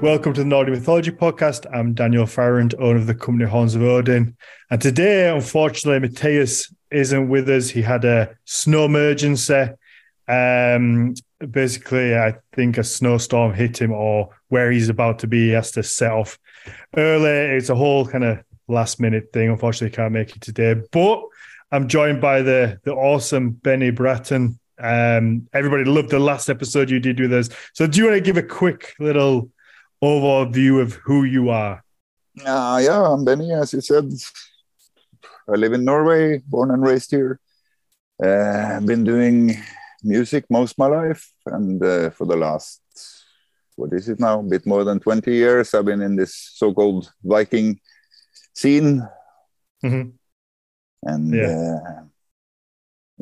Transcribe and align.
Welcome 0.00 0.32
to 0.34 0.42
the 0.42 0.46
Nordic 0.46 0.74
Mythology 0.74 1.10
Podcast. 1.10 1.66
I'm 1.74 1.92
Daniel 1.92 2.24
Farrand, 2.24 2.72
owner 2.78 3.00
of 3.00 3.08
the 3.08 3.16
company 3.16 3.50
Horns 3.50 3.74
of 3.74 3.82
Odin. 3.82 4.36
And 4.70 4.80
today, 4.80 5.28
unfortunately, 5.28 5.98
Matthias 5.98 6.72
isn't 6.92 7.28
with 7.28 7.48
us. 7.48 7.68
He 7.68 7.82
had 7.82 8.04
a 8.04 8.36
snow 8.44 8.84
emergency. 8.84 9.70
Um, 10.28 11.14
basically, 11.50 12.16
I 12.16 12.36
think 12.52 12.78
a 12.78 12.84
snowstorm 12.84 13.54
hit 13.54 13.80
him, 13.80 13.90
or 13.90 14.28
where 14.50 14.70
he's 14.70 14.88
about 14.88 15.18
to 15.18 15.26
be, 15.26 15.48
he 15.48 15.50
has 15.54 15.72
to 15.72 15.82
set 15.82 16.12
off 16.12 16.38
early. 16.96 17.56
It's 17.56 17.68
a 17.68 17.74
whole 17.74 18.06
kind 18.06 18.22
of 18.22 18.38
last 18.68 19.00
minute 19.00 19.32
thing. 19.32 19.50
Unfortunately, 19.50 19.96
can't 19.96 20.12
make 20.12 20.36
it 20.36 20.42
today. 20.42 20.80
But 20.92 21.24
I'm 21.72 21.88
joined 21.88 22.20
by 22.20 22.42
the 22.42 22.78
the 22.84 22.94
awesome 22.94 23.50
Benny 23.50 23.90
Braaten. 23.90 24.60
Um, 24.78 25.48
everybody 25.52 25.82
loved 25.82 26.10
the 26.10 26.20
last 26.20 26.48
episode 26.48 26.88
you 26.88 27.00
did 27.00 27.18
with 27.18 27.32
us. 27.32 27.48
So, 27.72 27.88
do 27.88 27.98
you 27.98 28.04
want 28.04 28.14
to 28.14 28.20
give 28.20 28.36
a 28.36 28.44
quick 28.44 28.94
little 29.00 29.50
overview 30.02 30.80
of 30.80 30.94
who 30.94 31.24
you 31.24 31.50
are? 31.50 31.82
Uh, 32.44 32.80
yeah, 32.82 33.02
I'm 33.02 33.24
Benny, 33.24 33.52
as 33.52 33.72
you 33.72 33.80
said. 33.80 34.12
I 35.48 35.52
live 35.52 35.72
in 35.72 35.84
Norway, 35.84 36.38
born 36.46 36.70
and 36.70 36.82
raised 36.82 37.10
here. 37.10 37.40
Uh, 38.22 38.76
I've 38.76 38.86
been 38.86 39.04
doing 39.04 39.56
music 40.02 40.44
most 40.50 40.72
of 40.72 40.78
my 40.78 40.86
life, 40.86 41.32
and 41.46 41.82
uh, 41.82 42.10
for 42.10 42.26
the 42.26 42.36
last, 42.36 42.80
what 43.76 43.92
is 43.92 44.08
it 44.08 44.20
now, 44.20 44.40
a 44.40 44.42
bit 44.42 44.66
more 44.66 44.84
than 44.84 45.00
20 45.00 45.32
years, 45.32 45.74
I've 45.74 45.84
been 45.84 46.02
in 46.02 46.16
this 46.16 46.52
so 46.54 46.72
called 46.72 47.12
Viking 47.24 47.80
scene. 48.54 49.06
Mm-hmm. 49.84 50.10
And 51.02 51.34
yeah. 51.34 51.78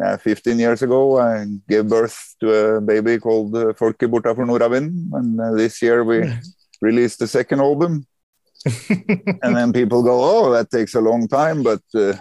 Uh, 0.03 0.17
15 0.19 0.59
years 0.59 0.83
ago, 0.83 1.19
I 1.19 1.47
gave 1.67 1.89
birth 1.89 2.35
to 2.41 2.53
a 2.53 2.81
baby 2.83 3.19
called 3.19 3.57
uh, 3.57 3.73
Borta 3.73 4.35
for 4.35 4.45
Nordavind. 4.45 5.09
And 5.13 5.41
uh, 5.41 5.53
this 5.53 5.81
year 5.81 6.05
we 6.05 6.21
released 6.89 7.19
the 7.19 7.31
second 7.39 7.61
album. 7.61 7.93
and 9.45 9.53
then 9.59 9.73
people 9.73 10.03
go, 10.03 10.17
oh, 10.33 10.53
that 10.53 10.71
takes 10.71 10.95
a 10.95 11.07
long 11.11 11.29
time. 11.29 11.63
But 11.63 11.85
uh, 11.95 12.15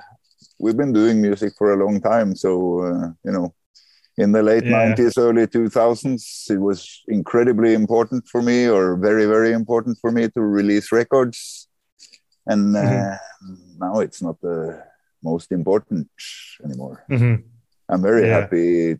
we've 0.59 0.77
been 0.83 0.93
doing 0.93 1.21
music 1.21 1.53
for 1.57 1.73
a 1.73 1.81
long 1.83 2.01
time. 2.01 2.35
So, 2.35 2.51
uh, 2.87 3.07
you 3.25 3.31
know, 3.35 3.47
in 4.17 4.31
the 4.31 4.43
late 4.43 4.65
yeah. 4.65 4.95
90s, 4.95 5.17
early 5.17 5.47
2000s, 5.47 6.49
it 6.49 6.61
was 6.69 7.03
incredibly 7.07 7.73
important 7.73 8.27
for 8.31 8.41
me, 8.41 8.67
or 8.75 8.95
very, 9.09 9.25
very 9.25 9.51
important 9.51 9.97
for 10.01 10.11
me 10.11 10.23
to 10.29 10.41
release 10.41 10.91
records. 10.91 11.67
And 12.45 12.75
uh, 12.77 12.81
mm-hmm. 12.81 13.79
now 13.85 13.99
it's 14.05 14.21
not 14.21 14.39
the 14.41 14.83
most 15.23 15.51
important 15.51 16.07
anymore. 16.63 17.03
Mm-hmm. 17.09 17.35
I'm 17.89 18.01
very 18.01 18.27
yeah. 18.27 18.39
happy 18.39 18.99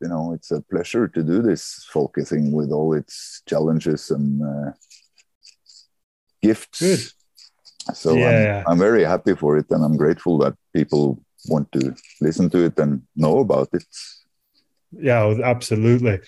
you 0.00 0.08
know 0.08 0.32
it's 0.32 0.50
a 0.50 0.60
pleasure 0.62 1.08
to 1.08 1.22
do 1.22 1.42
this 1.42 1.86
focusing 1.90 2.52
with 2.52 2.70
all 2.70 2.94
its 2.94 3.42
challenges 3.46 4.10
and 4.10 4.42
uh, 4.42 4.70
gifts 6.42 6.78
Good. 6.78 7.96
so 7.96 8.14
yeah. 8.14 8.62
I'm, 8.66 8.72
I'm, 8.72 8.78
very 8.78 9.04
happy 9.04 9.34
for 9.34 9.56
it 9.58 9.66
and 9.70 9.84
i'm 9.84 9.96
grateful 9.96 10.38
that 10.38 10.54
people 10.74 11.22
want 11.48 11.70
to 11.72 11.94
listen 12.20 12.50
to 12.50 12.64
it 12.64 12.78
and 12.78 13.02
know 13.16 13.40
about 13.40 13.68
it 13.72 13.84
yeah 14.92 15.34
absolutely 15.44 16.20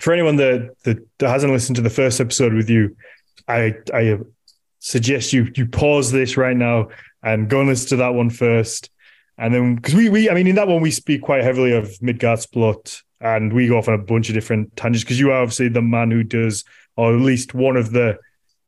for 0.00 0.12
anyone 0.12 0.36
that, 0.36 0.74
that, 0.84 1.06
that 1.18 1.28
hasn't 1.28 1.52
listened 1.52 1.76
to 1.76 1.82
the 1.82 1.90
first 1.90 2.20
episode 2.20 2.54
with 2.54 2.70
you 2.70 2.96
i 3.48 3.74
i 3.92 4.18
suggest 4.78 5.32
you 5.32 5.50
you 5.56 5.66
pause 5.66 6.12
this 6.12 6.36
right 6.36 6.56
now 6.56 6.88
and 7.22 7.48
go 7.48 7.60
and 7.60 7.68
listen 7.68 7.88
to 7.88 7.96
that 7.96 8.14
one 8.14 8.30
first 8.30 8.90
and 9.36 9.52
then, 9.52 9.74
because 9.76 9.94
we, 9.94 10.08
we, 10.08 10.30
I 10.30 10.34
mean, 10.34 10.46
in 10.46 10.54
that 10.56 10.68
one, 10.68 10.80
we 10.80 10.90
speak 10.90 11.22
quite 11.22 11.42
heavily 11.42 11.72
of 11.72 11.88
Midgardsormr, 12.00 13.02
and 13.20 13.52
we 13.52 13.68
go 13.68 13.78
off 13.78 13.88
on 13.88 13.94
a 13.94 13.98
bunch 13.98 14.28
of 14.28 14.34
different 14.34 14.76
tangents 14.76 15.02
because 15.02 15.18
you 15.18 15.30
are 15.30 15.42
obviously 15.42 15.68
the 15.68 15.82
man 15.82 16.10
who 16.10 16.22
does, 16.22 16.64
or 16.96 17.14
at 17.14 17.20
least 17.20 17.54
one 17.54 17.76
of 17.76 17.92
the 17.92 18.18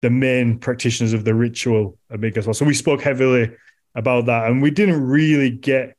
the 0.03 0.11
main 0.11 0.59
practitioners 0.59 1.13
of 1.13 1.25
the 1.25 1.35
ritual 1.35 1.99
at 2.11 2.21
Midgardsormr. 2.21 2.55
So 2.55 2.65
we 2.65 2.75
spoke 2.75 3.01
heavily 3.01 3.51
about 3.95 4.27
that, 4.27 4.51
and 4.51 4.61
we 4.61 4.71
didn't 4.71 5.03
really 5.03 5.51
get 5.51 5.97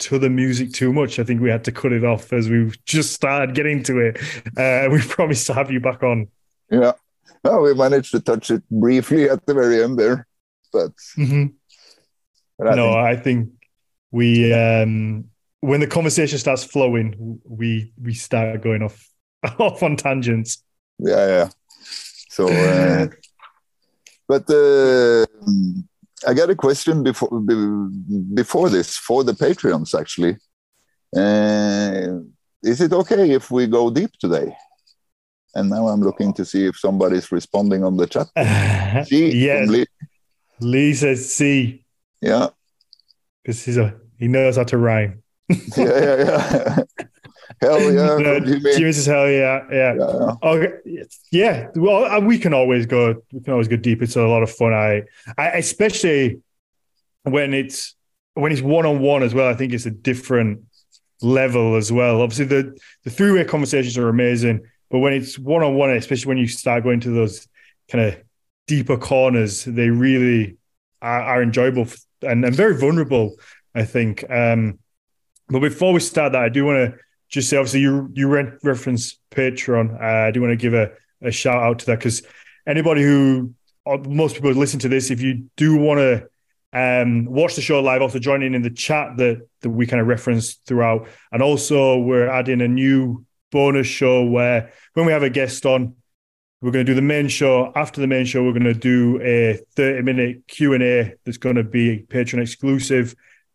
to 0.00 0.18
the 0.18 0.28
music 0.28 0.72
too 0.72 0.92
much. 0.92 1.18
I 1.18 1.24
think 1.24 1.40
we 1.40 1.50
had 1.50 1.64
to 1.64 1.72
cut 1.72 1.92
it 1.92 2.04
off 2.04 2.32
as 2.32 2.48
we 2.48 2.72
just 2.84 3.12
started 3.12 3.54
getting 3.54 3.82
to 3.84 3.98
it. 3.98 4.18
Uh, 4.58 4.90
we 4.90 5.00
promised 5.08 5.46
to 5.46 5.54
have 5.54 5.70
you 5.70 5.80
back 5.80 6.02
on. 6.02 6.26
Yeah, 6.70 6.92
well, 7.44 7.62
we 7.62 7.74
managed 7.74 8.10
to 8.10 8.20
touch 8.20 8.50
it 8.50 8.62
briefly 8.70 9.30
at 9.30 9.46
the 9.46 9.54
very 9.54 9.82
end 9.84 9.98
there, 9.98 10.26
but. 10.72 10.90
Mm-hmm. 11.16 11.46
but 12.58 12.68
I 12.68 12.74
no, 12.74 12.92
think... 12.92 13.06
I 13.06 13.16
think 13.16 13.50
we 14.14 14.52
um 14.54 15.24
when 15.60 15.80
the 15.80 15.88
conversation 15.88 16.38
starts 16.38 16.62
flowing, 16.62 17.40
we 17.44 17.92
we 18.00 18.14
start 18.14 18.62
going 18.62 18.82
off 18.82 19.08
off 19.58 19.82
on 19.82 19.96
tangents. 19.96 20.62
Yeah, 20.98 21.26
yeah. 21.26 21.48
So, 22.30 22.46
uh, 22.48 23.08
but 24.28 24.44
uh, 24.48 25.26
I 26.28 26.32
got 26.34 26.48
a 26.50 26.54
question 26.54 27.02
before 27.02 27.40
before 28.40 28.70
this 28.70 28.96
for 28.96 29.24
the 29.24 29.32
Patreons 29.32 29.98
actually. 29.98 30.36
Uh, 31.16 32.20
is 32.62 32.80
it 32.80 32.92
okay 32.92 33.30
if 33.32 33.50
we 33.50 33.66
go 33.66 33.90
deep 33.90 34.12
today? 34.20 34.56
And 35.56 35.70
now 35.70 35.88
I'm 35.88 36.02
looking 36.02 36.32
to 36.34 36.44
see 36.44 36.66
if 36.66 36.76
somebody's 36.78 37.30
responding 37.32 37.82
on 37.84 37.96
the 37.96 38.06
chat. 38.06 38.28
C. 39.08 39.44
yes. 39.46 39.68
Lee. 39.68 39.86
Lee 40.60 40.94
says 40.94 41.32
C. 41.32 41.84
Yeah. 42.20 42.48
Because 43.42 43.64
he's 43.64 43.76
a 43.76 43.94
he 44.18 44.28
knows 44.28 44.56
how 44.56 44.64
to 44.64 44.78
rhyme. 44.78 45.22
yeah, 45.48 45.58
yeah, 45.76 46.16
yeah. 46.16 46.78
hell 47.60 47.80
yeah. 47.80 48.16
No, 48.18 48.40
Jimmy 48.40 48.92
says 48.92 49.06
hell 49.06 49.28
yeah, 49.28 49.64
yeah. 49.70 49.94
yeah. 49.94 50.34
Okay, 50.42 50.72
yeah. 51.30 51.68
Well, 51.74 52.04
uh, 52.04 52.20
we 52.20 52.38
can 52.38 52.54
always 52.54 52.86
go. 52.86 53.22
We 53.32 53.40
can 53.40 53.52
always 53.52 53.68
go 53.68 53.76
deep. 53.76 54.02
It's 54.02 54.16
a 54.16 54.22
lot 54.22 54.42
of 54.42 54.50
fun. 54.50 54.72
I, 54.72 55.02
I 55.36 55.48
especially 55.52 56.40
when 57.24 57.54
it's 57.54 57.94
when 58.34 58.52
it's 58.52 58.62
one 58.62 58.86
on 58.86 59.00
one 59.00 59.22
as 59.22 59.34
well. 59.34 59.48
I 59.48 59.54
think 59.54 59.72
it's 59.72 59.86
a 59.86 59.90
different 59.90 60.62
level 61.22 61.76
as 61.76 61.92
well. 61.92 62.20
Obviously, 62.22 62.46
the 62.46 62.78
the 63.04 63.10
three 63.10 63.32
way 63.32 63.44
conversations 63.44 63.98
are 63.98 64.08
amazing, 64.08 64.60
but 64.90 64.98
when 64.98 65.12
it's 65.12 65.38
one 65.38 65.62
on 65.62 65.74
one, 65.74 65.90
especially 65.90 66.28
when 66.28 66.38
you 66.38 66.48
start 66.48 66.84
going 66.84 67.00
to 67.00 67.10
those 67.10 67.46
kind 67.90 68.04
of 68.04 68.16
deeper 68.66 68.96
corners, 68.96 69.64
they 69.64 69.90
really 69.90 70.56
are, 71.02 71.20
are 71.20 71.42
enjoyable 71.42 71.86
and, 72.22 72.44
and 72.44 72.54
very 72.54 72.78
vulnerable 72.78 73.36
I 73.74 73.84
think. 73.84 74.24
Um, 74.30 74.78
but 75.48 75.60
before 75.60 75.92
we 75.92 76.00
start 76.00 76.32
that, 76.32 76.42
I 76.42 76.48
do 76.48 76.64
want 76.64 76.92
to 76.92 76.98
just 77.28 77.50
say, 77.50 77.56
obviously, 77.56 77.80
you 77.80 78.10
you 78.14 78.28
re- 78.28 78.52
reference 78.62 79.18
Patreon. 79.30 80.00
Uh, 80.00 80.28
I 80.28 80.30
do 80.30 80.40
want 80.40 80.52
to 80.52 80.56
give 80.56 80.74
a, 80.74 80.92
a 81.22 81.30
shout 81.30 81.62
out 81.62 81.80
to 81.80 81.86
that 81.86 81.98
because 81.98 82.22
anybody 82.66 83.02
who, 83.02 83.52
most 83.86 84.34
people 84.34 84.52
listen 84.52 84.80
to 84.80 84.88
this, 84.88 85.10
if 85.10 85.20
you 85.20 85.48
do 85.56 85.76
want 85.76 85.98
to 85.98 86.28
um, 86.72 87.26
watch 87.26 87.56
the 87.56 87.62
show 87.62 87.80
live, 87.80 88.02
also 88.02 88.18
join 88.18 88.42
in 88.42 88.54
in 88.54 88.62
the 88.62 88.70
chat 88.70 89.16
that, 89.18 89.46
that 89.60 89.70
we 89.70 89.86
kind 89.86 90.00
of 90.00 90.06
referenced 90.06 90.64
throughout. 90.66 91.06
And 91.32 91.42
also, 91.42 91.98
we're 91.98 92.28
adding 92.28 92.60
a 92.60 92.68
new 92.68 93.24
bonus 93.52 93.86
show 93.86 94.24
where 94.24 94.72
when 94.94 95.06
we 95.06 95.12
have 95.12 95.22
a 95.22 95.30
guest 95.30 95.66
on, 95.66 95.94
we're 96.60 96.70
going 96.70 96.86
to 96.86 96.90
do 96.90 96.96
the 96.96 97.02
main 97.02 97.28
show. 97.28 97.72
After 97.76 98.00
the 98.00 98.06
main 98.06 98.24
show, 98.24 98.42
we're 98.42 98.52
going 98.52 98.64
to 98.64 98.74
do 98.74 99.20
a 99.20 99.60
30 99.76 100.02
minute 100.02 100.48
Q&A 100.48 101.14
that's 101.24 101.36
going 101.36 101.56
to 101.56 101.62
be 101.62 102.06
Patreon 102.08 102.40
exclusive 102.40 103.14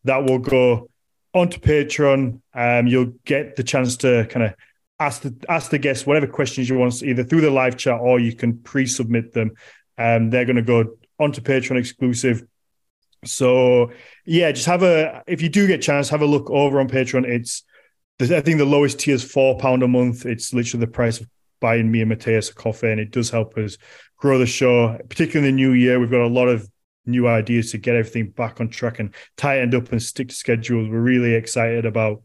that 0.09 0.25
will 0.25 0.40
go 0.40 0.90
onto 1.36 1.59
Patreon. 1.59 2.42
Um, 2.53 2.88
you'll 2.88 3.14
get 3.25 3.56
the 3.56 3.64
chance 3.64 3.96
to 3.97 4.25
kind 4.25 4.47
of 4.47 4.56
ask 5.00 5.22
the 5.22 5.36
ask 5.47 5.70
the 5.70 5.78
guests 5.78 6.06
whatever 6.06 6.25
questions 6.25 6.68
you 6.68 6.78
want, 6.80 7.03
either 7.03 7.24
through 7.24 7.42
the 7.42 7.52
live 7.52 7.78
chat 7.78 8.00
or 8.00 8.20
you 8.20 8.36
can 8.36 8.58
pre-submit 8.58 9.34
them. 9.34 9.52
Um, 10.00 10.31
they're 10.31 10.46
going 10.46 10.56
to 10.56 10.64
go 10.64 10.97
onto 11.20 11.42
Patreon 11.42 11.78
exclusive. 11.78 12.44
So 13.24 13.92
yeah, 14.25 14.52
just 14.52 14.66
have 14.66 14.81
a 14.81 15.24
if 15.28 15.44
you 15.44 15.50
do 15.50 15.68
get 15.68 15.80
a 15.80 15.84
chance, 15.84 16.09
have 16.09 16.24
a 16.24 16.26
look 16.26 16.50
over 16.50 16.80
on 16.80 16.90
Patreon. 16.90 17.26
It's 17.26 17.64
I 18.20 18.41
think 18.41 18.58
the 18.58 18.66
lowest 18.66 19.00
tier 19.00 19.14
is 19.14 19.23
four 19.23 19.59
pound 19.59 19.84
a 19.84 19.88
month. 19.88 20.26
It's 20.26 20.53
literally 20.53 20.85
the 20.85 20.91
price 20.91 21.20
of 21.20 21.28
buying 21.59 21.91
me 21.91 22.02
and 22.02 22.09
Matthias 22.09 22.50
a 22.50 22.55
coffee, 22.55 22.90
and 22.90 23.00
it 23.00 23.12
does 23.12 23.29
help 23.29 23.58
us 23.58 23.78
grow 24.17 24.40
the 24.40 24.47
show, 24.47 24.97
particularly 25.08 25.50
in 25.50 25.55
the 25.55 25.62
new 25.62 25.73
year. 25.73 26.00
We've 26.00 26.09
got 26.09 26.22
a 26.22 26.28
lot 26.28 26.47
of 26.47 26.67
new 27.09 27.28
ideas 27.28 27.72
to 27.72 27.78
get 27.78 27.96
everything 27.96 28.29
back 28.29 28.59
on 28.59 28.70
track 28.70 29.00
and 29.00 29.14
tightened 29.38 29.76
up 29.76 29.91
and 29.91 30.02
stick 30.02 30.29
to 30.29 30.35
schedules. 30.35 30.90
We're 30.90 31.00
really 31.00 31.34
excited 31.34 31.85
about 31.85 32.22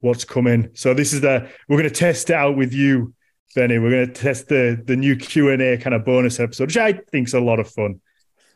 what's 0.00 0.24
coming. 0.24 0.70
So 0.74 0.94
this 0.94 1.12
is 1.12 1.20
the 1.20 1.48
we're 1.68 1.78
going 1.78 1.88
to 1.88 1.94
test 1.94 2.30
it 2.30 2.34
out 2.34 2.56
with 2.56 2.72
you, 2.72 3.14
Benny. 3.54 3.78
We're 3.78 3.90
going 3.90 4.06
to 4.06 4.12
test 4.12 4.48
the 4.48 4.80
the 4.84 4.96
new 4.96 5.16
Q 5.16 5.50
and 5.50 5.62
A 5.62 5.76
kind 5.78 5.94
of 5.94 6.04
bonus 6.04 6.40
episode, 6.40 6.64
which 6.64 6.76
I 6.76 6.92
think 6.92 7.28
is 7.28 7.34
a 7.34 7.40
lot 7.40 7.60
of 7.60 7.70
fun. 7.70 8.00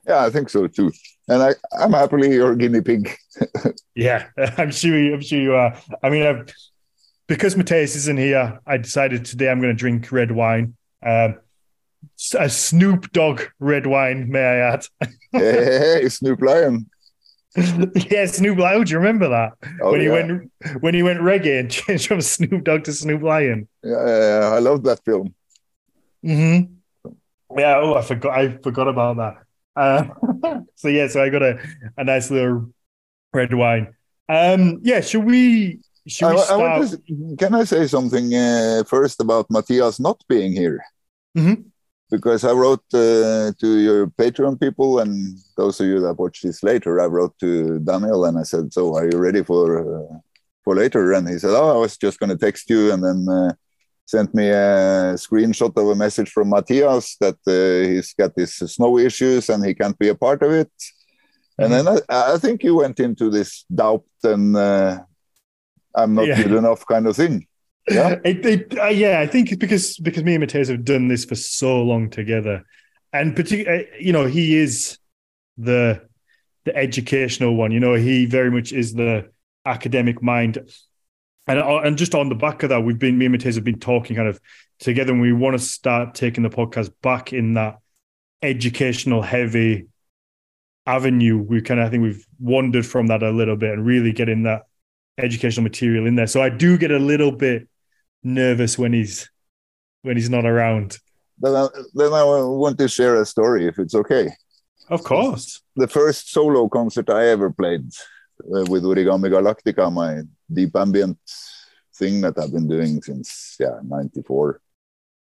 Yeah, 0.06 0.25
I 0.25 0.31
think 0.31 0.49
so 0.49 0.67
too. 0.67 0.93
And 1.29 1.43
I, 1.43 1.50
I'm 1.79 1.93
happily 1.93 2.35
your 2.35 2.56
guinea 2.56 2.81
pig. 2.81 3.17
yeah, 3.94 4.28
I'm 4.58 4.70
sure. 4.73 5.14
I'm 5.14 5.20
sure 5.20 5.40
you 5.40 5.55
are. 5.55 5.76
I 6.02 6.11
mean, 6.11 6.26
I've, 6.26 6.52
because 7.28 7.56
Matthias 7.56 7.94
isn't 7.96 8.19
here, 8.19 8.61
I 8.67 8.76
decided 8.76 9.25
today 9.25 9.49
I'm 9.49 9.61
going 9.61 9.75
to 9.75 9.78
drink 9.78 10.11
red 10.11 10.32
wine. 10.32 10.76
Um, 11.05 11.38
a 12.38 12.49
Snoop 12.49 13.12
Dogg 13.12 13.43
red 13.58 13.87
wine, 13.87 14.28
may 14.28 14.44
I 14.44 14.56
add? 14.75 14.87
hey, 15.32 16.08
Snoop 16.08 16.40
Lion. 16.43 16.88
yeah, 18.11 18.26
Snoop 18.26 18.58
Lion. 18.58 18.84
Do 18.84 18.93
you 18.93 18.99
remember 18.99 19.29
that 19.29 19.52
oh, 19.82 19.93
when 19.93 20.00
he 20.00 20.06
yeah. 20.06 20.12
went 20.12 20.52
when 20.81 20.94
he 20.94 21.02
went 21.02 21.20
reggae 21.20 21.61
and 21.61 21.70
changed 21.70 22.06
from 22.06 22.20
Snoop 22.20 22.64
Dogg 22.64 22.84
to 22.84 22.93
Snoop 22.93 23.23
Lion? 23.23 23.69
Yeah, 23.82 24.06
yeah, 24.06 24.40
yeah. 24.40 24.46
I 24.49 24.58
love 24.58 24.82
that 24.84 25.05
film. 25.05 25.34
Hmm. 26.23 26.61
Yeah, 27.56 27.76
oh, 27.76 27.94
I 27.94 28.02
forgot. 28.02 28.38
I 28.38 28.56
forgot 28.58 28.88
about 28.88 29.17
that. 29.19 29.37
Uh, 29.76 30.61
so 30.75 30.88
yeah, 30.88 31.08
so 31.08 31.23
I 31.23 31.29
got 31.29 31.43
a, 31.43 31.58
a 31.96 32.05
nice 32.05 32.31
little 32.31 32.73
red 33.35 33.52
wine. 33.52 33.94
Um, 34.28 34.81
yeah, 34.82 35.00
should 35.00 35.25
we? 35.25 35.81
Should 36.06 36.31
we 36.31 36.37
I, 36.37 36.40
I 36.40 36.44
start? 36.44 36.90
to- 36.90 37.37
can 37.38 37.55
I 37.55 37.64
say 37.64 37.87
something 37.87 38.35
uh, 38.35 38.85
first 38.87 39.20
about 39.20 39.50
Matthias 39.50 40.00
not 40.00 40.23
being 40.28 40.52
here? 40.52 40.82
Mhm. 41.37 41.71
Because 42.12 42.44
I 42.44 42.53
wrote 42.53 42.85
uh, 42.93 43.53
to 43.62 43.69
your 43.88 44.06
Patreon 44.20 44.61
people 44.61 44.91
and 45.03 45.12
those 45.56 45.81
of 45.81 45.87
you 45.87 45.99
that 46.05 46.19
watch 46.23 46.43
this 46.43 46.62
later, 46.62 47.00
I 47.00 47.06
wrote 47.06 47.35
to 47.41 47.79
Daniel 47.81 48.26
and 48.26 48.37
I 48.38 48.44
said, 48.53 48.64
"So, 48.76 48.82
are 48.97 49.09
you 49.11 49.19
ready 49.26 49.43
for 49.50 49.64
uh, 49.81 50.17
for 50.64 50.76
later?" 50.76 51.05
And 51.17 51.25
he 51.26 51.38
said, 51.38 51.55
"Oh, 51.61 51.70
I 51.76 51.79
was 51.85 51.97
just 51.97 52.19
going 52.20 52.31
to 52.31 52.37
text 52.47 52.69
you," 52.69 52.93
and 52.93 53.03
then 53.06 53.20
uh, 53.38 53.53
sent 54.05 54.35
me 54.35 54.47
a 54.50 55.17
screenshot 55.25 55.73
of 55.81 55.88
a 55.88 55.94
message 56.05 56.31
from 56.31 56.50
Matthias 56.50 57.17
that 57.25 57.38
uh, 57.47 57.88
he's 57.88 58.12
got 58.20 58.35
these 58.35 58.55
snow 58.75 58.99
issues 58.99 59.49
and 59.49 59.64
he 59.64 59.73
can't 59.75 59.99
be 59.99 60.09
a 60.09 60.14
part 60.14 60.43
of 60.43 60.50
it. 60.53 60.73
And 61.59 61.73
then 61.73 61.87
I, 61.88 61.99
I 62.35 62.38
think 62.38 62.62
you 62.62 62.75
went 62.76 62.99
into 63.00 63.31
this 63.31 63.64
doubt 63.75 64.05
and 64.25 64.56
uh, 64.56 65.00
I'm 65.94 66.14
not 66.14 66.29
Yeah. 66.29 66.37
good 66.43 66.53
enough 66.53 66.85
kind 66.87 67.06
of 67.06 67.17
thing. 67.17 67.47
Yeah. 67.90 68.17
It, 68.25 68.46
it, 68.46 68.79
uh, 68.79 68.87
yeah, 68.87 69.20
I 69.20 69.26
think 69.26 69.58
because 69.58 69.96
because 69.99 70.23
me 70.23 70.34
and 70.34 70.40
Matthias 70.40 70.69
have 70.69 70.84
done 70.84 71.08
this 71.08 71.25
for 71.25 71.34
so 71.34 71.82
long 71.82 72.11
together, 72.11 72.64
and 73.12 73.34
particularly, 73.34 73.88
you 73.99 74.12
know, 74.12 74.26
he 74.26 74.56
is 74.56 74.99
the 75.58 76.06
the 76.64 76.76
educational 76.76 77.56
one. 77.56 77.73
You 77.73 77.81
know, 77.81 77.94
he 77.94 78.26
very 78.26 78.50
much 78.50 78.73
is 78.73 78.94
the 78.94 79.31
academic 79.67 80.23
mind, 80.23 80.58
and 81.46 81.58
uh, 81.58 81.81
and 81.81 81.99
just 81.99 82.14
on 82.14 82.29
the 82.29 82.34
back 82.37 82.62
of 82.62 82.69
that, 82.69 82.82
we've 82.82 82.99
been 82.99 83.19
me 83.19 83.26
and 83.26 83.32
Matthias 83.32 83.56
have 83.56 83.64
been 83.64 83.81
talking 83.81 84.17
kind 84.17 84.28
of 84.28 84.40
together, 84.78 85.12
and 85.12 85.20
we 85.20 85.32
want 85.32 85.58
to 85.58 85.64
start 85.64 86.14
taking 86.14 86.43
the 86.44 86.50
podcast 86.50 86.93
back 87.02 87.32
in 87.32 87.55
that 87.55 87.78
educational 88.43 89.23
heavy 89.23 89.88
avenue. 90.87 91.38
We 91.38 91.62
kind 91.62 91.81
of 91.81 91.87
I 91.87 91.90
think 91.90 92.05
we've 92.05 92.26
wandered 92.38 92.87
from 92.87 93.08
that 93.08 93.23
a 93.23 93.31
little 93.31 93.56
bit 93.56 93.73
and 93.73 93.85
really 93.85 94.12
getting 94.12 94.44
that 94.44 94.62
educational 95.19 95.64
material 95.64 96.06
in 96.06 96.14
there. 96.14 96.26
So 96.26 96.43
I 96.43 96.49
do 96.49 96.78
get 96.78 96.90
a 96.90 96.99
little 96.99 97.32
bit 97.32 97.69
nervous 98.22 98.78
when 98.78 98.92
he's 98.92 99.30
when 100.02 100.16
he's 100.16 100.30
not 100.30 100.46
around. 100.46 100.98
Then 101.38 101.54
I, 101.54 101.69
then 101.94 102.12
I 102.12 102.24
want 102.24 102.78
to 102.78 102.88
share 102.88 103.20
a 103.20 103.26
story 103.26 103.66
if 103.66 103.78
it's 103.78 103.94
okay. 103.94 104.30
Of 104.88 105.02
course. 105.02 105.62
The 105.76 105.88
first 105.88 106.30
solo 106.30 106.69
concert 106.69 107.08
I 107.08 107.28
ever 107.28 107.50
played 107.50 107.86
uh, 108.40 108.64
with 108.69 108.84
Origami 108.84 109.30
Galactica, 109.30 109.92
my 109.92 110.22
deep 110.52 110.76
ambient 110.76 111.19
thing 111.94 112.20
that 112.20 112.38
I've 112.38 112.52
been 112.52 112.69
doing 112.69 113.00
since 113.02 113.56
yeah 113.58 113.78
94. 113.82 114.60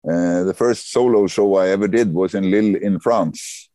Uh, 0.06 0.44
the 0.44 0.54
first 0.54 0.92
solo 0.92 1.26
show 1.26 1.56
I 1.56 1.68
ever 1.68 1.88
did 1.88 2.12
was 2.12 2.34
in 2.34 2.50
Lille 2.50 2.76
in 2.76 3.00
France. 3.00 3.70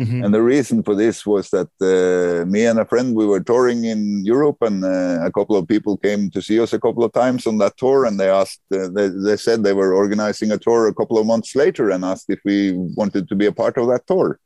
Mhm. 0.00 0.24
And 0.24 0.32
the 0.32 0.42
reason 0.42 0.82
for 0.84 0.94
this 0.94 1.26
was 1.26 1.50
that 1.50 1.70
uh, 1.82 2.46
me 2.46 2.66
and 2.66 2.78
a 2.78 2.84
friend 2.84 3.16
we 3.16 3.26
were 3.26 3.42
touring 3.42 3.84
in 3.84 4.24
Europe, 4.24 4.58
and 4.60 4.84
uh, 4.84 5.18
a 5.24 5.32
couple 5.32 5.56
of 5.56 5.66
people 5.66 5.96
came 5.96 6.30
to 6.30 6.40
see 6.40 6.60
us 6.60 6.72
a 6.72 6.78
couple 6.78 7.02
of 7.02 7.12
times 7.12 7.46
on 7.48 7.58
that 7.58 7.76
tour, 7.76 8.04
and 8.04 8.18
they 8.18 8.30
asked, 8.30 8.62
uh, 8.72 8.88
they, 8.94 9.08
they 9.08 9.36
said 9.36 9.64
they 9.64 9.72
were 9.72 9.92
organizing 9.94 10.52
a 10.52 10.58
tour 10.58 10.86
a 10.86 10.94
couple 10.94 11.18
of 11.18 11.26
months 11.26 11.56
later, 11.56 11.90
and 11.90 12.04
asked 12.04 12.30
if 12.30 12.38
we 12.44 12.72
wanted 12.74 13.28
to 13.28 13.34
be 13.34 13.46
a 13.46 13.52
part 13.52 13.76
of 13.76 13.88
that 13.88 14.06
tour, 14.06 14.38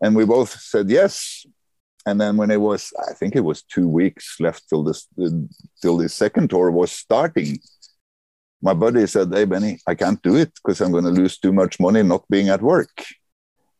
and 0.00 0.14
we 0.14 0.24
both 0.24 0.50
said 0.60 0.88
yes. 0.88 1.44
And 2.06 2.20
then 2.20 2.36
when 2.36 2.50
it 2.52 2.60
was, 2.60 2.92
I 3.10 3.12
think 3.14 3.34
it 3.34 3.44
was 3.44 3.62
two 3.64 3.88
weeks 3.88 4.36
left 4.40 4.68
till 4.68 4.84
this 4.84 5.08
till 5.82 5.96
the 5.98 6.08
second 6.08 6.48
tour 6.50 6.70
was 6.70 6.92
starting. 6.92 7.58
My 8.62 8.74
buddy 8.74 9.06
said, 9.06 9.34
"Hey 9.34 9.44
Benny, 9.44 9.78
I 9.86 9.94
can't 9.96 10.22
do 10.22 10.36
it 10.36 10.52
because 10.54 10.80
I'm 10.80 10.92
going 10.92 11.04
to 11.04 11.10
lose 11.10 11.36
too 11.38 11.52
much 11.52 11.78
money 11.80 12.02
not 12.02 12.24
being 12.30 12.48
at 12.48 12.62
work." 12.62 12.94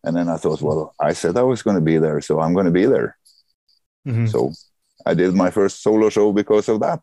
And 0.04 0.16
then 0.16 0.28
I 0.28 0.36
thought, 0.36 0.62
well, 0.62 0.94
I 1.00 1.12
said 1.12 1.36
I 1.36 1.42
was 1.42 1.62
going 1.62 1.76
to 1.76 1.82
be 1.92 1.98
there, 1.98 2.20
so 2.20 2.40
I'm 2.40 2.54
going 2.54 2.66
to 2.66 2.78
be 2.82 2.86
there. 2.86 3.16
Mhm. 4.06 4.28
So 4.30 4.52
I 5.04 5.14
did 5.14 5.34
my 5.34 5.50
first 5.50 5.82
solo 5.82 6.08
show 6.08 6.32
because 6.32 6.68
of 6.68 6.80
that. 6.80 7.00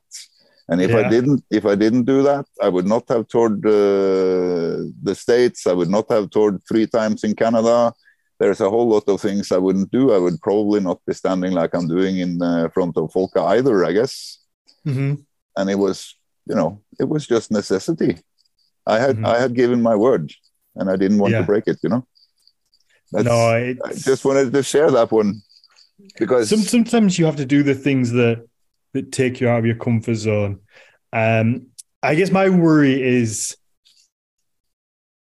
And 0.70 0.82
if 0.82 0.90
Yeah. 0.92 1.02
I 1.02 1.10
didn't, 1.10 1.44
if 1.52 1.66
I 1.66 1.76
didn't 1.76 2.06
do 2.06 2.24
that, 2.24 2.46
I 2.62 2.70
would 2.70 2.88
not 2.88 3.04
have 3.10 3.28
toured 3.28 3.60
uh, 3.66 4.78
the 5.08 5.16
states. 5.16 5.68
I 5.68 5.74
would 5.74 5.90
not 5.90 6.10
have 6.10 6.30
toured 6.30 6.62
three 6.68 6.88
times 6.88 7.24
in 7.24 7.36
Canada. 7.36 7.94
There's 8.40 8.62
a 8.62 8.70
whole 8.70 8.88
lot 8.88 9.08
of 9.08 9.22
things 9.22 9.52
I 9.52 9.58
wouldn't 9.66 9.92
do. 9.92 10.12
I 10.12 10.18
would 10.18 10.42
probably 10.42 10.80
not 10.80 11.00
be 11.08 11.14
standing 11.14 11.52
like 11.54 11.74
I'm 11.76 11.88
doing 11.88 12.18
in 12.18 12.42
uh, 12.42 12.70
front 12.70 12.98
of 12.98 13.12
Folka 13.14 13.42
either. 13.56 13.86
I 13.86 13.92
guess. 13.94 14.40
Mhm. 14.86 15.24
And 15.58 15.70
it 15.70 15.80
was, 15.86 16.16
you 16.50 16.56
know, 16.56 16.82
it 17.00 17.08
was 17.14 17.28
just 17.28 17.52
necessity. 17.52 18.12
I 18.88 18.98
had 19.00 19.16
Mhm. 19.18 19.26
I 19.34 19.40
had 19.40 19.54
given 19.62 19.82
my 19.82 19.96
word, 19.96 20.26
and 20.78 20.90
I 20.90 20.96
didn't 21.02 21.20
want 21.20 21.34
Yeah. 21.34 21.42
to 21.42 21.46
break 21.52 21.66
it. 21.68 21.80
You 21.84 21.90
know. 21.90 22.04
That's, 23.16 23.28
No, 23.28 23.34
I 23.34 23.76
just 23.94 24.26
wanted 24.26 24.52
to 24.54 24.64
share 24.64 24.92
that 24.92 25.12
one 25.12 25.42
because 26.18 26.50
some, 26.50 26.60
sometimes 26.60 27.18
you 27.18 27.26
have 27.26 27.38
to 27.38 27.46
do 27.46 27.64
the 27.64 27.76
things 27.76 28.12
that 28.12 28.46
that 28.94 29.12
take 29.12 29.42
you 29.42 29.50
out 29.50 29.60
of 29.60 29.66
your 29.66 29.76
comfort 29.76 30.16
zone. 30.16 30.60
Um, 31.12 31.68
I 32.02 32.16
guess 32.16 32.32
my 32.32 32.50
worry 32.50 33.02
is 33.02 33.58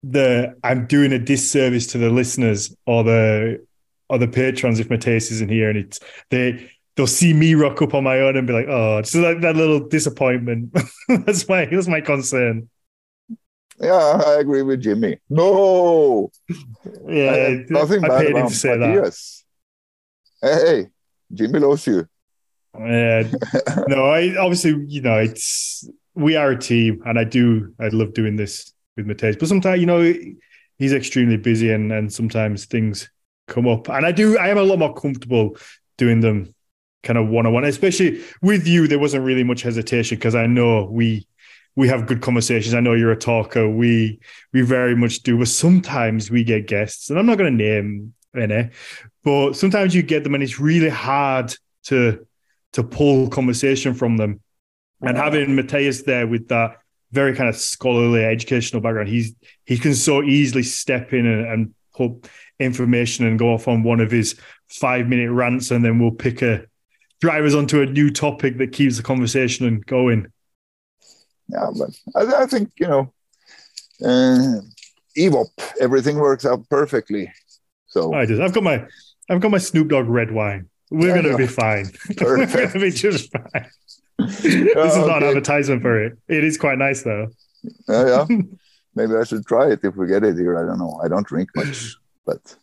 the 0.02 0.56
I'm 0.64 0.86
doing 0.86 1.12
a 1.12 1.18
disservice 1.18 1.86
to 1.88 1.98
the 1.98 2.10
listeners 2.10 2.74
or 2.86 3.04
the 3.04 3.64
or 4.08 4.18
the 4.18 4.28
patrons 4.28 4.80
if 4.80 4.90
Matthias 4.90 5.30
isn't 5.30 5.50
here 5.50 5.70
and 5.70 5.78
it's 5.78 6.00
they 6.30 6.70
they'll 6.96 7.06
see 7.06 7.32
me 7.32 7.54
rock 7.54 7.80
up 7.80 7.94
on 7.94 8.04
my 8.04 8.20
own 8.20 8.36
and 8.36 8.46
be 8.46 8.52
like, 8.52 8.66
oh, 8.68 9.00
just 9.00 9.14
like 9.14 9.40
that 9.40 9.56
little 9.56 9.80
disappointment. 9.88 10.76
that's 11.08 11.48
my 11.48 11.66
that's 11.66 11.88
my 11.88 12.00
concern. 12.00 12.68
Yeah, 13.80 14.22
I 14.24 14.40
agree 14.40 14.62
with 14.62 14.82
Jimmy. 14.82 15.19
No, 15.28 16.30
Yeah, 17.08 17.30
I 17.32 17.64
nothing 17.69 18.04
I 18.04 18.08
bad 18.08 18.26
him 18.26 18.48
to 18.48 18.54
say 18.54 18.70
that. 18.70 18.78
Matthias. 18.78 19.44
Hey, 20.40 20.54
hey, 20.54 20.86
Jimmy 21.32 21.58
loves 21.58 21.86
you. 21.86 22.06
Yeah, 22.78 23.30
no, 23.88 24.06
I 24.06 24.36
obviously, 24.36 24.84
you 24.88 25.02
know, 25.02 25.19
it's 25.19 25.88
we 26.14 26.36
are 26.36 26.50
a 26.50 26.58
team, 26.58 27.02
and 27.06 27.19
I 27.19 27.24
do, 27.24 27.74
I 27.80 27.88
love 27.88 28.14
doing 28.14 28.36
this 28.36 28.72
with 28.96 29.06
Matthias. 29.06 29.36
But 29.36 29.48
sometimes, 29.48 29.80
you 29.80 29.86
know, 29.86 30.14
he's 30.78 30.92
extremely 30.92 31.36
busy, 31.36 31.72
and 31.72 31.92
and 31.92 32.12
sometimes 32.12 32.66
things 32.66 33.10
come 33.48 33.66
up, 33.69 33.88
and 33.88 34.06
I 34.06 34.12
do, 34.12 34.38
I 34.38 34.48
am 34.48 34.58
a 34.58 34.62
lot 34.62 34.78
more 34.78 34.94
comfortable 34.94 35.56
doing 35.98 36.20
them 36.20 36.54
kind 37.02 37.19
of 37.19 37.28
one 37.28 37.46
on 37.46 37.52
one, 37.52 37.64
especially 37.64 38.22
with 38.42 38.66
you. 38.66 38.86
There 38.86 38.98
wasn't 38.98 39.24
really 39.24 39.44
much 39.44 39.62
hesitation 39.62 40.19
because 40.19 40.34
I 40.34 40.46
know 40.46 40.88
we 40.90 41.26
we 41.74 41.88
have 41.88 42.06
good 42.06 42.20
conversations. 42.20 42.74
I 42.74 42.81
know 42.81 42.93
you're 42.93 43.12
a 43.12 43.17
talker. 43.17 43.69
We 43.69 44.20
we 44.52 44.62
very 44.62 44.94
much 44.94 45.22
do, 45.22 45.38
but 45.38 45.48
sometimes 45.48 46.31
we 46.31 46.44
get 46.44 46.67
guests, 46.67 47.10
and 47.10 47.19
I'm 47.19 47.26
not 47.26 47.38
going 47.38 47.56
to 47.56 47.64
name 47.64 48.14
any, 48.36 48.70
but 49.24 49.55
sometimes 49.55 49.94
you 49.94 50.02
get 50.02 50.24
them, 50.24 50.34
and 50.34 50.43
it's 50.43 50.60
really 50.60 50.88
hard 50.88 51.55
to 51.84 52.26
to 52.72 52.82
pull 52.82 53.29
conversation 53.29 53.94
from 53.94 54.17
them. 54.17 54.41
And 55.05 55.17
having 55.17 55.56
Matthias 55.56 56.02
there 56.02 56.26
with 56.26 56.48
that 56.48 56.76
very 57.10 57.34
kind 57.34 57.48
of 57.48 57.56
scholarly 57.56 58.24
educational 58.24 58.81
background, 58.81 59.08
he's 59.08 59.34
he 59.64 59.79
can 59.79 59.94
so 59.94 60.22
easily 60.22 60.62
step 60.62 61.12
in 61.12 61.26
and, 61.26 61.46
and 61.46 61.74
put 61.94 62.31
information 62.58 63.26
and 63.26 63.38
go 63.38 63.52
off 63.52 63.69
on 63.69 63.82
one 63.82 64.00
of 64.00 64.10
his 64.10 64.36
five 64.69 65.08
minute 65.08 65.31
rants, 65.31 65.70
and 65.70 65.84
then 65.84 65.98
we'll 65.98 66.12
pick 66.12 66.43
a 66.43 66.64
drive 67.20 67.44
us 67.44 67.55
onto 67.55 67.81
a 67.81 67.86
new 67.86 68.10
topic 68.10 68.58
that 68.58 68.72
keeps 68.72 68.96
the 68.96 69.02
conversation 69.02 69.81
going. 69.86 70.31
Yeah, 71.49 71.70
but 71.79 71.91
I, 72.15 72.43
I 72.43 72.46
think 72.46 72.70
you 72.79 72.87
know, 72.89 73.13
uh, 74.05 74.61
EVOP, 75.17 75.46
everything 75.81 76.17
works 76.19 76.44
out 76.46 76.69
perfectly. 76.69 77.32
So 77.87 78.15
I 78.15 78.27
just, 78.27 78.41
I've 78.41 78.53
got 78.53 78.63
my 78.63 78.87
I've 79.29 79.41
got 79.41 79.51
my 79.51 79.58
Snoop 79.58 79.89
Dogg 79.89 80.08
red 80.08 80.31
wine. 80.32 80.69
We're 80.91 81.15
Yeah, 81.17 81.22
gonna 81.22 81.37
be 81.37 81.46
fine. 81.46 81.91
We're 82.20 82.46
gonna 82.46 82.72
be 82.81 82.91
just 82.91 83.31
fine. 83.32 83.67
this 84.19 84.44
is 84.44 84.96
not 85.06 85.22
an 85.22 85.29
advertisement 85.31 85.82
for 85.82 86.03
it. 86.05 86.19
It 86.29 86.44
is 86.44 86.56
quite 86.58 86.79
nice 86.79 87.03
though. 87.03 87.29
yeah, 87.89 88.25
yeah. 88.29 88.37
Maybe 88.94 89.15
I 89.15 89.25
should 89.25 89.46
try 89.46 89.70
it 89.70 89.81
if 89.82 89.96
we 89.96 90.06
get 90.06 90.22
it 90.22 90.37
here. 90.37 90.58
I 90.58 90.67
don't 90.67 90.79
know. 90.79 91.01
I 91.03 91.08
don't 91.08 91.27
drink 91.27 91.49
much, 91.56 91.96
but 92.27 92.56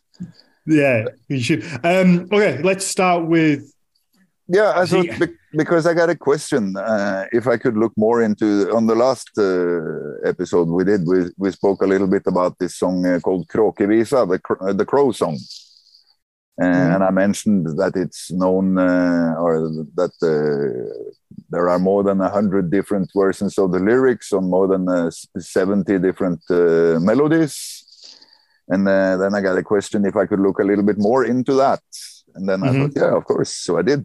Yeah, 0.64 1.06
you 1.28 1.40
should. 1.40 1.64
Um, 1.82 2.28
okay, 2.32 2.62
let's 2.62 2.86
start 2.86 3.26
with 3.26 3.72
Yeah, 4.52 4.72
I 4.74 4.84
thought 4.86 5.06
because 5.56 5.86
I 5.86 5.94
got 5.94 6.10
a 6.10 6.16
question. 6.16 6.76
Uh, 6.76 7.26
if 7.32 7.46
I 7.46 7.56
could 7.56 7.76
look 7.76 7.92
more 7.96 8.20
into 8.20 8.68
on 8.74 8.86
the 8.88 8.96
last 8.96 9.30
uh, 9.38 10.28
episode 10.28 10.66
we 10.68 10.82
did, 10.84 11.02
we 11.06 11.18
we 11.38 11.52
spoke 11.52 11.82
a 11.82 11.86
little 11.86 12.08
bit 12.08 12.26
about 12.26 12.58
this 12.58 12.74
song 12.76 13.06
uh, 13.06 13.20
called 13.20 13.46
Kråkevisa, 13.46 14.26
the 14.26 14.40
uh, 14.66 14.72
the 14.72 14.84
crow 14.84 15.12
song, 15.12 15.38
Mhm. 16.58 16.94
and 16.94 17.02
I 17.04 17.10
mentioned 17.10 17.66
that 17.78 17.94
it's 17.96 18.30
known 18.32 18.76
uh, 18.76 19.34
or 19.44 19.52
that 20.00 20.14
uh, 20.22 20.32
there 21.52 21.68
are 21.68 21.78
more 21.78 22.02
than 22.02 22.20
a 22.20 22.28
hundred 22.28 22.70
different 22.70 23.08
versions 23.14 23.56
of 23.58 23.70
the 23.72 23.78
lyrics 23.78 24.32
on 24.32 24.50
more 24.50 24.66
than 24.68 24.88
uh, 24.88 25.10
seventy 25.38 25.98
different 25.98 26.40
uh, 26.50 26.98
melodies. 27.00 27.54
And 28.68 28.86
uh, 28.88 29.16
then 29.16 29.34
I 29.34 29.40
got 29.40 29.58
a 29.58 29.62
question 29.62 30.04
if 30.06 30.16
I 30.16 30.26
could 30.26 30.40
look 30.40 30.58
a 30.60 30.64
little 30.70 30.84
bit 30.84 30.98
more 30.98 31.24
into 31.24 31.54
that. 31.54 31.82
And 32.34 32.48
then 32.48 32.62
I 32.62 32.70
Mhm. 32.70 32.78
thought, 32.78 32.92
yeah, 32.96 33.16
of 33.16 33.24
course. 33.24 33.50
So 33.66 33.78
I 33.78 33.82
did 33.82 34.00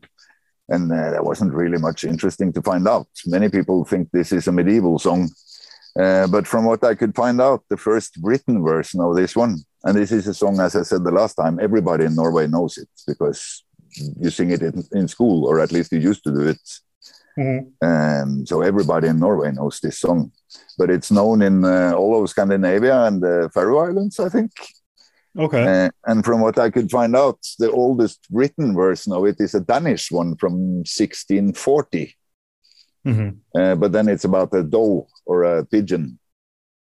and 0.69 0.91
uh, 0.91 1.11
there 1.11 1.23
wasn't 1.23 1.53
really 1.53 1.77
much 1.77 2.03
interesting 2.03 2.51
to 2.53 2.61
find 2.61 2.87
out. 2.87 3.07
Many 3.25 3.49
people 3.49 3.85
think 3.85 4.09
this 4.11 4.31
is 4.31 4.47
a 4.47 4.51
medieval 4.51 4.99
song, 4.99 5.29
uh, 5.99 6.27
but 6.27 6.47
from 6.47 6.65
what 6.65 6.83
I 6.83 6.95
could 6.95 7.15
find 7.15 7.39
out, 7.39 7.63
the 7.69 7.77
first 7.77 8.17
written 8.21 8.63
version 8.63 8.99
of 9.01 9.15
this 9.15 9.35
one 9.35 9.57
And 9.85 9.95
this 9.95 10.11
is 10.11 10.27
a 10.27 10.33
song, 10.33 10.59
as 10.59 10.75
I 10.75 10.81
said 10.81 11.03
the 11.03 11.11
last 11.11 11.35
time, 11.35 11.59
everybody 11.61 12.05
in 12.05 12.15
Norway 12.15 12.47
knows 12.47 12.77
it 12.79 12.89
because 13.07 13.63
you 14.19 14.31
sing 14.31 14.49
it 14.49 14.63
in, 14.63 14.83
in 14.93 15.07
school, 15.07 15.45
or 15.45 15.59
at 15.59 15.71
least 15.71 15.91
you 15.91 15.99
used 15.99 16.23
to 16.23 16.31
do 16.31 16.41
it. 16.41 16.59
Mm-hmm. 17.37 17.87
Um, 17.87 18.45
so 18.45 18.61
everybody 18.61 19.07
in 19.09 19.19
Norway 19.19 19.51
knows 19.51 19.79
this 19.79 19.99
song, 19.99 20.31
but 20.77 20.89
it's 20.89 21.11
known 21.11 21.43
in 21.43 21.63
uh, 21.63 21.93
all 21.93 22.21
of 22.21 22.29
Scandinavia 22.29 23.03
and 23.03 23.21
the 23.21 23.49
Faroe 23.53 23.85
Islands, 23.85 24.19
I 24.19 24.29
think. 24.29 24.51
Okay. 25.37 25.85
Uh, 25.85 25.89
and 26.05 26.23
from 26.23 26.41
what 26.41 26.57
I 26.57 26.69
could 26.69 26.89
find 26.89 27.15
out, 27.15 27.39
the 27.59 27.71
oldest 27.71 28.25
written 28.31 28.73
version 28.73 29.11
of 29.13 29.25
it 29.25 29.35
is 29.39 29.53
a 29.53 29.59
Danish 29.59 30.11
one 30.11 30.35
from 30.37 30.53
1640. 30.83 32.15
Mm-hmm. 33.05 33.59
Uh, 33.59 33.75
but 33.75 33.91
then 33.91 34.07
it's 34.07 34.23
about 34.23 34.53
a 34.53 34.63
doe 34.63 35.07
or 35.25 35.43
a 35.43 35.65
pigeon, 35.65 36.17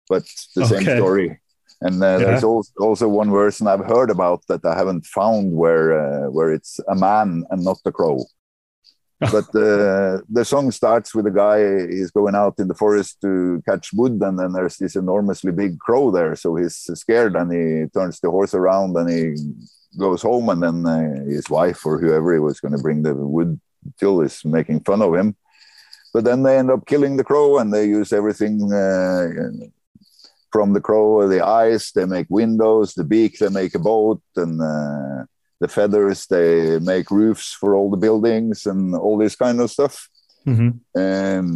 but 0.10 0.24
the 0.56 0.64
okay. 0.64 0.84
same 0.84 0.98
story. 0.98 1.40
And 1.82 2.02
uh, 2.02 2.18
yeah. 2.20 2.26
there's 2.26 2.44
also, 2.44 2.72
also 2.80 3.08
one 3.08 3.32
version 3.32 3.68
I've 3.68 3.86
heard 3.86 4.10
about 4.10 4.44
that 4.48 4.64
I 4.66 4.76
haven't 4.76 5.06
found 5.06 5.52
where 5.52 6.26
uh, 6.26 6.30
where 6.30 6.54
it's 6.54 6.80
a 6.88 6.96
man 6.96 7.44
and 7.50 7.64
not 7.64 7.78
a 7.86 7.92
crow. 7.92 8.24
But 9.32 9.48
uh, 9.56 10.20
the 10.30 10.44
song 10.44 10.72
starts 10.72 11.14
with 11.16 11.28
a 11.28 11.32
guy 11.32 11.88
he's 11.88 12.12
going 12.12 12.36
out 12.36 12.56
in 12.60 12.68
the 12.68 12.74
forest 12.74 13.22
to 13.22 13.62
catch 13.68 13.94
wood 13.94 14.22
and 14.22 14.40
then 14.40 14.54
there's 14.54 14.78
this 14.78 14.96
enormously 14.96 15.52
big 15.52 15.80
crow 15.80 16.12
there. 16.12 16.36
So 16.36 16.56
he's 16.56 16.76
scared 16.94 17.36
and 17.36 17.52
he 17.52 17.88
turns 17.90 18.20
the 18.20 18.32
horse 18.32 18.54
around 18.54 18.96
and 18.98 19.10
he 19.10 19.36
goes 19.98 20.22
home 20.22 20.50
and 20.50 20.64
then 20.64 20.86
uh, 20.86 21.26
his 21.26 21.50
wife 21.50 21.86
or 21.86 22.00
whoever 22.00 22.34
he 22.34 22.40
was 22.40 22.60
going 22.60 22.76
to 22.76 22.82
bring 22.82 23.04
the 23.04 23.14
wood 23.14 23.60
till 24.00 24.22
is 24.22 24.44
making 24.46 24.82
fun 24.82 25.02
of 25.02 25.16
him. 25.16 25.36
But 26.14 26.26
then 26.26 26.44
they 26.44 26.58
end 26.58 26.72
up 26.72 26.86
killing 26.86 27.18
the 27.18 27.24
crow 27.24 27.58
and 27.60 27.74
they 27.74 27.86
use 27.86 28.14
everything 28.14 28.72
uh, 28.72 29.28
from 30.52 30.74
the 30.74 30.82
crow 30.82 31.28
the 31.28 31.44
eyes 31.44 31.92
they 31.96 32.06
make 32.06 32.28
windows 32.30 32.94
the 32.94 33.04
beak 33.04 33.40
they 33.40 33.50
make 33.50 33.74
a 33.74 33.80
boat 33.80 34.22
and 34.36 34.62
uh, 34.62 35.26
the 35.64 35.74
feathers 35.78 36.20
they 36.28 36.78
make 36.80 37.10
roofs 37.10 37.48
for 37.60 37.70
all 37.76 37.90
the 37.90 38.04
buildings 38.06 38.66
and 38.72 38.82
all 39.04 39.18
this 39.18 39.36
kind 39.44 39.58
of 39.62 39.72
stuff 39.72 39.96
mm-hmm. 40.46 40.72
um, 41.04 41.48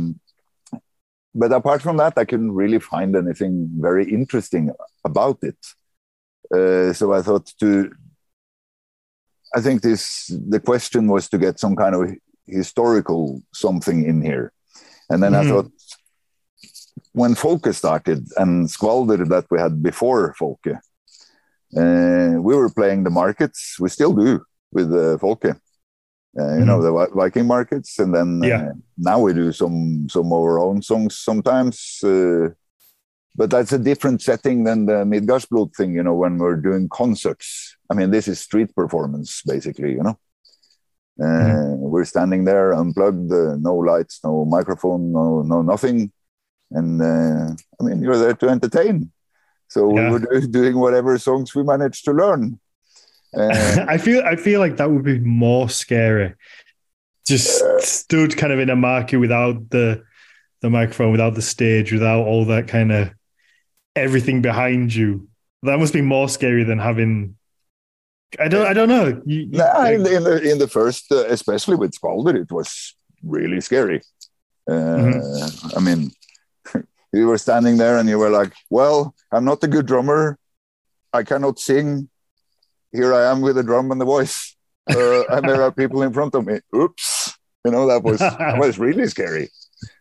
but 1.42 1.52
apart 1.52 1.82
from 1.82 1.98
that 1.98 2.14
i 2.18 2.26
couldn't 2.30 2.60
really 2.64 2.82
find 2.94 3.12
anything 3.16 3.54
very 3.88 4.06
interesting 4.20 4.66
about 5.10 5.38
it 5.52 5.62
uh, 6.58 6.94
so 7.00 7.06
i 7.18 7.22
thought 7.22 7.48
to 7.60 7.70
i 9.58 9.60
think 9.66 9.82
this 9.82 10.04
the 10.54 10.62
question 10.70 11.04
was 11.14 11.28
to 11.28 11.38
get 11.46 11.60
some 11.60 11.76
kind 11.76 11.94
of 11.96 12.04
historical 12.62 13.22
something 13.54 14.00
in 14.12 14.22
here 14.22 14.48
and 15.10 15.22
then 15.22 15.34
mm-hmm. 15.34 15.48
i 15.48 15.52
thought 15.52 15.72
when 17.22 17.34
Folke 17.36 17.74
started 17.74 18.28
and 18.38 18.68
Skvalder 18.68 19.28
that 19.30 19.46
we 19.50 19.60
had 19.60 19.82
before 19.82 20.36
Folke, 20.38 20.78
uh, 21.76 22.40
we 22.40 22.56
were 22.56 22.70
playing 22.70 23.04
the 23.04 23.10
markets. 23.10 23.78
We 23.80 23.90
still 23.90 24.14
do 24.14 24.42
with 24.72 24.94
uh, 24.94 25.18
Folke. 25.18 25.46
Uh, 25.46 25.52
you 26.54 26.60
mm-hmm. 26.60 26.66
know 26.66 26.82
the 26.82 27.12
Viking 27.16 27.48
markets, 27.48 27.98
and 28.00 28.14
then 28.14 28.44
uh, 28.52 28.74
now 28.98 29.20
we 29.20 29.34
do 29.34 29.52
some 29.52 30.08
some 30.10 30.28
of 30.28 30.34
our 30.34 30.60
own 30.60 30.82
songs 30.82 31.18
sometimes. 31.18 32.00
Uh, 32.04 32.50
but 33.36 33.50
that's 33.50 33.72
a 33.72 33.80
different 33.80 34.22
setting 34.22 34.64
than 34.64 34.86
the 34.86 35.04
Midgardsblot 35.04 35.76
thing. 35.76 35.94
You 35.94 36.04
know, 36.04 36.14
when 36.14 36.38
we're 36.38 36.56
doing 36.56 36.90
concerts. 36.90 37.76
I 37.90 37.94
mean, 37.96 38.12
this 38.12 38.28
is 38.28 38.40
street 38.40 38.76
performance 38.76 39.42
basically. 39.46 39.94
You 39.94 40.04
know, 40.04 40.20
uh, 41.20 41.26
mm-hmm. 41.26 41.80
we're 41.80 42.06
standing 42.06 42.46
there 42.46 42.74
unplugged, 42.74 43.32
no 43.32 43.76
lights, 43.76 44.20
no 44.24 44.46
microphone, 44.46 45.12
no 45.12 45.42
no 45.42 45.62
nothing, 45.62 46.12
and 46.72 47.02
I 47.02 47.84
mean, 47.84 48.02
you're 48.02 48.18
there 48.18 48.36
to 48.36 48.50
entertain. 48.50 49.12
So 49.68 49.96
yeah. 49.96 50.12
we 50.12 50.20
were 50.20 50.42
doing 50.42 50.80
whatever 50.80 51.18
songs 51.18 51.54
we 51.54 51.64
managed 51.64 52.06
to 52.06 52.14
learn. 52.14 52.60
Uh, 53.36 53.86
I 53.88 53.98
feel 53.98 54.24
I 54.24 54.36
feel 54.36 54.60
like 54.60 54.78
that 54.78 54.90
would 54.90 55.04
be 55.04 55.20
more 55.20 55.70
scary. 55.70 56.36
Just 57.28 57.62
uh, 57.62 57.82
stood 57.82 58.38
kind 58.38 58.54
of 58.54 58.60
in 58.60 58.70
a 58.70 58.76
market 58.76 59.18
without 59.18 59.70
the 59.70 60.04
the 60.62 60.70
microphone, 60.70 61.12
without 61.12 61.36
the 61.36 61.42
stage, 61.42 61.92
without 61.92 62.26
all 62.26 62.46
that 62.46 62.68
kind 62.68 62.92
of 62.92 63.12
everything 63.96 64.42
behind 64.42 64.94
you. 64.94 65.28
That 65.64 65.80
must 65.80 65.94
be 65.94 66.02
more 66.02 66.30
scary 66.30 66.64
than 66.64 66.80
having. 66.80 67.36
I 68.40 68.48
don't. 68.48 68.66
I 68.66 68.74
don't 68.74 68.90
know. 68.90 69.22
You, 69.26 69.48
nah, 69.48 69.86
in, 69.86 70.04
the, 70.04 70.16
in, 70.16 70.24
the 70.24 70.52
in 70.52 70.58
the 70.60 70.68
first, 70.68 71.12
uh, 71.12 71.26
especially 71.28 71.76
with 71.76 71.92
Skvalder, 71.92 72.36
it 72.36 72.52
was 72.52 72.96
really 73.24 73.62
scary. 73.62 74.02
Uh, 74.70 74.74
mm-hmm. 74.74 75.78
I 75.78 75.80
mean, 75.80 76.12
you 77.18 77.28
were 77.28 77.38
standing 77.38 77.78
there 77.78 77.98
and 77.98 78.08
you 78.10 78.18
were 78.18 78.30
like, 78.30 78.54
"Well, 78.70 79.14
I'm 79.32 79.46
not 79.46 79.64
a 79.64 79.68
good 79.68 79.86
drummer. 79.86 80.38
I 81.14 81.24
cannot 81.24 81.60
sing. 81.60 82.10
Here 82.92 83.14
I 83.14 83.32
am 83.32 83.42
with 83.42 83.58
a 83.58 83.64
drum 83.64 83.92
and 83.92 84.00
the 84.00 84.06
voice, 84.06 84.56
uh, 84.90 85.24
and 85.30 85.48
there 85.48 85.62
are 85.62 85.72
people 85.72 86.02
in 86.04 86.14
front 86.14 86.36
of 86.36 86.46
me. 86.46 86.60
Oops, 86.76 87.38
you 87.66 87.72
know 87.72 87.88
that 87.88 88.04
was 88.04 88.20
that 88.20 88.58
was 88.58 88.80
really 88.80 89.08
scary. 89.08 89.50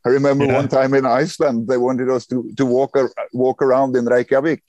I 0.06 0.08
remember 0.08 0.44
yeah. 0.46 0.54
one 0.54 0.68
time 0.68 0.94
in 0.94 1.04
Iceland, 1.04 1.68
they 1.68 1.78
wanted 1.78 2.08
us 2.10 2.26
to 2.26 2.50
to 2.56 2.64
walk 2.64 2.96
walk 3.32 3.62
around 3.62 3.96
in 3.96 4.04
Reykjavik 4.06 4.62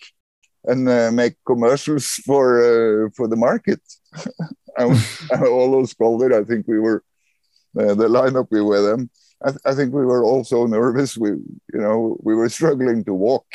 and 0.66 0.88
uh, 0.90 1.12
make 1.12 1.36
commercials 1.46 2.08
for 2.26 2.46
uh, 2.60 3.10
for 3.16 3.28
the 3.28 3.36
market. 3.36 3.82
and, 4.78 4.98
all 5.48 5.72
those 5.72 5.94
called 5.94 6.24
I 6.34 6.44
think 6.44 6.68
we 6.68 6.80
were 6.80 7.04
uh, 7.80 7.94
the 7.94 8.08
lineup 8.08 8.48
we 8.52 8.62
were 8.62 8.82
them 8.82 9.10
I, 9.44 9.50
th- 9.50 9.62
I, 9.66 9.74
think 9.76 9.94
we 9.94 10.06
were 10.06 10.24
all 10.24 10.44
so 10.44 10.66
nervous. 10.66 11.18
We, 11.18 11.30
you 11.30 11.80
know, 11.80 12.18
we 12.22 12.34
were 12.34 12.50
struggling 12.50 13.04
to 13.06 13.14
walk. 13.14 13.46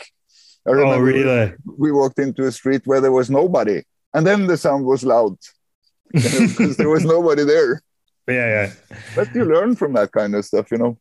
I 0.66 0.70
oh, 0.70 0.74
remember 0.74 0.94
oh, 0.94 0.98
really? 0.98 1.54
We, 1.64 1.74
we 1.78 1.92
walked 1.92 2.18
into 2.18 2.46
a 2.46 2.52
street 2.52 2.82
where 2.84 3.00
there 3.00 3.12
was 3.12 3.30
nobody, 3.30 3.82
and 4.14 4.26
then 4.26 4.46
the 4.46 4.56
sound 4.56 4.84
was 4.84 5.02
loud 5.04 5.36
because 6.12 6.76
there 6.76 6.88
was 6.88 7.04
nobody 7.04 7.44
there. 7.44 7.82
Yeah, 8.28 8.70
yeah. 8.90 8.96
But 9.16 9.34
you 9.34 9.44
learn 9.44 9.74
from 9.74 9.94
that 9.94 10.12
kind 10.12 10.34
of 10.34 10.44
stuff, 10.44 10.70
you 10.70 10.78
know. 10.78 10.98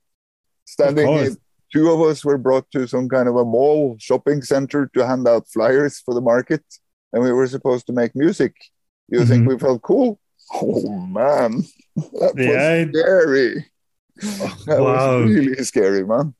Standing, 0.65 1.07
in, 1.09 1.37
two 1.71 1.91
of 1.91 2.01
us 2.01 2.23
were 2.23 2.37
brought 2.37 2.69
to 2.71 2.87
some 2.87 3.09
kind 3.09 3.27
of 3.27 3.35
a 3.35 3.45
mall 3.45 3.95
shopping 3.99 4.41
center 4.41 4.89
to 4.93 5.05
hand 5.05 5.27
out 5.27 5.47
flyers 5.47 5.99
for 5.99 6.13
the 6.13 6.21
market, 6.21 6.63
and 7.13 7.23
we 7.23 7.31
were 7.31 7.47
supposed 7.47 7.87
to 7.87 7.93
make 7.93 8.15
music. 8.15 8.55
You 9.09 9.19
mm-hmm. 9.19 9.29
think 9.29 9.47
we 9.47 9.59
felt 9.59 9.81
cool? 9.81 10.19
Oh 10.53 11.05
man, 11.05 11.63
that 11.95 12.33
yeah. 12.37 12.85
was 12.85 12.89
scary. 12.95 13.70
That 14.15 14.77
wow. 14.79 15.21
was 15.21 15.31
really 15.33 15.63
scary, 15.63 16.05
man. 16.05 16.33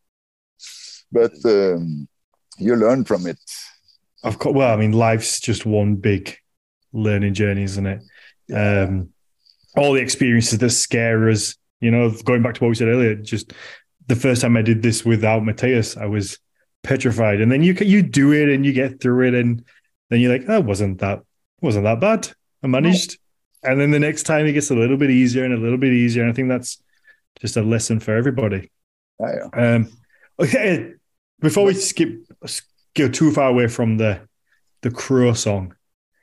But 1.11 1.33
um, 1.45 2.07
you 2.57 2.75
learn 2.75 3.05
from 3.05 3.27
it. 3.27 3.39
Of 4.23 4.39
course. 4.39 4.55
Well, 4.55 4.73
I 4.73 4.77
mean, 4.77 4.91
life's 4.91 5.39
just 5.39 5.65
one 5.65 5.95
big 5.95 6.37
learning 6.93 7.33
journey, 7.33 7.63
isn't 7.63 7.85
it? 7.85 8.01
Yeah. 8.47 8.83
Um, 8.83 9.09
all 9.75 9.93
the 9.93 10.01
experiences 10.01 10.59
that 10.59 10.69
scare 10.69 11.29
us. 11.29 11.55
You 11.79 11.89
know, 11.89 12.11
going 12.23 12.43
back 12.43 12.53
to 12.55 12.63
what 12.63 12.69
we 12.69 12.75
said 12.75 12.89
earlier, 12.89 13.15
just 13.15 13.53
the 14.07 14.15
first 14.15 14.41
time 14.41 14.55
I 14.55 14.61
did 14.61 14.83
this 14.83 15.03
without 15.03 15.43
Matthias, 15.43 15.97
I 15.97 16.05
was 16.05 16.37
petrified. 16.83 17.41
And 17.41 17.51
then 17.51 17.63
you 17.63 17.73
you 17.73 18.03
do 18.03 18.31
it 18.33 18.49
and 18.49 18.65
you 18.65 18.73
get 18.73 19.01
through 19.01 19.27
it, 19.27 19.33
and 19.33 19.63
then 20.09 20.19
you're 20.19 20.31
like, 20.31 20.45
that 20.45 20.57
oh, 20.57 20.61
wasn't 20.61 20.99
that 20.99 21.23
wasn't 21.59 21.85
that 21.85 21.99
bad. 21.99 22.29
I 22.63 22.67
managed. 22.67 23.17
No. 23.63 23.71
And 23.71 23.79
then 23.79 23.91
the 23.91 23.99
next 23.99 24.23
time 24.23 24.45
it 24.45 24.53
gets 24.53 24.71
a 24.71 24.75
little 24.75 24.97
bit 24.97 25.11
easier 25.11 25.43
and 25.43 25.53
a 25.53 25.57
little 25.57 25.77
bit 25.77 25.93
easier. 25.93 26.23
And 26.23 26.31
I 26.31 26.35
think 26.35 26.49
that's 26.49 26.81
just 27.39 27.57
a 27.57 27.61
lesson 27.61 27.99
for 27.99 28.15
everybody. 28.15 28.71
Yeah. 29.19 29.47
Um, 29.53 29.91
okay, 30.39 30.93
before 31.39 31.65
we 31.65 31.73
skip 31.73 32.25
go 32.95 33.07
too 33.07 33.31
far 33.31 33.49
away 33.49 33.67
from 33.67 33.97
the 33.97 34.21
the 34.81 34.91
crow 34.91 35.33
song. 35.33 35.75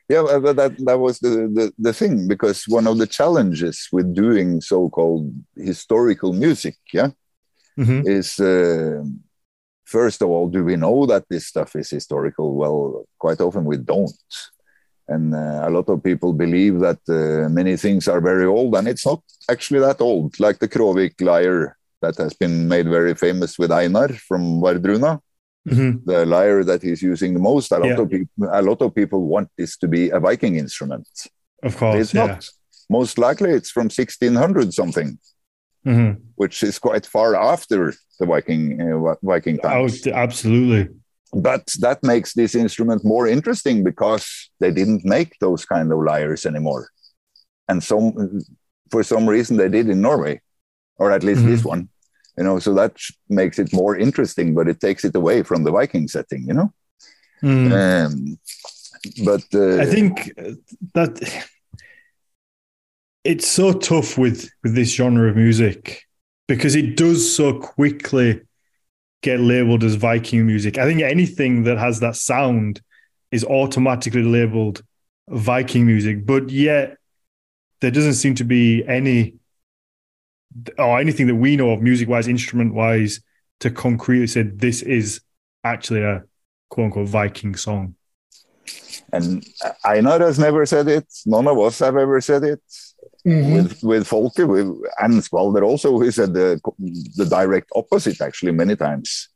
Yeah, 0.08 0.38
but 0.40 0.56
that 0.56 0.76
that 0.84 0.98
was 0.98 1.18
the, 1.18 1.50
the 1.52 1.72
the 1.78 1.92
thing 1.92 2.28
because 2.28 2.64
one 2.66 2.86
of 2.86 2.98
the 2.98 3.06
challenges 3.06 3.88
with 3.92 4.14
doing 4.14 4.60
so-called 4.60 5.32
historical 5.54 6.32
music, 6.32 6.76
yeah, 6.92 7.10
mm-hmm. 7.78 8.02
is 8.06 8.40
uh, 8.40 9.04
first 9.84 10.22
of 10.22 10.28
all, 10.28 10.48
do 10.48 10.64
we 10.64 10.76
know 10.76 11.06
that 11.06 11.24
this 11.28 11.46
stuff 11.46 11.76
is 11.76 11.90
historical? 11.90 12.54
Well, 12.54 13.06
quite 13.18 13.40
often 13.40 13.64
we 13.64 13.76
don't. 13.76 14.10
And 15.08 15.34
uh, 15.34 15.62
a 15.64 15.70
lot 15.70 15.88
of 15.88 16.02
people 16.02 16.32
believe 16.32 16.80
that 16.80 17.00
uh, 17.08 17.48
many 17.48 17.76
things 17.76 18.08
are 18.08 18.20
very 18.20 18.44
old, 18.44 18.74
and 18.76 18.86
it's 18.86 19.06
not 19.06 19.22
actually 19.50 19.80
that 19.80 20.00
old. 20.00 20.38
Like 20.38 20.58
the 20.58 20.68
Kravik 20.68 21.20
lyre 21.20 21.76
that 22.02 22.16
has 22.18 22.34
been 22.34 22.68
made 22.68 22.88
very 22.88 23.14
famous 23.14 23.58
with 23.58 23.72
Einar 23.72 24.08
from 24.08 24.60
Wardruna, 24.60 25.20
mm-hmm. 25.66 26.04
the 26.04 26.26
lyre 26.26 26.62
that 26.62 26.82
he's 26.82 27.02
using 27.02 27.32
the 27.32 27.40
most. 27.40 27.72
A 27.72 27.78
lot 27.78 27.88
yeah. 27.88 28.00
of 28.00 28.10
people, 28.10 28.48
a 28.52 28.62
lot 28.62 28.82
of 28.82 28.94
people 28.94 29.26
want 29.26 29.48
this 29.56 29.78
to 29.78 29.88
be 29.88 30.10
a 30.10 30.20
Viking 30.20 30.56
instrument. 30.56 31.08
Of 31.62 31.76
course, 31.76 32.00
it's 32.00 32.14
yeah. 32.14 32.26
not. 32.26 32.48
Most 32.90 33.18
likely, 33.18 33.50
it's 33.50 33.70
from 33.70 33.84
1600 33.84 34.72
something, 34.74 35.18
mm-hmm. 35.86 36.20
which 36.36 36.62
is 36.62 36.78
quite 36.78 37.06
far 37.06 37.34
after 37.34 37.94
the 38.20 38.26
Viking 38.26 38.80
uh, 38.80 39.14
Viking 39.22 39.58
oh, 39.64 39.68
times. 39.68 40.06
Oh, 40.06 40.12
absolutely 40.12 40.94
but 41.32 41.74
that 41.80 42.02
makes 42.02 42.32
this 42.32 42.54
instrument 42.54 43.04
more 43.04 43.26
interesting 43.26 43.84
because 43.84 44.50
they 44.60 44.70
didn't 44.70 45.04
make 45.04 45.34
those 45.40 45.64
kind 45.64 45.92
of 45.92 45.98
lyres 45.98 46.46
anymore 46.46 46.88
and 47.68 47.82
some 47.82 48.40
for 48.90 49.02
some 49.02 49.28
reason 49.28 49.56
they 49.56 49.68
did 49.68 49.88
in 49.88 50.00
norway 50.00 50.40
or 50.96 51.12
at 51.12 51.22
least 51.22 51.40
mm-hmm. 51.40 51.50
this 51.50 51.64
one 51.64 51.88
you 52.36 52.44
know 52.44 52.58
so 52.58 52.72
that 52.74 52.96
makes 53.28 53.58
it 53.58 53.72
more 53.72 53.96
interesting 53.96 54.54
but 54.54 54.68
it 54.68 54.80
takes 54.80 55.04
it 55.04 55.14
away 55.14 55.42
from 55.42 55.64
the 55.64 55.70
viking 55.70 56.08
setting 56.08 56.42
you 56.46 56.54
know 56.54 56.72
mm. 57.42 57.72
um, 57.72 58.38
but 59.24 59.44
uh, 59.54 59.80
I 59.80 59.86
think 59.86 60.32
that 60.94 61.46
it's 63.24 63.46
so 63.46 63.72
tough 63.72 64.16
with 64.16 64.50
with 64.62 64.74
this 64.74 64.94
genre 64.94 65.28
of 65.30 65.36
music 65.36 66.02
because 66.46 66.74
it 66.74 66.96
does 66.96 67.34
so 67.34 67.58
quickly 67.58 68.40
get 69.22 69.40
labeled 69.40 69.84
as 69.84 69.96
Viking 69.96 70.46
music. 70.46 70.78
I 70.78 70.84
think 70.84 71.02
anything 71.02 71.64
that 71.64 71.78
has 71.78 72.00
that 72.00 72.16
sound 72.16 72.80
is 73.30 73.44
automatically 73.44 74.22
labeled 74.22 74.82
Viking 75.28 75.86
music, 75.86 76.24
but 76.24 76.50
yet 76.50 76.96
there 77.80 77.90
doesn't 77.90 78.14
seem 78.14 78.34
to 78.36 78.44
be 78.44 78.84
any 78.86 79.34
or 80.78 80.98
anything 80.98 81.26
that 81.26 81.34
we 81.34 81.56
know 81.56 81.70
of 81.70 81.82
music 81.82 82.08
wise, 82.08 82.26
instrument 82.26 82.74
wise, 82.74 83.20
to 83.60 83.70
concretely 83.70 84.26
say 84.26 84.42
this 84.42 84.82
is 84.82 85.20
actually 85.64 86.02
a 86.02 86.24
quote 86.70 86.86
unquote 86.86 87.08
Viking 87.08 87.54
song. 87.54 87.94
And 89.12 89.44
Einar 89.84 90.18
has 90.20 90.38
never 90.38 90.66
said 90.66 90.88
it. 90.88 91.06
None 91.26 91.46
of 91.46 91.58
us 91.58 91.78
have 91.78 91.96
ever 91.96 92.20
said 92.20 92.44
it. 92.44 92.60
Mm-hmm. 93.28 93.54
With 93.54 93.82
with 93.82 94.06
Folke, 94.06 94.38
with 94.38 94.68
and 94.98 95.20
Skvalder 95.20 95.62
also, 95.62 95.98
he 95.98 96.10
said 96.10 96.32
the 96.32 96.60
the 97.16 97.26
direct 97.26 97.70
opposite 97.74 98.20
actually 98.22 98.52
many 98.52 98.74
times. 98.74 99.28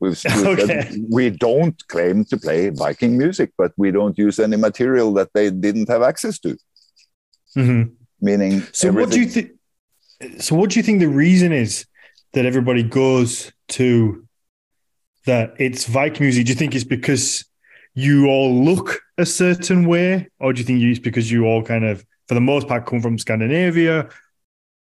We've, 0.00 0.20
we've 0.36 0.46
okay. 0.46 1.02
we 1.08 1.30
don't 1.30 1.76
claim 1.88 2.24
to 2.26 2.36
play 2.36 2.68
Viking 2.68 3.16
music, 3.16 3.52
but 3.56 3.72
we 3.76 3.90
don't 3.90 4.18
use 4.18 4.38
any 4.38 4.56
material 4.56 5.14
that 5.14 5.30
they 5.32 5.50
didn't 5.50 5.88
have 5.88 6.02
access 6.02 6.38
to. 6.40 6.56
Mm-hmm. 7.56 7.94
Meaning, 8.20 8.62
so 8.72 8.88
everything. 8.88 8.94
what 8.94 9.10
do 9.10 9.20
you 9.20 9.28
think? 9.28 10.42
So, 10.42 10.54
what 10.54 10.70
do 10.70 10.78
you 10.78 10.82
think 10.82 11.00
the 11.00 11.08
reason 11.08 11.52
is 11.52 11.86
that 12.34 12.44
everybody 12.44 12.82
goes 12.82 13.50
to 13.68 14.26
that 15.26 15.54
it's 15.58 15.86
Viking 15.86 16.24
music? 16.26 16.46
Do 16.46 16.52
you 16.52 16.58
think 16.58 16.74
it's 16.74 16.84
because 16.84 17.44
you 17.94 18.26
all 18.26 18.52
look 18.64 19.00
a 19.18 19.26
certain 19.26 19.86
way, 19.86 20.28
or 20.38 20.52
do 20.52 20.60
you 20.60 20.66
think 20.66 20.82
it's 20.82 20.98
because 20.98 21.30
you 21.30 21.44
all 21.44 21.62
kind 21.62 21.84
of, 21.84 22.04
for 22.28 22.34
the 22.34 22.40
most 22.40 22.68
part, 22.68 22.86
come 22.86 23.00
from 23.00 23.18
Scandinavia, 23.18 24.08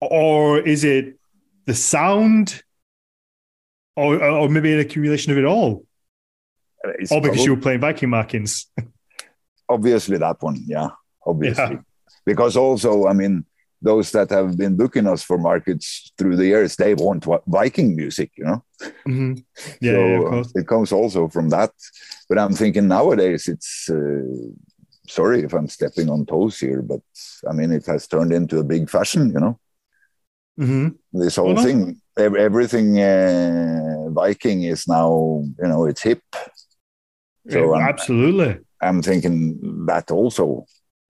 or 0.00 0.58
is 0.60 0.84
it 0.84 1.18
the 1.66 1.74
sound, 1.74 2.62
or 3.96 4.22
or 4.22 4.48
maybe 4.48 4.72
an 4.72 4.80
accumulation 4.80 5.32
of 5.32 5.38
it 5.38 5.44
all, 5.44 5.84
it's 6.98 7.12
or 7.12 7.20
because 7.20 7.36
probably, 7.36 7.44
you 7.44 7.54
were 7.54 7.60
playing 7.60 7.80
Viking 7.80 8.10
markings? 8.10 8.66
obviously, 9.68 10.18
that 10.18 10.36
one, 10.40 10.62
yeah, 10.66 10.88
obviously, 11.26 11.76
yeah. 11.76 11.80
because 12.24 12.56
also, 12.56 13.06
I 13.06 13.12
mean 13.12 13.44
those 13.82 14.10
that 14.12 14.30
have 14.30 14.56
been 14.56 14.76
booking 14.76 15.06
us 15.06 15.22
for 15.22 15.38
markets 15.38 16.12
through 16.16 16.36
the 16.36 16.46
years, 16.46 16.76
they 16.76 16.94
want 16.94 17.26
Viking 17.46 17.94
music, 17.94 18.32
you 18.36 18.44
know. 18.44 18.64
Mm-hmm. 19.06 19.34
Yeah, 19.80 19.92
so 19.92 20.34
yeah 20.34 20.42
it 20.54 20.66
comes 20.66 20.92
also 20.92 21.28
from 21.28 21.50
that. 21.50 21.70
But 22.28 22.38
I'm 22.38 22.54
thinking 22.54 22.88
nowadays, 22.88 23.48
it's 23.48 23.88
uh, 23.88 24.22
sorry 25.08 25.42
if 25.42 25.52
I'm 25.52 25.68
stepping 25.68 26.08
on 26.10 26.26
toes 26.26 26.58
here, 26.58 26.82
but 26.82 27.00
I 27.48 27.52
mean 27.52 27.72
it 27.72 27.86
has 27.86 28.06
turned 28.06 28.32
into 28.32 28.58
a 28.58 28.64
big 28.64 28.88
fashion, 28.90 29.30
you 29.30 29.40
know. 29.40 29.58
Mm-hmm. 30.58 31.20
This 31.20 31.36
whole 31.36 31.54
well, 31.54 31.64
thing, 31.64 32.00
everything 32.16 32.98
uh, 33.00 34.08
Viking 34.10 34.62
is 34.62 34.88
now, 34.88 35.42
you 35.58 35.68
know, 35.68 35.84
it's 35.84 36.02
hip. 36.02 36.22
So 37.50 37.76
yeah, 37.76 37.88
absolutely. 37.88 38.58
I'm 38.80 39.02
thinking 39.02 39.86
that 39.86 40.10
also 40.10 40.66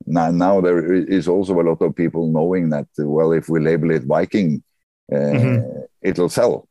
now, 0.07 0.31
now 0.31 0.61
there 0.61 0.93
is 0.93 1.29
also 1.29 1.61
a 1.61 1.63
lot 1.63 1.83
of 1.83 1.95
people 1.95 2.29
knowing 2.29 2.71
that 2.71 2.87
well 2.99 3.33
if 3.33 3.49
we 3.49 3.61
label 3.61 3.91
it 3.91 4.05
viking 4.05 4.63
uh, 5.13 5.17
mm-hmm. 5.17 5.81
it'll 6.03 6.29
sell 6.29 6.69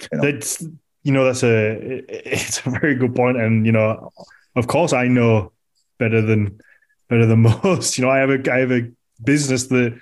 you 0.00 0.18
know? 0.18 0.24
that's 0.24 0.62
you 1.02 1.12
know 1.12 1.24
that's 1.24 1.44
a 1.44 2.04
it's 2.08 2.64
a 2.66 2.70
very 2.70 2.94
good 2.94 3.14
point 3.14 3.36
and 3.36 3.64
you 3.64 3.72
know 3.72 4.10
of 4.56 4.66
course 4.66 4.92
i 4.92 5.06
know 5.06 5.52
better 5.98 6.22
than 6.22 6.60
better 7.08 7.26
than 7.26 7.40
most 7.64 7.98
you 7.98 8.04
know 8.04 8.10
i 8.10 8.18
have 8.18 8.30
a 8.30 8.52
i 8.52 8.58
have 8.58 8.72
a 8.72 8.90
business 9.22 9.66
that 9.66 9.98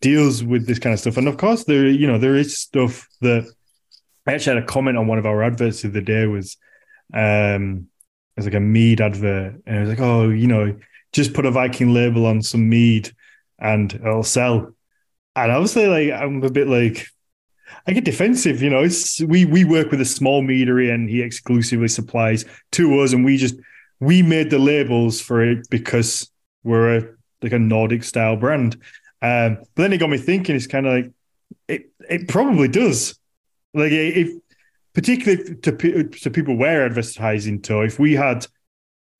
deals 0.00 0.42
with 0.42 0.66
this 0.66 0.78
kind 0.78 0.92
of 0.92 1.00
stuff 1.00 1.16
and 1.16 1.28
of 1.28 1.36
course 1.36 1.64
there 1.64 1.86
you 1.86 2.06
know 2.06 2.18
there 2.18 2.36
is 2.36 2.58
stuff 2.58 3.08
that 3.20 3.44
i 4.26 4.32
actually 4.32 4.54
had 4.54 4.62
a 4.62 4.66
comment 4.66 4.96
on 4.96 5.06
one 5.06 5.18
of 5.18 5.26
our 5.26 5.42
adverts 5.42 5.82
the 5.82 5.88
other 5.88 6.00
day 6.00 6.26
was 6.26 6.56
um 7.14 7.86
it 8.36 8.40
was 8.40 8.46
like 8.46 8.54
a 8.54 8.60
mead 8.60 9.00
advert 9.00 9.54
and 9.66 9.76
it 9.76 9.80
was 9.80 9.88
like 9.88 10.00
oh 10.00 10.28
you 10.28 10.46
know 10.46 10.74
just 11.12 11.34
put 11.34 11.46
a 11.46 11.50
Viking 11.50 11.92
label 11.92 12.26
on 12.26 12.42
some 12.42 12.68
mead 12.68 13.10
and 13.58 13.92
it'll 13.94 14.22
sell. 14.22 14.72
And 15.36 15.52
obviously, 15.52 15.86
like 15.86 16.20
I'm 16.20 16.42
a 16.42 16.50
bit 16.50 16.68
like 16.68 17.06
I 17.86 17.92
get 17.92 18.04
defensive, 18.04 18.62
you 18.62 18.70
know. 18.70 18.82
It's 18.82 19.20
we 19.20 19.44
we 19.44 19.64
work 19.64 19.90
with 19.90 20.00
a 20.00 20.04
small 20.04 20.42
meadery 20.42 20.92
and 20.92 21.08
he 21.08 21.22
exclusively 21.22 21.88
supplies 21.88 22.44
to 22.72 23.00
us, 23.00 23.12
and 23.12 23.24
we 23.24 23.36
just 23.36 23.56
we 24.00 24.22
made 24.22 24.50
the 24.50 24.58
labels 24.58 25.20
for 25.20 25.44
it 25.44 25.68
because 25.70 26.30
we're 26.64 26.96
a 26.96 27.02
like 27.42 27.52
a 27.52 27.58
Nordic 27.58 28.02
style 28.02 28.36
brand. 28.36 28.74
Um, 29.22 29.58
but 29.74 29.82
then 29.82 29.92
it 29.92 29.98
got 29.98 30.10
me 30.10 30.18
thinking. 30.18 30.56
It's 30.56 30.66
kind 30.66 30.86
of 30.86 30.92
like 30.92 31.12
it 31.68 31.90
it 32.08 32.28
probably 32.28 32.68
does. 32.68 33.18
Like 33.74 33.92
if 33.92 34.30
particularly 34.94 35.56
to 35.56 36.04
to 36.04 36.30
people 36.30 36.56
we're 36.56 36.84
advertising 36.84 37.62
to, 37.62 37.82
if 37.82 37.98
we 37.98 38.14
had 38.14 38.46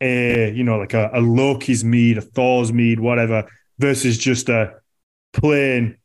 a 0.01 0.51
you 0.53 0.65
know 0.65 0.79
like 0.79 0.95
a, 0.95 1.11
a 1.13 1.21
Loki's 1.21 1.85
mead, 1.85 2.19
a 2.19 2.23
Thor's 2.23 2.73
mead, 2.73 3.01
whatever, 3.01 3.47
versus 3.79 4.17
just 4.19 4.49
a 4.49 4.75
plain 5.33 5.99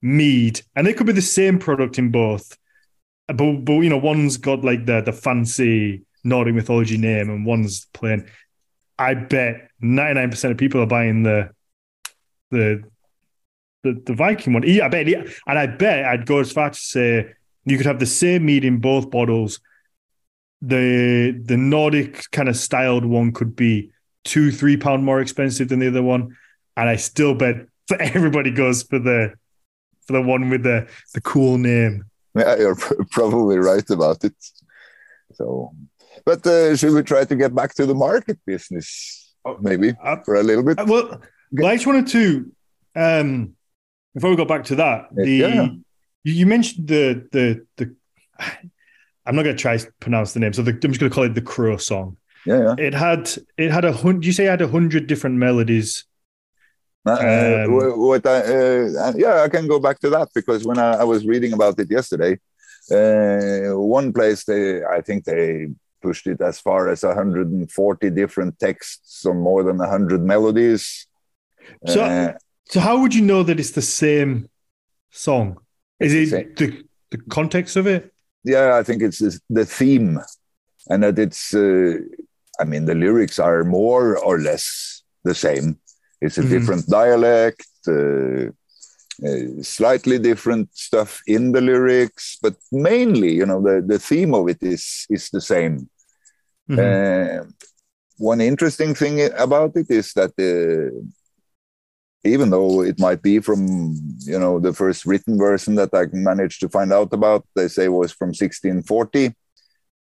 mead, 0.00 0.62
and 0.74 0.88
it 0.88 0.96
could 0.96 1.06
be 1.06 1.12
the 1.12 1.22
same 1.22 1.58
product 1.58 1.98
in 1.98 2.10
both, 2.10 2.56
but 3.26 3.36
but 3.36 3.80
you 3.80 3.90
know 3.90 3.98
one's 3.98 4.38
got 4.38 4.64
like 4.64 4.86
the 4.86 5.02
the 5.02 5.12
fancy 5.12 6.04
Nordic 6.28 6.54
mythology 6.54 6.98
name, 6.98 7.30
and 7.30 7.44
one's 7.46 7.86
plain. 7.92 8.26
I 8.98 9.14
bet 9.14 9.70
ninety 9.80 10.20
nine 10.20 10.30
percent 10.30 10.52
of 10.52 10.58
people 10.58 10.80
are 10.80 10.86
buying 10.86 11.22
the 11.22 11.50
the 12.50 12.84
the, 13.82 14.02
the 14.06 14.14
Viking 14.14 14.52
one. 14.52 14.62
Yeah, 14.66 14.86
I 14.86 14.88
bet, 14.88 15.06
and 15.06 15.58
I 15.58 15.66
bet 15.66 16.04
I'd 16.04 16.26
go 16.26 16.38
as 16.38 16.52
far 16.52 16.70
to 16.70 16.78
say 16.78 17.32
you 17.64 17.76
could 17.76 17.86
have 17.86 18.00
the 18.00 18.06
same 18.06 18.46
mead 18.46 18.64
in 18.64 18.78
both 18.78 19.10
bottles 19.10 19.60
the 20.60 21.40
the 21.44 21.56
Nordic 21.56 22.30
kind 22.32 22.48
of 22.48 22.56
styled 22.56 23.04
one 23.04 23.32
could 23.32 23.54
be 23.54 23.90
two, 24.24 24.50
three 24.50 24.76
pound 24.76 25.04
more 25.04 25.20
expensive 25.20 25.68
than 25.68 25.78
the 25.78 25.88
other 25.88 26.02
one. 26.02 26.36
And 26.76 26.88
I 26.88 26.96
still 26.96 27.34
bet 27.34 27.66
that 27.88 28.00
everybody 28.14 28.50
goes 28.50 28.82
for 28.82 28.98
the 28.98 29.34
for 30.06 30.14
the 30.14 30.22
one 30.22 30.50
with 30.50 30.62
the 30.62 30.88
the 31.14 31.20
cool 31.20 31.58
name. 31.58 32.04
Yeah, 32.34 32.56
you're 32.56 32.76
probably 33.10 33.58
right 33.58 33.88
about 33.90 34.24
it. 34.24 34.34
So, 35.34 35.72
but 36.28 36.46
uh, 36.46 36.76
should 36.76 36.92
we 36.92 37.02
try 37.02 37.24
to 37.24 37.34
get 37.34 37.54
back 37.54 37.72
to 37.72 37.86
the 37.86 37.94
market 37.94 38.38
business, 38.44 39.34
oh, 39.46 39.56
maybe 39.62 39.94
uh, 40.04 40.16
for 40.26 40.34
a 40.34 40.42
little 40.42 40.62
bit? 40.62 40.78
Uh, 40.78 40.84
well, 40.86 41.22
I 41.66 41.74
just 41.76 41.86
wanted 41.86 42.08
to, 42.08 42.52
um, 42.94 43.56
before 44.14 44.28
we 44.28 44.36
go 44.36 44.44
back 44.44 44.64
to 44.64 44.74
that, 44.74 45.08
the 45.14 45.30
yeah. 45.30 45.68
you, 46.24 46.44
mentioned 46.44 46.86
the 46.86 47.26
the 47.32 47.44
the 47.78 47.84
I'm 49.24 49.36
not 49.36 49.44
going 49.44 49.56
to 49.56 49.62
try 49.62 49.78
to 49.78 49.90
pronounce 50.00 50.34
the 50.34 50.40
name, 50.40 50.52
so 50.52 50.60
the, 50.60 50.72
I'm 50.72 50.92
just 50.92 51.00
going 51.00 51.10
to 51.10 51.14
call 51.14 51.24
it 51.24 51.34
the 51.34 51.40
Crow 51.40 51.78
song. 51.78 52.18
Yeah, 52.44 52.60
yeah. 52.66 52.74
It 52.88 52.92
had 52.92 53.30
it 53.56 53.70
had 53.70 53.86
a 53.86 53.94
hundred. 53.94 54.26
You 54.26 54.32
say 54.32 54.44
it 54.44 54.50
had 54.50 54.60
a 54.60 54.68
hundred 54.68 55.06
different 55.06 55.36
melodies. 55.36 56.04
Uh, 57.06 57.12
uh 57.12 57.64
um, 57.64 58.00
what 58.06 58.26
I, 58.26 58.38
uh, 58.40 59.12
yeah, 59.16 59.44
I 59.44 59.48
can 59.48 59.66
go 59.66 59.80
back 59.80 59.98
to 60.00 60.10
that 60.10 60.28
because 60.34 60.66
when 60.66 60.78
I, 60.78 60.90
I 61.02 61.04
was 61.04 61.26
reading 61.26 61.54
about 61.54 61.80
it 61.80 61.90
yesterday, 61.90 62.32
uh, 62.92 63.80
one 63.80 64.12
place 64.12 64.44
they 64.44 64.84
I 64.84 65.00
think 65.00 65.24
they 65.24 65.68
pushed 66.00 66.26
it 66.26 66.40
as 66.40 66.60
far 66.60 66.88
as 66.88 67.02
140 67.02 68.10
different 68.10 68.58
texts 68.58 69.26
on 69.26 69.38
more 69.38 69.62
than 69.62 69.78
100 69.78 70.22
melodies. 70.22 71.06
So, 71.86 72.02
uh, 72.02 72.32
so 72.66 72.80
how 72.80 73.00
would 73.00 73.14
you 73.14 73.22
know 73.22 73.42
that 73.42 73.60
it's 73.60 73.72
the 73.72 73.82
same 73.82 74.48
song? 75.10 75.58
Is 76.00 76.14
it 76.14 76.56
the, 76.56 76.84
the 77.10 77.18
context 77.28 77.76
of 77.76 77.86
it? 77.86 78.12
yeah, 78.44 78.76
I 78.76 78.82
think 78.82 79.02
it's 79.02 79.18
the 79.50 79.64
theme, 79.64 80.20
and 80.88 81.02
that 81.02 81.18
it's. 81.18 81.54
Uh, 81.54 81.98
I 82.60 82.64
mean, 82.64 82.86
the 82.86 82.94
lyrics 82.94 83.38
are 83.38 83.62
more 83.62 84.18
or 84.18 84.40
less 84.40 85.02
the 85.22 85.34
same. 85.34 85.78
It's 86.20 86.38
a 86.38 86.40
mm-hmm. 86.40 86.50
different 86.50 86.86
dialect, 86.88 87.64
uh, 87.86 88.50
uh, 89.26 89.62
slightly 89.62 90.18
different 90.18 90.68
stuff 90.76 91.20
in 91.26 91.52
the 91.52 91.60
lyrics, 91.60 92.38
but 92.40 92.54
mainly, 92.70 93.34
you 93.34 93.46
know, 93.46 93.60
the, 93.60 93.82
the 93.84 93.98
theme 93.98 94.34
of 94.34 94.48
it 94.48 94.62
is 94.62 95.06
is 95.10 95.30
the 95.30 95.40
same. 95.40 95.88
Mm-hmm. 96.70 96.78
Uh, 96.78 97.50
one 98.18 98.40
interesting 98.40 98.94
thing 98.94 99.30
about 99.36 99.76
it 99.76 99.90
is 99.90 100.12
that 100.12 100.36
the 100.36 100.92
even 102.24 102.50
though 102.50 102.82
it 102.82 102.98
might 102.98 103.22
be 103.22 103.38
from 103.38 103.94
you 104.20 104.38
know 104.38 104.58
the 104.58 104.72
first 104.72 105.06
written 105.06 105.38
version 105.38 105.74
that 105.76 105.94
I 105.94 106.06
managed 106.12 106.60
to 106.60 106.68
find 106.68 106.92
out 106.92 107.12
about, 107.12 107.46
they 107.54 107.68
say 107.68 107.88
was 107.88 108.12
from 108.12 108.28
1640, 108.28 109.26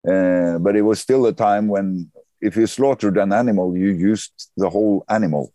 uh, 0.08 0.58
but 0.58 0.76
it 0.76 0.82
was 0.82 1.00
still 1.00 1.26
a 1.26 1.32
time 1.32 1.68
when 1.68 2.10
if 2.40 2.56
you 2.56 2.66
slaughtered 2.66 3.16
an 3.16 3.32
animal, 3.32 3.76
you 3.76 3.90
used 3.90 4.50
the 4.56 4.70
whole 4.70 5.04
animal, 5.08 5.52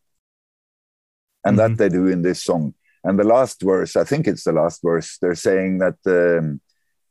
and 1.46 1.58
mm-hmm. 1.58 1.76
that 1.76 1.78
they 1.78 1.90
do 1.90 2.08
in 2.08 2.22
this 2.22 2.44
song. 2.44 2.74
And 3.04 3.18
the 3.18 3.24
last 3.24 3.62
verse, 3.62 3.96
I 3.96 4.04
think 4.04 4.28
it's 4.28 4.44
the 4.44 4.52
last 4.52 4.82
verse, 4.84 5.18
they're 5.22 5.36
saying 5.36 5.80
that 5.80 5.98
um, 6.06 6.62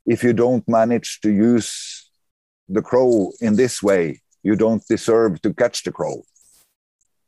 if 0.07 0.23
you 0.23 0.33
don't 0.33 0.67
manage 0.69 1.21
to 1.23 1.31
use 1.31 2.11
the 2.69 2.83
crow 2.83 3.33
in 3.41 3.57
this 3.57 3.83
way, 3.83 4.21
you 4.43 4.55
don't 4.55 4.87
deserve 4.87 5.41
to 5.43 5.55
catch 5.55 5.83
the 5.85 5.93
crow. 5.93 6.23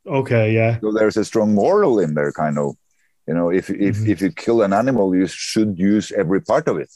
Okay, 0.05 0.53
yeah. 0.53 0.79
So 0.79 0.91
there's 0.91 1.17
a 1.17 1.25
strong 1.25 1.53
moral 1.53 1.99
in 1.99 2.13
there, 2.13 2.31
kind 2.31 2.57
of. 2.57 2.75
You 3.27 3.35
know, 3.35 3.49
if 3.51 3.69
if 3.69 3.97
Mhm. 3.97 4.07
if 4.07 4.21
you 4.21 4.31
kill 4.31 4.61
an 4.63 4.73
animal, 4.73 5.15
you 5.15 5.27
should 5.27 5.77
use 5.77 6.11
every 6.11 6.41
part 6.41 6.67
of 6.67 6.77
it. 6.77 6.91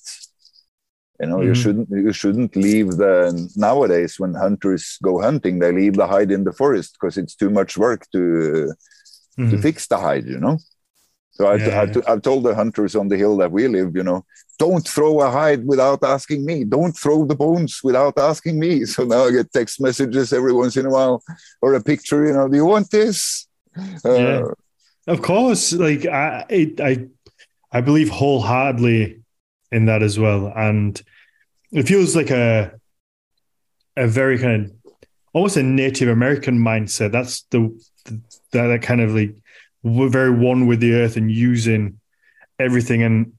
You 1.19 1.27
know, 1.27 1.41
you 1.41 1.51
Mhm. 1.51 1.61
shouldn't 1.61 1.89
you 1.89 2.11
shouldn't 2.13 2.55
leave 2.55 2.89
the 2.97 3.13
nowadays 3.55 4.19
when 4.19 4.33
hunters 4.33 4.97
go 5.01 5.21
hunting, 5.21 5.59
they 5.59 5.71
leave 5.71 5.95
the 5.95 6.07
hide 6.07 6.31
in 6.31 6.43
the 6.43 6.51
forest 6.51 6.93
because 6.93 7.17
it's 7.17 7.35
too 7.35 7.49
much 7.49 7.77
work 7.77 8.01
to 8.11 8.73
to 9.37 9.55
Mhm. 9.57 9.61
fix 9.61 9.87
the 9.87 9.97
hide, 9.97 10.25
you 10.25 10.39
know. 10.39 10.57
So 11.35 11.47
I, 11.47 11.55
Yeah, 11.55 11.85
I, 12.07 12.11
I've 12.11 12.21
told 12.21 12.43
the 12.43 12.55
hunters 12.55 12.95
on 12.95 13.07
the 13.09 13.17
hill 13.17 13.37
that 13.37 13.51
we 13.51 13.67
live, 13.67 13.95
you 13.95 14.03
know, 14.03 14.25
don't 14.57 14.87
throw 14.87 15.21
a 15.21 15.29
hide 15.29 15.65
without 15.67 16.01
asking 16.03 16.45
me. 16.45 16.63
Don't 16.63 16.93
throw 16.93 17.25
the 17.25 17.35
bones 17.35 17.81
without 17.83 18.17
asking 18.17 18.57
me. 18.59 18.85
So 18.93 19.03
now 19.03 19.25
I 19.25 19.31
get 19.31 19.51
text 19.51 19.81
messages 19.81 20.31
every 20.31 20.53
once 20.53 20.77
in 20.77 20.85
a 20.85 20.89
while 20.89 21.21
or 21.61 21.73
a 21.73 21.83
picture, 21.83 22.25
you 22.25 22.33
know, 22.33 22.47
do 22.47 22.55
you 22.55 22.65
want 22.65 22.89
this? 22.89 23.47
Uh, 24.05 24.13
Yeah. 24.13 24.43
Of 25.07 25.21
course, 25.21 25.71
like 25.73 26.05
I, 26.07 26.45
it, 26.49 26.81
I, 26.81 27.07
I 27.71 27.81
believe 27.81 28.09
wholeheartedly 28.09 29.19
in 29.71 29.85
that 29.85 30.01
as 30.01 30.17
well, 30.17 30.51
and 30.55 30.99
it 31.71 31.87
feels 31.87 32.15
like 32.15 32.31
a, 32.31 32.71
a 33.97 34.07
very 34.07 34.39
kind 34.39 34.65
of 34.65 34.71
almost 35.33 35.57
a 35.57 35.63
Native 35.63 36.09
American 36.09 36.57
mindset. 36.57 37.11
That's 37.11 37.43
the, 37.51 37.59
the 38.05 38.21
that, 38.51 38.67
that 38.67 38.81
kind 38.81 39.01
of 39.01 39.13
like 39.13 39.35
very 39.85 40.31
one 40.31 40.67
with 40.67 40.79
the 40.79 40.95
earth 40.95 41.15
and 41.15 41.31
using 41.31 41.99
everything. 42.59 43.03
And 43.03 43.33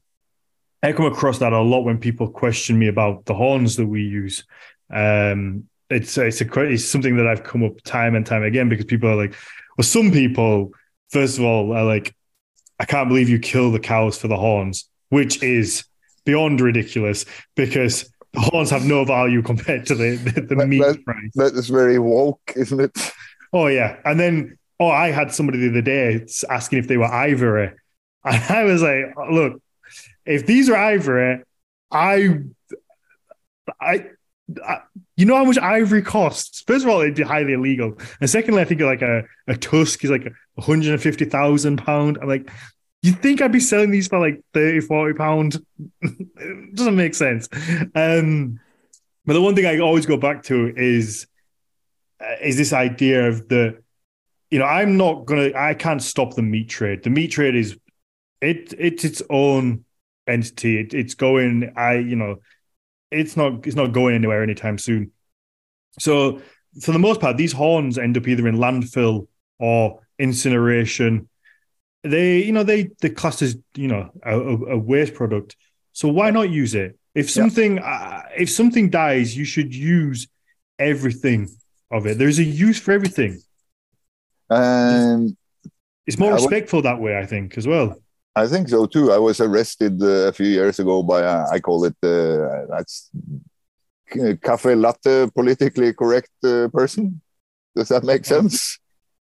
I 0.83 0.93
come 0.93 1.07
across 1.07 1.39
that 1.41 1.53
a 1.53 1.61
lot 1.61 1.81
when 1.81 1.99
people 1.99 2.29
question 2.31 2.79
me 2.79 2.89
about 2.89 3.25
the 3.25 3.35
horns 3.35 3.77
that 3.77 3.87
we 3.87 4.03
use. 4.03 4.45
Um, 4.93 5.69
it's 5.91 6.17
it's 6.19 6.41
a 6.41 6.61
it's 6.61 6.85
something 6.85 7.17
that 7.17 7.27
I've 7.27 7.45
come 7.45 7.65
up 7.65 7.81
time 7.83 8.15
and 8.15 8.25
time 8.25 8.43
again 8.43 8.69
because 8.69 8.85
people 8.85 9.09
are 9.09 9.17
like, 9.17 9.35
well, 9.77 9.85
some 9.85 10.11
people 10.13 10.73
first 11.11 11.39
of 11.39 11.45
all 11.45 11.73
are 11.73 11.85
like, 11.85 12.15
I 12.79 12.85
can't 12.85 13.09
believe 13.09 13.29
you 13.29 13.39
kill 13.39 13.73
the 13.73 13.81
cows 13.81 14.19
for 14.19 14.29
the 14.29 14.37
horns, 14.37 14.89
which 15.09 15.43
is 15.43 15.85
beyond 16.25 16.61
ridiculous 16.61 17.25
because 17.55 18.11
the 18.33 18.41
horns 18.41 18.71
have 18.71 18.85
no 18.85 19.05
value 19.05 19.43
compared 19.43 19.87
to 19.87 19.95
the 19.95 20.17
the, 20.17 20.41
the 20.55 20.67
meat 20.67 20.81
but- 20.81 21.05
price. 21.05 21.31
that 21.35 21.55
is 21.55 21.69
very 21.69 21.99
woke, 21.99 22.53
isn't 22.55 22.81
it? 22.81 23.13
Oh 23.53 23.69
yeah, 23.69 23.97
and 24.05 24.19
then 24.19 24.59
oh, 24.79 24.89
I 24.89 25.11
had 25.11 25.33
somebody 25.33 25.59
the 25.59 25.71
other 25.71 25.83
day 25.83 26.27
asking 26.49 26.79
if 26.79 26.89
they 26.89 26.97
were 26.97 27.13
ivory, 27.13 27.73
and 28.25 28.43
I 28.45 28.65
was 28.65 28.83
like, 28.83 29.15
look, 29.31 29.63
if 30.25 30.47
these 30.47 30.69
are 30.69 30.77
ivory, 30.77 31.43
I, 31.91 32.39
I. 33.81 34.07
I 34.65 34.81
you 35.17 35.25
know 35.27 35.35
how 35.35 35.45
much 35.45 35.59
ivory 35.59 36.03
costs? 36.03 36.63
First 36.69 36.85
of 36.85 36.91
all, 36.91 37.01
it'd 37.01 37.17
be 37.17 37.25
highly 37.25 37.55
illegal, 37.55 37.99
and 38.21 38.31
secondly, 38.31 38.63
I 38.63 38.65
think 38.65 38.81
like 38.81 39.03
a, 39.03 39.25
a 39.49 39.57
tusk 39.57 40.05
is 40.05 40.11
like 40.11 40.23
one 40.23 40.67
hundred 40.67 40.93
and 40.93 41.03
fifty 41.03 41.25
thousand 41.25 41.79
pound. 41.79 42.19
I'm 42.23 42.29
like, 42.29 42.49
you 43.03 43.13
think 43.13 43.41
I'd 43.41 43.53
be 43.53 43.61
selling 43.61 43.91
these 43.91 44.09
for 44.09 44.19
like 44.19 44.43
30, 44.53 44.81
40 44.81 45.15
pound? 45.15 45.65
it 46.01 46.75
doesn't 46.75 46.97
make 46.97 47.15
sense. 47.15 47.49
Um, 47.95 48.59
but 49.25 49.35
the 49.35 49.43
one 49.43 49.55
thing 49.55 49.67
I 49.67 49.79
always 49.79 50.07
go 50.07 50.17
back 50.17 50.43
to 50.45 50.73
is 50.77 51.27
uh, 52.21 52.37
is 52.43 52.57
this 52.57 52.73
idea 52.73 53.29
of 53.29 53.49
the, 53.49 53.83
you 54.51 54.59
know, 54.59 54.65
I'm 54.65 54.97
not 54.97 55.27
gonna, 55.27 55.51
I 55.57 55.75
can't 55.75 56.03
stop 56.03 56.35
the 56.35 56.43
meat 56.43 56.69
trade. 56.69 57.03
The 57.03 57.11
meat 57.11 57.29
trade 57.29 57.57
is, 57.57 57.77
it 58.41 58.75
it's 58.79 59.05
its 59.05 59.23
own 59.31 59.85
entity. 60.27 60.79
It, 60.79 60.95
it's 60.95 61.15
going, 61.15 61.73
I 61.77 61.95
you 61.95 62.17
know, 62.17 62.37
it's 63.11 63.37
not 63.37 63.67
it's 63.67 63.77
not 63.77 63.93
going 63.93 64.15
anywhere 64.15 64.43
anytime 64.43 64.79
soon. 64.79 65.13
So 65.99 66.41
for 66.81 66.93
the 66.93 66.99
most 66.99 67.21
part, 67.21 67.37
these 67.37 67.53
horns 67.53 67.99
end 67.99 68.17
up 68.17 68.29
either 68.29 68.47
in 68.47 68.57
landfill 68.57 69.29
or 69.59 70.01
incineration. 70.19 71.29
They, 72.03 72.43
you 72.45 72.53
know, 72.53 72.63
they 72.63 72.91
the 73.01 73.11
classed 73.11 73.43
as 73.43 73.57
you 73.75 73.89
know 73.89 74.11
a, 74.23 74.39
a, 74.39 74.79
waste 74.79 75.15
product. 75.15 75.57
So 75.93 76.09
why 76.09 76.31
not 76.31 76.51
use 76.51 76.75
it? 76.75 76.99
If 77.15 77.31
something 77.31 77.79
uh, 77.79 78.23
if 78.37 78.51
something 78.51 78.91
dies, 78.91 79.37
you 79.37 79.45
should 79.45 79.75
use 79.75 80.29
everything 80.79 81.49
of 81.91 82.07
it. 82.07 82.19
There's 82.19 82.39
a 82.39 82.45
use 82.45 82.79
for 82.79 82.93
everything. 82.93 83.41
And 84.51 85.37
It's 86.07 86.19
more 86.19 86.33
respectful 86.35 86.83
that 86.83 87.01
way, 87.01 87.19
I 87.19 87.27
think, 87.27 87.57
as 87.59 87.67
well. 87.67 88.01
I 88.35 88.47
think 88.47 88.69
so 88.69 88.87
too. 88.87 89.13
I 89.13 89.19
was 89.19 89.41
arrested 89.41 90.03
uh, 90.03 90.29
a 90.29 90.33
few 90.33 90.47
years 90.47 90.79
ago 90.79 91.03
by 91.03 91.23
uh, 91.23 91.47
I 91.51 91.59
call 91.59 91.85
it 91.85 91.97
uh, 92.03 92.67
that's 92.69 93.11
c- 94.13 94.37
cafe 94.37 94.75
latte 94.75 95.29
politically 95.35 95.93
correct 95.95 96.31
uh, 96.45 96.69
person. 96.69 97.21
Does 97.75 97.89
that 97.89 98.05
make 98.05 98.25
sense? 98.27 98.79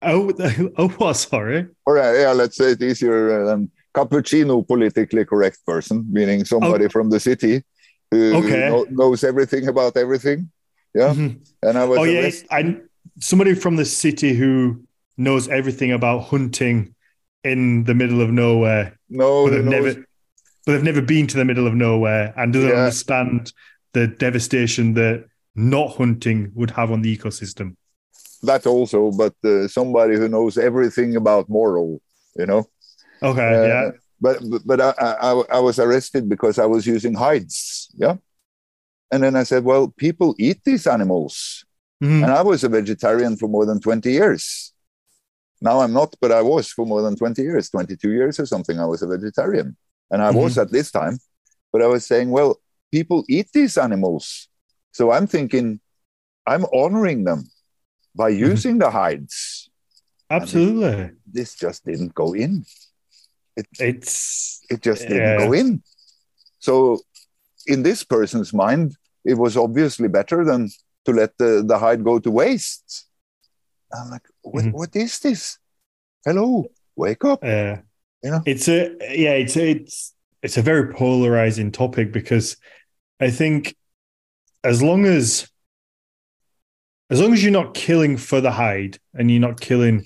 Oh, 0.03 0.31
oh, 0.77 0.89
what? 0.97 1.13
Sorry. 1.13 1.67
Or 1.85 1.97
uh, 1.97 2.13
yeah, 2.13 2.31
let's 2.31 2.55
say 2.57 2.71
it's 2.71 2.81
easier 2.81 3.41
uh, 3.41 3.45
than 3.49 3.71
cappuccino 3.93 4.65
politically 4.65 5.25
correct 5.25 5.59
person, 5.65 6.05
meaning 6.09 6.45
somebody 6.45 6.87
from 6.87 7.09
the 7.09 7.19
city 7.19 7.63
who 8.11 8.35
Okay. 8.35 8.85
knows 8.91 9.23
everything 9.23 9.67
about 9.67 9.97
everything. 9.97 10.49
Yeah, 10.93 11.13
Mhm. 11.13 11.39
and 11.63 11.77
I 11.77 11.85
was 11.85 11.99
Oh 11.99 12.03
yeah, 12.03 12.21
arrested. 12.21 12.47
I 12.51 12.77
somebody 13.19 13.55
from 13.55 13.77
the 13.77 13.85
city 13.85 14.33
who 14.33 14.83
knows 15.17 15.47
everything 15.49 15.91
about 15.91 16.23
hunting 16.25 16.95
in 17.43 17.83
the 17.85 17.93
middle 17.93 18.21
of 18.21 18.29
nowhere, 18.31 18.97
No, 19.09 19.45
but 19.45 19.51
they've 19.55 19.65
never, 19.65 19.93
but 20.65 20.71
they've 20.73 20.83
never 20.83 21.01
been 21.01 21.27
to 21.27 21.37
the 21.37 21.45
middle 21.45 21.67
of 21.67 21.73
nowhere 21.73 22.33
and 22.37 22.53
doesn't 22.53 22.69
Yeah. 22.69 22.83
understand 22.85 23.51
the 23.93 24.07
devastation 24.07 24.93
that 24.93 25.25
not 25.55 25.95
hunting 25.97 26.51
would 26.55 26.71
have 26.71 26.91
on 26.91 27.01
the 27.01 27.15
ecosystem. 27.17 27.75
that 28.43 28.65
also, 28.65 29.11
but 29.11 29.35
uh, 29.43 29.67
somebody 29.67 30.15
who 30.15 30.27
knows 30.27 30.57
everything 30.57 31.15
about 31.15 31.47
moral. 31.49 32.01
You 32.35 32.45
know. 32.47 32.65
Okay, 33.21 33.53
Uh, 33.55 33.67
yeah, 33.67 33.91
but 34.19 34.37
but- 34.65 34.81
I, 34.81 34.91
I 35.29 35.31
I 35.57 35.59
was 35.59 35.77
arrested 35.77 36.27
because 36.29 36.57
I 36.57 36.65
was 36.65 36.87
using 36.87 37.13
hides. 37.13 37.89
Yeah, 37.93 38.15
and 39.11 39.21
then 39.23 39.35
I 39.35 39.43
said, 39.43 39.63
well, 39.63 39.89
people 39.89 40.33
eat 40.39 40.59
these 40.63 40.87
animals, 40.87 41.65
Mhm. 42.03 42.23
and 42.23 42.31
I 42.31 42.41
was 42.41 42.63
a 42.63 42.69
vegetarian 42.69 43.37
for 43.37 43.47
more 43.49 43.65
than 43.67 43.79
twenty 43.79 44.11
years. 44.13 44.70
Now 45.61 45.81
I'm 45.81 45.93
not, 45.93 46.15
but 46.19 46.31
I 46.31 46.41
was 46.41 46.69
for 46.71 46.85
more 46.85 47.01
than 47.01 47.15
twenty 47.15 47.43
years, 47.43 47.69
twenty-two 47.69 48.11
years 48.11 48.39
or 48.39 48.45
something. 48.45 48.79
I 48.79 48.85
was 48.85 49.01
a 49.01 49.07
vegetarian, 49.07 49.77
and 50.09 50.21
I 50.21 50.29
mm-hmm. 50.29 50.39
was 50.39 50.57
at 50.57 50.71
this 50.71 50.91
time. 50.91 51.19
But 51.71 51.81
I 51.81 51.87
was 51.87 52.05
saying, 52.05 52.31
well, 52.31 52.59
people 52.91 53.23
eat 53.29 53.49
these 53.53 53.77
animals, 53.77 54.49
so 54.91 55.11
I'm 55.11 55.27
thinking, 55.27 55.79
I'm 56.45 56.65
honoring 56.73 57.23
them 57.23 57.49
by 58.15 58.31
mm-hmm. 58.31 58.51
using 58.51 58.77
the 58.79 58.89
hides. 58.91 59.69
absolutely. 60.29 61.11
This 61.27 61.55
just 61.55 61.85
didn't 61.85 62.13
go 62.15 62.33
in. 62.33 62.65
It's 63.79 64.63
it 64.69 64.81
just 64.81 65.01
didn't 65.07 65.17
Yeah. 65.17 65.37
go 65.45 65.53
in. 65.53 65.83
So, 66.59 66.99
in 67.67 67.83
this 67.83 68.03
person's 68.03 68.53
mind, 68.53 68.95
it 69.25 69.35
was 69.37 69.57
obviously 69.57 70.07
better 70.07 70.43
than 70.45 70.69
to 71.05 71.11
let 71.11 71.37
the, 71.37 71.63
the 71.65 71.77
hide 71.77 72.03
go 72.03 72.19
to 72.19 72.31
waste. 72.31 73.07
I'm 73.93 74.09
like, 74.09 74.27
what, 74.43 74.63
Mhm. 74.63 74.71
what 74.73 74.95
is 74.95 75.19
this? 75.19 75.57
Hello, 76.25 76.65
wake 76.95 77.23
up. 77.25 77.43
Yeah. 77.43 77.77
uh, 77.79 77.81
Yeah. 78.23 78.39
it's 78.45 78.67
a 78.67 78.95
yeah, 79.17 79.33
it's 79.33 79.57
a, 79.57 79.71
it's 79.71 80.13
it's 80.43 80.57
a 80.57 80.61
very 80.61 80.93
polarizing 80.93 81.71
topic 81.71 82.11
because 82.11 82.57
I 83.19 83.31
think 83.31 83.75
as 84.63 84.81
long 84.81 85.05
as 85.05 85.47
as 87.09 87.19
long 87.19 87.33
as 87.33 87.43
you're 87.43 87.51
not 87.51 87.73
killing 87.73 88.17
for 88.17 88.39
the 88.41 88.51
hide 88.51 88.97
and 89.13 89.29
you're 89.29 89.39
not 89.41 89.59
killing, 89.59 90.05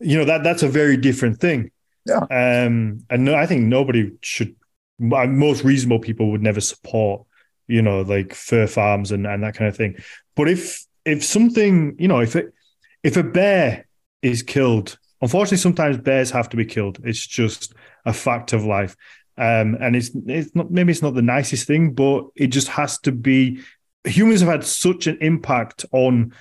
you 0.00 0.16
know 0.18 0.24
that 0.24 0.42
that's 0.44 0.62
a 0.62 0.68
very 0.68 0.96
different 0.96 1.40
thing. 1.40 1.70
Yeah. 2.06 2.20
Um, 2.30 3.04
and 3.10 3.24
no, 3.24 3.34
I 3.34 3.46
think 3.46 3.62
nobody 3.62 4.12
should. 4.22 4.56
Most 4.98 5.64
reasonable 5.64 5.98
people 5.98 6.30
would 6.30 6.42
never 6.42 6.60
support, 6.60 7.26
you 7.66 7.82
know, 7.82 8.02
like 8.02 8.34
fur 8.34 8.66
farms 8.68 9.10
and 9.10 9.26
and 9.26 9.42
that 9.42 9.54
kind 9.54 9.68
of 9.68 9.76
thing. 9.76 9.96
But 10.36 10.48
if 10.48 10.84
if 11.04 11.24
something, 11.24 11.96
you 11.98 12.06
know, 12.08 12.20
if 12.20 12.36
it 12.36 12.52
if 13.02 13.16
a 13.16 13.22
bear 13.22 13.86
is 14.22 14.42
killed, 14.42 14.98
unfortunately, 15.20 15.58
sometimes 15.58 15.98
bears 15.98 16.30
have 16.30 16.48
to 16.50 16.56
be 16.56 16.64
killed. 16.64 17.00
It's 17.04 17.26
just 17.26 17.74
a 18.04 18.12
fact 18.12 18.52
of 18.52 18.64
life. 18.64 18.96
Um, 19.38 19.76
and 19.80 19.96
it's 19.96 20.10
it's 20.26 20.54
not 20.54 20.70
maybe 20.70 20.92
it's 20.92 21.02
not 21.02 21.14
the 21.14 21.22
nicest 21.22 21.66
thing, 21.66 21.94
but 21.94 22.26
it 22.36 22.48
just 22.48 22.68
has 22.68 22.98
to 23.00 23.12
be. 23.12 23.60
Humans 24.04 24.40
have 24.40 24.50
had 24.50 24.64
such 24.64 25.06
an 25.06 25.18
impact 25.20 25.84
on 25.92 26.32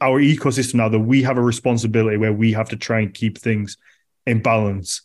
our 0.00 0.20
ecosystem 0.20 0.74
now 0.74 0.88
that 0.88 0.98
we 0.98 1.22
have 1.22 1.38
a 1.38 1.42
responsibility 1.42 2.16
where 2.16 2.32
we 2.32 2.52
have 2.52 2.68
to 2.70 2.76
try 2.76 3.00
and 3.00 3.14
keep 3.14 3.38
things 3.38 3.76
in 4.26 4.42
balance. 4.42 5.02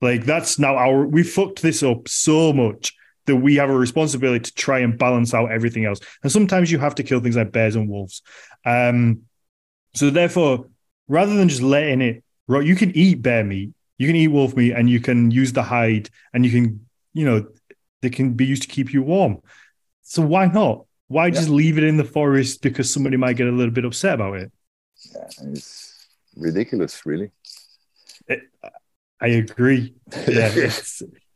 Like 0.00 0.24
that's 0.24 0.58
now 0.58 0.76
our 0.76 1.06
we 1.06 1.22
fucked 1.22 1.62
this 1.62 1.82
up 1.82 2.08
so 2.08 2.52
much 2.52 2.92
that 3.26 3.36
we 3.36 3.54
have 3.56 3.70
a 3.70 3.76
responsibility 3.76 4.40
to 4.40 4.54
try 4.54 4.80
and 4.80 4.98
balance 4.98 5.32
out 5.32 5.52
everything 5.52 5.84
else. 5.84 6.00
And 6.24 6.32
sometimes 6.32 6.72
you 6.72 6.78
have 6.78 6.96
to 6.96 7.04
kill 7.04 7.20
things 7.20 7.36
like 7.36 7.52
bears 7.52 7.76
and 7.76 7.88
wolves. 7.88 8.22
Um, 8.66 9.22
so 9.94 10.10
therefore, 10.10 10.66
rather 11.08 11.34
than 11.34 11.48
just 11.48 11.62
letting 11.62 12.00
it, 12.00 12.24
right, 12.48 12.64
you 12.64 12.76
can 12.76 12.96
eat 12.96 13.22
bear 13.22 13.44
meat, 13.44 13.70
you 13.98 14.06
can 14.06 14.16
eat 14.16 14.28
wolf 14.28 14.56
meat, 14.56 14.72
and 14.72 14.88
you 14.88 15.00
can 15.00 15.30
use 15.30 15.52
the 15.52 15.62
hide, 15.62 16.08
and 16.32 16.44
you 16.44 16.50
can, 16.50 16.86
you 17.12 17.24
know, 17.24 17.46
they 18.00 18.10
can 18.10 18.34
be 18.34 18.46
used 18.46 18.62
to 18.62 18.68
keep 18.68 18.92
you 18.92 19.02
warm. 19.02 19.38
So 20.02 20.22
why 20.22 20.46
not? 20.46 20.86
Why 21.08 21.30
just 21.30 21.50
leave 21.50 21.76
it 21.76 21.84
in 21.84 21.98
the 21.98 22.04
forest 22.04 22.62
because 22.62 22.90
somebody 22.90 23.18
might 23.18 23.36
get 23.36 23.46
a 23.46 23.52
little 23.52 23.72
bit 23.72 23.84
upset 23.84 24.14
about 24.14 24.38
it? 24.38 24.52
Yeah, 25.14 25.28
it's 25.52 26.06
ridiculous, 26.36 27.04
really. 27.04 27.30
It, 28.28 28.40
I 29.20 29.28
agree. 29.28 29.94
Yeah, 30.26 30.70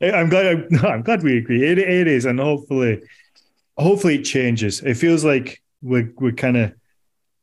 I'm 0.15 0.29
glad. 0.29 0.47
I'm, 0.47 0.67
I'm 0.85 1.03
glad 1.03 1.23
we 1.23 1.39
agree. 1.39 1.65
It, 1.65 1.79
it 1.79 2.07
is, 2.07 2.25
and 2.25 2.41
hopefully, 2.41 3.03
hopefully 3.77 4.17
it 4.17 4.25
changes. 4.25 4.81
It 4.81 4.95
feels 4.95 5.25
like 5.25 5.63
we're 5.83 6.11
we're 6.17 6.33
kind 6.33 6.57
of 6.57 6.73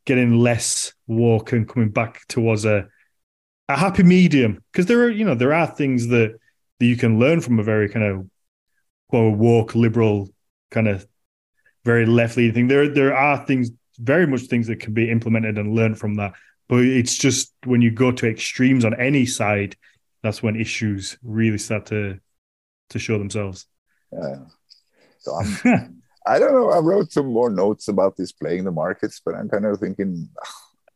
getting 0.06 0.38
less 0.38 0.94
woke 1.08 1.52
and 1.52 1.68
coming 1.68 1.90
back 1.90 2.28
towards 2.28 2.66
a 2.66 2.88
a 3.70 3.78
happy 3.78 4.04
medium 4.04 4.62
because 4.72 4.86
there 4.88 5.04
are 5.04 5.10
you 5.10 5.24
know 5.24 5.36
there 5.36 5.54
are 5.54 5.68
things 5.68 6.08
that 6.08 6.36
that 6.80 6.86
you 6.86 6.98
can 6.98 7.20
learn 7.20 7.40
from 7.40 7.60
a 7.60 7.64
very 7.64 7.88
kind 7.90 8.06
of 8.06 8.28
well 9.12 9.30
woke 9.30 9.76
liberal 9.76 10.30
kind 10.72 10.88
of 10.88 11.08
very 11.86 12.06
left 12.06 12.38
leaning 12.38 12.54
thing. 12.54 12.68
There 12.68 12.90
there 12.90 13.16
are 13.16 13.46
things 13.46 13.72
very 14.00 14.26
much 14.26 14.42
things 14.42 14.68
that 14.68 14.80
can 14.80 14.94
be 14.94 15.10
implemented 15.10 15.58
and 15.58 15.76
learned 15.76 16.00
from 16.00 16.16
that. 16.16 16.34
But 16.68 16.86
it's 16.86 17.18
just 17.18 17.54
when 17.66 17.82
you 17.82 17.92
go 17.92 18.12
to 18.12 18.28
extremes 18.28 18.86
on 18.86 19.00
any 19.00 19.26
side, 19.26 19.76
that's 20.24 20.42
when 20.42 20.56
issues 20.56 21.18
really 21.24 21.58
start 21.58 21.88
to 21.88 22.20
to 22.90 23.00
show 23.00 23.18
themselves. 23.18 23.66
Yeah. 24.12 24.36
So 25.20 25.36
I'm 25.36 26.03
I 26.26 26.40
don't 26.40 26.54
know. 26.54 26.70
I 26.70 26.80
wrote 26.80 27.12
some 27.12 27.28
more 27.28 27.50
notes 27.50 27.88
about 27.88 28.18
this 28.18 28.32
playing 28.32 28.64
the 28.64 28.72
markets, 28.72 29.22
but 29.24 29.36
I'm 29.36 29.50
kind 29.50 29.66
of 29.66 29.80
thinking 29.80 30.30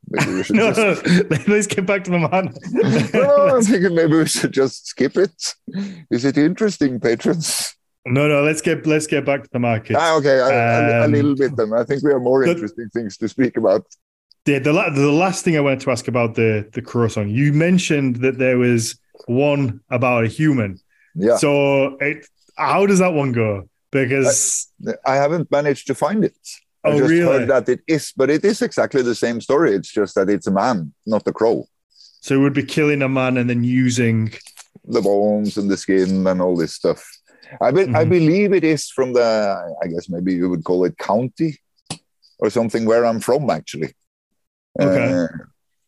maybe 0.09 0.33
we 0.33 0.43
should 0.43 0.55
no, 0.55 0.71
just... 0.71 1.05
no, 1.05 1.37
let's 1.47 1.67
get 1.67 1.85
back 1.85 2.03
to 2.05 2.11
the 2.11 2.19
man. 2.19 2.53
no, 3.13 3.55
I'm 3.55 3.63
thinking 3.63 3.95
maybe 3.95 4.17
we 4.17 4.27
should 4.27 4.53
just 4.53 4.87
skip 4.87 5.17
it. 5.17 5.55
Is 6.09 6.25
it 6.25 6.37
interesting, 6.37 6.99
patrons? 6.99 7.75
No, 8.05 8.27
no. 8.27 8.41
Let's 8.41 8.61
get 8.61 8.87
let's 8.87 9.07
get 9.07 9.25
back 9.25 9.43
to 9.43 9.49
the 9.51 9.59
market. 9.59 9.97
Ah, 9.99 10.15
okay, 10.15 10.37
a, 10.39 11.03
um, 11.03 11.13
a, 11.13 11.17
little 11.17 11.35
bit 11.35 11.57
then. 11.57 11.73
I 11.73 11.83
think 11.83 12.03
we 12.03 12.11
have 12.11 12.21
more 12.21 12.45
the, 12.45 12.51
interesting 12.51 12.89
things 12.93 13.17
to 13.17 13.27
speak 13.27 13.57
about. 13.57 13.85
The, 14.45 14.59
the 14.59 14.71
the 14.71 15.11
last 15.11 15.43
thing 15.43 15.57
I 15.57 15.59
wanted 15.59 15.81
to 15.81 15.91
ask 15.91 16.07
about 16.07 16.35
the 16.35 16.69
the 16.73 16.81
crow 16.81 17.09
song. 17.09 17.29
You 17.29 17.51
mentioned 17.51 18.17
that 18.17 18.37
there 18.37 18.57
was 18.57 18.97
one 19.25 19.81
about 19.89 20.23
a 20.23 20.27
human. 20.27 20.79
Yeah. 21.15 21.37
So, 21.37 21.97
it, 21.97 22.27
how 22.55 22.85
does 22.85 22.99
that 22.99 23.13
one 23.13 23.31
go? 23.31 23.67
Because 23.91 24.67
I, 24.87 25.13
I 25.13 25.15
haven't 25.15 25.51
managed 25.51 25.87
to 25.87 25.95
find 25.95 26.23
it. 26.23 26.37
I 26.83 26.89
oh, 26.89 26.97
just 26.99 27.09
really? 27.09 27.25
heard 27.25 27.49
that 27.49 27.69
it 27.69 27.81
is, 27.87 28.13
but 28.15 28.29
it 28.29 28.45
is 28.45 28.61
exactly 28.61 29.01
the 29.01 29.15
same 29.15 29.41
story. 29.41 29.73
It's 29.73 29.91
just 29.91 30.15
that 30.15 30.29
it's 30.29 30.47
a 30.47 30.51
man, 30.51 30.93
not 31.05 31.27
a 31.27 31.33
crow. 31.33 31.65
So 32.21 32.35
it 32.35 32.39
would 32.39 32.53
be 32.53 32.63
killing 32.63 33.01
a 33.01 33.09
man 33.09 33.37
and 33.37 33.49
then 33.49 33.63
using 33.63 34.31
the 34.85 35.01
bones 35.01 35.57
and 35.57 35.69
the 35.69 35.77
skin 35.77 36.25
and 36.25 36.41
all 36.41 36.55
this 36.55 36.73
stuff. 36.73 37.05
I 37.61 37.71
be, 37.71 37.81
mm-hmm. 37.81 37.95
I 37.95 38.03
believe 38.03 38.53
it 38.53 38.63
is 38.63 38.89
from 38.89 39.13
the 39.13 39.75
I 39.81 39.87
guess 39.87 40.09
maybe 40.09 40.33
you 40.33 40.49
would 40.49 40.63
call 40.63 40.83
it 40.85 40.97
county 40.97 41.57
or 42.39 42.49
something 42.49 42.85
where 42.85 43.05
I'm 43.05 43.19
from 43.19 43.49
actually. 43.49 43.93
Okay. 44.79 45.13
Uh, 45.13 45.27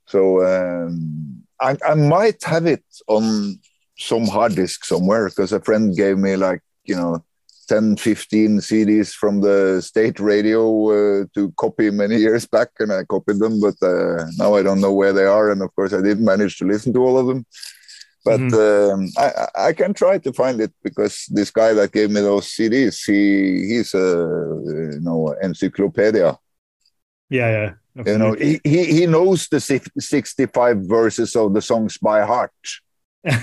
so 0.08 0.44
um, 0.46 1.44
I, 1.60 1.78
I 1.86 1.94
might 1.94 2.44
have 2.44 2.66
it 2.66 2.84
on 3.08 3.60
some 3.98 4.26
hard 4.26 4.56
disk 4.56 4.86
somewhere 4.86 5.28
because 5.30 5.52
a 5.52 5.60
friend 5.60 5.96
gave 5.96 6.18
me 6.18 6.36
like 6.36 6.62
you 6.86 6.96
know 6.96 7.24
10, 7.70 7.98
15 7.98 8.60
CDs 8.60 9.14
from 9.14 9.42
the 9.42 9.80
state 9.82 10.20
radio 10.20 11.22
uh, 11.22 11.26
to 11.36 11.52
copy 11.52 11.92
many 11.92 12.18
years 12.18 12.48
back, 12.48 12.70
and 12.80 12.92
I 12.92 13.04
copied 13.04 13.38
them, 13.38 13.62
but 13.62 13.76
uh, 13.82 14.26
now 14.38 14.56
I 14.56 14.64
don't 14.64 14.82
know 14.82 14.94
where 14.94 15.14
they 15.14 15.26
are. 15.26 15.52
And 15.52 15.62
of 15.62 15.74
course, 15.76 15.94
I 15.94 16.02
didn't 16.02 16.26
manage 16.26 16.58
to 16.58 16.66
listen 16.66 16.92
to 16.94 17.00
all 17.00 17.20
of 17.20 17.28
them. 17.28 17.46
But 18.26 18.42
mm-hmm. 18.42 18.94
um, 18.94 19.10
I, 19.18 19.70
I, 19.70 19.74
can 19.74 19.94
try 19.94 20.18
to 20.18 20.34
find 20.34 20.60
it 20.60 20.74
because 20.84 21.26
this 21.30 21.52
guy 21.52 21.74
that 21.74 21.94
gave 21.94 22.12
me 22.12 22.20
those 22.20 22.48
CDs, 22.48 23.06
he 23.06 23.76
he's 23.76 23.94
a 23.94 24.08
you 24.98 25.00
know 25.02 25.36
encyclopedia. 25.42 26.38
Yeah, 27.30 27.50
yeah. 27.50 27.74
Absolutely. 27.98 28.12
You 28.12 28.18
know, 28.18 28.60
he, 28.64 28.70
he 28.70 29.00
he 29.00 29.06
knows 29.06 29.48
the 29.48 29.60
65 29.60 30.78
verses 30.82 31.36
of 31.36 31.54
the 31.54 31.62
songs 31.62 31.98
by 31.98 32.26
heart. 32.26 32.52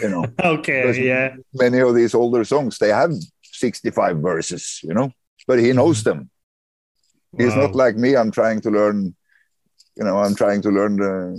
You 0.03 0.09
know. 0.09 0.27
okay. 0.45 1.07
Yeah. 1.07 1.37
Many 1.55 1.81
of 1.81 1.95
these 1.95 2.15
older 2.15 2.45
songs 2.45 2.79
they 2.79 2.89
have 2.89 3.13
65 3.57 4.19
verses, 4.19 4.81
you 4.83 4.95
know, 4.95 5.13
but 5.47 5.59
he 5.59 5.73
knows 5.73 6.03
mm-hmm. 6.03 6.19
them. 6.19 6.31
He's 7.37 7.55
wow. 7.55 7.67
not 7.67 7.75
like 7.75 7.97
me. 7.97 8.17
I'm 8.17 8.31
trying 8.31 8.61
to 8.63 8.71
learn, 8.71 9.15
you 9.97 10.05
know, 10.05 10.19
I'm 10.19 10.35
trying 10.35 10.63
to 10.63 10.71
learn 10.71 11.03
uh, 11.03 11.37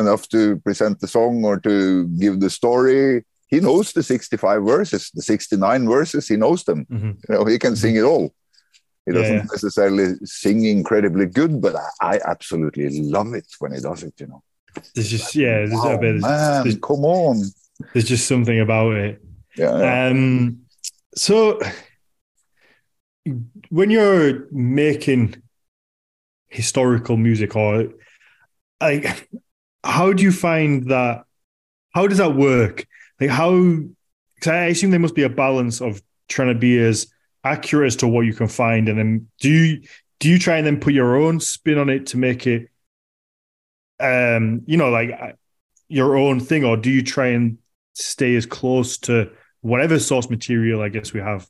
enough 0.00 0.28
to 0.28 0.56
present 0.60 1.00
the 1.00 1.08
song 1.08 1.44
or 1.44 1.58
to 1.60 2.06
give 2.08 2.40
the 2.40 2.50
story. 2.50 3.24
He 3.48 3.60
knows 3.60 3.92
the 3.92 4.02
65 4.02 4.62
verses, 4.62 5.10
the 5.12 5.22
69 5.22 5.88
verses, 5.88 6.28
he 6.28 6.36
knows 6.36 6.64
them. 6.64 6.86
Mm-hmm. 6.86 7.10
You 7.28 7.34
know, 7.34 7.44
he 7.44 7.58
can 7.58 7.74
sing 7.76 7.96
it 7.96 8.04
all. 8.04 8.32
He 9.06 9.12
doesn't 9.12 9.34
yeah, 9.34 9.40
yeah. 9.40 9.46
necessarily 9.50 10.14
sing 10.24 10.64
incredibly 10.64 11.26
good, 11.26 11.60
but 11.60 11.74
I, 11.74 11.88
I, 12.00 12.20
absolutely 12.24 13.00
love 13.00 13.34
it 13.34 13.46
when 13.58 13.72
he 13.72 13.80
does 13.80 14.04
it, 14.04 14.14
you 14.20 14.26
know. 14.28 14.42
There's 14.94 15.08
just, 15.08 15.34
yeah, 15.34 15.58
there's 15.58 15.72
wow, 15.72 15.94
a 15.94 15.98
bit, 15.98 16.20
man, 16.20 16.62
there's, 16.62 16.76
come 16.76 17.04
on. 17.04 17.42
There's 17.92 18.04
just 18.04 18.28
something 18.28 18.60
about 18.60 18.92
it. 18.92 19.20
Yeah. 19.56 19.78
yeah. 19.78 20.06
Um, 20.06 20.60
so, 21.14 21.60
when 23.68 23.90
you're 23.90 24.48
making 24.50 25.42
historical 26.48 27.16
music, 27.16 27.54
or 27.56 27.88
like, 28.80 29.28
how 29.84 30.12
do 30.12 30.22
you 30.22 30.32
find 30.32 30.88
that? 30.90 31.24
How 31.92 32.06
does 32.06 32.18
that 32.18 32.36
work? 32.36 32.86
Like, 33.20 33.30
how? 33.30 33.52
Because 34.34 34.52
I 34.52 34.66
assume 34.66 34.90
there 34.90 35.00
must 35.00 35.14
be 35.14 35.22
a 35.22 35.28
balance 35.28 35.80
of 35.80 36.02
trying 36.28 36.48
to 36.48 36.58
be 36.58 36.78
as 36.78 37.06
accurate 37.44 37.88
as 37.88 37.96
to 37.96 38.08
what 38.08 38.22
you 38.22 38.34
can 38.34 38.48
find, 38.48 38.88
and 38.88 38.98
then 38.98 39.28
do 39.40 39.50
you 39.50 39.82
do 40.20 40.28
you 40.28 40.38
try 40.38 40.56
and 40.56 40.66
then 40.66 40.80
put 40.80 40.92
your 40.92 41.16
own 41.16 41.40
spin 41.40 41.78
on 41.78 41.88
it 41.88 42.06
to 42.06 42.18
make 42.18 42.46
it, 42.46 42.68
um, 43.98 44.62
you 44.66 44.76
know, 44.76 44.90
like 44.90 45.36
your 45.88 46.16
own 46.16 46.40
thing, 46.40 46.64
or 46.64 46.76
do 46.76 46.90
you 46.90 47.02
try 47.02 47.28
and 47.28 47.58
stay 47.94 48.36
as 48.36 48.46
close 48.46 48.98
to 48.98 49.30
whatever 49.60 49.98
source 49.98 50.28
material 50.30 50.82
I 50.82 50.88
guess 50.88 51.12
we 51.12 51.20
have. 51.20 51.46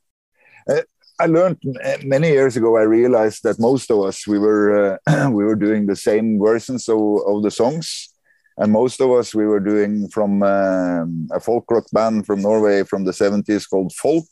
Uh, 0.69 0.83
I 1.19 1.27
learned 1.27 1.59
many 2.03 2.29
years 2.31 2.57
ago. 2.57 2.79
I 2.79 2.83
realized 2.83 3.43
that 3.43 3.61
most 3.61 3.91
of 3.91 4.01
us 4.01 4.27
we 4.27 4.39
were 4.39 4.99
uh, 5.07 5.31
we 5.37 5.45
were 5.45 5.57
doing 5.57 5.87
the 5.87 5.97
same 5.97 6.39
versions 6.39 6.89
of, 6.89 6.99
of 7.27 7.43
the 7.43 7.51
songs, 7.51 8.09
and 8.57 8.73
most 8.73 9.01
of 9.01 9.11
us 9.11 9.35
we 9.35 9.47
were 9.47 9.61
doing 9.61 10.09
from 10.09 10.43
um, 10.43 11.29
a 11.31 11.39
folk 11.39 11.71
rock 11.71 11.85
band 11.93 12.27
from 12.27 12.41
Norway 12.41 12.85
from 12.85 13.05
the 13.05 13.13
seventies 13.13 13.67
called 13.67 13.93
Folk, 13.93 14.25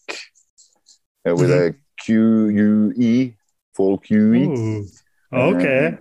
uh, 1.28 1.34
with 1.34 1.50
mm-hmm. 1.50 1.76
a 1.76 2.02
Q 2.02 2.48
U 2.48 2.94
E, 2.96 3.34
Folk 3.74 4.08
U 4.10 4.34
E. 4.34 4.84
Okay. 5.32 5.98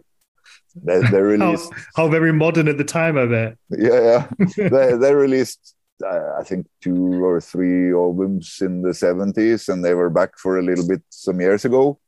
They, 0.84 1.02
they 1.02 1.22
released 1.34 1.72
how, 1.96 2.04
how, 2.04 2.08
very 2.08 2.32
modern 2.32 2.68
at 2.68 2.78
the 2.78 2.84
time, 2.84 3.18
I 3.18 3.26
bet. 3.26 3.58
Yeah, 3.70 4.28
yeah. 4.40 4.48
they, 4.70 4.96
they 4.96 5.14
released 5.14 5.76
I 6.06 6.44
think 6.44 6.68
two 6.82 7.24
or 7.24 7.42
three 7.42 7.92
albums 7.92 8.60
in 8.62 8.82
the 8.82 8.90
70s, 8.90 9.70
and 9.70 9.84
they 9.84 9.94
were 9.94 10.10
back 10.10 10.38
for 10.38 10.58
a 10.58 10.64
little 10.64 10.88
bit 10.88 11.02
some 11.10 11.42
years 11.42 11.66
ago. 11.66 12.00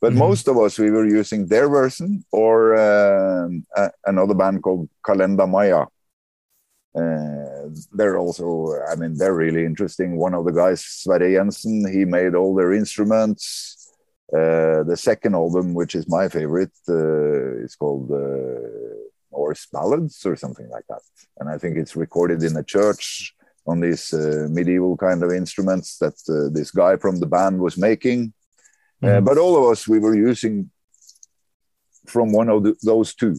But 0.00 0.10
mm-hmm. 0.10 0.18
most 0.20 0.48
of 0.48 0.58
us, 0.58 0.78
we 0.78 0.90
were 0.90 1.06
using 1.06 1.46
their 1.46 1.68
version 1.68 2.24
or 2.30 2.76
uh, 2.76 3.48
a, 3.76 3.90
another 4.06 4.34
band 4.34 4.62
called 4.62 4.88
Kalenda 5.04 5.48
Maya. 5.48 5.86
Uh, 6.94 7.68
they're 7.92 8.18
also, 8.18 8.74
I 8.90 8.96
mean, 8.96 9.16
they're 9.16 9.34
really 9.34 9.64
interesting. 9.64 10.16
One 10.16 10.34
of 10.34 10.44
the 10.44 10.52
guys, 10.52 10.84
Sverre 10.84 11.32
Jensen, 11.32 11.90
he 11.92 12.04
made 12.04 12.34
all 12.34 12.54
their 12.54 12.72
instruments. 12.72 13.92
Uh, 14.32 14.82
the 14.84 14.96
second 14.96 15.34
album, 15.34 15.74
which 15.74 15.94
is 15.94 16.08
my 16.08 16.28
favorite, 16.28 16.72
uh, 16.88 17.64
is 17.64 17.74
called 17.74 18.10
uh, 18.10 18.68
Norse 19.32 19.66
Ballads 19.72 20.24
or 20.26 20.36
something 20.36 20.68
like 20.68 20.84
that. 20.88 21.02
And 21.38 21.48
I 21.48 21.58
think 21.58 21.76
it's 21.76 21.96
recorded 21.96 22.42
in 22.42 22.56
a 22.56 22.62
church 22.62 23.34
on 23.68 23.80
these 23.80 24.12
uh, 24.12 24.46
medieval 24.50 24.96
kind 24.96 25.22
of 25.22 25.30
instruments 25.32 25.98
that 25.98 26.16
uh, 26.28 26.48
this 26.52 26.70
guy 26.70 26.96
from 26.96 27.20
the 27.20 27.26
band 27.26 27.60
was 27.60 27.76
making. 27.76 28.32
Mm. 29.02 29.24
but 29.24 29.38
all 29.38 29.56
of 29.56 29.70
us, 29.70 29.86
we 29.86 30.00
were 30.00 30.16
using 30.16 30.70
from 32.08 32.32
one 32.32 32.48
of 32.48 32.62
the, 32.64 32.74
those 32.82 33.14
two 33.14 33.34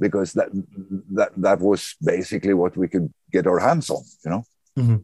because 0.00 0.32
that 0.32 0.48
that 1.10 1.30
that 1.36 1.60
was 1.60 1.96
basically 2.02 2.54
what 2.54 2.76
we 2.76 2.88
could 2.88 3.12
get 3.32 3.46
our 3.46 3.58
hands 3.58 3.90
on 3.90 4.02
you 4.24 4.30
know 4.30 4.44
mm-hmm. 4.78 4.96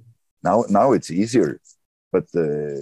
now 0.42 0.64
now 0.68 0.92
it's 0.92 1.10
easier 1.10 1.60
but 2.12 2.24
uh, 2.36 2.78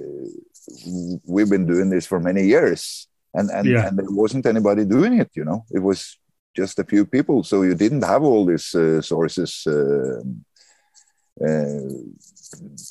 we've 1.27 1.51
been 1.51 1.67
doing 1.67 1.89
this 1.91 2.07
for 2.07 2.21
many 2.21 2.45
years 2.45 3.09
and 3.35 3.51
and, 3.51 3.67
yeah. 3.67 3.87
and 3.87 3.99
there 3.99 4.11
wasn't 4.11 4.47
anybody 4.47 4.85
doing 4.85 5.19
it 5.19 5.31
you 5.35 5.45
know 5.45 5.65
it 5.71 5.83
was 5.83 6.19
just 6.55 6.79
a 6.79 6.85
few 6.85 7.07
people 7.07 7.43
so 7.43 7.63
you 7.63 7.75
didn't 7.75 8.05
have 8.05 8.23
all 8.23 8.45
these 8.45 8.75
uh, 8.75 9.01
sources 9.01 9.67
uh, 9.67 10.21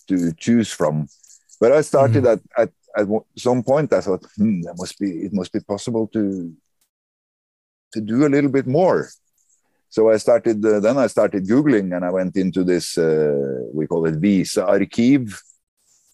to 0.07 0.33
choose 0.37 0.71
from. 0.71 1.07
But 1.59 1.71
I 1.71 1.81
started 1.81 2.23
mm. 2.23 2.31
at, 2.33 2.39
at, 2.57 2.69
at 2.97 3.07
some 3.37 3.63
point. 3.63 3.93
I 3.93 4.01
thought, 4.01 4.25
hmm, 4.35 4.61
that 4.61 4.75
must 4.77 4.99
be 4.99 5.09
it 5.25 5.33
must 5.33 5.53
be 5.53 5.59
possible 5.59 6.07
to 6.07 6.53
to 7.93 8.01
do 8.01 8.25
a 8.25 8.29
little 8.29 8.49
bit 8.51 8.67
more. 8.67 9.09
So 9.89 10.09
I 10.09 10.17
started. 10.17 10.65
Uh, 10.65 10.79
then 10.79 10.97
I 10.97 11.07
started 11.07 11.47
googling, 11.47 11.95
and 11.95 12.05
I 12.05 12.11
went 12.11 12.35
into 12.37 12.63
this. 12.63 12.97
Uh, 12.97 13.67
we 13.73 13.87
call 13.87 14.05
it 14.07 14.15
Visa 14.15 14.65
Archive. 14.65 15.41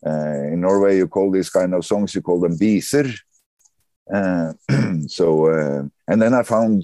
Uh, 0.05 0.53
in 0.53 0.61
Norway, 0.61 0.97
you 0.97 1.07
call 1.07 1.31
these 1.31 1.49
kind 1.49 1.73
of 1.73 1.85
songs 1.85 2.13
you 2.13 2.21
call 2.21 2.39
them 2.39 2.57
viser, 2.57 3.07
Uh, 4.13 4.53
so, 5.07 5.47
uh, 5.47 5.83
and 6.07 6.21
then 6.21 6.33
I 6.33 6.43
found, 6.43 6.83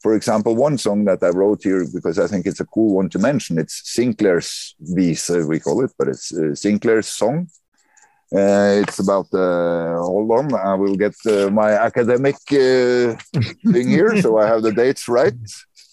for 0.00 0.14
example, 0.14 0.56
one 0.56 0.78
song 0.78 1.04
that 1.04 1.22
I 1.22 1.28
wrote 1.28 1.62
here 1.62 1.84
because 1.92 2.18
I 2.18 2.26
think 2.26 2.46
it's 2.46 2.60
a 2.60 2.66
cool 2.66 2.96
one 2.96 3.08
to 3.10 3.18
mention. 3.18 3.58
It's 3.58 3.82
Sinclair's 3.84 4.74
Visa, 4.80 5.46
we 5.46 5.60
call 5.60 5.84
it, 5.84 5.92
but 5.98 6.08
it's 6.08 6.32
uh, 6.32 6.54
Sinclair's 6.54 7.08
song. 7.08 7.48
Uh, 8.32 8.78
it's 8.80 9.00
about 9.00 9.26
uh, 9.34 9.96
hold 9.96 10.30
on 10.30 10.54
i 10.54 10.72
will 10.72 10.94
get 10.94 11.14
uh, 11.26 11.50
my 11.50 11.72
academic 11.72 12.36
uh, 12.52 13.16
thing 13.72 13.88
here 13.88 14.22
so 14.22 14.38
i 14.38 14.46
have 14.46 14.62
the 14.62 14.70
dates 14.70 15.08
right 15.08 15.34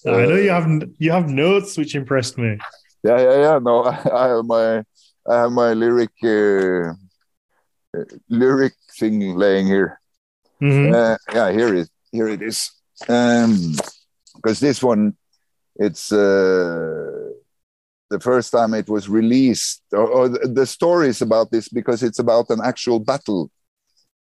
i 0.05 0.23
know 0.23 0.35
you 0.35 0.51
have 0.51 0.69
you 0.99 1.11
have 1.11 1.31
notes 1.31 1.75
which 1.79 1.95
impressed 1.95 2.37
me 2.37 2.55
yeah 3.03 3.19
yeah 3.19 3.37
yeah 3.41 3.59
no 3.59 3.83
i 4.13 4.27
have 4.27 4.45
my 4.45 4.83
i 5.27 5.35
have 5.41 5.51
my 5.51 5.73
lyric 5.73 6.13
uh, 6.23 6.93
lyric 8.29 8.75
thing 8.99 9.35
laying 9.35 9.65
here 9.65 9.99
mm-hmm. 10.61 10.93
Uh, 10.93 11.17
yeah 11.33 11.51
here 11.51 11.73
it 11.73 11.89
here 12.11 12.27
it 12.27 12.43
is 12.43 12.69
um 13.09 13.73
because 14.47 14.61
this 14.61 14.81
one 14.81 15.13
it's 15.75 16.09
the 16.09 17.35
first 18.21 18.51
time 18.51 18.73
it 18.73 18.87
was 18.87 19.09
released, 19.09 19.83
or, 19.91 20.07
or 20.07 20.29
the 20.29 20.65
stories 20.65 21.21
about 21.21 21.51
this 21.51 21.67
because 21.67 22.01
it's 22.01 22.19
about 22.19 22.49
an 22.49 22.61
actual 22.63 22.99
battle 22.99 23.51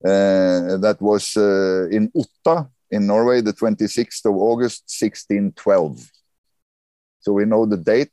uh, 0.05 0.79
that 0.79 0.97
was 1.01 1.37
uh, 1.37 1.87
in 1.91 2.11
Otta 2.17 2.69
in 2.91 3.07
Norway, 3.07 3.43
the 3.43 3.53
26th 3.53 4.25
of 4.25 4.37
August, 4.37 4.85
1612. 4.99 6.11
So 7.21 7.33
we 7.33 7.45
know 7.45 7.67
the 7.67 7.77
date. 7.77 8.11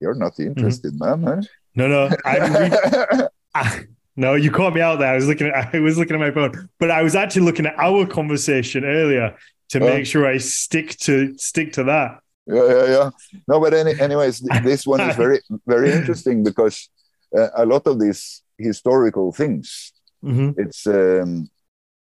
You're 0.00 0.14
not 0.14 0.40
interested, 0.40 0.94
mm-hmm. 0.94 1.24
man. 1.24 1.42
Huh? 1.42 1.48
No, 1.74 1.88
no. 1.88 2.10
I, 2.24 3.28
I, 3.54 3.84
no, 4.16 4.34
you 4.34 4.50
caught 4.50 4.74
me 4.74 4.80
out 4.80 4.98
there. 4.98 5.12
I 5.12 5.16
was 5.16 5.28
looking 5.28 5.48
at 5.48 5.74
I 5.74 5.80
was 5.80 5.98
looking 5.98 6.16
at 6.16 6.20
my 6.20 6.30
phone, 6.30 6.68
but 6.78 6.90
I 6.90 7.02
was 7.02 7.14
actually 7.14 7.42
looking 7.42 7.66
at 7.66 7.78
our 7.78 8.06
conversation 8.06 8.84
earlier 8.84 9.36
to 9.74 9.78
uh. 9.82 9.88
make 9.90 10.06
sure 10.06 10.26
I 10.26 10.38
stick 10.38 10.96
to 11.06 11.36
stick 11.38 11.72
to 11.74 11.84
that 11.84 12.24
yeah, 12.46 12.68
yeah, 12.68 12.86
yeah. 12.86 13.10
No, 13.48 13.60
but 13.60 13.74
any, 13.74 13.98
anyways, 13.98 14.40
this 14.62 14.86
one 14.86 15.00
is 15.00 15.16
very, 15.16 15.40
very 15.66 15.92
interesting 15.92 16.44
because 16.44 16.88
uh, 17.36 17.48
a 17.56 17.64
lot 17.64 17.86
of 17.86 17.98
these 17.98 18.42
historical 18.58 19.32
things, 19.32 19.92
mm-hmm. 20.22 20.50
it's 20.60 20.86
um, 20.86 21.48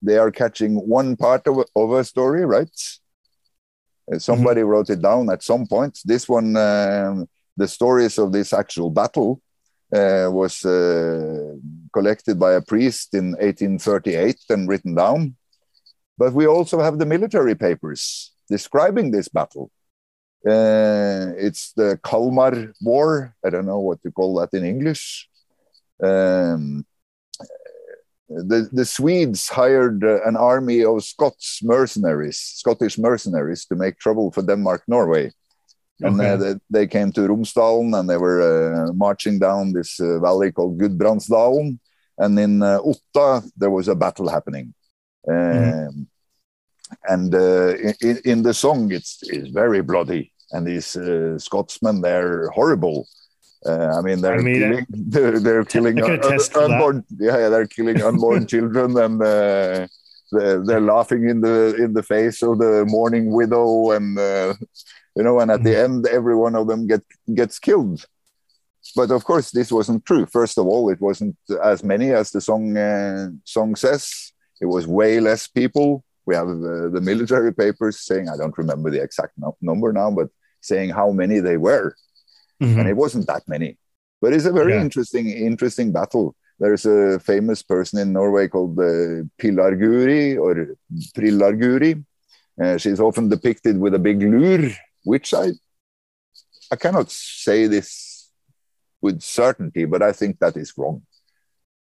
they 0.00 0.16
are 0.16 0.30
catching 0.30 0.76
one 0.76 1.16
part 1.16 1.46
of, 1.48 1.64
of 1.74 1.92
a 1.92 2.04
story, 2.04 2.44
right? 2.44 2.70
Uh, 4.12 4.18
somebody 4.18 4.60
mm-hmm. 4.60 4.70
wrote 4.70 4.90
it 4.90 5.02
down 5.02 5.28
at 5.30 5.42
some 5.42 5.66
point. 5.66 5.98
This 6.04 6.28
one, 6.28 6.56
um, 6.56 7.28
the 7.56 7.66
stories 7.66 8.16
of 8.18 8.32
this 8.32 8.52
actual 8.52 8.90
battle 8.90 9.42
uh, 9.92 10.28
was 10.30 10.64
uh, 10.64 11.54
collected 11.92 12.38
by 12.38 12.52
a 12.52 12.62
priest 12.62 13.14
in 13.14 13.32
1838 13.32 14.36
and 14.50 14.68
written 14.68 14.94
down. 14.94 15.34
But 16.18 16.32
we 16.32 16.46
also 16.46 16.80
have 16.80 16.98
the 16.98 17.06
military 17.06 17.54
papers 17.54 18.32
describing 18.50 19.10
this 19.10 19.28
battle. 19.28 19.70
Uh, 20.46 21.32
it's 21.36 21.72
the 21.72 21.98
Kalmar 22.02 22.72
War. 22.80 23.34
I 23.44 23.50
don't 23.50 23.66
know 23.66 23.80
what 23.80 24.02
to 24.02 24.10
call 24.10 24.34
that 24.36 24.52
in 24.52 24.64
English. 24.64 25.28
Um, 26.02 26.84
the, 28.28 28.68
the 28.72 28.84
Swedes 28.84 29.48
hired 29.48 30.04
uh, 30.04 30.22
an 30.24 30.36
army 30.36 30.84
of 30.84 31.02
Scots 31.02 31.60
mercenaries, 31.62 32.38
Scottish 32.38 32.98
mercenaries, 32.98 33.64
to 33.66 33.74
make 33.74 33.98
trouble 33.98 34.30
for 34.30 34.42
Denmark, 34.42 34.82
Norway. 34.86 35.32
And 36.00 36.20
okay. 36.20 36.30
uh, 36.30 36.36
they, 36.36 36.54
they, 36.70 36.86
came 36.86 37.10
to 37.12 37.22
Romsdalen 37.22 37.98
and 37.98 38.08
they 38.08 38.16
were 38.16 38.40
uh, 38.40 38.92
marching 38.92 39.38
down 39.38 39.72
this 39.72 39.98
uh, 39.98 40.20
valley 40.20 40.52
called 40.52 40.78
Gudbrandsdalen. 40.78 41.78
And 42.18 42.38
in 42.38 42.62
uh, 42.62 42.78
Otta, 42.78 43.50
there 43.56 43.70
was 43.70 43.88
a 43.88 43.96
battle 43.96 44.28
happening. 44.28 44.74
Mm-hmm. 45.28 45.88
Um, 45.88 46.07
and 47.08 47.34
uh, 47.34 47.74
in, 48.00 48.18
in, 48.24 48.42
the 48.42 48.54
song 48.54 48.92
it's, 48.92 49.18
it's 49.22 49.48
very 49.48 49.82
bloody 49.82 50.32
and 50.52 50.66
these 50.66 50.96
uh, 50.96 51.38
scotsmen 51.38 52.00
they're 52.00 52.48
horrible 52.50 53.06
uh, 53.66 53.98
I 53.98 54.02
mean, 54.02 54.20
they're 54.20 54.38
I 54.38 54.42
mean, 54.42 54.60
killing, 54.60 54.86
they're, 54.90 55.40
they're 55.40 55.64
killing 55.64 56.00
un, 56.02 56.20
unborn, 56.54 57.04
yeah, 57.18 57.38
yeah, 57.38 57.48
they're 57.48 57.66
killing 57.66 58.00
unborn 58.02 58.46
children, 58.52 58.96
and 58.96 59.20
uh, 59.20 59.86
they're, 60.30 60.64
they're, 60.64 60.80
laughing 60.80 61.28
in 61.28 61.40
the 61.40 61.74
in 61.76 61.92
the 61.92 62.02
face 62.02 62.42
of 62.42 62.58
the 62.58 62.84
mourning 62.86 63.32
widow, 63.32 63.90
and 63.90 64.16
uh, 64.16 64.54
you 65.16 65.24
know, 65.24 65.40
and 65.40 65.50
at 65.50 65.64
the 65.64 65.70
mm-hmm. 65.70 65.92
end, 65.92 66.06
every 66.06 66.36
one 66.36 66.54
of 66.54 66.68
them 66.68 66.86
get 66.86 67.02
gets 67.34 67.58
killed. 67.58 68.06
But 68.94 69.10
of 69.10 69.24
course, 69.24 69.50
this 69.50 69.72
wasn't 69.72 70.06
true. 70.06 70.24
First 70.26 70.56
of 70.56 70.66
all, 70.66 70.88
it 70.90 71.00
wasn't 71.00 71.36
as 71.62 71.82
many 71.82 72.12
as 72.12 72.30
the 72.30 72.40
song 72.40 72.76
uh, 72.76 73.30
song 73.44 73.74
says. 73.74 74.32
It 74.60 74.66
was 74.66 74.86
way 74.86 75.20
less 75.20 75.48
people. 75.48 76.04
We 76.28 76.34
have 76.40 76.48
uh, 76.48 76.88
the 76.96 77.02
military 77.10 77.52
papers 77.62 77.96
saying, 78.08 78.26
I 78.28 78.36
don't 78.40 78.60
remember 78.62 78.88
the 78.90 79.02
exact 79.06 79.34
no 79.42 79.50
number 79.70 79.90
now, 80.02 80.10
but 80.18 80.28
saying 80.70 80.90
how 81.00 81.08
many 81.22 81.38
they 81.48 81.58
were. 81.68 81.88
Mm-hmm. 82.62 82.78
And 82.78 82.86
it 82.92 82.96
wasn't 83.02 83.26
that 83.32 83.44
many. 83.54 83.70
But 84.20 84.30
it's 84.34 84.48
a 84.50 84.58
very 84.60 84.74
yeah. 84.74 84.84
interesting, 84.86 85.26
interesting 85.30 85.88
battle. 85.98 86.26
There's 86.62 86.86
a 86.86 87.20
famous 87.32 87.60
person 87.62 87.96
in 88.02 88.12
Norway 88.12 88.48
called 88.48 88.76
uh, 88.78 89.24
Pilar 89.40 89.72
Guri 89.82 90.24
or 90.44 90.52
Prillarguri. 91.16 91.92
Uh, 92.62 92.76
she's 92.82 93.00
often 93.00 93.28
depicted 93.28 93.76
with 93.78 93.94
a 93.94 94.04
big 94.08 94.18
lure, 94.20 94.70
which 95.04 95.28
I 95.32 95.46
I 96.74 96.76
cannot 96.84 97.08
say 97.10 97.68
this 97.74 97.88
with 99.04 99.22
certainty, 99.22 99.84
but 99.92 100.02
I 100.02 100.12
think 100.18 100.32
that 100.38 100.56
is 100.56 100.70
wrong. 100.76 100.98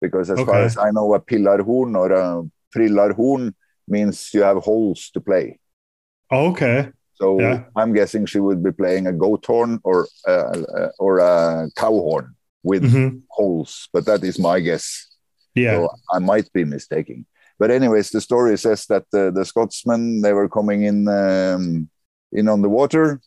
Because 0.03 0.29
as 0.33 0.39
okay. 0.39 0.51
far 0.51 0.61
as 0.69 0.77
I 0.77 0.89
know, 0.91 1.13
a 1.13 1.21
pillarhorn 1.29 1.91
or 2.01 2.09
a 2.11 2.25
prillarhorn 2.75 3.45
means 3.87 4.33
you 4.33 4.43
have 4.43 4.57
holes 4.57 5.09
to 5.13 5.21
play. 5.21 5.59
Okay. 6.31 6.89
So 7.15 7.39
yeah. 7.39 7.63
I'm 7.75 7.93
guessing 7.93 8.25
she 8.25 8.39
would 8.39 8.63
be 8.63 8.71
playing 8.71 9.07
a 9.07 9.13
goat 9.13 9.45
horn 9.45 9.79
or 9.83 10.07
uh, 10.27 10.89
or 10.99 11.19
a 11.19 11.69
cow 11.75 11.89
horn 11.89 12.35
with 12.63 12.83
mm-hmm. 12.83 13.17
holes, 13.29 13.89
but 13.91 14.05
that 14.05 14.23
is 14.23 14.37
my 14.37 14.59
guess. 14.59 15.07
Yeah, 15.55 15.77
so 15.77 15.89
I 16.13 16.19
might 16.19 16.51
be 16.53 16.63
mistaken. 16.63 17.25
But 17.57 17.71
anyways, 17.71 18.11
the 18.11 18.21
story 18.21 18.55
says 18.57 18.85
that 18.85 19.05
uh, 19.13 19.31
the 19.31 19.45
Scotsmen 19.45 20.21
they 20.21 20.33
were 20.33 20.49
coming 20.49 20.83
in 20.83 21.07
um, 21.07 21.89
in 22.31 22.47
on 22.47 22.61
the 22.61 22.69
water. 22.69 23.19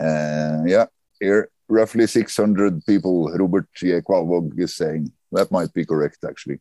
Uh, 0.00 0.62
yeah, 0.66 0.86
here 1.18 1.50
roughly 1.68 2.06
600 2.06 2.84
people. 2.86 3.32
Robert 3.32 3.66
J. 3.74 4.00
Kvalvåg 4.00 4.58
is 4.60 4.76
saying 4.76 5.10
that 5.32 5.50
might 5.50 5.72
be 5.72 5.84
correct 5.84 6.18
actually. 6.24 6.60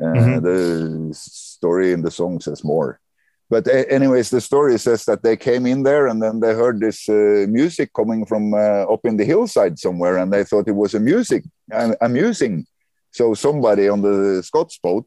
Uh, 0.00 0.04
mm-hmm. 0.04 0.44
The 0.44 1.14
story 1.14 1.92
in 1.92 2.02
the 2.02 2.10
song 2.10 2.40
says 2.40 2.62
more. 2.62 3.00
But 3.48 3.68
anyways, 3.68 4.30
the 4.30 4.40
story 4.40 4.76
says 4.78 5.04
that 5.04 5.22
they 5.22 5.36
came 5.36 5.66
in 5.66 5.84
there 5.84 6.08
and 6.08 6.20
then 6.20 6.40
they 6.40 6.52
heard 6.52 6.80
this 6.80 7.08
uh, 7.08 7.46
music 7.48 7.92
coming 7.94 8.26
from 8.26 8.54
uh, 8.54 8.84
up 8.92 9.04
in 9.04 9.16
the 9.16 9.24
hillside 9.24 9.78
somewhere, 9.78 10.16
and 10.18 10.32
they 10.32 10.42
thought 10.42 10.68
it 10.68 10.74
was 10.74 10.94
a 10.94 11.00
music 11.00 11.44
uh, 11.72 11.94
amusing. 12.00 12.66
So 13.12 13.34
somebody 13.34 13.88
on 13.88 14.02
the 14.02 14.42
Scots 14.42 14.78
boat 14.78 15.06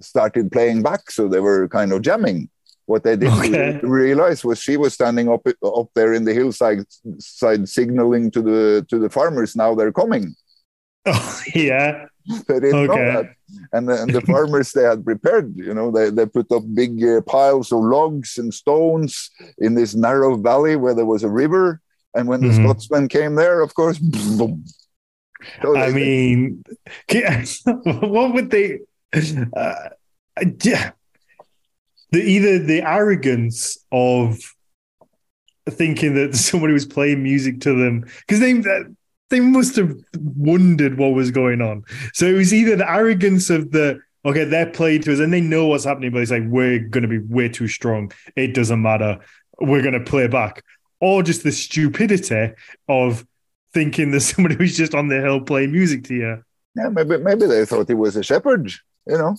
started 0.00 0.50
playing 0.50 0.82
back, 0.82 1.10
so 1.10 1.28
they 1.28 1.40
were 1.40 1.68
kind 1.68 1.92
of 1.92 2.02
jamming. 2.02 2.48
What 2.86 3.04
they 3.04 3.16
didn't 3.16 3.54
okay. 3.54 3.80
realize 3.82 4.42
was 4.42 4.58
she 4.58 4.78
was 4.78 4.94
standing 4.94 5.28
up 5.28 5.46
up 5.62 5.90
there 5.94 6.14
in 6.14 6.24
the 6.24 6.32
hillside, 6.32 6.86
side 7.18 7.68
signaling 7.68 8.30
to 8.30 8.40
the 8.40 8.86
to 8.88 8.98
the 8.98 9.10
farmers. 9.10 9.54
Now 9.54 9.74
they're 9.74 9.92
coming. 9.92 10.34
Oh 11.06 11.42
yeah. 11.54 12.06
they 12.48 12.60
didn't 12.60 12.90
okay. 12.90 13.00
know 13.00 13.22
that. 13.22 13.34
And 13.72 13.88
the, 13.88 14.02
and 14.02 14.12
the 14.12 14.20
farmers 14.22 14.72
they 14.72 14.82
had 14.82 15.04
prepared, 15.04 15.56
you 15.56 15.74
know, 15.74 15.90
they, 15.90 16.10
they 16.10 16.26
put 16.26 16.50
up 16.52 16.62
big 16.74 17.02
uh, 17.02 17.20
piles 17.22 17.72
of 17.72 17.80
logs 17.80 18.38
and 18.38 18.52
stones 18.52 19.30
in 19.58 19.74
this 19.74 19.94
narrow 19.94 20.36
valley 20.36 20.76
where 20.76 20.94
there 20.94 21.06
was 21.06 21.24
a 21.24 21.28
river. 21.28 21.80
And 22.14 22.28
when 22.28 22.40
the 22.40 22.48
mm-hmm. 22.48 22.64
Scotsmen 22.64 23.08
came 23.08 23.34
there, 23.34 23.60
of 23.60 23.74
course, 23.74 23.98
boom. 24.38 24.64
So 25.62 25.76
I 25.76 25.90
mean, 25.90 26.64
what 27.84 28.34
would 28.34 28.50
they? 28.50 28.80
Uh, 29.14 29.74
yeah, 30.62 30.90
the 32.10 32.20
either 32.20 32.58
the 32.58 32.82
arrogance 32.82 33.78
of 33.92 34.38
thinking 35.70 36.14
that 36.14 36.34
somebody 36.34 36.72
was 36.72 36.86
playing 36.86 37.22
music 37.22 37.60
to 37.60 37.74
them 37.74 38.00
because 38.20 38.40
they 38.40 38.52
they 39.30 39.40
must 39.40 39.76
have 39.76 39.94
wondered 40.16 40.98
what 40.98 41.14
was 41.14 41.30
going 41.30 41.60
on. 41.60 41.84
So 42.12 42.26
it 42.26 42.32
was 42.32 42.54
either 42.54 42.76
the 42.76 42.90
arrogance 42.90 43.50
of 43.50 43.70
the 43.72 44.00
okay, 44.24 44.44
they're 44.44 44.70
playing 44.70 45.02
to 45.02 45.12
us 45.12 45.20
and 45.20 45.32
they 45.32 45.40
know 45.40 45.66
what's 45.66 45.84
happening, 45.84 46.12
but 46.12 46.22
it's 46.22 46.30
like 46.30 46.44
we're 46.46 46.80
going 46.80 47.02
to 47.02 47.08
be 47.08 47.18
way 47.18 47.48
too 47.48 47.68
strong. 47.68 48.12
It 48.36 48.54
doesn't 48.54 48.82
matter. 48.82 49.18
We're 49.60 49.82
going 49.82 49.94
to 49.94 50.10
play 50.10 50.28
back, 50.28 50.64
or 51.00 51.22
just 51.22 51.42
the 51.42 51.52
stupidity 51.52 52.52
of 52.88 53.26
thinking 53.72 54.10
that 54.12 54.20
somebody 54.32 54.56
was 54.56 54.76
just 54.76 54.94
on 54.94 55.08
the 55.08 55.20
hill 55.20 55.40
playing 55.40 55.72
music 55.72 56.04
to 56.04 56.14
you. 56.14 56.44
Yeah, 56.76 56.88
maybe 56.88 57.18
maybe 57.18 57.46
they 57.46 57.64
thought 57.64 57.88
he 57.88 57.94
was 57.94 58.16
a 58.16 58.22
shepherd. 58.22 58.70
You 59.06 59.18
know. 59.18 59.36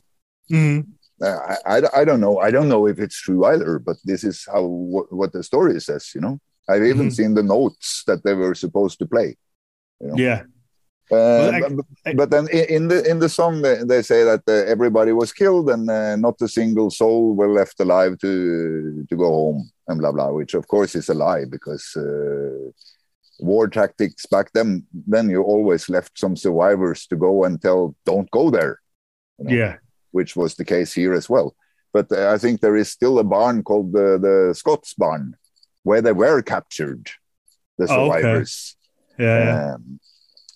Mm-hmm. 0.51 0.91
I, 1.21 1.57
I, 1.65 1.81
I 2.01 2.05
don't 2.05 2.21
know. 2.21 2.39
I 2.39 2.49
don't 2.49 2.69
know 2.69 2.87
if 2.87 2.97
it's 2.97 3.19
true 3.19 3.45
either, 3.45 3.77
but 3.77 3.97
this 4.05 4.23
is 4.23 4.47
how 4.51 4.63
what, 4.63 5.11
what 5.11 5.33
the 5.33 5.43
story 5.43 5.79
says. 5.81 6.11
You 6.15 6.21
know, 6.21 6.39
I've 6.67 6.83
even 6.83 7.07
mm-hmm. 7.07 7.09
seen 7.09 7.33
the 7.33 7.43
notes 7.43 8.03
that 8.07 8.23
they 8.23 8.33
were 8.33 8.55
supposed 8.55 8.99
to 8.99 9.05
play. 9.05 9.37
You 10.01 10.07
know? 10.07 10.15
Yeah. 10.15 10.43
Uh, 11.11 11.51
I, 11.51 11.61
but, 11.69 12.15
but, 12.17 12.29
then 12.29 12.47
in 12.49 12.87
the 12.87 13.03
in 13.09 13.17
the 13.17 13.29
song 13.29 13.63
they, 13.63 13.83
they 13.83 14.03
say 14.03 14.23
that 14.23 14.43
uh, 14.47 14.51
everybody 14.69 15.11
was 15.11 15.33
killed 15.33 15.67
and 15.71 15.89
uh, 15.89 16.15
not 16.15 16.39
a 16.41 16.47
single 16.47 16.91
soul 16.91 17.33
were 17.33 17.49
left 17.49 17.79
alive 17.79 18.15
to 18.19 19.03
to 19.09 19.15
go 19.15 19.25
home 19.25 19.71
and 19.87 19.99
blah 19.99 20.11
blah, 20.11 20.29
which 20.29 20.53
of 20.53 20.67
course 20.67 20.93
is 20.93 21.09
a 21.09 21.15
lie 21.15 21.45
because 21.45 21.95
uh, 21.97 22.69
war 23.39 23.67
tactics 23.67 24.27
back 24.27 24.51
then 24.53 24.85
then 24.93 25.31
you 25.31 25.41
always 25.41 25.89
left 25.89 26.19
some 26.19 26.35
survivors 26.35 27.07
to 27.07 27.15
go 27.15 27.43
and 27.43 27.59
tell 27.59 27.95
don't 28.05 28.29
go 28.29 28.51
there. 28.51 28.79
You 29.39 29.45
know, 29.45 29.51
yeah, 29.51 29.75
which 30.11 30.35
was 30.35 30.53
the 30.53 30.65
case 30.65 30.93
here 30.93 31.13
as 31.13 31.27
well. 31.27 31.55
But 31.91 32.11
uh, 32.11 32.31
I 32.31 32.37
think 32.37 32.61
there 32.61 32.75
is 32.75 32.91
still 32.91 33.17
a 33.17 33.23
barn 33.23 33.63
called 33.63 33.93
the 33.93 34.19
the 34.19 34.53
Scots 34.53 34.93
barn 34.93 35.35
where 35.81 36.03
they 36.03 36.11
were 36.11 36.43
captured, 36.43 37.09
the 37.79 37.87
survivors. 37.87 38.75
Oh, 38.75 38.75
okay. 38.75 38.78
Yeah. 39.19 39.75
Um, 39.75 39.99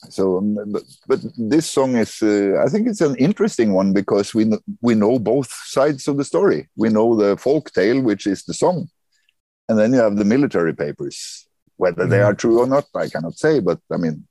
so 0.09 0.37
um, 0.37 0.57
but, 0.71 0.83
but, 1.07 1.19
this 1.37 1.69
song 1.69 1.95
is 1.95 2.21
uh, 2.21 2.61
i 2.63 2.67
think 2.69 2.87
it's 2.87 3.01
an 3.01 3.15
interesting 3.15 3.73
one 3.73 3.93
because 3.93 4.33
we 4.33 4.45
we 4.81 4.95
know 4.95 5.17
both 5.19 5.51
sides 5.65 6.07
of 6.07 6.17
the 6.17 6.25
story 6.25 6.67
we 6.75 6.89
know 6.89 7.15
the 7.15 7.37
folk 7.37 7.71
tale 7.71 8.01
which 8.01 8.27
is 8.27 8.43
the 8.43 8.53
song 8.53 8.89
and 9.69 9.77
then 9.77 9.93
you 9.93 9.99
have 9.99 10.17
the 10.17 10.25
military 10.25 10.73
papers 10.73 11.47
whether 11.77 12.05
they 12.05 12.17
mm-hmm. 12.17 12.27
are 12.27 12.33
true 12.33 12.59
or 12.59 12.67
not 12.67 12.85
i 12.95 13.07
cannot 13.07 13.37
say 13.37 13.59
but 13.59 13.79
i 13.91 13.97
mean 13.97 14.27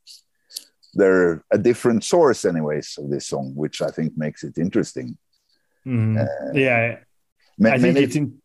they're 0.95 1.43
a 1.51 1.59
different 1.59 2.05
source 2.05 2.45
anyways 2.45 2.99
of 2.99 3.09
this 3.11 3.27
song 3.27 3.53
which 3.55 3.81
i 3.81 3.91
think 3.91 4.17
makes 4.17 4.45
it 4.45 4.59
interesting 4.59 5.17
mm. 5.87 6.21
uh, 6.21 6.53
yeah 6.53 6.99
i 7.65 7.79
think 7.79 7.97
it's 7.97 8.17
in, 8.17 8.41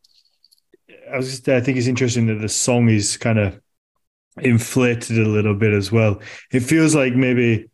i 1.12 1.18
was 1.18 1.30
just 1.30 1.50
i 1.50 1.60
think 1.60 1.78
it's 1.78 1.88
interesting 1.88 2.28
that 2.28 2.40
the 2.42 2.50
song 2.50 2.90
is 2.90 3.18
kind 3.18 3.40
of 3.40 3.60
inflated 4.42 5.18
a 5.18 5.28
little 5.28 5.56
bit 5.56 5.74
as 5.74 5.92
well. 5.92 6.22
It 6.52 6.62
feels 6.62 6.96
like 6.96 7.14
maybe 7.14 7.70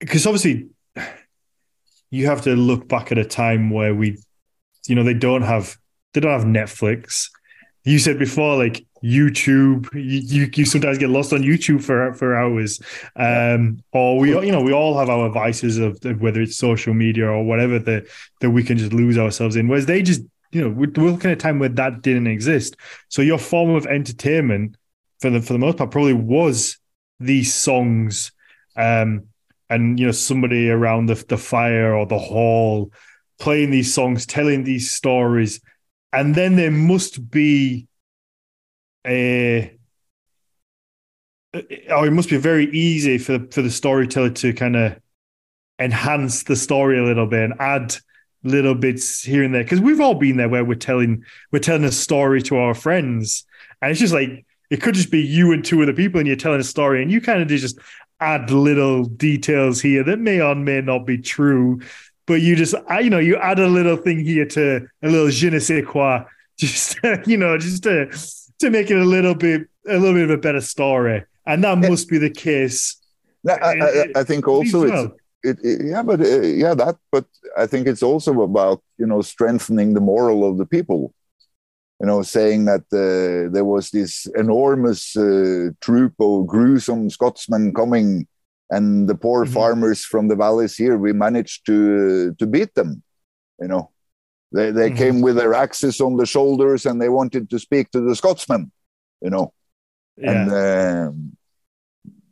because 0.00 0.26
obviously 0.26 0.68
you 2.10 2.26
have 2.26 2.42
to 2.42 2.54
look 2.54 2.88
back 2.88 3.12
at 3.12 3.18
a 3.18 3.24
time 3.24 3.70
where 3.70 3.94
we, 3.94 4.18
you 4.86 4.94
know, 4.94 5.02
they 5.02 5.14
don't 5.14 5.42
have 5.42 5.76
they 6.12 6.20
don't 6.20 6.32
have 6.32 6.44
Netflix. 6.44 7.28
You 7.84 7.98
said 7.98 8.18
before, 8.18 8.56
like 8.56 8.84
YouTube, 9.04 9.88
you, 9.94 10.50
you 10.52 10.64
sometimes 10.64 10.98
get 10.98 11.10
lost 11.10 11.32
on 11.32 11.42
YouTube 11.42 11.82
for 11.82 12.12
for 12.14 12.34
hours, 12.34 12.80
um, 13.14 13.78
or 13.92 14.18
we 14.18 14.30
you 14.30 14.50
know 14.50 14.62
we 14.62 14.72
all 14.72 14.98
have 14.98 15.08
our 15.08 15.28
vices 15.30 15.78
of, 15.78 15.98
of 16.04 16.20
whether 16.20 16.40
it's 16.40 16.56
social 16.56 16.94
media 16.94 17.28
or 17.28 17.44
whatever 17.44 17.78
that 17.78 18.06
that 18.40 18.50
we 18.50 18.64
can 18.64 18.78
just 18.78 18.92
lose 18.92 19.18
ourselves 19.18 19.54
in. 19.54 19.68
Whereas 19.68 19.86
they 19.86 20.02
just 20.02 20.22
you 20.50 20.62
know 20.62 20.70
we're, 20.70 20.90
we're 20.96 21.10
looking 21.10 21.30
at 21.30 21.36
a 21.36 21.40
time 21.40 21.58
where 21.58 21.68
that 21.68 22.02
didn't 22.02 22.26
exist. 22.26 22.76
So 23.08 23.22
your 23.22 23.38
form 23.38 23.70
of 23.70 23.86
entertainment 23.86 24.76
for 25.20 25.30
the 25.30 25.40
for 25.40 25.52
the 25.52 25.58
most 25.58 25.78
part 25.78 25.90
probably 25.90 26.12
was 26.12 26.78
these 27.18 27.54
songs 27.54 28.32
um 28.76 29.24
and 29.70 29.98
you 29.98 30.06
know 30.06 30.12
somebody 30.12 30.70
around 30.70 31.06
the, 31.06 31.14
the 31.28 31.38
fire 31.38 31.94
or 31.94 32.06
the 32.06 32.18
hall 32.18 32.90
playing 33.38 33.70
these 33.70 33.92
songs 33.92 34.26
telling 34.26 34.64
these 34.64 34.90
stories. 34.90 35.60
And 36.12 36.34
then 36.34 36.56
there 36.56 36.70
must 36.70 37.30
be 37.30 37.88
a 39.06 39.72
or 41.54 42.06
it 42.06 42.12
must 42.12 42.28
be 42.28 42.36
very 42.36 42.70
easy 42.70 43.18
for 43.18 43.46
for 43.50 43.62
the 43.62 43.70
storyteller 43.70 44.30
to 44.30 44.52
kind 44.52 44.76
of 44.76 44.98
enhance 45.78 46.44
the 46.44 46.56
story 46.56 46.98
a 46.98 47.04
little 47.04 47.26
bit 47.26 47.44
and 47.44 47.54
add 47.60 47.96
little 48.42 48.74
bits 48.74 49.22
here 49.22 49.42
and 49.42 49.54
there. 49.54 49.62
Because 49.62 49.80
we've 49.80 50.00
all 50.00 50.14
been 50.14 50.36
there 50.36 50.48
where 50.48 50.64
we're 50.64 50.74
telling 50.74 51.24
we're 51.52 51.58
telling 51.58 51.84
a 51.84 51.92
story 51.92 52.42
to 52.42 52.56
our 52.56 52.74
friends. 52.74 53.44
And 53.82 53.90
it's 53.90 54.00
just 54.00 54.14
like 54.14 54.45
it 54.70 54.82
could 54.82 54.94
just 54.94 55.10
be 55.10 55.20
you 55.20 55.52
and 55.52 55.64
two 55.64 55.82
other 55.82 55.92
people 55.92 56.18
and 56.18 56.26
you're 56.26 56.36
telling 56.36 56.60
a 56.60 56.64
story 56.64 57.02
and 57.02 57.10
you 57.10 57.20
kind 57.20 57.42
of 57.42 57.48
just 57.48 57.78
add 58.20 58.50
little 58.50 59.04
details 59.04 59.80
here 59.80 60.02
that 60.02 60.18
may 60.18 60.40
or 60.40 60.54
may 60.54 60.80
not 60.80 61.06
be 61.06 61.18
true 61.18 61.80
but 62.26 62.40
you 62.40 62.56
just 62.56 62.74
you 63.00 63.10
know 63.10 63.18
you 63.18 63.36
add 63.36 63.58
a 63.58 63.68
little 63.68 63.96
thing 63.96 64.18
here 64.24 64.46
to 64.46 64.86
a 65.02 65.08
little 65.08 65.28
je 65.28 65.50
ne 65.50 65.58
sais 65.58 65.84
quoi 65.84 66.24
just 66.58 66.98
you 67.26 67.36
know 67.36 67.58
just 67.58 67.82
to 67.82 68.08
to 68.58 68.70
make 68.70 68.90
it 68.90 68.96
a 68.96 69.04
little 69.04 69.34
bit 69.34 69.68
a 69.88 69.98
little 69.98 70.14
bit 70.14 70.24
of 70.24 70.30
a 70.30 70.38
better 70.38 70.60
story. 70.60 71.24
And 71.46 71.62
that 71.64 71.78
must 71.78 72.08
be 72.08 72.18
the 72.18 72.30
case. 72.30 72.96
I, 73.48 73.52
I, 73.52 74.06
I 74.16 74.24
think 74.24 74.48
also 74.48 74.88
well. 74.88 75.16
it, 75.44 75.58
it, 75.62 75.86
yeah 75.86 76.02
but 76.02 76.20
uh, 76.20 76.40
yeah 76.40 76.74
that 76.74 76.96
but 77.12 77.26
i 77.56 77.64
think 77.64 77.86
it's 77.86 78.02
also 78.02 78.42
about 78.42 78.82
you 78.98 79.06
know 79.06 79.22
strengthening 79.22 79.94
the 79.94 80.00
moral 80.00 80.42
of 80.50 80.58
the 80.58 80.66
people 80.66 81.14
you 82.00 82.06
know, 82.06 82.22
saying 82.22 82.66
that 82.66 82.84
uh, 82.92 83.50
there 83.52 83.64
was 83.64 83.90
this 83.90 84.26
enormous 84.36 85.16
uh, 85.16 85.70
troop 85.80 86.14
of 86.20 86.46
gruesome 86.46 87.08
Scotsmen 87.08 87.72
coming, 87.72 88.26
and 88.70 89.08
the 89.08 89.14
poor 89.14 89.44
mm-hmm. 89.44 89.54
farmers 89.54 90.04
from 90.04 90.28
the 90.28 90.36
valleys 90.36 90.76
here, 90.76 90.98
we 90.98 91.12
managed 91.12 91.64
to 91.66 92.34
to 92.34 92.46
beat 92.46 92.74
them. 92.74 93.02
You 93.60 93.68
know, 93.68 93.90
they 94.52 94.70
they 94.70 94.88
mm-hmm. 94.88 94.98
came 94.98 95.20
with 95.22 95.36
their 95.36 95.54
axes 95.54 96.00
on 96.00 96.16
the 96.16 96.26
shoulders, 96.26 96.84
and 96.84 97.00
they 97.00 97.08
wanted 97.08 97.48
to 97.50 97.58
speak 97.58 97.90
to 97.92 98.00
the 98.00 98.14
Scotsmen. 98.14 98.70
You 99.20 99.30
know, 99.30 99.52
yeah. 100.16 100.30
and. 100.30 100.52
Um, 100.52 101.36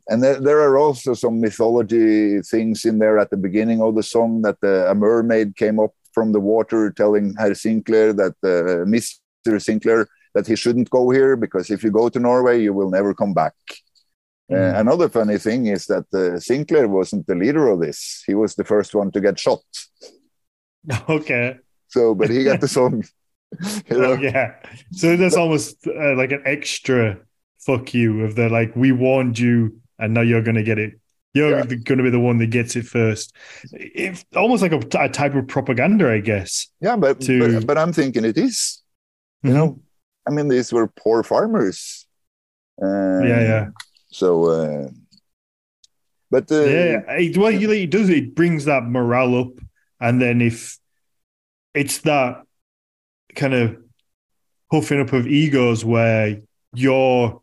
and 0.07 0.21
there, 0.21 0.39
there, 0.39 0.61
are 0.61 0.77
also 0.77 1.15
some 1.15 1.41
mythology 1.41 2.39
things 2.41 2.85
in 2.85 2.99
there 2.99 3.17
at 3.17 3.31
the 3.31 3.37
beginning 3.37 3.81
of 3.81 3.95
the 3.95 4.03
song 4.03 4.43
that 4.43 4.57
uh, 4.63 4.91
a 4.91 4.93
mermaid 4.93 5.55
came 5.55 5.79
up 5.79 5.95
from 6.13 6.31
the 6.31 6.39
water 6.39 6.91
telling 6.91 7.33
Herr 7.39 7.55
Sinclair 7.55 8.13
that 8.13 8.35
uh, 8.43 8.85
Miss 8.87 9.19
Mr. 9.19 9.24
Sinclair 9.59 10.07
that 10.33 10.47
he 10.47 10.55
shouldn't 10.55 10.89
go 10.89 11.09
here 11.09 11.35
because 11.35 11.71
if 11.71 11.83
you 11.83 11.91
go 11.91 12.09
to 12.09 12.19
Norway, 12.19 12.61
you 12.61 12.73
will 12.73 12.89
never 12.89 13.13
come 13.13 13.33
back. 13.33 13.53
Mm. 14.51 14.75
Uh, 14.75 14.79
another 14.79 15.09
funny 15.09 15.37
thing 15.37 15.67
is 15.67 15.87
that 15.87 16.05
uh, 16.13 16.39
Sinclair 16.39 16.87
wasn't 16.87 17.25
the 17.25 17.35
leader 17.35 17.67
of 17.67 17.79
this. 17.79 18.23
He 18.27 18.35
was 18.35 18.55
the 18.55 18.63
first 18.63 18.93
one 18.93 19.11
to 19.11 19.21
get 19.21 19.39
shot. 19.39 19.61
Okay. 21.09 21.57
So, 21.87 22.13
but 22.13 22.29
he 22.29 22.43
got 22.43 22.61
the 22.61 22.67
song. 22.79 23.03
you 23.89 23.97
know? 23.97 24.11
oh, 24.11 24.13
yeah. 24.13 24.55
So 24.91 25.17
that's 25.17 25.35
almost 25.35 25.87
uh, 25.87 26.15
like 26.15 26.31
an 26.31 26.43
extra 26.45 27.17
fuck 27.57 27.91
you 27.95 28.23
of 28.23 28.35
the 28.35 28.49
like, 28.49 28.75
we 28.75 28.91
warned 28.91 29.39
you 29.39 29.79
and 29.97 30.13
now 30.13 30.21
you're 30.21 30.43
going 30.43 30.57
to 30.57 30.63
get 30.63 30.77
it. 30.77 30.99
You're 31.33 31.57
yeah. 31.57 31.65
going 31.65 31.97
to 31.97 32.03
be 32.03 32.11
the 32.11 32.19
one 32.19 32.37
that 32.37 32.51
gets 32.51 32.75
it 32.75 32.85
first. 32.85 33.35
It's 33.73 34.23
almost 34.35 34.61
like 34.61 34.73
a, 34.73 34.81
a 34.99 35.09
type 35.09 35.33
of 35.33 35.47
propaganda, 35.47 36.11
I 36.11 36.19
guess. 36.19 36.67
Yeah, 36.81 36.97
but, 36.97 37.19
to... 37.21 37.55
but, 37.55 37.67
but 37.67 37.77
I'm 37.79 37.91
thinking 37.91 38.25
it 38.25 38.37
is. 38.37 38.83
You 39.45 39.53
know, 39.53 39.67
mm-hmm. 39.69 39.79
I 40.27 40.31
mean, 40.31 40.47
these 40.47 40.73
were 40.73 40.87
poor 40.87 41.23
farmers. 41.23 42.07
Um, 42.81 43.23
yeah, 43.23 43.41
yeah. 43.41 43.67
So, 44.09 44.45
uh, 44.45 44.89
but 46.31 46.51
uh, 46.51 46.63
yeah, 46.63 47.01
it, 47.09 47.37
what 47.37 47.53
it 47.53 47.89
does 47.89 48.09
it 48.09 48.33
brings 48.33 48.65
that 48.65 48.83
morale 48.83 49.39
up, 49.39 49.51
and 49.99 50.21
then 50.21 50.41
if 50.41 50.77
it's 51.73 51.99
that 51.99 52.43
kind 53.35 53.53
of 53.53 53.77
puffing 54.71 55.01
up 55.01 55.13
of 55.13 55.27
egos 55.27 55.85
where 55.85 56.41
you're 56.73 57.41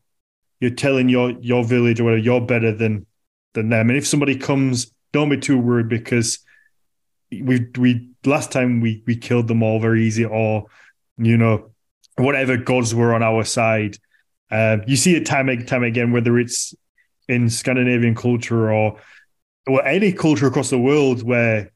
you're 0.60 0.70
telling 0.70 1.08
your 1.08 1.30
your 1.40 1.64
village 1.64 2.00
or 2.00 2.04
whatever 2.04 2.22
you're 2.22 2.40
better 2.40 2.72
than 2.72 3.06
than 3.54 3.68
them, 3.68 3.90
and 3.90 3.96
if 3.96 4.06
somebody 4.06 4.36
comes, 4.36 4.92
don't 5.12 5.30
be 5.30 5.38
too 5.38 5.58
worried 5.58 5.88
because 5.88 6.40
we 7.30 7.68
we 7.78 8.10
last 8.24 8.50
time 8.50 8.80
we 8.80 9.04
we 9.06 9.16
killed 9.16 9.46
them 9.46 9.62
all 9.62 9.78
very 9.78 10.04
easy, 10.04 10.24
or 10.24 10.66
you 11.16 11.36
know 11.36 11.71
whatever 12.16 12.56
gods 12.56 12.94
were 12.94 13.14
on 13.14 13.22
our 13.22 13.44
side. 13.44 13.96
Uh, 14.50 14.78
you 14.86 14.96
see 14.96 15.14
it 15.16 15.24
time 15.26 15.48
and 15.48 15.66
time 15.66 15.82
again, 15.82 16.12
whether 16.12 16.38
it's 16.38 16.74
in 17.28 17.48
Scandinavian 17.48 18.14
culture 18.14 18.72
or 18.72 18.98
or 19.66 19.84
any 19.86 20.12
culture 20.12 20.46
across 20.46 20.70
the 20.70 20.78
world, 20.78 21.22
where 21.22 21.70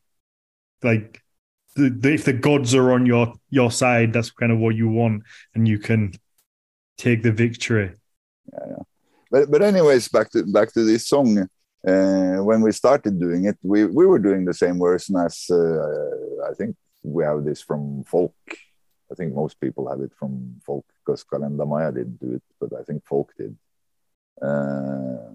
like 0.82 1.22
the, 1.76 1.89
the, 1.89 2.14
if 2.14 2.24
the 2.24 2.32
gods 2.32 2.74
are 2.74 2.93
on 2.93 3.07
your 3.07 3.34
your 3.51 3.70
side, 3.70 4.12
that's 4.12 4.30
kind 4.30 4.53
of 4.53 4.59
what 4.59 4.74
you 4.74 4.89
want, 4.89 5.22
and 5.55 5.66
you 5.66 5.78
can 5.78 6.12
take 6.99 7.22
the 7.22 7.32
victory. 7.32 7.93
Yeah, 8.53 8.59
yeah. 8.68 8.82
But 9.30 9.51
but 9.51 9.62
anyways, 9.62 10.09
back 10.09 10.30
to 10.32 10.45
back 10.45 10.72
to 10.74 10.84
this 10.84 11.07
song. 11.07 11.49
Uh, 11.87 12.39
when 12.39 12.62
we 12.62 12.72
started 12.72 13.20
doing 13.20 13.45
it, 13.45 13.57
we, 13.62 13.84
we 13.84 14.07
were 14.07 14.18
doing 14.18 14.45
the 14.45 14.53
same 14.53 14.76
version 14.80 15.16
as 15.18 15.47
uh, 15.49 16.49
I 16.51 16.53
think 16.55 16.74
we 17.05 17.22
have 17.22 17.45
this 17.45 17.62
from 17.62 18.03
Folque 18.03 18.32
I 19.11 19.14
think 19.14 19.34
most 19.34 19.61
people 19.61 19.88
have 19.88 20.00
it 20.00 20.12
from 20.14 20.61
Folque 20.66 20.84
because 21.04 21.24
Kalenda 21.24 21.66
Maya 21.66 21.92
didn't 21.92 22.20
do 22.20 22.34
it, 22.34 22.42
but 22.61 22.78
I 22.78 22.82
think 22.82 23.04
Folque 23.04 23.36
did. 23.36 23.57
Uh, 24.40 25.34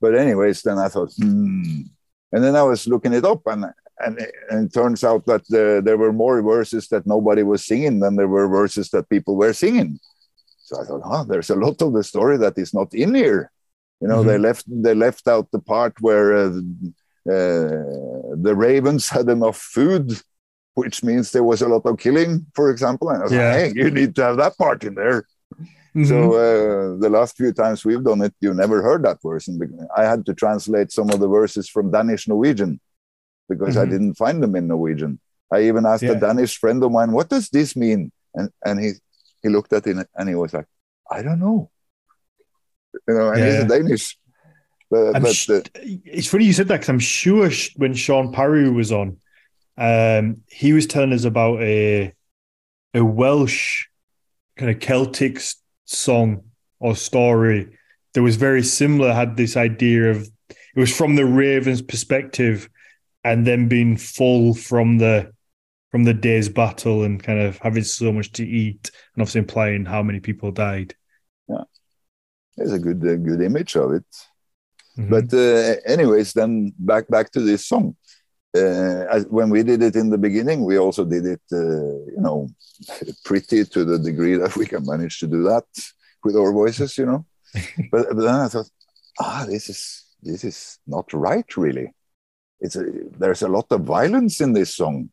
but 0.00 0.14
anyways, 0.14 0.62
then 0.62 0.78
I 0.78 0.88
thought, 0.88 1.12
hmm. 1.16 1.82
And 2.30 2.44
then 2.44 2.56
I 2.56 2.62
was 2.62 2.86
looking 2.86 3.14
it 3.14 3.24
up, 3.24 3.46
and 3.46 3.64
and, 4.00 4.18
and 4.50 4.66
it 4.66 4.72
turns 4.72 5.02
out 5.02 5.26
that 5.26 5.46
the, 5.48 5.82
there 5.84 5.96
were 5.96 6.12
more 6.12 6.40
verses 6.42 6.88
that 6.88 7.06
nobody 7.06 7.42
was 7.42 7.64
singing 7.64 7.98
than 7.98 8.14
there 8.14 8.28
were 8.28 8.46
verses 8.46 8.90
that 8.90 9.08
people 9.08 9.34
were 9.34 9.52
singing. 9.52 9.98
So 10.58 10.80
I 10.80 10.84
thought, 10.84 11.02
huh, 11.04 11.24
there's 11.24 11.50
a 11.50 11.56
lot 11.56 11.82
of 11.82 11.92
the 11.92 12.04
story 12.04 12.36
that 12.38 12.58
is 12.58 12.72
not 12.72 12.94
in 12.94 13.14
here. 13.14 13.50
You 14.00 14.08
know, 14.08 14.18
mm-hmm. 14.18 14.28
they 14.28 14.38
left 14.38 14.64
they 14.68 14.94
left 14.94 15.26
out 15.26 15.50
the 15.50 15.58
part 15.58 15.94
where 16.00 16.36
uh, 16.36 16.60
uh, 17.28 17.74
the 18.36 18.54
ravens 18.54 19.08
had 19.08 19.28
enough 19.28 19.56
food 19.56 20.12
which 20.78 21.02
means 21.02 21.32
there 21.32 21.48
was 21.52 21.60
a 21.62 21.68
lot 21.74 21.84
of 21.90 21.98
killing, 21.98 22.46
for 22.54 22.70
example. 22.70 23.10
And 23.10 23.18
I 23.20 23.24
was 23.24 23.32
yeah. 23.32 23.50
like, 23.50 23.58
hey, 23.58 23.72
you 23.74 23.90
need 23.90 24.14
to 24.16 24.22
have 24.28 24.36
that 24.36 24.56
part 24.56 24.84
in 24.84 24.94
there. 24.94 25.20
Mm-hmm. 25.96 26.04
So 26.04 26.16
uh, 26.44 26.96
the 27.04 27.10
last 27.10 27.36
few 27.36 27.52
times 27.52 27.84
we've 27.84 28.04
done 28.10 28.22
it, 28.22 28.34
you 28.40 28.54
never 28.54 28.78
heard 28.80 29.02
that 29.04 29.18
version. 29.20 29.52
I 29.96 30.04
had 30.04 30.24
to 30.26 30.34
translate 30.34 30.92
some 30.92 31.10
of 31.10 31.18
the 31.18 31.26
verses 31.38 31.68
from 31.68 31.90
Danish 31.90 32.28
Norwegian 32.28 32.80
because 33.48 33.74
mm-hmm. 33.74 33.88
I 33.88 33.92
didn't 33.92 34.14
find 34.14 34.40
them 34.42 34.54
in 34.54 34.68
Norwegian. 34.68 35.18
I 35.52 35.62
even 35.62 35.84
asked 35.84 36.04
yeah. 36.04 36.12
a 36.12 36.20
Danish 36.28 36.58
friend 36.62 36.80
of 36.84 36.92
mine, 36.92 37.10
"What 37.10 37.28
does 37.34 37.48
this 37.48 37.74
mean?" 37.74 38.12
And 38.34 38.50
and 38.64 38.78
he 38.82 38.90
he 39.42 39.48
looked 39.48 39.72
at 39.72 39.86
it 39.86 39.96
and 40.14 40.28
he 40.28 40.36
was 40.42 40.52
like, 40.52 40.68
"I 41.10 41.22
don't 41.22 41.40
know." 41.40 41.70
You 43.08 43.14
know, 43.14 43.28
and 43.30 43.40
yeah. 43.40 43.52
he's 43.56 43.64
Danish. 43.74 44.18
But, 44.90 45.20
but 45.24 45.34
sh- 45.34 45.50
it's 46.16 46.28
funny 46.28 46.44
you 46.44 46.52
said 46.52 46.68
that 46.68 46.78
because 46.78 46.88
I'm 46.88 46.98
sure 46.98 47.50
when 47.76 47.94
Sean 47.94 48.32
Parry 48.32 48.70
was 48.70 48.92
on, 48.92 49.18
um, 49.78 50.42
he 50.48 50.72
was 50.72 50.86
telling 50.86 51.12
us 51.12 51.24
about 51.24 51.62
a 51.62 52.12
a 52.94 53.04
Welsh 53.04 53.86
kind 54.56 54.70
of 54.70 54.80
Celtic 54.80 55.40
song 55.84 56.42
or 56.80 56.96
story 56.96 57.78
that 58.12 58.22
was 58.22 58.36
very 58.36 58.62
similar. 58.62 59.12
Had 59.12 59.36
this 59.36 59.56
idea 59.56 60.10
of 60.10 60.28
it 60.50 60.80
was 60.80 60.94
from 60.94 61.14
the 61.14 61.24
Ravens' 61.24 61.80
perspective, 61.80 62.68
and 63.22 63.46
then 63.46 63.68
being 63.68 63.96
full 63.96 64.54
from 64.54 64.98
the 64.98 65.32
from 65.90 66.04
the 66.04 66.14
day's 66.14 66.48
battle 66.48 67.04
and 67.04 67.22
kind 67.22 67.40
of 67.40 67.58
having 67.58 67.84
so 67.84 68.12
much 68.12 68.32
to 68.32 68.46
eat, 68.46 68.90
and 69.14 69.22
obviously 69.22 69.38
implying 69.38 69.84
how 69.84 70.02
many 70.02 70.20
people 70.20 70.50
died. 70.50 70.94
Yeah, 71.48 71.64
there's 72.56 72.72
a 72.72 72.80
good 72.80 73.04
a 73.04 73.16
good 73.16 73.40
image 73.40 73.76
of 73.76 73.92
it. 73.92 74.04
Mm-hmm. 74.98 75.10
But 75.10 75.32
uh, 75.32 75.76
anyways, 75.86 76.32
then 76.32 76.72
back 76.78 77.06
back 77.08 77.30
to 77.32 77.40
this 77.40 77.64
song. 77.64 77.96
Uh, 78.56 79.04
as, 79.10 79.26
when 79.26 79.50
we 79.50 79.62
did 79.62 79.82
it 79.82 79.94
in 79.94 80.08
the 80.08 80.18
beginning, 80.18 80.64
we 80.64 80.78
also 80.78 81.04
did 81.04 81.26
it, 81.26 81.42
uh, 81.52 81.56
you 81.56 82.20
know, 82.20 82.48
pretty 83.24 83.64
to 83.64 83.84
the 83.84 83.98
degree 83.98 84.36
that 84.36 84.56
we 84.56 84.64
can 84.64 84.84
manage 84.86 85.18
to 85.20 85.26
do 85.26 85.42
that 85.42 85.64
with 86.24 86.34
our 86.36 86.52
voices, 86.52 86.96
you 86.96 87.06
know. 87.06 87.26
but, 87.92 88.08
but, 88.08 88.16
then 88.16 88.34
I 88.34 88.48
thought, 88.48 88.70
ah, 89.20 89.44
this 89.46 89.68
is 89.68 90.04
this 90.22 90.44
is 90.44 90.78
not 90.86 91.12
right, 91.12 91.56
really. 91.56 91.92
It's 92.60 92.76
a, 92.76 92.84
there's 93.18 93.42
a 93.42 93.48
lot 93.48 93.66
of 93.70 93.82
violence 93.82 94.40
in 94.40 94.52
this 94.52 94.74
song, 94.74 95.10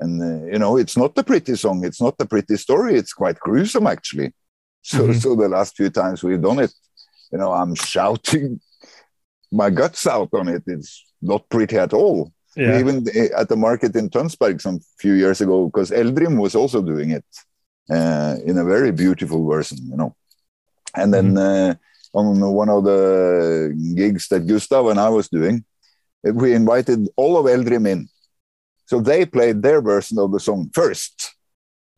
and 0.00 0.22
uh, 0.22 0.46
you 0.46 0.58
know, 0.58 0.76
it's 0.76 0.96
not 0.96 1.18
a 1.18 1.24
pretty 1.24 1.56
song. 1.56 1.84
It's 1.84 2.00
not 2.00 2.14
a 2.20 2.26
pretty 2.26 2.56
story. 2.56 2.94
It's 2.94 3.12
quite 3.12 3.40
gruesome, 3.40 3.86
actually. 3.86 4.32
So, 4.82 5.00
mm-hmm. 5.00 5.18
so 5.18 5.34
the 5.34 5.48
last 5.48 5.76
few 5.76 5.90
times 5.90 6.22
we've 6.22 6.40
done 6.40 6.60
it, 6.60 6.72
you 7.32 7.38
know, 7.38 7.52
I'm 7.52 7.74
shouting 7.74 8.60
my 9.50 9.70
guts 9.70 10.06
out 10.06 10.30
on 10.32 10.48
it. 10.48 10.62
It's 10.66 11.04
not 11.20 11.48
pretty 11.48 11.76
at 11.76 11.92
all. 11.92 12.32
Yeah. 12.56 12.78
Even 12.78 13.06
at 13.36 13.48
the 13.48 13.56
market 13.56 13.94
in 13.94 14.10
Tønsberg 14.10 14.60
some 14.60 14.80
few 14.98 15.14
years 15.14 15.40
ago, 15.40 15.66
because 15.66 15.90
Eldrim 15.90 16.40
was 16.40 16.54
also 16.54 16.82
doing 16.82 17.10
it 17.10 17.24
uh, 17.90 18.36
in 18.44 18.58
a 18.58 18.64
very 18.64 18.90
beautiful 18.90 19.46
version, 19.46 19.78
you 19.88 19.96
know. 19.96 20.16
And 20.94 21.12
then 21.14 21.34
mm-hmm. 21.34 21.70
uh, 21.70 22.18
on 22.18 22.40
one 22.40 22.68
of 22.68 22.84
the 22.84 23.74
gigs 23.94 24.28
that 24.28 24.46
Gustav 24.46 24.86
and 24.86 24.98
I 24.98 25.08
was 25.08 25.28
doing, 25.28 25.64
we 26.24 26.54
invited 26.54 27.08
all 27.16 27.36
of 27.36 27.46
Eldrim 27.46 27.86
in. 27.86 28.08
So 28.86 29.00
they 29.00 29.26
played 29.26 29.62
their 29.62 29.80
version 29.82 30.18
of 30.18 30.32
the 30.32 30.40
song 30.40 30.70
first, 30.72 31.34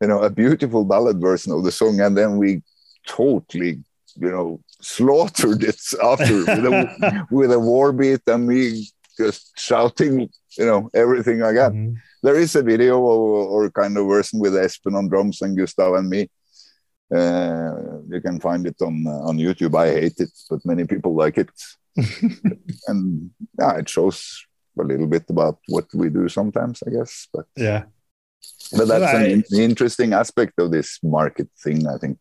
you 0.01 0.07
know, 0.07 0.19
a 0.19 0.29
beautiful 0.29 0.83
ballad 0.83 1.19
version 1.19 1.53
of 1.53 1.63
the 1.63 1.71
song, 1.71 2.01
and 2.01 2.15
then 2.17 2.37
we 2.37 2.61
totally 3.07 3.83
you 4.19 4.31
know 4.31 4.59
slaughtered 4.81 5.63
it 5.63 5.79
after 6.03 6.37
with 6.39 6.65
a, 6.65 7.27
with 7.31 7.51
a 7.51 7.59
war 7.59 7.91
beat 7.91 8.21
and 8.27 8.47
me 8.47 8.87
just 9.17 9.57
shouting 9.57 10.29
you 10.57 10.65
know 10.65 10.89
everything 10.93 11.43
I 11.43 11.53
got. 11.53 11.71
Mm-hmm. 11.71 11.95
There 12.23 12.39
is 12.39 12.55
a 12.55 12.63
video 12.63 12.99
or, 12.99 13.47
or, 13.47 13.71
kind 13.71 13.97
of 13.97 14.07
version 14.07 14.39
with 14.39 14.53
Espen 14.53 14.95
on 14.95 15.09
drums 15.09 15.41
and 15.41 15.57
Gustav 15.57 15.93
and 15.95 16.09
me. 16.09 16.29
Uh, 17.13 17.99
you 18.09 18.21
can 18.21 18.39
find 18.39 18.65
it 18.67 18.81
on 18.81 19.05
uh, 19.07 19.27
on 19.27 19.37
YouTube. 19.37 19.75
I 19.75 19.91
hate 19.91 20.19
it, 20.19 20.31
but 20.49 20.65
many 20.65 20.85
people 20.85 21.15
like 21.15 21.37
it, 21.37 21.51
and 22.87 23.31
yeah, 23.59 23.77
it 23.77 23.89
shows 23.89 24.45
a 24.79 24.83
little 24.83 25.07
bit 25.07 25.25
about 25.29 25.59
what 25.67 25.85
we 25.93 26.09
do 26.09 26.29
sometimes, 26.29 26.83
I 26.87 26.91
guess. 26.91 27.27
But 27.33 27.45
yeah, 27.57 27.83
but 28.77 28.87
that's 28.87 29.13
an 29.13 29.43
interesting 29.59 30.13
aspect 30.13 30.53
of 30.59 30.71
this 30.71 30.99
market 31.03 31.49
thing, 31.63 31.87
I 31.87 31.97
think. 31.97 32.19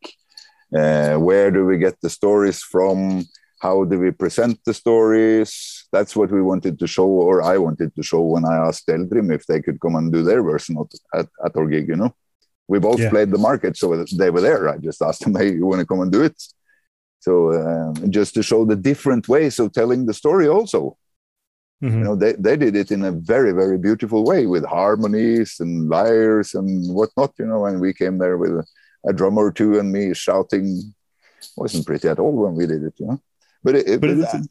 Uh, 0.74 1.16
where 1.16 1.50
do 1.50 1.66
we 1.66 1.78
get 1.78 2.00
the 2.00 2.10
stories 2.10 2.62
from? 2.62 3.24
How 3.60 3.84
do 3.84 3.98
we 3.98 4.10
present 4.10 4.58
the 4.64 4.72
stories? 4.72 5.86
That's 5.92 6.16
what 6.16 6.30
we 6.30 6.42
wanted 6.42 6.78
to 6.78 6.86
show, 6.86 7.06
or 7.06 7.42
I 7.42 7.58
wanted 7.58 7.94
to 7.94 8.02
show 8.02 8.22
when 8.22 8.44
I 8.44 8.56
asked 8.56 8.88
Eldrim 8.88 9.32
if 9.34 9.46
they 9.46 9.60
could 9.60 9.80
come 9.80 9.96
and 9.96 10.12
do 10.12 10.22
their 10.22 10.42
version 10.42 10.76
at, 11.14 11.26
at 11.44 11.56
our 11.56 11.66
gig. 11.66 11.88
You 11.88 11.96
know, 11.96 12.14
we 12.68 12.78
both 12.78 13.00
yeah. 13.00 13.10
played 13.10 13.30
the 13.30 13.38
market, 13.38 13.76
so 13.76 14.04
they 14.04 14.30
were 14.30 14.40
there. 14.40 14.68
I 14.68 14.78
just 14.78 15.02
asked 15.02 15.22
them, 15.24 15.34
"Hey, 15.40 15.52
you 15.52 15.66
want 15.66 15.80
to 15.80 15.86
come 15.86 16.00
and 16.00 16.10
do 16.10 16.22
it?" 16.22 16.42
So 17.20 17.32
uh, 17.52 17.92
just 18.08 18.32
to 18.34 18.42
show 18.42 18.64
the 18.64 18.76
different 18.76 19.28
ways 19.28 19.58
of 19.58 19.72
telling 19.72 20.06
the 20.06 20.14
story, 20.14 20.48
also. 20.48 20.96
Mm-hmm. 21.82 21.98
You 21.98 22.04
know, 22.04 22.16
they, 22.16 22.32
they 22.32 22.56
did 22.56 22.76
it 22.76 22.90
in 22.90 23.04
a 23.04 23.12
very, 23.12 23.52
very 23.52 23.78
beautiful 23.78 24.24
way 24.24 24.46
with 24.46 24.64
harmonies 24.66 25.56
and 25.60 25.88
lyres 25.88 26.54
and 26.54 26.94
whatnot, 26.94 27.32
you 27.38 27.46
know, 27.46 27.64
and 27.64 27.80
we 27.80 27.94
came 27.94 28.18
there 28.18 28.36
with 28.36 28.66
a 29.06 29.12
drummer 29.14 29.46
or 29.46 29.52
two 29.52 29.78
and 29.78 29.90
me 29.90 30.12
shouting 30.12 30.66
It 31.40 31.50
wasn't 31.56 31.86
pretty 31.86 32.08
at 32.08 32.18
all 32.18 32.32
when 32.32 32.54
we 32.54 32.66
did 32.66 32.82
it, 32.82 32.94
you 32.98 33.06
know. 33.06 33.22
But, 33.62 33.76
it, 33.76 34.00
but 34.00 34.10
it's, 34.10 34.48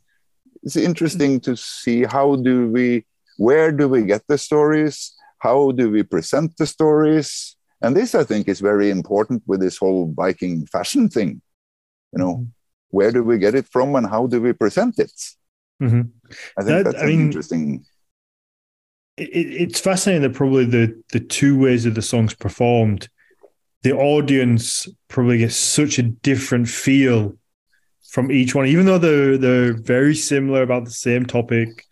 it's 0.63 0.75
interesting 0.75 1.39
to 1.41 1.55
see 1.55 2.03
how 2.03 2.35
do 2.35 2.67
we, 2.67 3.05
where 3.37 3.71
do 3.71 3.87
we 3.87 4.03
get 4.03 4.23
the 4.27 4.37
stories? 4.37 5.15
How 5.39 5.71
do 5.71 5.89
we 5.89 6.03
present 6.03 6.57
the 6.57 6.65
stories? 6.65 7.55
And 7.81 7.95
this, 7.95 8.13
I 8.13 8.23
think, 8.23 8.47
is 8.47 8.59
very 8.59 8.89
important 8.89 9.43
with 9.47 9.61
this 9.61 9.77
whole 9.77 10.13
Viking 10.15 10.65
fashion 10.65 11.09
thing. 11.09 11.41
You 12.11 12.19
know, 12.19 12.33
mm-hmm. 12.35 12.43
where 12.89 13.11
do 13.11 13.23
we 13.23 13.37
get 13.37 13.55
it 13.55 13.67
from 13.67 13.95
and 13.95 14.07
how 14.07 14.27
do 14.27 14.41
we 14.41 14.53
present 14.53 14.99
it? 14.99 15.11
Mm-hmm. 15.81 16.01
I 16.57 16.63
think 16.63 16.83
that, 16.83 16.83
that's 16.91 17.03
I 17.03 17.05
mean, 17.05 17.21
interesting. 17.21 17.85
It, 19.17 19.29
it's 19.61 19.79
fascinating 19.79 20.23
that 20.23 20.33
probably 20.33 20.65
the 20.65 21.01
the 21.13 21.21
two 21.21 21.57
ways 21.57 21.85
that 21.85 21.95
the 21.95 22.01
songs 22.01 22.33
performed 22.33 23.07
the 23.83 23.93
audience 23.93 24.87
probably 25.07 25.37
gets 25.37 25.55
such 25.55 25.99
a 25.99 26.03
different 26.03 26.67
feel 26.67 27.37
from 28.09 28.31
each 28.31 28.55
one, 28.55 28.65
even 28.65 28.85
though 28.85 28.97
they're 28.97 29.37
they're 29.37 29.73
very 29.73 30.15
similar 30.15 30.63
about 30.63 30.85
the 30.85 30.91
same 30.91 31.25
topic. 31.25 31.85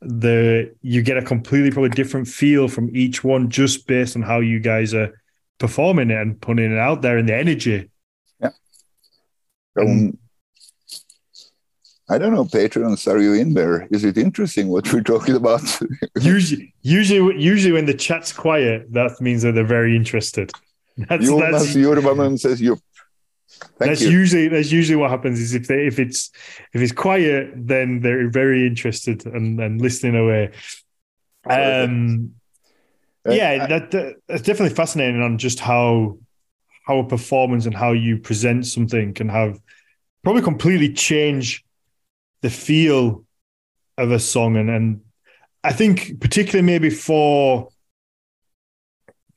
The 0.00 0.74
you 0.80 1.02
get 1.02 1.16
a 1.16 1.22
completely 1.22 1.70
probably 1.72 1.90
different 1.90 2.28
feel 2.28 2.68
from 2.68 2.94
each 2.94 3.24
one 3.24 3.50
just 3.50 3.86
based 3.86 4.14
on 4.14 4.22
how 4.22 4.38
you 4.38 4.60
guys 4.60 4.94
are 4.94 5.20
performing 5.58 6.10
it 6.10 6.18
and 6.18 6.40
putting 6.40 6.72
it 6.72 6.78
out 6.78 7.02
there 7.02 7.18
and 7.18 7.28
the 7.28 7.34
energy. 7.34 7.90
Yeah. 8.40 8.50
Um, 9.80 10.16
I 12.10 12.16
don't 12.16 12.32
know, 12.32 12.46
patrons, 12.46 13.06
are 13.06 13.18
you 13.18 13.34
in 13.34 13.52
there? 13.52 13.86
Is 13.90 14.02
it 14.02 14.16
interesting 14.16 14.68
what 14.68 14.90
we're 14.92 15.02
talking 15.02 15.36
about? 15.36 15.60
usually, 16.20 16.72
usually, 16.80 17.38
usually 17.38 17.72
when 17.72 17.84
the 17.84 17.92
chat's 17.92 18.32
quiet, 18.32 18.90
that 18.94 19.20
means 19.20 19.42
that 19.42 19.52
they're 19.52 19.64
very 19.64 19.94
interested. 19.94 20.50
That's, 20.96 21.26
Jonas 21.26 21.76
Jormanen 21.76 22.40
says 22.40 22.62
you. 22.62 22.78
Thank 23.58 23.90
that's 23.90 24.02
you. 24.02 24.10
usually 24.10 24.48
that's 24.48 24.72
usually 24.72 24.96
what 24.96 25.10
happens 25.10 25.40
is 25.40 25.54
if 25.54 25.68
they 25.68 25.86
if 25.86 25.98
it's 25.98 26.30
if 26.72 26.80
it's 26.80 26.92
quiet 26.92 27.52
then 27.54 28.00
they're 28.00 28.28
very 28.28 28.66
interested 28.66 29.26
and, 29.26 29.60
and 29.60 29.80
listening 29.80 30.16
away. 30.16 30.52
Um, 31.48 32.34
uh, 33.26 33.32
yeah, 33.32 33.66
that, 33.66 33.90
that, 33.90 34.16
that's 34.26 34.42
definitely 34.42 34.74
fascinating 34.74 35.22
on 35.22 35.38
just 35.38 35.60
how 35.60 36.18
how 36.86 36.98
a 36.98 37.04
performance 37.04 37.66
and 37.66 37.74
how 37.74 37.92
you 37.92 38.18
present 38.18 38.66
something 38.66 39.14
can 39.14 39.28
have 39.28 39.60
probably 40.24 40.42
completely 40.42 40.92
change 40.92 41.64
the 42.42 42.50
feel 42.50 43.24
of 43.96 44.10
a 44.10 44.18
song 44.18 44.56
and 44.56 44.70
and 44.70 45.00
I 45.64 45.72
think 45.72 46.20
particularly 46.20 46.64
maybe 46.64 46.90
for 46.90 47.68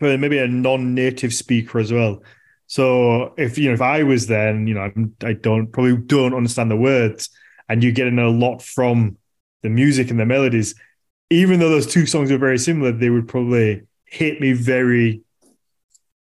but 0.02 0.20
maybe 0.20 0.40
a 0.40 0.48
non-native 0.48 1.34
speaker 1.34 1.80
as 1.80 1.94
well. 1.94 2.24
So 2.72 3.34
if 3.38 3.58
you 3.58 3.68
know 3.68 3.74
if 3.74 3.82
I 3.82 4.04
was 4.04 4.28
then, 4.28 4.66
you 4.66 4.74
know 4.74 4.90
I 5.26 5.34
don't 5.34 5.68
probably 5.74 5.98
don't 5.98 6.34
understand 6.34 6.72
the 6.72 6.78
words, 6.78 7.30
and 7.68 7.84
you're 7.84 7.92
getting 7.92 8.18
a 8.18 8.30
lot 8.30 8.62
from 8.62 9.18
the 9.62 9.68
music 9.68 10.10
and 10.10 10.18
the 10.18 10.26
melodies, 10.26 10.74
even 11.30 11.60
though 11.60 11.68
those 11.68 11.86
two 11.86 12.06
songs 12.06 12.32
are 12.32 12.38
very 12.38 12.58
similar, 12.58 12.94
they 12.94 13.10
would 13.10 13.28
probably 13.28 13.82
hit 14.06 14.40
me 14.40 14.54
very, 14.54 15.20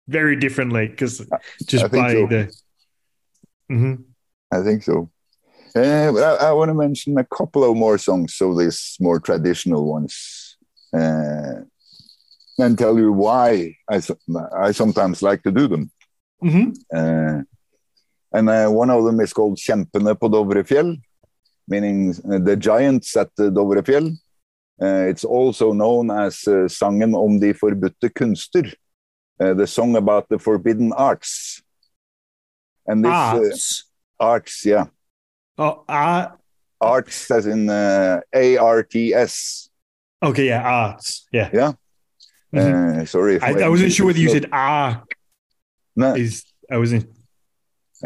very 0.09 0.35
differently 0.35 0.89
because 0.89 1.25
just 1.67 1.89
by 1.93 2.15
so. 2.15 2.27
the. 2.27 2.53
Mm-hmm. 3.71 3.95
I 4.51 4.63
think 4.65 4.83
so. 4.83 5.09
Uh, 5.77 6.19
I, 6.19 6.49
I 6.49 6.53
want 6.53 6.71
to 6.71 6.75
mention 6.75 7.17
a 7.17 7.25
couple 7.27 7.63
of 7.63 7.77
more 7.77 7.97
songs, 7.97 8.35
so 8.35 8.59
these 8.59 8.97
more 8.99 9.21
traditional 9.21 9.87
ones. 9.87 10.57
Uh, 10.93 11.63
and 12.59 12.77
tell 12.77 12.99
you 12.99 13.13
why 13.13 13.77
I, 13.89 14.01
I 14.53 14.73
sometimes 14.73 15.23
like 15.23 15.45
to 15.45 15.53
do 15.53 15.69
them. 15.69 15.93
Mm-hmm. 16.43 16.71
Uh, 16.95 17.43
and 18.33 18.49
uh, 18.49 18.69
one 18.69 18.91
of 18.91 19.05
them 19.05 19.21
is 19.21 19.33
called 19.33 19.59
Kjempene 19.59 20.15
på 20.15 20.29
Dovrefjell, 20.29 21.01
meaning 21.69 22.15
uh, 22.31 22.39
the 22.39 22.57
giants 22.57 23.17
at 23.17 23.29
the 23.37 23.51
Dovrefjell. 23.51 24.17
Uh, 24.81 25.09
it's 25.11 25.25
also 25.25 25.73
known 25.73 26.11
as 26.11 26.47
uh, 26.49 26.67
Sangen 26.69 27.15
om 27.15 27.39
de 27.39 27.53
forbudte 27.53 28.09
kunster, 28.15 28.75
uh, 29.39 29.53
the 29.55 29.67
song 29.67 29.97
about 29.97 30.29
the 30.29 30.39
forbidden 30.39 30.93
arts. 30.93 31.63
And 32.87 33.05
this 33.05 33.13
Arts. 33.13 33.85
Uh, 34.19 34.25
arts, 34.25 34.65
yeah. 34.65 34.87
Oh, 35.59 35.85
art. 35.87 36.39
Arts 36.81 37.31
as 37.31 37.47
in 37.47 37.69
uh, 37.69 38.21
A 38.35 38.57
R 38.57 38.83
T 38.83 39.13
S. 39.13 39.69
Okay, 40.23 40.47
yeah, 40.47 40.63
arts. 40.63 41.27
Yeah. 41.31 41.51
Yeah. 41.53 41.73
Mhm. 42.55 43.03
Uh, 43.03 43.05
sorry. 43.05 43.37
if 43.37 43.43
I, 43.45 43.53
I 43.53 43.69
wasn't 43.69 43.93
sure 43.93 44.07
whether 44.07 44.19
you 44.19 44.31
said 44.31 44.49
ah. 44.51 45.03
No, 46.01 46.15
Is 46.15 46.45
I 46.75 46.77
was 46.83 46.93
in 46.93 47.03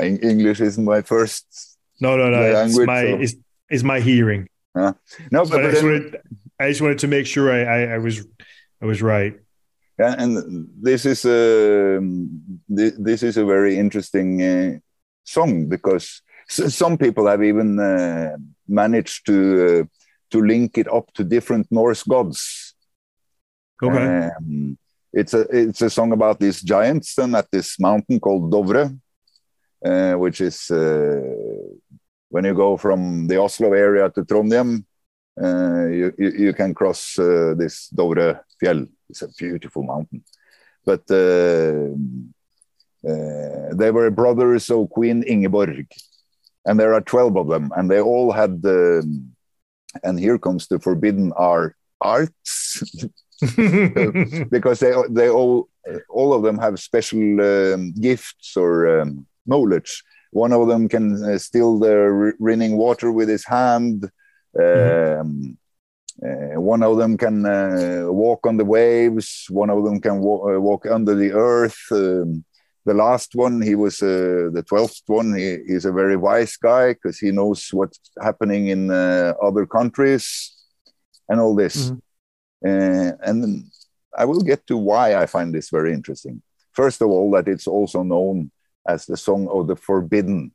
English 0.00 0.60
isn't 0.60 0.84
my 0.94 1.02
first. 1.02 1.44
No, 2.00 2.16
no, 2.16 2.26
no. 2.34 2.40
The 2.42 2.48
It's 2.48 2.56
language, 2.76 2.86
my 2.94 3.02
so- 3.02 3.20
it's, 3.24 3.34
it's 3.74 3.82
my 3.92 4.00
hearing. 4.00 4.42
No, 4.74 4.92
but, 5.30 5.50
But 5.50 5.64
I 5.64 5.70
just 5.70 5.82
then- 5.82 5.84
wanted, 5.92 6.20
I 6.62 6.68
just 6.70 6.80
wanted 6.84 6.98
to 7.04 7.08
make 7.08 7.26
sure 7.26 7.46
I, 7.58 7.60
I, 7.76 7.94
I 7.94 7.98
was 7.98 8.16
I 8.82 8.86
was 8.86 9.00
right. 9.02 9.34
Yeah, 10.00 10.14
and 10.18 10.32
this 10.82 11.06
is 11.06 11.24
a 11.24 12.00
thi- 12.76 12.98
this 12.98 13.22
is 13.22 13.36
a 13.36 13.44
very 13.54 13.78
interesting 13.78 14.28
uh, 14.42 14.78
song 15.22 15.68
because 15.68 16.22
some 16.48 16.98
people 16.98 17.24
have 17.28 17.42
even 17.44 17.78
uh, 17.78 18.36
managed 18.66 19.26
to 19.26 19.36
uh, 19.66 19.84
to 20.32 20.38
link 20.52 20.76
it 20.78 20.88
up 20.92 21.06
to 21.14 21.22
different 21.22 21.66
Norse 21.70 22.02
gods. 22.02 22.74
Okay. 23.82 24.30
Um, 24.36 24.76
it's 25.14 25.32
a 25.32 25.42
it's 25.50 25.82
a 25.82 25.88
song 25.88 26.12
about 26.12 26.40
these 26.40 26.60
giants 26.60 27.16
and 27.18 27.36
at 27.36 27.50
this 27.50 27.78
mountain 27.78 28.18
called 28.18 28.50
Dovre, 28.50 28.98
uh, 29.84 30.14
which 30.14 30.40
is 30.40 30.70
uh, 30.70 31.20
when 32.28 32.44
you 32.44 32.54
go 32.54 32.76
from 32.76 33.28
the 33.28 33.40
Oslo 33.40 33.72
area 33.72 34.10
to 34.10 34.24
Trondheim, 34.24 34.84
uh, 35.40 35.86
you, 35.86 36.12
you 36.18 36.30
you 36.46 36.52
can 36.52 36.74
cross 36.74 37.18
uh, 37.18 37.54
this 37.56 37.88
Dovre 37.94 38.40
Fjell. 38.60 38.88
It's 39.08 39.22
a 39.22 39.28
beautiful 39.28 39.84
mountain, 39.84 40.24
but 40.84 41.06
they 41.06 41.92
were 43.90 44.10
brothers 44.10 44.70
of 44.70 44.90
Queen 44.90 45.22
Ingeborg, 45.22 45.86
and 46.66 46.80
there 46.80 46.92
are 46.94 47.00
twelve 47.00 47.36
of 47.36 47.48
them, 47.48 47.70
and 47.76 47.90
they 47.90 48.00
all 48.00 48.32
had. 48.32 48.64
Um, 48.64 49.30
and 50.02 50.18
here 50.18 50.38
comes 50.40 50.66
the 50.66 50.80
forbidden 50.80 51.32
art 51.36 51.76
arts 52.00 52.82
because 54.50 54.80
they 54.80 54.92
they 55.10 55.28
all 55.28 55.68
all 56.08 56.32
of 56.32 56.42
them 56.42 56.58
have 56.58 56.78
special 56.80 57.40
um, 57.40 57.92
gifts 58.00 58.56
or 58.56 59.00
um, 59.00 59.26
knowledge. 59.46 60.02
One 60.32 60.52
of 60.52 60.66
them 60.68 60.88
can 60.88 61.22
uh, 61.22 61.38
still 61.38 61.78
the 61.78 62.32
running 62.40 62.76
water 62.76 63.12
with 63.12 63.28
his 63.28 63.44
hand. 63.44 64.10
Um, 64.58 65.58
uh, 66.24 66.60
one 66.60 66.82
of 66.82 66.96
them 66.96 67.16
can 67.16 67.44
uh, 67.44 68.06
walk 68.10 68.46
on 68.46 68.56
the 68.56 68.64
waves. 68.64 69.46
One 69.50 69.70
of 69.70 69.84
them 69.84 70.00
can 70.00 70.20
wa- 70.20 70.54
uh, 70.54 70.60
walk 70.60 70.86
under 70.86 71.14
the 71.14 71.32
earth. 71.32 71.78
Um, 71.90 72.44
the 72.86 72.94
last 72.94 73.34
one, 73.34 73.62
he 73.62 73.74
was 73.74 74.02
uh, 74.02 74.50
the 74.52 74.62
twelfth 74.66 75.02
one. 75.06 75.34
He, 75.36 75.58
he's 75.66 75.84
a 75.86 75.92
very 75.92 76.16
wise 76.16 76.56
guy 76.56 76.92
because 76.92 77.18
he 77.18 77.30
knows 77.32 77.68
what's 77.72 77.98
happening 78.22 78.68
in 78.68 78.90
uh, 78.90 79.34
other 79.42 79.66
countries 79.66 80.54
and 81.28 81.40
all 81.40 81.54
this. 81.54 81.90
Mhm. 81.90 82.00
Uh, 82.66 83.12
and 83.22 83.64
I 84.16 84.24
will 84.24 84.40
get 84.42 84.66
to 84.68 84.76
why 84.76 85.16
I 85.16 85.26
find 85.26 85.54
this 85.54 85.70
very 85.70 85.92
interesting. 85.92 86.42
First 86.72 87.02
of 87.02 87.08
all, 87.08 87.30
that 87.32 87.48
it's 87.48 87.66
also 87.66 88.02
known 88.02 88.50
as 88.88 89.06
the 89.06 89.16
song 89.16 89.48
of 89.48 89.66
the 89.66 89.76
forbidden 89.76 90.52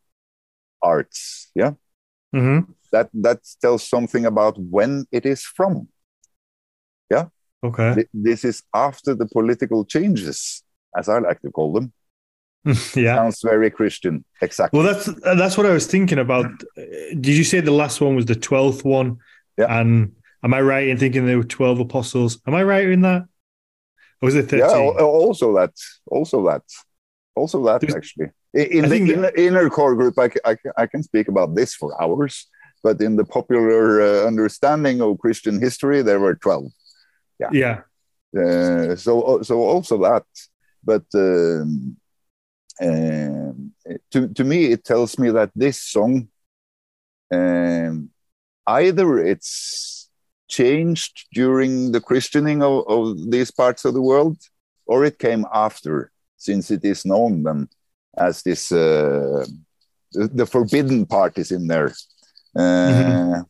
arts. 0.84 1.52
Yeah, 1.56 1.74
hmm 2.34 2.62
that 2.92 3.10
that 3.14 3.40
tells 3.62 3.88
something 3.88 4.26
about 4.26 4.58
when 4.60 5.06
it 5.12 5.26
is 5.26 5.44
from. 5.44 5.88
Yeah. 7.12 7.26
Okay. 7.64 7.94
Th- 7.96 8.08
This 8.14 8.46
is 8.46 8.64
after 8.74 9.16
the 9.16 9.26
political 9.28 9.86
changes, 9.86 10.64
as 10.98 11.10
I 11.10 11.20
like 11.20 11.42
to 11.42 11.52
call 11.52 11.74
them. 11.74 11.92
yeah. 12.96 13.16
Sounds 13.16 13.42
very 13.42 13.70
Christian. 13.70 14.24
Exactly. 14.42 14.80
Well, 14.80 14.94
that's 14.94 15.06
that's 15.24 15.58
what 15.58 15.66
I 15.66 15.72
was 15.74 15.88
thinking 15.88 16.20
about. 16.20 16.48
Did 16.76 17.28
you 17.40 17.44
say 17.44 17.60
the 17.62 17.72
last 17.72 18.02
one 18.02 18.16
was 18.16 18.26
the 18.26 18.36
twelfth 18.36 18.84
one? 18.86 19.18
Yeah. 19.58 19.80
And 19.80 20.14
am 20.44 20.54
I 20.54 20.62
right 20.62 20.88
in 20.88 20.98
thinking 20.98 21.26
there 21.26 21.38
were 21.38 21.44
twelve 21.44 21.80
apostles? 21.80 22.40
Am 22.48 22.56
I 22.56 22.64
right 22.64 22.88
in 22.90 23.02
that? 23.02 23.24
Or 24.22 24.26
was 24.28 24.36
it 24.36 24.50
thirteen? 24.50 24.70
al- 24.70 24.98
Also 25.00 25.56
that. 25.56 25.74
Also 26.08 26.46
that. 26.48 26.64
Also 27.36 27.64
that 27.66 27.84
actually. 27.96 28.30
In 28.54 28.90
the 28.90 28.98
inner, 28.98 29.32
inner 29.36 29.70
core 29.70 29.96
group, 29.96 30.18
I, 30.18 30.32
I, 30.44 30.58
I 30.76 30.88
can 30.88 31.04
speak 31.04 31.28
about 31.28 31.56
this 31.56 31.76
for 31.76 32.02
hours. 32.02 32.48
But 32.82 33.02
in 33.02 33.16
the 33.18 33.26
popular 33.26 34.02
uh, 34.02 34.26
understanding 34.26 35.02
of 35.02 35.20
Christian 35.20 35.60
history, 35.60 36.02
there 36.02 36.20
were 36.20 36.36
twelve. 36.36 36.72
yeah. 37.52 37.82
Uh, 38.38 38.96
so 38.96 39.42
so 39.42 39.62
also 39.64 39.98
that 39.98 40.24
but 40.84 41.04
um, 41.16 41.98
um, 42.82 43.72
to 44.12 44.28
to 44.28 44.44
me 44.44 44.66
it 44.66 44.86
tells 44.86 45.18
me 45.18 45.32
that 45.32 45.50
this 45.56 45.82
song 45.82 46.28
um, 47.34 48.10
either 48.68 49.18
it's 49.18 49.99
changed 50.50 51.28
during 51.34 51.92
the 51.92 52.02
christening 52.02 52.62
of, 52.64 52.84
of 52.88 53.32
these 53.32 53.52
parts 53.52 53.86
of 53.86 53.94
the 53.94 54.02
world 54.02 54.38
or 54.86 55.06
it 55.06 55.20
came 55.20 55.46
after 55.54 56.12
since 56.38 56.72
it 56.72 56.84
is 56.84 57.06
known 57.06 57.44
then 57.44 57.70
as 58.18 58.44
this 58.44 58.72
uh, 58.72 59.46
the, 60.12 60.28
the 60.28 60.46
forbidden 60.46 61.06
part 61.06 61.38
is 61.38 61.52
in 61.52 61.68
there. 61.68 61.94
Uh, 62.56 63.42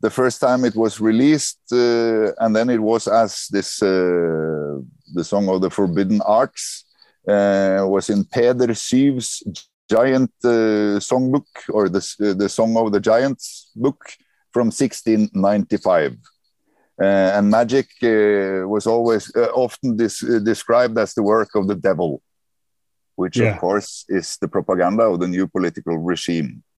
the 0.00 0.10
first 0.10 0.40
time 0.40 0.64
it 0.64 0.74
was 0.74 1.00
released, 1.00 1.60
uh, 1.70 2.32
and 2.40 2.56
then 2.56 2.70
it 2.70 2.80
was 2.80 3.06
as 3.06 3.46
this 3.50 3.82
uh, 3.82 4.78
the 5.14 5.24
song 5.24 5.48
of 5.48 5.60
the 5.60 5.70
forbidden 5.70 6.20
arts 6.22 6.84
uh, 7.28 7.84
was 7.86 8.10
in 8.10 8.24
Peder 8.24 8.74
Syv's 8.74 9.42
giant 9.88 10.32
uh, 10.44 10.98
songbook 10.98 11.46
or 11.68 11.88
the 11.88 12.34
the 12.36 12.48
song 12.48 12.76
of 12.76 12.92
the 12.92 13.00
giants 13.00 13.70
book 13.76 14.00
from 14.52 14.66
1695. 14.70 16.16
Uh, 17.00 17.04
and 17.04 17.50
magic 17.50 17.88
uh, 18.02 18.68
was 18.68 18.86
always 18.86 19.34
uh, 19.34 19.48
often 19.54 19.98
uh, 20.00 20.38
described 20.40 20.98
as 20.98 21.14
the 21.14 21.22
work 21.22 21.48
of 21.54 21.66
the 21.66 21.74
devil, 21.74 22.20
which 23.16 23.38
Yeah. 23.38 23.54
of 23.54 23.58
course 23.60 24.04
is 24.08 24.36
the 24.40 24.48
propaganda 24.48 25.04
of 25.04 25.18
the 25.20 25.28
new 25.28 25.46
political 25.48 25.98
regime. 25.98 26.62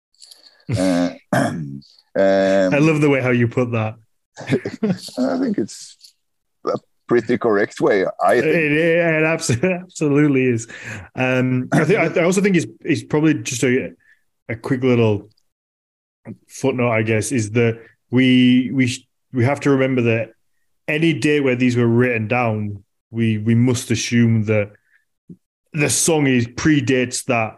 Uh, 0.78 1.10
um, 1.32 1.82
I 2.16 2.78
love 2.78 3.00
the 3.02 3.10
way 3.10 3.20
how 3.20 3.30
you 3.30 3.48
put 3.48 3.70
that. 3.72 3.96
I 4.40 5.38
think 5.38 5.58
it's 5.58 6.14
a 6.64 6.78
pretty 7.06 7.36
correct 7.36 7.80
way. 7.80 8.06
I 8.22 8.40
think. 8.40 8.54
it, 8.54 8.72
it 8.72 9.24
absolutely, 9.24 9.72
absolutely 9.84 10.44
is. 10.46 10.66
Um, 11.14 11.68
I 11.72 11.84
think 11.84 11.98
I, 11.98 12.20
I 12.20 12.24
also 12.24 12.40
think 12.40 12.56
it's 12.56 12.66
it's 12.80 13.04
probably 13.04 13.34
just 13.42 13.62
a 13.64 13.92
a 14.48 14.56
quick 14.56 14.82
little 14.82 15.28
footnote, 16.48 16.90
I 16.90 17.02
guess, 17.02 17.32
is 17.32 17.50
that 17.52 17.80
we 18.10 18.70
we 18.72 18.92
we 19.32 19.44
have 19.44 19.60
to 19.60 19.70
remember 19.70 20.02
that 20.02 20.32
any 20.88 21.12
day 21.12 21.40
where 21.40 21.56
these 21.56 21.76
were 21.76 21.86
written 21.88 22.28
down, 22.28 22.84
we 23.10 23.38
we 23.38 23.54
must 23.54 23.90
assume 23.90 24.44
that 24.44 24.72
the 25.72 25.90
song 25.90 26.26
is 26.26 26.46
predates 26.46 27.24
that 27.24 27.56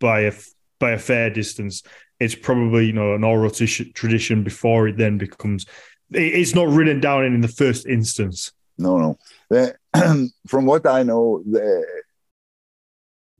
by 0.00 0.20
a 0.20 0.32
by 0.80 0.90
a 0.92 0.98
fair 0.98 1.30
distance. 1.30 1.82
It's 2.20 2.34
probably 2.34 2.86
you 2.86 2.92
know 2.92 3.14
an 3.14 3.24
oral 3.24 3.50
t- 3.50 3.66
tradition 3.92 4.44
before 4.44 4.88
it 4.88 4.96
then 4.96 5.18
becomes. 5.18 5.66
it- 6.12 6.34
It's 6.40 6.54
not 6.54 6.68
written 6.68 7.00
down 7.00 7.24
in 7.24 7.40
the 7.40 7.48
first 7.48 7.86
instance. 7.86 8.52
No, 8.78 8.98
no. 8.98 9.18
The- 9.50 9.76
from 10.46 10.66
what 10.66 10.86
I 10.86 11.02
know, 11.04 11.42
the, 11.46 11.84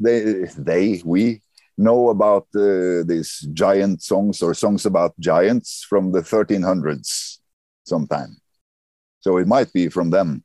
they, 0.01 0.45
they, 0.59 1.03
we 1.05 1.41
know 1.77 2.11
about 2.11 2.47
uh, 2.55 3.03
these 3.07 3.41
giant 3.53 4.03
songs 4.03 4.43
or 4.43 4.55
songs 4.55 4.87
about 4.87 5.13
giants 5.19 5.85
from 5.89 6.13
the 6.13 6.21
1300s 6.23 7.39
sometime. 7.85 8.37
So 9.21 9.39
it 9.39 9.47
might 9.47 9.73
be 9.73 9.89
from 9.89 10.11
them. 10.11 10.43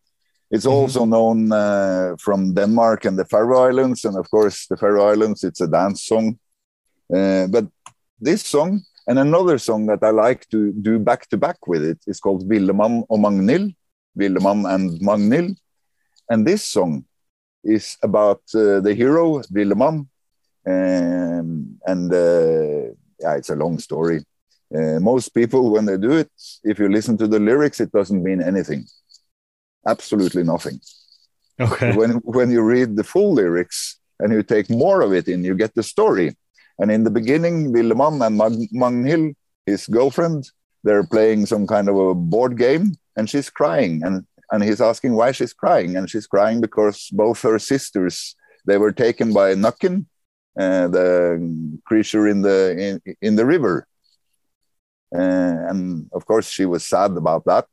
It's 0.51 0.65
Mhm. 0.65 0.71
also 0.81 1.05
known 1.05 1.51
uh, 1.51 2.15
from 2.17 2.53
Denmark 2.53 3.05
and 3.05 3.17
the 3.19 3.25
Faroe 3.25 3.67
Islands. 3.69 4.05
And 4.05 4.17
of 4.17 4.29
course, 4.29 4.67
the 4.67 4.77
Faroe 4.77 5.11
Islands, 5.13 5.43
it's 5.43 5.61
a 5.61 5.67
dance 5.67 6.03
song. 6.03 6.39
Uh, 7.13 7.47
but 7.47 7.65
this 8.19 8.41
song 8.45 8.81
and 9.07 9.19
another 9.19 9.57
song 9.59 9.87
that 9.87 10.03
I 10.03 10.11
like 10.11 10.45
to 10.49 10.71
do 10.71 10.99
back 10.99 11.27
to 11.29 11.37
back 11.37 11.67
with 11.67 11.83
it 11.83 11.99
is 12.07 12.19
called 12.19 12.47
Villemann 12.49 13.03
og 13.09 13.19
Magnhild. 13.19 13.75
Villemann 14.17 14.65
and 14.73 14.99
Magnhild. 15.01 15.55
And 16.29 16.45
this 16.47 16.63
song 16.63 17.05
is 17.63 17.97
about 18.01 18.41
uh, 18.55 18.79
the 18.81 18.93
hero, 18.93 19.41
Villemann. 19.53 20.07
Um, 20.65 21.79
and 21.85 22.13
uh, 22.13 22.93
yeah, 23.19 23.35
it's 23.35 23.49
a 23.49 23.55
long 23.55 23.79
story. 23.79 24.23
Uh, 24.73 24.99
most 24.99 25.29
people, 25.29 25.71
when 25.71 25.85
they 25.85 25.97
do 25.97 26.11
it, 26.11 26.29
if 26.63 26.77
you 26.79 26.89
listen 26.89 27.17
to 27.17 27.27
the 27.27 27.39
lyrics, 27.39 27.79
it 27.79 27.91
doesn't 27.91 28.23
mean 28.23 28.41
anything. 28.41 28.85
Absolutely 29.87 30.43
nothing. 30.43 30.79
Okay. 31.59 31.95
When, 31.95 32.11
when 32.23 32.51
you 32.51 32.61
read 32.61 32.95
the 32.95 33.03
full 33.03 33.33
lyrics 33.33 33.99
and 34.19 34.31
you 34.31 34.43
take 34.43 34.69
more 34.69 35.01
of 35.01 35.13
it 35.13 35.27
in, 35.27 35.43
you 35.43 35.55
get 35.55 35.73
the 35.75 35.83
story. 35.83 36.37
And 36.77 36.91
in 36.91 37.03
the 37.03 37.11
beginning, 37.11 37.73
Villemann 37.73 38.25
and 38.25 38.37
Mag- 38.37 38.71
Magnhild, 38.71 39.35
his 39.65 39.87
girlfriend, 39.87 40.49
they're 40.83 41.05
playing 41.05 41.45
some 41.45 41.67
kind 41.67 41.89
of 41.89 41.95
a 41.97 42.15
board 42.15 42.57
game 42.57 42.93
and 43.15 43.29
she's 43.29 43.49
crying 43.49 44.01
and 44.03 44.25
and 44.51 44.63
he's 44.63 44.81
asking 44.81 45.13
why 45.13 45.31
she's 45.31 45.53
crying 45.53 45.95
and 45.95 46.09
she's 46.09 46.25
crying 46.25 46.61
because 46.61 47.09
both 47.11 47.41
her 47.41 47.59
sisters 47.59 48.35
they 48.65 48.77
were 48.77 48.91
taken 48.91 49.33
by 49.33 49.53
Nøkken 49.53 50.05
uh, 50.59 50.87
the 50.87 51.79
creature 51.85 52.27
in 52.27 52.41
the 52.41 52.99
in, 53.05 53.15
in 53.21 53.35
the 53.35 53.45
river. 53.45 53.87
Uh, 55.15 55.69
and 55.69 56.09
of 56.11 56.25
course, 56.25 56.49
she 56.49 56.65
was 56.65 56.85
sad 56.85 57.11
about 57.17 57.43
that. 57.45 57.67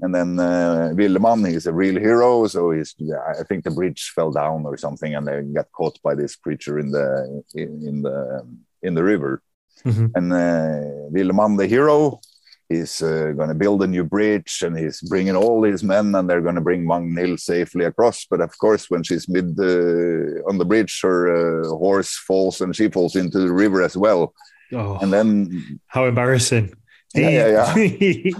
And 0.00 0.14
then 0.14 0.38
uh, 0.38 0.92
Villemann, 0.94 1.48
he's 1.48 1.66
a 1.66 1.72
real 1.72 1.98
hero, 1.98 2.46
so 2.48 2.70
he's 2.72 2.94
I 3.40 3.44
think 3.44 3.62
the 3.64 3.70
bridge 3.70 4.12
fell 4.14 4.32
down 4.32 4.66
or 4.66 4.76
something, 4.76 5.14
and 5.14 5.26
they 5.26 5.42
got 5.42 5.70
caught 5.72 6.00
by 6.02 6.14
this 6.14 6.34
creature 6.34 6.78
in 6.78 6.90
the 6.90 7.42
in, 7.54 7.86
in 7.86 8.02
the 8.02 8.46
in 8.82 8.94
the 8.94 9.04
river. 9.04 9.42
Mm-hmm. 9.84 10.06
And 10.14 10.32
uh, 10.32 11.56
the 11.56 11.66
hero, 11.68 12.20
he's 12.68 13.02
uh, 13.02 13.32
going 13.36 13.48
to 13.48 13.54
build 13.54 13.82
a 13.82 13.86
new 13.86 14.04
bridge 14.04 14.62
and 14.64 14.78
he's 14.78 15.00
bringing 15.02 15.36
all 15.36 15.62
his 15.62 15.82
men 15.82 16.14
and 16.14 16.28
they're 16.28 16.40
going 16.40 16.54
to 16.54 16.60
bring 16.60 16.84
Magnhild 16.84 17.40
safely 17.40 17.84
across. 17.84 18.24
But 18.24 18.40
of 18.40 18.56
course, 18.58 18.88
when 18.88 19.02
she's 19.02 19.28
mid 19.28 19.58
uh, 19.58 20.42
on 20.48 20.58
the 20.58 20.64
bridge, 20.64 21.00
her 21.02 21.62
uh, 21.64 21.68
horse 21.68 22.16
falls 22.16 22.60
and 22.60 22.74
she 22.74 22.88
falls 22.88 23.16
into 23.16 23.38
the 23.38 23.52
river 23.52 23.82
as 23.82 23.96
well. 23.96 24.34
Oh, 24.72 24.98
and 25.02 25.12
then 25.12 25.80
how 25.86 26.06
embarrassing. 26.06 26.72
Yeah, 27.14 27.28
he, 27.28 27.36
yeah, 27.36 27.48
yeah. 27.48 27.74
he, 27.74 28.34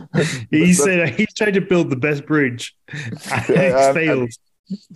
he 0.51 0.73
said 0.73 1.11
he's 1.11 1.35
trying 1.35 1.53
to 1.53 1.61
build 1.61 1.91
the 1.91 1.97
best 1.97 2.25
bridge 2.25 2.75
and 2.93 3.49
yeah, 3.49 3.93
failed. 3.93 4.31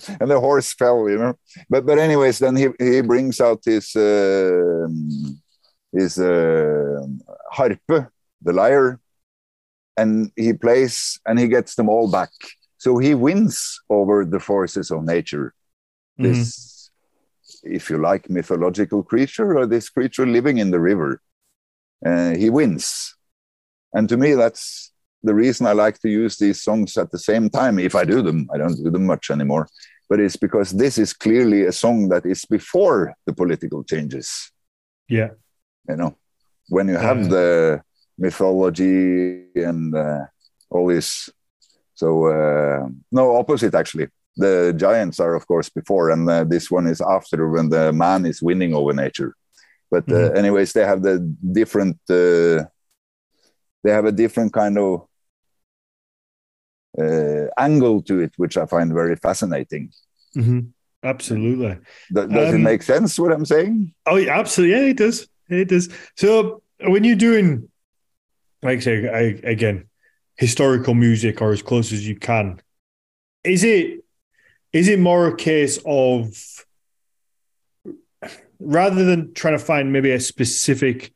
And, 0.09 0.17
and, 0.21 0.31
the 0.31 0.41
horse 0.41 0.73
fell, 0.73 1.11
you 1.11 1.19
know. 1.19 1.35
But 1.69 1.85
but 1.85 1.99
anyways, 1.99 2.39
then 2.39 2.57
he 2.57 2.69
he 2.79 3.03
brings 3.03 3.41
out 3.41 3.61
his 3.65 3.95
uh, 3.95 4.87
his 5.93 6.19
uh, 6.19 7.03
harpe, 7.53 8.09
the 8.41 8.53
lyre, 8.53 8.99
and 9.97 10.31
he 10.37 10.53
plays 10.53 11.19
and 11.27 11.39
he 11.39 11.49
gets 11.49 11.75
them 11.75 11.89
all 11.89 12.11
back. 12.11 12.31
So 12.79 12.99
he 12.99 13.15
wins 13.15 13.81
over 13.89 14.25
the 14.25 14.41
forces 14.41 14.91
of 14.91 15.05
nature. 15.05 15.55
Mm-hmm. 16.19 16.33
This, 16.33 16.91
if 17.63 17.91
you 17.91 17.99
like, 17.99 18.29
mythological 18.31 19.03
creature 19.03 19.57
or 19.57 19.67
this 19.67 19.89
creature 19.89 20.27
living 20.27 20.59
in 20.59 20.71
the 20.71 20.81
river. 20.81 21.21
Uh, 22.05 22.35
he 22.37 22.51
wins. 22.51 23.17
And 23.93 24.09
to 24.09 24.17
me, 24.17 24.35
that's 24.35 24.93
the 25.23 25.35
reason 25.35 25.67
I 25.67 25.73
like 25.73 25.99
to 26.01 26.09
use 26.09 26.37
these 26.37 26.63
songs 26.63 26.97
at 26.97 27.11
the 27.11 27.19
same 27.19 27.49
time. 27.49 27.79
If 27.79 27.95
I 27.95 28.05
do 28.05 28.21
them, 28.23 28.49
I 28.53 28.59
don't 28.59 28.77
do 28.77 28.91
them 28.91 29.07
much 29.07 29.31
anymore. 29.31 29.69
But 30.09 30.21
it's 30.21 30.37
because 30.37 30.71
this 30.71 30.99
is 30.99 31.13
clearly 31.13 31.65
a 31.65 31.73
song 31.73 32.09
that 32.11 32.27
is 32.27 32.45
before 32.45 33.15
the 33.25 33.33
political 33.33 33.83
changes. 33.83 34.53
Yeah. 35.09 35.31
You 35.89 35.97
know, 35.97 36.17
when 36.69 36.89
you 36.89 36.97
have 36.97 37.31
the 37.31 37.83
mythology 38.19 39.45
and 39.55 39.95
uh, 39.95 40.25
all 40.71 40.87
this. 40.87 41.31
So 41.95 42.27
uh, 42.27 42.89
no, 43.11 43.37
opposite 43.37 43.75
actually. 43.75 44.09
The 44.39 44.75
giants 44.77 45.19
are 45.19 45.35
of 45.35 45.47
course 45.47 45.71
before, 45.71 46.11
and 46.11 46.29
uh, 46.29 46.45
this 46.45 46.71
one 46.71 46.87
is 46.87 47.01
after 47.01 47.49
when 47.49 47.71
the 47.71 47.93
man 47.93 48.27
is 48.27 48.43
winning 48.43 48.75
over 48.75 48.93
nature. 48.93 49.35
But 49.91 50.05
uh, 50.11 50.15
mm-hmm. 50.15 50.37
anyways, 50.37 50.73
they 50.73 50.85
have 50.85 51.03
the 51.03 51.21
different. 51.53 51.97
Uh, 52.09 52.69
they 53.83 53.93
have 53.93 54.05
a 54.05 54.13
different 54.13 54.53
kind 54.53 54.77
of 54.77 55.07
uh, 56.99 57.47
angle 57.57 58.03
to 58.03 58.21
it, 58.21 58.33
which 58.37 58.57
I 58.57 58.67
find 58.67 58.93
very 58.93 59.17
fascinating. 59.17 59.93
Mm-hmm. 60.37 60.61
Absolutely. 61.03 61.79
Does, 62.13 62.29
does 62.29 62.49
um, 62.49 62.55
it 62.57 62.59
make 62.59 62.83
sense 62.83 63.19
what 63.19 63.33
I'm 63.33 63.45
saying? 63.45 63.95
Oh, 64.07 64.17
yeah, 64.17 64.39
absolutely. 64.39 64.77
Yeah, 64.77 64.91
it 64.91 64.97
does. 64.97 65.29
It 65.49 65.69
does. 65.69 65.89
So 66.17 66.63
when 66.81 67.05
you're 67.05 67.17
doing 67.17 67.69
like 68.67 68.79
I 68.79 68.81
say 68.81 69.09
I, 69.09 69.49
again, 69.49 69.89
historical 70.37 70.95
music 70.95 71.41
or 71.41 71.53
as 71.53 71.63
close 71.63 71.93
as 71.93 72.07
you 72.07 72.17
can. 72.17 72.61
Is 73.45 73.65
it 73.65 74.05
is 74.73 74.89
it 74.89 74.99
more 74.99 75.29
a 75.29 75.37
case 75.37 75.79
of 75.87 76.37
rather 78.59 79.05
than 79.05 79.33
trying 79.35 79.59
to 79.59 79.65
find 79.65 79.93
maybe 79.93 80.11
a 80.11 80.21
specific 80.21 81.13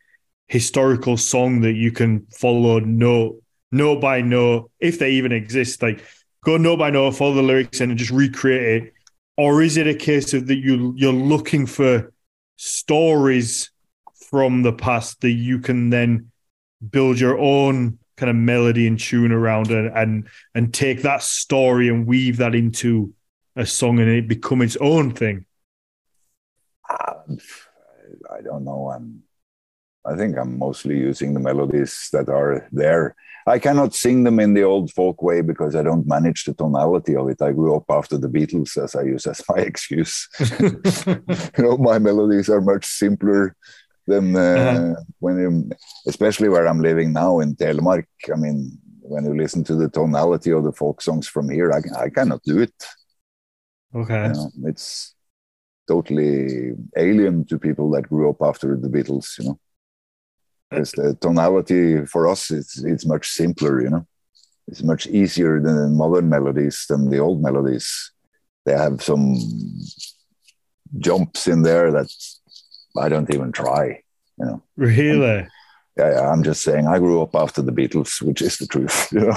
historical 0.49 1.17
song 1.17 1.61
that 1.61 1.75
you 1.75 1.93
can 1.93 2.27
follow 2.31 2.81
note 2.81 3.43
note 3.73 4.01
by 4.01 4.21
note, 4.21 4.71
if 4.81 4.99
they 4.99 5.13
even 5.13 5.33
exist, 5.33 5.83
like 5.83 6.05
go 6.45 6.57
note 6.57 6.79
by 6.79 6.91
note, 6.91 7.13
follow 7.13 7.35
the 7.35 7.43
lyrics 7.43 7.81
and 7.81 7.97
just 7.97 8.11
recreate 8.11 8.83
it? 8.83 8.95
Or 9.37 9.63
is 9.63 9.77
it 9.77 9.87
a 9.87 9.95
case 9.95 10.35
of 10.35 10.47
that 10.49 10.59
you 10.59 10.95
you're 10.97 11.13
looking 11.13 11.67
for 11.67 12.13
stories 12.57 13.71
from 14.31 14.63
the 14.63 14.73
past 14.73 15.21
that 15.23 15.31
you 15.31 15.59
can 15.61 15.91
then 15.91 16.30
build 16.89 17.19
your 17.21 17.39
own 17.39 17.99
kind 18.17 18.31
of 18.31 18.37
melody 18.37 18.87
and 18.87 18.99
tune 19.01 19.33
around 19.33 19.71
it 19.71 19.91
and 19.95 20.29
and 20.55 20.75
take 20.75 21.03
that 21.03 21.23
story 21.23 21.89
and 21.89 22.07
weave 22.07 22.37
that 22.37 22.55
into 22.55 23.13
a 23.57 23.67
song 23.67 23.99
and 23.99 24.09
it 24.09 24.29
become 24.29 24.63
its 24.63 24.77
own 24.81 25.13
thing? 25.13 25.47
I 26.89 28.41
don't 28.43 28.65
know. 28.65 28.93
I'm 28.95 29.23
i 30.07 30.17
think 30.17 30.39
i'm 30.39 30.59
mostly 30.59 30.97
using 30.97 31.35
the 31.35 31.41
melodies 31.41 32.09
that 32.13 32.29
are 32.29 32.67
there. 32.73 33.15
I 33.47 33.59
cannot 33.59 33.95
sing 33.95 34.25
them 34.25 34.39
in 34.39 34.55
the 34.55 34.63
old 34.63 34.93
folk 34.93 35.23
way 35.23 35.41
because 35.43 35.75
i 35.77 35.83
don't 35.83 36.07
manage 36.07 36.45
the 36.45 36.55
tonality 36.55 37.17
of 37.17 37.29
it. 37.29 37.43
I 37.43 37.53
grew 37.53 37.77
up 37.77 37.85
after 37.91 38.17
the 38.17 38.29
beatles 38.29 38.83
as 38.83 38.95
i 38.95 39.03
use 39.03 39.27
as 39.27 39.43
my 39.49 39.57
excuse. 39.71 40.29
You 41.07 41.65
know 41.65 41.77
my 41.77 41.99
melodies 41.99 42.49
are 42.49 42.61
much 42.61 42.87
simpler 42.87 43.57
then 44.11 44.37
uh, 44.37 44.41
uh-huh. 44.41 44.95
when 45.19 45.39
you, 45.39 45.71
especially 46.07 46.49
where 46.49 46.67
I'm 46.67 46.81
living 46.81 47.13
now 47.13 47.41
in 47.41 47.55
Telemark, 47.55 48.07
I 48.33 48.37
mean, 48.37 48.79
when 49.01 49.25
you 49.25 49.35
listen 49.35 49.65
to 49.65 49.75
the 49.75 49.89
tonality 49.89 50.53
of 50.53 50.65
the 50.65 50.73
folk 50.73 51.03
songs 51.03 51.27
from 51.29 51.49
here, 51.49 51.73
I, 51.73 52.05
I 52.05 52.09
cannot 52.11 52.43
do 52.43 52.61
it. 52.61 52.75
Okay. 53.95 54.27
You 54.27 54.33
know, 54.33 54.51
it's 54.65 55.15
totally 55.89 56.73
alien 56.97 57.45
to 57.47 57.59
people 57.59 57.91
that 57.93 58.09
grew 58.09 58.31
up 58.31 58.41
after 58.43 58.77
the 58.77 58.89
Beatles, 58.89 59.39
you 59.39 59.47
know. 59.47 59.61
Because 60.71 60.93
the 60.93 61.17
tonality 61.21 62.07
for 62.07 62.29
us, 62.29 62.51
it's, 62.53 62.79
it's 62.85 63.05
much 63.05 63.29
simpler, 63.29 63.83
you 63.83 63.91
know. 63.91 64.07
It's 64.69 64.85
much 64.85 65.09
easier 65.09 65.61
than 65.61 65.97
modern 65.97 66.29
melodies 66.29 66.87
than 66.89 67.11
the 67.11 67.19
old 67.19 67.43
melodies. 67.43 68.13
They 68.65 68.73
have 68.73 69.03
some 69.03 69.37
jumps 70.99 71.49
in 71.49 71.63
there 71.63 71.91
that 71.91 72.09
I 72.97 73.09
don't 73.09 73.33
even 73.35 73.53
try. 73.53 74.03
You 74.39 74.45
know. 74.45 74.63
Really? 74.77 75.47
yeah, 75.97 76.31
I'm 76.31 76.43
just 76.43 76.63
saying 76.63 76.87
I 76.87 76.99
grew 76.99 77.23
up 77.23 77.35
after 77.35 77.63
the 77.63 77.73
Beatles, 77.73 78.23
which 78.23 78.43
is 78.43 78.57
the 78.59 78.67
truth. 78.67 79.13
You 79.13 79.27
know. 79.27 79.35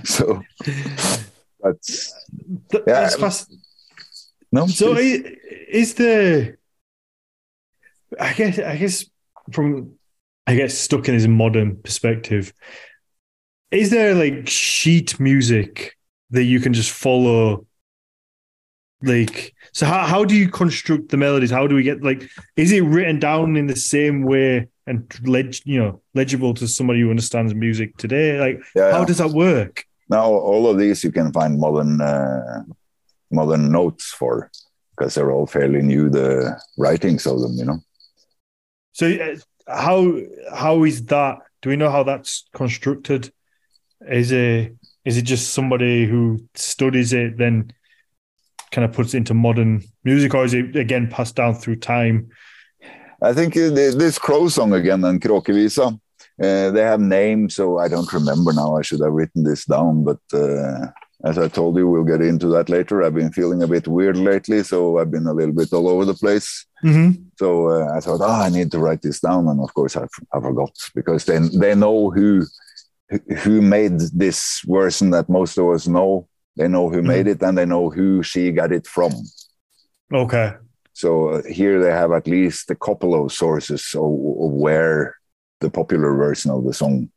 so 0.04 0.42
that's 1.60 2.14
yeah. 2.72 2.80
That's 2.86 3.14
um, 3.14 3.20
fast. 3.20 3.54
No. 4.50 4.66
So 4.66 4.94
please. 4.94 5.24
is 5.68 5.94
the 5.94 6.56
I 8.18 8.32
guess 8.32 8.58
I 8.58 8.76
guess 8.76 9.04
from 9.52 9.92
I 10.46 10.54
guess 10.54 10.76
stuck 10.76 11.08
in 11.08 11.14
his 11.14 11.28
modern 11.28 11.76
perspective, 11.76 12.52
is 13.70 13.90
there 13.90 14.14
like 14.14 14.48
sheet 14.48 15.20
music 15.20 15.94
that 16.30 16.44
you 16.44 16.60
can 16.60 16.72
just 16.72 16.90
follow 16.90 17.66
like, 19.02 19.54
so 19.72 19.86
how, 19.86 20.06
how 20.06 20.24
do 20.24 20.34
you 20.34 20.48
construct 20.48 21.10
the 21.10 21.16
melodies? 21.16 21.50
How 21.50 21.66
do 21.66 21.74
we 21.74 21.82
get 21.82 22.02
like, 22.02 22.28
is 22.56 22.72
it 22.72 22.80
written 22.82 23.18
down 23.18 23.56
in 23.56 23.66
the 23.66 23.76
same 23.76 24.22
way 24.22 24.68
and 24.86 25.12
leg, 25.26 25.56
you 25.64 25.78
know, 25.78 26.00
legible 26.14 26.54
to 26.54 26.66
somebody 26.66 27.00
who 27.00 27.10
understands 27.10 27.54
music 27.54 27.96
today? 27.96 28.38
Like, 28.40 28.62
yeah, 28.74 28.92
how 28.92 29.04
does 29.04 29.18
that 29.18 29.30
work? 29.30 29.84
Now, 30.08 30.24
all 30.24 30.68
of 30.68 30.78
these 30.78 31.04
you 31.04 31.12
can 31.12 31.32
find 31.32 31.58
modern, 31.58 32.00
uh, 32.00 32.64
modern 33.30 33.70
notes 33.70 34.06
for 34.06 34.50
because 34.96 35.14
they're 35.14 35.30
all 35.30 35.46
fairly 35.46 35.80
new, 35.82 36.08
the 36.10 36.60
writings 36.76 37.26
of 37.26 37.40
them, 37.40 37.52
you 37.52 37.64
know. 37.64 37.78
So, 38.92 39.06
uh, 39.08 39.36
how 39.72 40.18
how 40.52 40.84
is 40.84 41.04
that? 41.06 41.38
Do 41.62 41.70
we 41.70 41.76
know 41.76 41.90
how 41.90 42.02
that's 42.02 42.48
constructed? 42.52 43.32
Is 44.08 44.32
it 44.32 44.74
is 45.04 45.16
it 45.16 45.22
just 45.22 45.54
somebody 45.54 46.06
who 46.06 46.40
studies 46.54 47.12
it 47.12 47.38
then 47.38 47.72
kind 48.70 48.84
of 48.84 48.92
puts 48.92 49.14
into 49.14 49.34
modern 49.34 49.82
music, 50.04 50.34
or 50.34 50.44
is 50.44 50.54
it 50.54 50.76
again 50.76 51.08
passed 51.08 51.36
down 51.36 51.54
through 51.54 51.76
time? 51.76 52.28
I 53.20 53.32
think 53.32 53.54
this 53.54 54.18
crow 54.18 54.48
song 54.48 54.72
again 54.72 55.04
and 55.04 55.20
Kråkevisa, 55.20 55.98
uh, 56.42 56.70
they 56.70 56.82
have 56.82 57.00
names, 57.00 57.56
so 57.56 57.78
I 57.78 57.88
don't 57.88 58.12
remember 58.12 58.52
now. 58.52 58.76
I 58.76 58.82
should 58.82 59.00
have 59.00 59.12
written 59.12 59.42
this 59.42 59.64
down, 59.64 60.04
but 60.04 60.20
uh, 60.32 60.86
as 61.24 61.36
I 61.36 61.48
told 61.48 61.76
you, 61.76 61.88
we'll 61.88 62.04
get 62.04 62.22
into 62.22 62.46
that 62.48 62.68
later. 62.68 63.02
I've 63.02 63.14
been 63.14 63.32
feeling 63.32 63.62
a 63.62 63.66
bit 63.66 63.88
weird 63.88 64.16
lately, 64.16 64.62
so 64.62 64.98
I've 64.98 65.10
been 65.10 65.26
a 65.26 65.32
little 65.32 65.54
bit 65.54 65.72
all 65.72 65.88
over 65.88 66.04
the 66.04 66.14
place. 66.14 66.64
Mm-hmm. 66.84 67.22
So 67.36 67.70
uh, 67.70 67.96
I 67.96 68.00
thought, 68.00 68.20
oh, 68.20 68.42
I 68.46 68.50
need 68.50 68.70
to 68.70 68.78
write 68.78 69.02
this 69.02 69.18
down, 69.18 69.48
and 69.48 69.60
of 69.60 69.74
course 69.74 69.96
I, 69.96 70.04
I 70.32 70.40
forgot 70.40 70.70
because 70.94 71.24
they 71.24 71.38
they 71.38 71.74
know 71.74 72.10
who 72.10 72.46
who 73.38 73.60
made 73.60 73.98
this 74.14 74.60
version 74.64 75.10
that 75.10 75.28
most 75.28 75.58
of 75.58 75.68
us 75.70 75.88
know 75.88 76.28
they 76.58 76.68
know 76.68 76.90
who 76.90 77.00
made 77.02 77.26
mm-hmm. 77.26 77.42
it 77.42 77.46
and 77.46 77.56
they 77.56 77.64
know 77.64 77.88
who 77.88 78.22
she 78.22 78.52
got 78.52 78.72
it 78.72 78.86
from. 78.86 79.12
Okay. 80.12 80.52
So 80.92 81.08
uh, 81.28 81.42
here 81.48 81.80
they 81.80 81.92
have 81.92 82.12
at 82.12 82.26
least 82.26 82.70
a 82.70 82.74
couple 82.74 83.14
of 83.14 83.32
sources 83.32 83.94
of, 83.94 84.02
of 84.44 84.50
where 84.64 85.16
the 85.60 85.70
popular 85.70 86.12
version 86.14 86.50
of 86.50 86.64
the 86.64 86.74
song, 86.74 87.08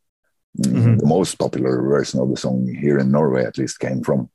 mm, 0.57 0.71
mm-hmm. 0.71 0.97
the 0.97 1.05
most 1.05 1.35
popular 1.37 1.81
version 1.81 2.21
of 2.21 2.29
the 2.29 2.37
song 2.37 2.67
here 2.83 2.99
in 2.99 3.11
Norway 3.11 3.43
at 3.43 3.57
least 3.57 3.79
came 3.79 4.01
from. 4.03 4.29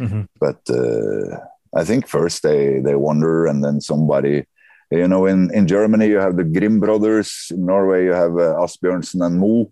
Mm-hmm. 0.00 0.22
But 0.40 0.60
uh, 0.70 1.38
I 1.80 1.84
think 1.84 2.08
first 2.08 2.42
they 2.42 2.80
they 2.80 2.96
wonder, 2.96 3.46
and 3.46 3.62
then 3.62 3.80
somebody 3.80 4.46
You 4.90 5.06
know, 5.06 5.28
in, 5.28 5.52
in 5.52 5.66
Germany, 5.66 6.08
you 6.08 6.16
have 6.16 6.36
the 6.36 6.44
Grimm 6.44 6.80
brothers. 6.80 7.52
In 7.52 7.66
Norway, 7.66 8.04
you 8.08 8.14
have 8.14 8.32
uh, 8.40 8.56
Asbjørnsen 8.64 9.20
and 9.20 9.36
Moe, 9.36 9.68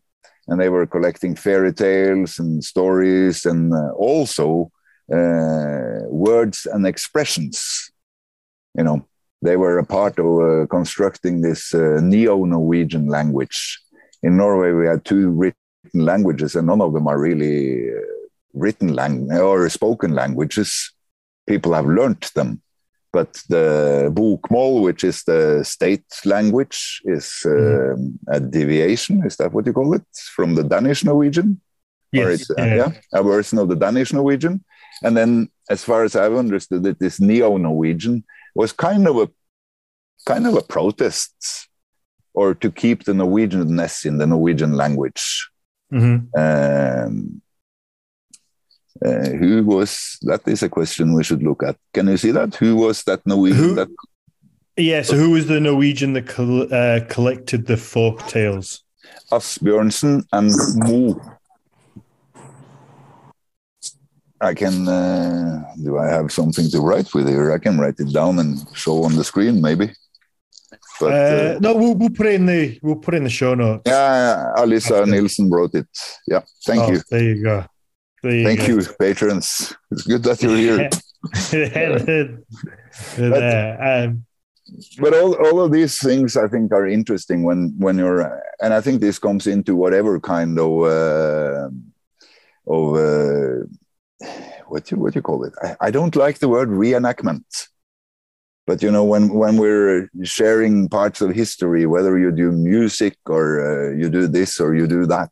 and 0.49 0.61
they 0.61 0.68
were 0.68 0.86
collecting 0.86 1.34
fairy 1.34 1.72
tales 1.72 2.38
and 2.38 2.62
stories 2.62 3.47
and 3.47 3.72
uh, 3.72 3.90
also 3.92 4.70
uh, 5.12 6.07
words 6.09 6.66
and 6.66 6.86
expressions. 6.86 7.90
You 8.76 8.84
know, 8.84 9.07
they 9.42 9.57
were 9.57 9.78
a 9.78 9.86
part 9.86 10.18
of 10.18 10.26
uh, 10.26 10.66
constructing 10.66 11.40
this 11.40 11.74
uh, 11.74 12.01
Neo 12.03 12.44
Norwegian 12.44 13.07
language. 13.07 13.80
In 14.22 14.36
Norway, 14.36 14.72
we 14.72 14.86
had 14.86 15.05
two 15.05 15.30
written 15.30 15.57
languages, 15.94 16.55
and 16.55 16.66
none 16.66 16.80
of 16.80 16.92
them 16.92 17.07
are 17.07 17.18
really 17.18 17.90
uh, 17.90 18.01
written 18.55 18.94
language 18.94 19.38
or 19.38 19.68
spoken 19.68 20.12
languages. 20.14 20.92
People 21.47 21.74
have 21.74 21.86
learnt 21.86 22.32
them 22.34 22.62
but 23.18 23.32
the 23.54 23.66
bokmål, 24.18 24.82
which 24.86 25.02
is 25.10 25.18
the 25.30 25.64
state 25.74 26.08
language, 26.34 26.78
is 27.16 27.26
uh, 27.46 27.96
mm. 27.96 28.12
a 28.36 28.38
deviation. 28.56 29.14
Is 29.28 29.36
that 29.38 29.52
what 29.52 29.66
you 29.66 29.72
call 29.72 29.94
it 29.98 30.08
from 30.36 30.48
the 30.54 30.66
Danish 30.74 31.00
Norwegian? 31.10 31.48
Yes, 32.12 32.50
uh, 32.50 32.74
yeah. 32.80 32.90
a 33.20 33.22
version 33.22 33.56
of 33.58 33.68
the 33.70 33.80
Danish 33.86 34.12
Norwegian. 34.12 34.54
And 35.04 35.16
then, 35.18 35.30
as 35.74 35.80
far 35.88 36.00
as 36.06 36.14
I've 36.14 36.42
understood 36.44 36.84
it, 36.90 36.98
this 36.98 37.16
Neo 37.28 37.56
Norwegian 37.56 38.16
was 38.54 38.70
kind 38.88 39.04
of 39.10 39.16
a 39.24 39.28
kind 40.30 40.46
of 40.46 40.54
a 40.54 40.66
protest, 40.74 41.34
or 42.40 42.48
to 42.62 42.68
keep 42.82 42.98
the 43.04 43.16
Norwegianness 43.22 44.04
in 44.04 44.18
the 44.20 44.26
Norwegian 44.26 44.72
language. 44.82 45.24
Mm-hmm. 45.92 46.18
Um, 46.42 47.42
uh, 49.05 49.30
who 49.38 49.64
was 49.64 50.18
that 50.22 50.47
is 50.47 50.62
a 50.62 50.68
question 50.68 51.14
we 51.14 51.24
should 51.24 51.42
look 51.42 51.62
at. 51.62 51.76
Can 51.92 52.09
you 52.09 52.16
see 52.16 52.30
that? 52.32 52.55
Who 52.57 52.76
was 52.76 53.03
that 53.05 53.26
Norwegian? 53.26 53.59
Who, 53.59 53.74
that... 53.74 53.88
Yeah, 54.76 55.03
so 55.03 55.16
who 55.16 55.30
was 55.30 55.47
the 55.47 55.61
Norwegian 55.61 56.12
that 56.14 56.26
col- 56.26 56.72
uh, 56.72 57.01
collected 57.09 57.66
the 57.66 57.76
folk 57.76 58.26
tales? 58.28 58.82
Asbjørnsen 59.32 60.24
and 60.32 60.51
Moe. 60.76 61.20
I 64.40 64.55
can. 64.55 64.86
Uh, 64.86 65.62
do 65.82 65.99
I 65.99 66.09
have 66.09 66.30
something 66.30 66.68
to 66.70 66.80
write 66.80 67.14
with 67.14 67.28
here? 67.28 67.53
I 67.53 67.59
can 67.59 67.78
write 67.78 67.99
it 67.99 68.12
down 68.12 68.38
and 68.38 68.59
show 68.74 69.05
on 69.05 69.16
the 69.16 69.24
screen, 69.24 69.62
maybe. 69.62 69.92
But 71.01 71.12
uh, 71.12 71.16
uh, 71.16 71.59
no, 71.61 71.74
we'll, 71.74 71.94
we'll 71.94 72.11
put 72.11 72.26
it 72.26 72.34
in 72.34 72.47
the 72.47 72.78
we'll 72.82 72.97
put 72.97 73.14
it 73.14 73.18
in 73.18 73.24
the 73.24 73.30
show 73.30 73.55
notes. 73.55 73.82
Yeah, 73.86 74.53
Alisa 74.59 75.07
Nielsen 75.07 75.51
wrote 75.51 75.74
it. 75.74 75.88
Yeah, 76.26 76.42
thank 76.66 76.82
oh, 76.82 76.92
you. 76.92 77.01
There 77.11 77.22
you 77.22 77.42
go. 77.42 77.64
Thank 78.22 78.66
you, 78.66 78.82
patrons. 78.98 79.74
It's 79.90 80.02
good 80.02 80.22
that 80.24 80.42
you're 80.42 80.56
here. 80.56 80.88
but, 83.18 84.04
um, 84.04 84.24
but 84.98 85.14
all, 85.14 85.34
all 85.34 85.60
of 85.60 85.70
these 85.72 85.98
things 85.98 86.36
I 86.36 86.48
think 86.48 86.72
are 86.72 86.86
interesting 86.86 87.44
when 87.44 87.74
when 87.78 87.98
you're 87.98 88.42
and 88.60 88.74
I 88.74 88.80
think 88.80 89.00
this 89.00 89.18
comes 89.18 89.46
into 89.46 89.76
whatever 89.76 90.18
kind 90.20 90.58
of 90.58 90.82
uh, 90.82 91.68
of 92.66 92.96
uh, 92.96 93.64
what 94.66 94.90
you 94.90 94.98
what 94.98 95.14
you 95.14 95.22
call 95.22 95.44
it. 95.44 95.52
I, 95.62 95.76
I 95.80 95.90
don't 95.90 96.16
like 96.16 96.38
the 96.38 96.48
word 96.48 96.68
reenactment, 96.68 97.68
but 98.66 98.82
you 98.82 98.90
know 98.90 99.04
when 99.04 99.32
when 99.34 99.56
we're 99.56 100.10
sharing 100.24 100.88
parts 100.88 101.20
of 101.20 101.34
history, 101.34 101.86
whether 101.86 102.18
you 102.18 102.32
do 102.32 102.50
music 102.50 103.16
or 103.26 103.62
uh, 103.62 103.90
you 103.96 104.10
do 104.10 104.26
this 104.26 104.58
or 104.58 104.74
you 104.74 104.88
do 104.88 105.06
that, 105.06 105.30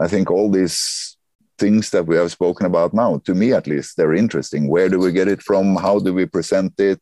I 0.00 0.08
think 0.08 0.30
all 0.30 0.50
these 0.50 1.15
things 1.58 1.90
that 1.90 2.06
we 2.06 2.16
have 2.16 2.30
spoken 2.32 2.66
about 2.66 2.94
now, 2.94 3.18
to 3.24 3.34
me 3.34 3.52
at 3.52 3.66
least, 3.66 3.96
they're 3.96 4.14
interesting. 4.14 4.68
Where 4.68 4.88
do 4.88 4.98
we 4.98 5.12
get 5.12 5.28
it 5.28 5.42
from? 5.42 5.76
How 5.76 5.98
do 5.98 6.12
we 6.12 6.26
present 6.26 6.72
it? 6.78 7.00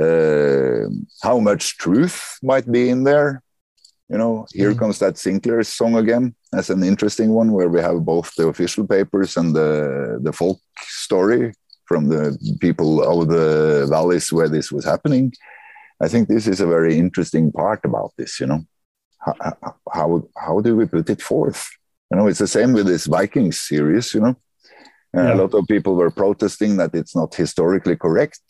Uh, 0.00 0.88
how 1.22 1.38
much 1.38 1.78
truth 1.78 2.38
might 2.42 2.70
be 2.70 2.88
in 2.88 3.04
there? 3.04 3.42
You 4.08 4.18
know, 4.18 4.46
here 4.52 4.74
mm. 4.74 4.78
comes 4.78 4.98
that 4.98 5.18
Sinclair 5.18 5.62
song 5.62 5.96
again 5.96 6.34
as 6.52 6.70
an 6.70 6.82
interesting 6.82 7.30
one 7.30 7.52
where 7.52 7.68
we 7.68 7.80
have 7.80 8.04
both 8.04 8.34
the 8.36 8.48
official 8.48 8.86
papers 8.86 9.36
and 9.36 9.54
the, 9.54 10.18
the 10.22 10.32
folk 10.32 10.58
story 10.80 11.52
from 11.86 12.08
the 12.08 12.36
people 12.60 13.02
of 13.02 13.28
the 13.28 13.86
valleys 13.88 14.32
where 14.32 14.48
this 14.48 14.70
was 14.70 14.84
happening. 14.84 15.32
I 16.02 16.08
think 16.08 16.28
this 16.28 16.46
is 16.46 16.60
a 16.60 16.66
very 16.66 16.98
interesting 16.98 17.50
part 17.52 17.84
about 17.84 18.12
this, 18.18 18.40
you 18.40 18.46
know. 18.46 18.64
How, 19.18 19.34
how, 19.92 20.28
how 20.36 20.60
do 20.60 20.76
we 20.76 20.86
put 20.86 21.08
it 21.08 21.22
forth? 21.22 21.66
You 22.14 22.20
know, 22.20 22.28
it's 22.28 22.38
the 22.38 22.46
same 22.46 22.72
with 22.72 22.86
this 22.86 23.06
Vikings 23.06 23.60
series. 23.60 24.14
You 24.14 24.20
know, 24.20 24.36
uh, 25.16 25.22
yeah. 25.22 25.34
a 25.34 25.42
lot 25.42 25.52
of 25.52 25.66
people 25.66 25.96
were 25.96 26.12
protesting 26.12 26.76
that 26.76 26.94
it's 26.94 27.16
not 27.16 27.34
historically 27.34 27.96
correct, 27.96 28.40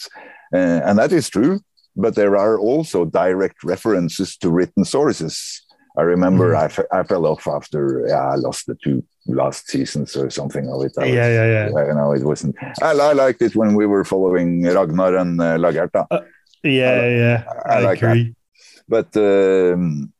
uh, 0.52 0.82
and 0.84 0.98
that 0.98 1.12
is 1.12 1.30
true. 1.30 1.60
But 1.96 2.14
there 2.14 2.36
are 2.36 2.58
also 2.58 3.06
direct 3.06 3.64
references 3.64 4.36
to 4.38 4.50
written 4.50 4.84
sources. 4.84 5.62
I 5.96 6.02
remember 6.02 6.52
mm. 6.52 6.58
I, 6.58 6.64
f- 6.66 6.90
I 6.92 7.04
fell 7.04 7.24
off 7.24 7.46
after 7.46 8.04
yeah, 8.06 8.32
I 8.32 8.34
lost 8.34 8.66
the 8.66 8.76
two 8.84 9.02
last 9.26 9.70
seasons 9.70 10.14
or 10.14 10.28
something 10.28 10.68
of 10.68 10.84
it. 10.84 10.92
I 10.98 11.06
yeah, 11.06 11.26
was, 11.26 11.34
yeah, 11.34 11.46
yeah. 11.46 11.86
You 11.88 11.94
know, 11.94 12.12
it 12.12 12.22
wasn't. 12.22 12.56
I, 12.82 12.90
I, 12.90 13.12
liked 13.14 13.40
it 13.40 13.56
when 13.56 13.74
we 13.74 13.86
were 13.86 14.04
following 14.04 14.64
Ragnar 14.64 15.16
and 15.16 15.40
uh, 15.40 15.56
Lagertha. 15.56 16.06
Uh, 16.10 16.20
yeah, 16.62 16.90
I, 16.90 17.08
yeah, 17.08 17.44
I, 17.64 17.74
I 17.76 17.80
like 17.80 18.02
agree. 18.02 18.34
That. 18.88 19.06
But 19.12 19.16
um, 19.16 20.12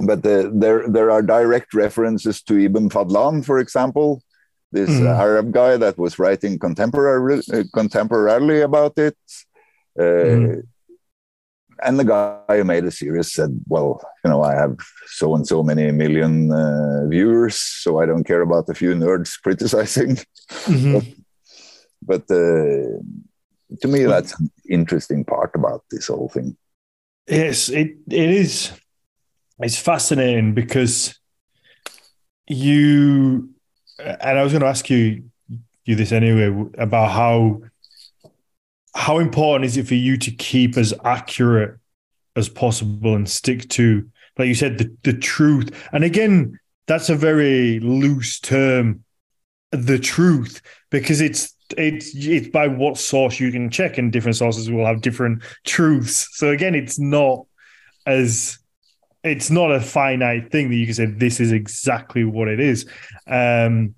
but 0.00 0.22
the, 0.22 0.50
there 0.54 0.88
there 0.88 1.10
are 1.10 1.22
direct 1.22 1.74
references 1.74 2.42
to 2.42 2.58
Ibn 2.58 2.88
Fadlan, 2.88 3.44
for 3.44 3.58
example, 3.58 4.22
this 4.72 4.90
mm. 4.90 5.06
Arab 5.06 5.52
guy 5.52 5.76
that 5.76 5.98
was 5.98 6.18
writing 6.18 6.58
contemporary, 6.58 7.38
uh, 7.52 7.64
contemporarily 7.74 8.64
about 8.64 8.98
it. 8.98 9.16
Uh, 9.98 10.02
mm. 10.02 10.62
And 11.84 11.98
the 11.98 12.04
guy 12.04 12.56
who 12.56 12.64
made 12.64 12.84
the 12.84 12.90
series 12.90 13.32
said, 13.32 13.60
"Well, 13.68 14.00
you 14.24 14.30
know, 14.30 14.42
I 14.42 14.54
have 14.54 14.76
so 15.06 15.34
and 15.34 15.46
so 15.46 15.62
many 15.62 15.90
million 15.90 16.50
uh, 16.52 17.06
viewers, 17.08 17.56
so 17.56 18.00
I 18.00 18.06
don't 18.06 18.24
care 18.24 18.42
about 18.42 18.68
a 18.68 18.74
few 18.74 18.94
nerds 18.94 19.30
criticizing." 19.42 20.16
Mm-hmm. 20.48 20.92
but, 22.02 22.22
but 22.28 22.34
uh, 22.34 23.02
to 23.80 23.88
me, 23.88 24.04
that's 24.04 24.38
an 24.38 24.50
interesting 24.68 25.24
part 25.24 25.50
about 25.54 25.82
this 25.90 26.06
whole 26.06 26.28
thing. 26.28 26.56
Yes, 27.26 27.68
it 27.68 27.96
it 28.08 28.30
is 28.30 28.70
it's 29.62 29.78
fascinating 29.78 30.54
because 30.54 31.18
you 32.48 33.50
and 33.98 34.38
I 34.38 34.42
was 34.42 34.52
going 34.52 34.62
to 34.62 34.68
ask 34.68 34.90
you 34.90 35.24
you 35.84 35.94
this 35.96 36.12
anyway 36.12 36.46
about 36.78 37.10
how 37.10 37.60
how 38.94 39.18
important 39.18 39.64
is 39.64 39.76
it 39.76 39.86
for 39.86 39.94
you 39.94 40.16
to 40.18 40.30
keep 40.30 40.76
as 40.76 40.92
accurate 41.04 41.78
as 42.36 42.48
possible 42.48 43.14
and 43.14 43.28
stick 43.28 43.68
to 43.70 44.08
like 44.38 44.48
you 44.48 44.54
said 44.54 44.78
the, 44.78 44.94
the 45.02 45.12
truth. 45.12 45.70
And 45.92 46.04
again 46.04 46.58
that's 46.86 47.08
a 47.08 47.14
very 47.14 47.80
loose 47.80 48.40
term 48.40 49.04
the 49.70 49.98
truth 49.98 50.60
because 50.90 51.20
it's 51.20 51.54
it's 51.78 52.14
it's 52.14 52.48
by 52.48 52.68
what 52.68 52.98
source 52.98 53.40
you 53.40 53.50
can 53.50 53.70
check 53.70 53.96
and 53.96 54.12
different 54.12 54.36
sources 54.36 54.70
will 54.70 54.86
have 54.86 55.00
different 55.00 55.42
truths. 55.64 56.28
So 56.32 56.50
again 56.50 56.74
it's 56.74 56.98
not 56.98 57.46
as 58.06 58.58
it's 59.24 59.50
not 59.50 59.70
a 59.70 59.80
finite 59.80 60.50
thing 60.50 60.68
that 60.70 60.76
you 60.76 60.86
can 60.86 60.94
say 60.94 61.06
this 61.06 61.40
is 61.40 61.52
exactly 61.52 62.24
what 62.24 62.48
it 62.48 62.60
is. 62.60 62.86
Um, 63.26 63.94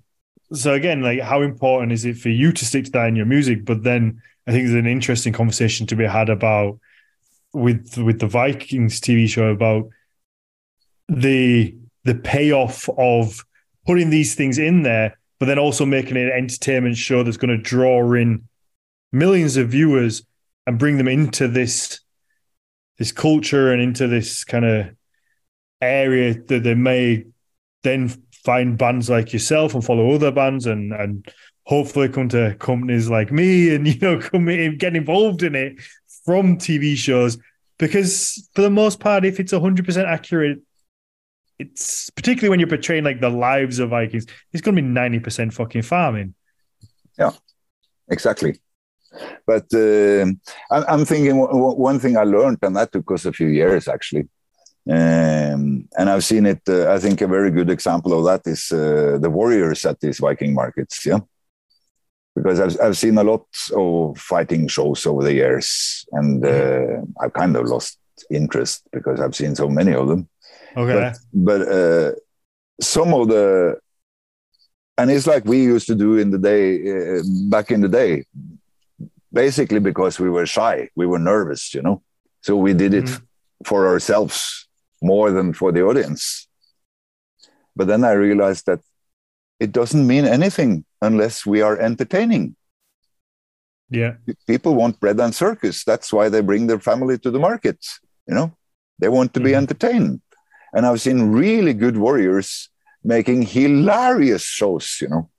so 0.53 0.73
again, 0.73 1.01
like 1.01 1.19
how 1.21 1.41
important 1.41 1.91
is 1.91 2.05
it 2.05 2.17
for 2.17 2.29
you 2.29 2.51
to 2.51 2.65
stick 2.65 2.85
to 2.85 2.91
that 2.91 3.07
in 3.07 3.15
your 3.15 3.25
music? 3.25 3.65
But 3.65 3.83
then 3.83 4.21
I 4.47 4.51
think 4.51 4.67
there's 4.67 4.79
an 4.79 4.85
interesting 4.85 5.33
conversation 5.33 5.87
to 5.87 5.95
be 5.95 6.05
had 6.05 6.29
about 6.29 6.79
with 7.53 7.97
with 7.97 8.19
the 8.19 8.27
Vikings 8.27 9.01
TV 9.01 9.27
show 9.27 9.47
about 9.47 9.89
the 11.07 11.75
the 12.03 12.15
payoff 12.15 12.87
of 12.97 13.43
putting 13.87 14.11
these 14.11 14.35
things 14.35 14.59
in 14.59 14.83
there, 14.83 15.17
but 15.39 15.47
then 15.47 15.57
also 15.57 15.85
making 15.85 16.17
it 16.17 16.27
an 16.27 16.37
entertainment 16.37 16.97
show 16.97 17.23
that's 17.23 17.37
going 17.37 17.55
to 17.55 17.57
draw 17.57 18.13
in 18.13 18.47
millions 19.11 19.57
of 19.57 19.69
viewers 19.69 20.23
and 20.67 20.77
bring 20.77 20.97
them 20.97 21.07
into 21.07 21.47
this 21.47 22.01
this 22.97 23.11
culture 23.11 23.71
and 23.71 23.81
into 23.81 24.07
this 24.07 24.43
kind 24.43 24.65
of 24.65 24.87
area 25.81 26.33
that 26.33 26.63
they 26.63 26.75
may 26.75 27.25
then 27.83 28.09
find 28.43 28.77
bands 28.77 29.09
like 29.09 29.33
yourself 29.33 29.73
and 29.73 29.83
follow 29.83 30.11
other 30.11 30.31
bands 30.31 30.65
and 30.65 30.93
and 30.93 31.31
hopefully 31.63 32.07
come 32.07 32.29
to 32.29 32.55
companies 32.59 33.09
like 33.09 33.31
me 33.31 33.73
and 33.73 33.87
you 33.93 33.99
know 33.99 34.19
come 34.19 34.47
in, 34.49 34.77
get 34.77 34.95
involved 34.95 35.43
in 35.43 35.55
it 35.55 35.75
from 36.25 36.57
TV 36.57 36.95
shows. 36.95 37.37
Because 37.77 38.49
for 38.53 38.61
the 38.61 38.69
most 38.69 38.99
part 38.99 39.25
if 39.25 39.39
it's 39.39 39.51
100% 39.51 40.05
accurate 40.05 40.59
it's 41.57 42.09
particularly 42.09 42.49
when 42.49 42.59
you're 42.59 42.67
portraying 42.67 43.03
like 43.03 43.21
the 43.21 43.29
lives 43.29 43.79
of 43.79 43.89
Vikings 43.89 44.25
it's 44.51 44.61
going 44.61 44.75
to 44.75 44.81
be 44.81 44.87
90% 44.87 45.53
fucking 45.53 45.81
farming. 45.81 46.33
Yeah 47.17 47.31
exactly. 48.07 48.59
But 49.45 49.73
uh, 49.73 50.25
I'm 50.71 51.05
thinking 51.05 51.37
one 51.37 51.99
thing 51.99 52.17
I 52.17 52.23
learned, 52.23 52.59
and 52.61 52.75
that 52.75 52.91
took 52.91 53.11
us 53.11 53.25
a 53.25 53.31
few 53.31 53.47
years 53.47 53.87
actually, 53.87 54.27
um, 54.89 55.87
and 55.97 56.09
I've 56.09 56.23
seen 56.23 56.45
it. 56.45 56.61
Uh, 56.67 56.91
I 56.93 56.99
think 56.99 57.21
a 57.21 57.27
very 57.27 57.51
good 57.51 57.69
example 57.69 58.13
of 58.17 58.25
that 58.25 58.49
is 58.49 58.71
uh, 58.71 59.17
the 59.19 59.29
warriors 59.29 59.85
at 59.85 59.99
these 59.99 60.19
Viking 60.19 60.53
markets. 60.53 61.05
Yeah, 61.05 61.19
because 62.35 62.59
I've 62.59 62.79
I've 62.81 62.97
seen 62.97 63.17
a 63.17 63.23
lot 63.23 63.45
of 63.75 64.17
fighting 64.17 64.67
shows 64.67 65.05
over 65.05 65.23
the 65.23 65.33
years, 65.33 66.05
and 66.11 66.45
uh, 66.45 67.01
I've 67.21 67.33
kind 67.33 67.55
of 67.55 67.65
lost 67.65 67.97
interest 68.29 68.83
because 68.91 69.19
I've 69.19 69.35
seen 69.35 69.55
so 69.55 69.67
many 69.69 69.93
of 69.93 70.07
them. 70.07 70.27
Okay. 70.77 70.93
But, 70.93 71.17
but 71.33 71.61
uh, 71.67 72.11
some 72.81 73.13
of 73.13 73.27
the 73.29 73.79
and 74.97 75.11
it's 75.11 75.27
like 75.27 75.45
we 75.45 75.63
used 75.63 75.87
to 75.87 75.95
do 75.95 76.17
in 76.17 76.29
the 76.31 76.37
day 76.37 77.17
uh, 77.17 77.21
back 77.49 77.71
in 77.71 77.81
the 77.81 77.89
day 77.89 78.25
basically 79.31 79.79
because 79.79 80.19
we 80.19 80.29
were 80.29 80.45
shy 80.45 80.89
we 80.95 81.05
were 81.05 81.19
nervous 81.19 81.73
you 81.73 81.81
know 81.81 82.01
so 82.41 82.55
we 82.55 82.73
did 82.73 82.93
it 82.93 83.05
Mhm. 83.05 83.21
for 83.65 83.87
ourselves 83.87 84.64
more 85.01 85.31
than 85.31 85.53
for 85.53 85.71
the 85.71 85.81
audience. 85.83 86.47
But 87.75 87.87
then 87.87 88.03
i 88.03 88.11
realized 88.13 88.65
that 88.67 88.79
it 89.59 89.71
doesn't 89.71 90.05
mean 90.07 90.25
anything 90.25 90.85
unless 91.01 91.45
we 91.45 91.61
are 91.61 91.77
entertaining. 91.79 92.55
Yeah. 93.89 94.13
people 94.47 94.73
want 94.75 94.99
bread 94.99 95.19
and 95.19 95.33
circus. 95.33 95.83
That's 95.83 96.11
why 96.11 96.27
they 96.29 96.41
bring 96.41 96.65
their 96.67 96.79
family 96.79 97.17
to 97.19 97.29
the 97.31 97.39
market 97.39 97.77
you 98.27 98.33
know? 98.33 98.49
They 98.99 99.09
want 99.09 99.33
to 99.35 99.39
be 99.39 99.51
Mhm. 99.51 99.57
entertained. 99.61 100.21
And 100.73 100.85
i've 100.85 101.01
seen 101.01 101.31
really 101.31 101.73
good 101.73 101.97
warriors 101.97 102.69
making 103.03 103.43
hilarious 103.43 104.43
shows 104.59 104.87
you 105.01 105.09
know? 105.09 105.29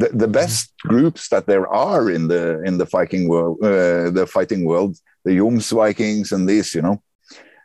The, 0.00 0.08
the 0.22 0.28
best 0.40 0.72
groups 0.92 1.28
that 1.28 1.46
there 1.46 1.66
are 1.68 2.10
in 2.16 2.28
the 2.32 2.44
in 2.68 2.78
the 2.78 2.86
viking 2.96 3.24
world 3.28 3.56
uh, 3.62 4.08
the 4.18 4.26
fighting 4.36 4.62
world 4.64 4.92
the 5.24 5.32
Jums 5.38 5.68
Vikings 5.82 6.32
and 6.32 6.48
these 6.48 6.68
you 6.76 6.82
know? 6.86 6.96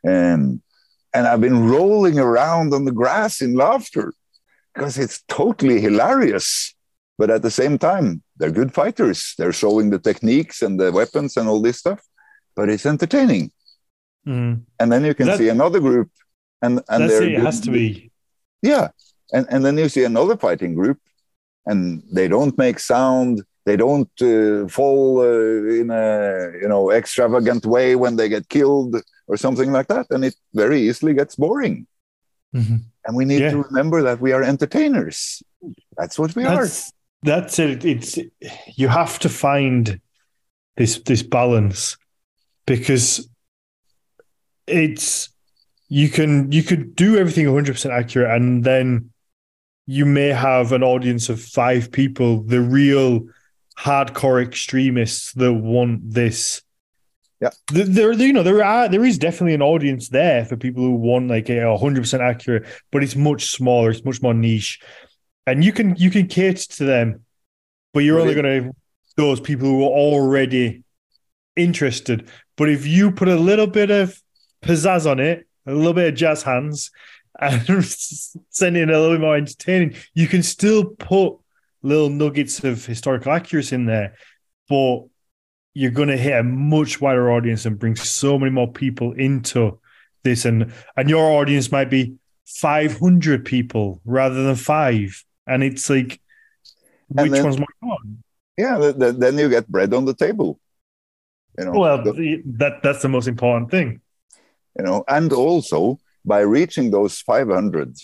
And 0.04 0.62
and 1.16 1.24
i've 1.30 1.42
been 1.48 1.62
rolling 1.76 2.18
around 2.28 2.68
on 2.78 2.84
the 2.88 2.92
grass 3.02 3.34
in 3.46 3.52
laughter 3.66 4.08
because 4.74 4.94
it's 5.04 5.18
totally 5.42 5.78
hilarious 5.88 6.48
but 7.20 7.30
at 7.36 7.42
the 7.48 7.52
same 7.62 7.76
time 7.90 8.08
they're 8.38 8.58
good 8.62 8.72
fighters 8.82 9.20
they're 9.38 9.58
showing 9.64 9.88
the 9.90 10.00
techniques 10.10 10.58
and 10.66 10.74
the 10.82 10.90
weapons 11.00 11.32
and 11.38 11.46
all 11.50 11.62
this 11.68 11.78
stuff 11.84 12.02
but 12.58 12.66
it's 12.74 12.86
entertaining 12.96 13.46
Mhm. 14.28 14.54
and 14.80 14.88
then 14.92 15.04
you 15.10 15.14
can 15.20 15.28
That- 15.28 15.38
see 15.40 15.50
another 15.58 15.80
group 15.88 16.10
and 16.64 16.74
and 16.92 17.02
they're 17.10 17.24
it. 17.24 17.32
It 17.34 17.36
good- 17.38 17.46
has 17.50 17.60
to 17.66 17.72
be. 17.78 17.86
yeah 18.72 18.86
and 19.36 19.46
and 19.54 19.62
then 19.66 19.76
you 19.82 19.88
see 19.96 20.04
another 20.14 20.36
fighting 20.46 20.74
group 20.80 21.00
and 21.70 21.80
they 22.18 22.28
don't 22.36 22.56
make 22.66 22.78
sound 22.94 23.34
they 23.68 23.78
don't 23.86 24.14
uh, 24.34 24.68
fall 24.78 25.08
uh, 25.30 25.80
in 25.82 25.88
a 26.04 26.06
you 26.62 26.70
know 26.74 26.84
extravagant 27.00 27.64
way 27.76 27.88
when 28.04 28.14
they 28.20 28.28
get 28.36 28.46
killed 28.58 28.92
or 29.28 29.38
something 29.38 29.72
like 29.72 29.88
that 29.88 30.06
and 30.10 30.24
it 30.26 30.36
very 30.54 30.80
easily 30.82 31.14
gets 31.14 31.36
boring 31.36 31.88
Mhm. 32.54 32.82
and 33.06 33.16
we 33.18 33.26
need 33.26 33.42
Yeah. 33.42 33.52
to 33.52 33.64
remember 33.64 34.02
that 34.04 34.20
we 34.22 34.32
are 34.34 34.44
entertainers 34.44 35.42
that's 35.98 36.18
what 36.20 36.36
we 36.36 36.44
are 36.46 36.64
That's 36.66 36.92
that's 37.24 37.58
it. 37.60 37.84
It's 37.84 38.20
you 38.78 38.88
have 38.88 39.18
to 39.20 39.30
find 39.30 40.00
this 40.78 41.00
this 41.00 41.24
balance 41.24 41.98
because 42.68 43.28
it's 44.68 45.30
you 45.90 46.10
can 46.10 46.52
you 46.52 46.64
could 46.64 46.96
do 46.96 47.18
everything 47.18 47.46
100% 47.48 47.92
accurate 47.92 48.30
and 48.36 48.64
then 48.64 49.10
you 49.88 50.06
may 50.06 50.30
have 50.30 50.72
an 50.72 50.84
audience 50.84 51.30
of 51.30 51.40
five 51.42 51.92
people 51.92 52.42
the 52.44 52.62
real 52.62 53.28
hardcore 53.78 54.42
extremists 54.44 55.34
that 55.34 55.54
want 55.54 56.02
this 56.14 56.62
Yeah. 57.46 57.52
Th- 57.68 57.88
there, 57.88 58.12
you 58.14 58.34
know 58.34 58.42
there 58.42 58.64
are 58.64 58.90
there 58.90 59.06
is 59.06 59.20
definitely 59.20 59.54
an 59.54 59.62
audience 59.62 60.10
there 60.10 60.46
for 60.46 60.58
people 60.58 60.82
who 60.82 60.96
want 60.96 61.28
like 61.28 61.48
a 61.50 61.62
100% 61.62 62.20
accurate 62.20 62.66
but 62.92 63.04
it's 63.04 63.16
much 63.16 63.52
smaller 63.52 63.92
it's 63.92 64.04
much 64.04 64.22
more 64.22 64.34
niche. 64.34 64.80
And 65.46 65.64
you 65.64 65.72
can 65.72 65.96
you 65.96 66.10
can 66.10 66.26
cater 66.26 66.68
to 66.78 66.86
them 66.86 67.24
but 67.94 68.00
you're 68.00 68.18
But 68.18 68.22
only 68.22 68.34
going 68.34 68.64
to 68.64 68.72
those 69.16 69.40
people 69.40 69.68
who 69.68 69.84
are 69.84 69.92
already 69.92 70.84
interested. 71.56 72.30
But 72.58 72.70
if 72.70 72.88
you 72.88 73.12
put 73.12 73.28
a 73.28 73.36
little 73.36 73.68
bit 73.68 73.92
of 73.92 74.20
pizzazz 74.64 75.10
on 75.10 75.20
it 75.20 75.48
a 75.68 75.74
little 75.74 75.94
bit 75.94 76.10
of 76.10 76.16
jazz 76.16 76.42
hands 76.42 76.90
and 77.40 77.86
send 78.50 78.76
it 78.76 78.90
a 78.90 79.00
little 79.00 79.16
bit 79.16 79.22
more 79.22 79.36
entertaining 79.36 79.94
you 80.14 80.28
can 80.28 80.42
still 80.42 80.86
put 80.86 81.38
little 81.84 82.10
nuggets 82.10 82.64
of 82.64 82.84
historical 82.86 83.32
accuracy 83.32 83.76
in 83.76 83.86
there. 83.86 84.16
But 84.68 85.04
you're 85.76 85.92
going 85.92 86.08
to 86.10 86.18
hit 86.18 86.40
a 86.40 86.44
much 86.44 87.00
wider 87.02 87.30
audience 87.32 87.66
and 87.68 87.78
bring 87.78 87.96
so 87.96 88.40
many 88.40 88.50
more 88.52 88.72
people 88.72 89.12
into 89.14 89.78
this 90.24 90.46
and 90.46 90.74
and 90.98 91.10
your 91.10 91.30
audience 91.40 91.72
might 91.72 91.90
be 91.92 92.16
500 92.48 93.46
people 93.46 94.02
rather 94.06 94.44
than 94.44 94.56
five. 94.56 95.24
And 95.46 95.64
it's 95.64 95.88
like 95.90 96.20
which 97.10 97.32
then- 97.32 97.44
one's 97.44 97.60
more 97.60 97.68
important 97.84 98.18
yeah 98.58 98.78
th- 98.80 98.98
th- 98.98 99.16
then 99.18 99.38
you 99.38 99.50
get 99.50 99.68
bread 99.68 99.94
on 99.94 100.06
the 100.06 100.14
table 100.16 100.60
you 101.60 101.66
know? 101.66 101.72
Well 101.72 102.02
The- 102.04 102.42
that 102.62 102.82
that's 102.82 103.02
the 103.02 103.10
most 103.10 103.28
important 103.28 103.70
thing. 103.70 104.02
You 104.80 104.86
know 104.86 105.04
and 105.08 105.32
also 105.34 106.00
by 106.24 106.40
reaching 106.40 106.90
those 106.92 107.20
500 107.20 107.96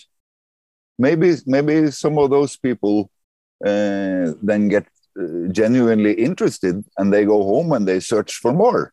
maybe 0.98 1.34
maybe 1.46 1.90
some 1.90 2.18
of 2.18 2.30
those 2.30 2.56
people 2.56 3.10
uh, 3.64 4.34
then 4.42 4.68
get 4.68 4.86
genuinely 5.50 6.12
interested 6.14 6.84
and 6.98 7.12
they 7.12 7.24
go 7.24 7.42
home 7.42 7.72
and 7.72 7.86
they 7.86 8.00
search 8.00 8.34
for 8.36 8.52
more. 8.52 8.92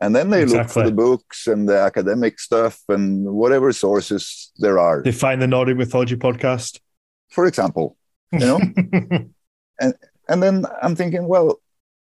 And 0.00 0.14
then 0.14 0.30
they 0.30 0.44
look 0.44 0.68
for 0.68 0.82
the 0.82 0.92
books 0.92 1.46
and 1.46 1.68
the 1.68 1.78
academic 1.78 2.40
stuff 2.40 2.82
and 2.88 3.24
whatever 3.32 3.72
sources 3.72 4.50
there 4.58 4.78
are. 4.78 5.02
They 5.02 5.12
find 5.12 5.40
the 5.40 5.46
nordic 5.46 5.76
mythology 5.76 6.16
podcast. 6.16 6.80
For 7.30 7.46
example 7.46 7.96
you 8.32 8.40
know? 8.40 8.60
And 9.80 9.94
and 10.28 10.42
then 10.42 10.64
i'm 10.82 10.94
thinking 10.96 11.26
well 11.28 11.60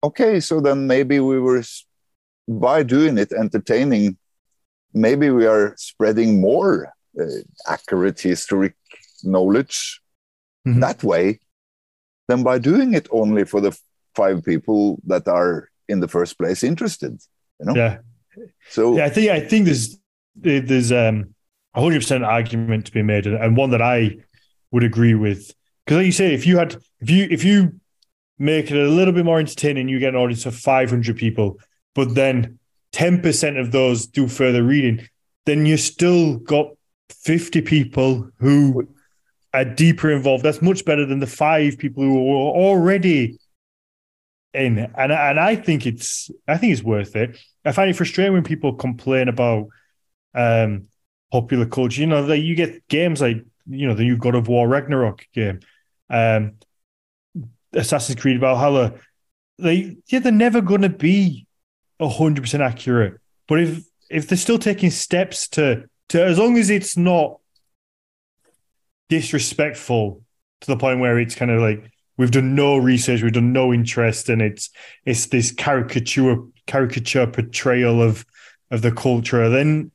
okay 0.04 0.40
so 0.40 0.60
then 0.62 0.86
maybe 0.88 1.20
we 1.20 1.40
were 1.40 1.64
by 2.48 2.84
doing 2.84 3.18
it 3.18 3.32
entertaining 3.32 4.18
maybe 4.94 5.30
we 5.32 5.46
are 5.48 5.74
spreading 5.78 6.40
more 6.40 6.94
uh, 7.20 7.26
accurate 7.68 8.20
historic 8.22 8.76
knowledge 9.24 10.02
Mhm. 10.68 10.80
that 10.82 11.04
way 11.04 11.40
than 12.28 12.44
by 12.44 12.58
doing 12.58 12.94
it 12.94 13.08
only 13.12 13.46
for 13.46 13.62
the 13.62 13.78
five 14.16 14.44
people 14.44 15.00
that 15.06 15.28
are 15.28 15.70
in 15.88 16.00
the 16.00 16.08
first 16.08 16.38
place 16.38 16.64
interested 16.64 17.20
you 17.60 17.66
know 17.66 17.76
yeah 17.76 17.98
so 18.70 18.98
Yeah, 18.98 19.06
I 19.06 19.10
think 19.10 19.32
I 19.32 19.40
think 19.40 19.66
there's 19.66 19.98
there's 20.36 20.92
um 20.92 21.36
a 21.74 21.82
hundred 21.82 22.00
percent 22.00 22.24
argument 22.24 22.86
to 22.86 22.92
be 22.92 23.02
made, 23.02 23.28
and 23.28 23.58
one 23.58 23.72
that 23.72 23.82
I 23.82 24.18
would 24.72 24.84
agree 24.84 25.16
with. 25.16 25.54
Because 25.86 25.98
like 25.98 26.06
you 26.06 26.12
say, 26.12 26.34
if 26.34 26.46
you 26.46 26.58
had 26.58 26.76
if 27.00 27.10
you 27.10 27.28
if 27.30 27.44
you 27.44 27.80
make 28.38 28.72
it 28.72 28.78
a 28.78 28.90
little 28.90 29.14
bit 29.14 29.26
more 29.26 29.40
entertaining, 29.40 29.88
you 29.88 30.00
get 30.00 30.14
an 30.14 30.20
audience 30.20 30.46
of 30.46 30.56
five 30.56 30.90
hundred 30.90 31.18
people, 31.18 31.60
but 31.94 32.16
then 32.16 32.60
ten 32.92 33.22
percent 33.22 33.58
of 33.58 33.72
those 33.72 34.08
do 34.08 34.28
further 34.28 34.64
reading, 34.64 35.08
then 35.46 35.66
you 35.66 35.78
still 35.78 36.38
got 36.38 36.68
fifty 37.10 37.62
people 37.62 38.30
who 38.40 38.88
are 39.56 39.66
deeper 39.66 40.12
involved. 40.12 40.44
That's 40.44 40.62
much 40.62 40.84
better 40.84 41.06
than 41.06 41.20
the 41.20 41.28
five 41.28 41.78
people 41.78 42.04
who 42.04 42.14
were 42.14 42.36
already 42.36 43.40
in, 44.54 44.78
and 44.78 45.12
and 45.12 45.40
I 45.40 45.56
think 45.56 45.86
it's 45.86 46.30
I 46.48 46.58
think 46.58 46.74
it's 46.74 46.84
worth 46.84 47.16
it. 47.16 47.38
I 47.64 47.72
find 47.72 47.90
it 47.90 47.96
frustrating 47.96 48.34
when 48.34 48.44
people 48.44 48.74
complain 48.74 49.30
about 49.30 49.68
um, 50.34 50.88
popular 51.32 51.66
culture. 51.66 52.02
You 52.02 52.08
know, 52.08 52.26
that 52.26 52.40
you 52.40 52.56
get 52.56 52.86
games 52.90 53.22
like 53.22 53.44
you 53.68 53.88
know 53.88 53.94
the 53.94 54.04
new 54.04 54.18
God 54.18 54.36
of 54.36 54.48
War 54.50 54.68
Ragnarok 54.68 55.26
game, 55.34 55.62
um, 56.10 56.54
Assassin's 57.74 58.20
Creed 58.20 58.40
Valhalla. 58.42 58.94
They 59.58 59.98
yeah, 60.08 60.20
they're 60.20 60.32
never 60.32 60.60
going 60.60 60.82
to 60.82 60.90
be 60.90 61.48
hundred 62.02 62.42
percent 62.42 62.62
accurate. 62.62 63.22
But 63.48 63.62
if 63.62 63.86
if 64.10 64.28
they're 64.28 64.38
still 64.38 64.60
taking 64.60 64.92
steps 64.92 65.48
to 65.50 65.86
to 66.10 66.24
as 66.24 66.38
long 66.38 66.58
as 66.58 66.70
it's 66.70 66.98
not 66.98 67.40
disrespectful 69.10 70.22
to 70.62 70.68
the 70.68 70.78
point 70.78 71.00
where 71.00 71.20
it's 71.20 71.36
kind 71.36 71.52
of 71.52 71.62
like 71.62 71.92
we've 72.18 72.32
done 72.32 72.56
no 72.56 72.78
research, 72.78 73.22
we've 73.22 73.34
done 73.34 73.54
no 73.54 73.74
interest, 73.74 74.30
and 74.30 74.42
it's 74.42 74.70
it's 75.06 75.28
this 75.28 75.52
caricature 75.52 76.38
caricature 76.68 77.28
portrayal 77.28 78.02
of 78.02 78.26
of 78.72 78.82
the 78.82 78.92
culture, 78.92 79.50
then 79.50 79.92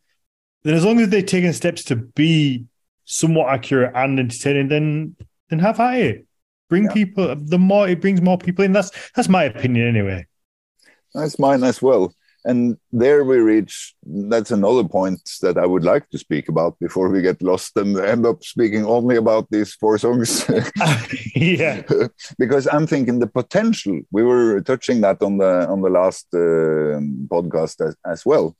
then 0.63 0.75
as 0.75 0.85
long 0.85 1.01
as 1.01 1.09
they're 1.09 1.23
taking 1.23 1.53
steps 1.53 1.85
to 1.85 1.97
be 1.97 2.65
somewhat 3.05 3.49
accurate 3.53 3.93
and 3.95 4.19
entertaining, 4.21 4.69
then 4.69 5.17
then 5.49 5.59
have 5.59 5.81
at 5.81 5.99
it. 5.99 6.27
Bring 6.69 6.85
Yeah. 6.85 6.93
people 6.93 7.35
the 7.37 7.59
more 7.59 7.89
it 7.89 8.01
brings 8.01 8.21
more 8.21 8.39
people 8.39 8.65
in. 8.65 8.73
That's 8.73 8.91
that's 9.15 9.29
my 9.29 9.45
opinion 9.45 9.89
anyway. 9.89 10.27
That's 11.15 11.39
mine 11.39 11.65
as 11.65 11.83
well. 11.83 12.15
And 12.45 12.79
there 12.91 13.23
we 13.25 13.37
reach, 13.39 13.95
that's 14.03 14.51
another 14.51 14.85
point 14.89 15.21
that 15.43 15.59
I 15.59 15.67
would 15.67 15.85
like 15.85 16.09
to 16.11 16.19
speak 16.19 16.49
about 16.49 16.79
before 16.79 17.11
we 17.11 17.21
get 17.21 17.43
lost 17.43 17.77
and 17.77 17.99
end 17.99 18.25
up 18.25 18.43
speaking 18.45 18.87
only 18.87 19.17
about 19.17 19.47
these 19.51 19.75
four 19.75 19.99
songs. 19.99 20.49
yeah. 21.37 21.83
because 22.39 22.67
I'm 22.73 22.87
thinking 22.87 23.19
the 23.19 23.27
potential, 23.27 24.01
we 24.11 24.23
were 24.23 24.61
touching 24.63 25.03
that 25.03 25.21
on 25.23 25.37
the, 25.39 25.69
on 25.69 25.83
the 25.83 25.91
last 25.91 26.27
uh, 26.33 27.01
podcast 27.29 27.87
as, 27.87 27.95
as 28.07 28.25
well. 28.25 28.57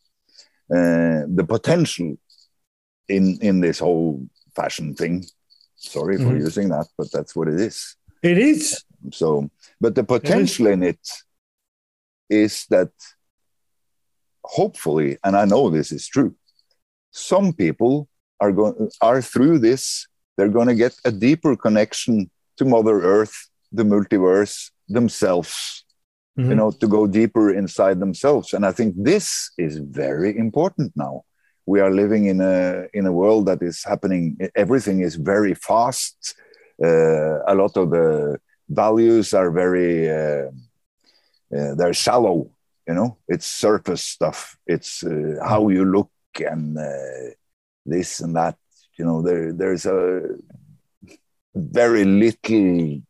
Uh, 0.71 1.25
the 1.27 1.45
potential 1.49 2.17
in, 3.09 3.39
in 3.41 3.61
this 3.61 3.79
whole 3.79 4.27
fashion 4.55 4.95
thing. 4.95 5.25
Sorry 5.77 6.19
for 6.19 6.35
Mhm. 6.35 6.41
using 6.41 6.69
that, 6.69 6.87
but 6.99 7.11
that's 7.11 7.35
what 7.35 7.49
it 7.49 7.59
is. 7.59 7.97
It 8.23 8.37
is. 8.37 8.85
So 9.13 9.49
But 9.81 9.95
the 9.95 10.05
potential 10.05 10.67
in 10.67 10.83
it 10.83 11.01
is 12.29 12.67
that 12.69 12.91
hopefully, 14.59 15.17
and 15.25 15.37
I 15.37 15.45
know 15.45 15.71
this 15.71 15.93
is 15.93 16.07
true, 16.07 16.35
some 17.13 17.53
people 17.53 18.09
are 18.41 18.53
going 18.53 18.91
are 19.01 19.23
through 19.23 19.59
this, 19.61 20.07
they're 20.37 20.57
going 20.59 20.71
to 20.73 20.75
get 20.85 20.95
a 21.05 21.13
deeper 21.13 21.55
connection 21.57 22.31
to 22.57 22.65
Mother 22.65 22.97
Earth, 23.17 23.37
the 23.73 23.85
multiverse, 23.85 24.71
themselves. 24.89 25.85
Mm-hmm. 26.39 26.51
You 26.51 26.57
know, 26.57 26.71
to 26.83 26.87
go 26.87 27.03
deeper 27.09 27.47
inside 27.63 27.99
themselves. 27.99 28.55
And 28.55 28.65
I 28.65 28.73
think 28.73 28.95
this 28.97 29.51
is 29.59 29.75
very 29.79 30.39
important 30.39 30.93
now. 30.95 31.25
We 31.67 31.81
are 31.81 31.91
living 32.03 32.27
in 32.33 32.41
a 32.41 32.87
in 32.99 33.05
a 33.07 33.13
world 33.21 33.47
that 33.47 33.61
is 33.63 33.79
happening. 33.85 34.25
Everything 34.65 34.99
is 35.09 35.17
very 35.17 35.55
fast. 35.55 36.17
Uh, 36.89 37.37
a 37.53 37.55
lot 37.63 37.75
of 37.77 37.91
the 37.91 38.39
values 38.69 39.35
are 39.35 39.51
very 39.51 40.09
uh, 40.09 40.47
uh, 41.57 41.75
they're 41.79 42.01
shallow 42.07 42.37
you 42.91 42.97
know 42.99 43.11
it's 43.29 43.47
surface 43.47 44.05
stuff 44.17 44.39
it's 44.67 45.05
uh, 45.05 45.37
how 45.51 45.69
you 45.69 45.85
look 45.85 46.11
and 46.53 46.77
uh, 46.77 47.31
this 47.87 48.21
and 48.21 48.35
that 48.35 48.57
you 48.99 49.05
know 49.05 49.23
there 49.23 49.53
there's 49.53 49.87
a 49.87 50.01
very 51.55 52.05
little 52.05 53.01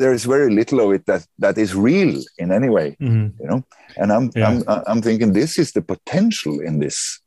there's 0.00 0.24
very 0.24 0.50
little 0.58 0.80
of 0.84 0.92
it 0.96 1.04
that 1.06 1.26
that 1.44 1.58
is 1.58 1.74
real 1.74 2.14
in 2.38 2.52
any 2.52 2.68
way 2.68 2.88
mm-hmm. 3.00 3.28
you 3.42 3.48
know 3.50 3.60
and 3.96 4.12
i'm 4.12 4.30
yeah. 4.36 4.48
i'm 4.48 4.82
i'm 4.86 5.02
thinking 5.02 5.32
this 5.32 5.58
is 5.58 5.72
the 5.72 5.82
potential 5.82 6.60
in 6.60 6.78
this 6.78 7.20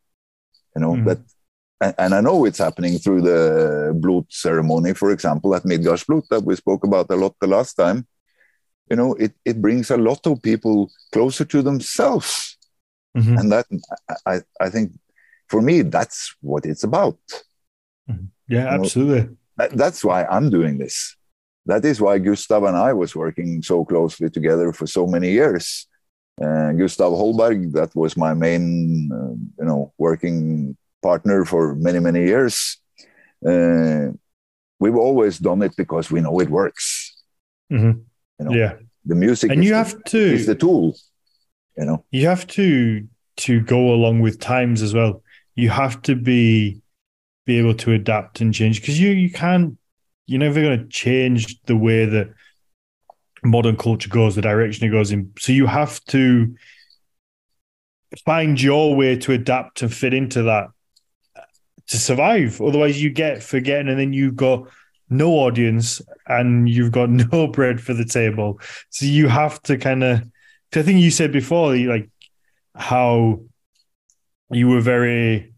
you 0.75 0.81
know 0.81 0.93
mm-hmm. 0.93 1.07
that 1.09 1.19
and 1.81 2.13
I 2.13 2.19
know 2.19 2.43
it's 2.43 2.57
happening 2.57 2.97
through 2.99 3.21
the 3.21 3.93
Blot 3.95 4.25
ceremony, 4.29 4.93
for 4.93 5.11
example, 5.11 5.55
at 5.55 5.63
Midgardsblot 5.63 6.27
that 6.29 6.43
we 6.43 6.53
spoke 6.57 6.83
about 6.83 7.09
a 7.09 7.15
lot 7.15 7.35
the 7.39 7.47
last 7.47 7.75
time. 7.75 8.05
You 8.89 8.95
know, 8.95 9.13
it, 9.15 9.33
it 9.45 9.61
brings 9.61 9.91
a 9.91 9.97
lot 9.97 10.25
of 10.25 10.41
people 10.41 10.89
closer 11.11 11.45
to 11.45 11.61
themselves. 11.61 12.57
Mm-hmm. 13.17 13.37
And 13.37 13.51
that, 13.51 13.65
I, 14.25 14.41
I 14.59 14.69
think, 14.69 14.91
for 15.47 15.61
me, 15.61 15.81
that's 15.81 16.35
what 16.41 16.65
it's 16.65 16.83
about. 16.83 17.17
Mm-hmm. 18.09 18.25
Yeah, 18.47 18.63
you 18.63 18.81
absolutely. 18.81 19.21
Know, 19.21 19.37
that, 19.57 19.71
that's 19.77 20.03
why 20.03 20.25
I'm 20.25 20.49
doing 20.49 20.77
this. 20.77 21.15
That 21.65 21.85
is 21.85 22.01
why 22.01 22.17
Gustav 22.17 22.63
and 22.63 22.75
I 22.75 22.93
was 22.93 23.15
working 23.15 23.61
so 23.61 23.85
closely 23.85 24.29
together 24.29 24.73
for 24.73 24.87
so 24.87 25.05
many 25.05 25.31
years. 25.31 25.87
Uh, 26.41 26.71
Gustav 26.71 27.11
Holberg, 27.11 27.73
that 27.73 27.95
was 27.95 28.15
my 28.15 28.33
main, 28.33 29.11
uh, 29.11 29.35
you 29.59 29.65
know, 29.65 29.93
working 29.97 30.77
partner 31.03 31.45
for 31.45 31.75
many 31.75 31.99
many 31.99 32.25
years. 32.25 32.77
Uh, 33.45 34.07
we've 34.79 34.95
always 34.95 35.37
done 35.37 35.61
it 35.61 35.75
because 35.75 36.09
we 36.09 36.21
know 36.21 36.39
it 36.39 36.49
works. 36.49 37.15
Mm-hmm. 37.71 37.99
You 38.39 38.45
know, 38.45 38.51
yeah, 38.53 38.75
the 39.05 39.15
music 39.15 39.51
and 39.51 39.63
you 39.63 39.73
have 39.73 40.01
to 40.05 40.17
is 40.17 40.45
the 40.45 40.55
tool. 40.55 40.95
You 41.77 41.85
know, 41.85 42.05
you 42.11 42.27
have 42.27 42.47
to 42.47 43.07
to 43.37 43.61
go 43.61 43.93
along 43.93 44.21
with 44.21 44.39
times 44.39 44.81
as 44.81 44.93
well. 44.93 45.23
You 45.55 45.69
have 45.69 46.01
to 46.03 46.15
be 46.15 46.81
be 47.45 47.57
able 47.57 47.73
to 47.75 47.93
adapt 47.93 48.41
and 48.41 48.53
change 48.53 48.81
because 48.81 48.99
you 48.99 49.11
you 49.11 49.31
can't. 49.31 49.77
You're 50.25 50.39
never 50.39 50.61
going 50.61 50.77
to 50.77 50.87
change 50.87 51.59
the 51.63 51.75
way 51.75 52.05
that 52.05 52.29
modern 53.43 53.75
culture 53.77 54.09
goes, 54.09 54.35
the 54.35 54.43
direction 54.43 54.87
it 54.87 54.91
goes 54.91 55.11
in. 55.11 55.33
So 55.39 55.51
you 55.51 55.65
have 55.65 56.03
to 56.05 56.55
find 58.25 58.61
your 58.61 58.95
way 58.95 59.17
to 59.17 59.33
adapt 59.33 59.81
and 59.81 59.93
fit 59.93 60.13
into 60.13 60.43
that 60.43 60.67
to 61.87 61.97
survive. 61.97 62.61
Otherwise, 62.61 63.01
you 63.01 63.09
get 63.09 63.41
forgetting, 63.43 63.89
and 63.89 63.99
then 63.99 64.13
you've 64.13 64.35
got 64.35 64.67
no 65.09 65.31
audience 65.31 66.01
and 66.27 66.69
you've 66.69 66.91
got 66.91 67.09
no 67.31 67.47
bread 67.47 67.81
for 67.81 67.93
the 67.93 68.05
table. 68.05 68.59
So 68.89 69.05
you 69.05 69.27
have 69.27 69.61
to 69.63 69.77
kind 69.77 70.03
of. 70.03 70.21
I 70.75 70.83
think 70.83 70.99
you 70.99 71.09
said 71.09 71.31
before, 71.31 71.75
like 71.75 72.09
how 72.75 73.41
you 74.51 74.67
were 74.67 74.81
very 74.81 75.51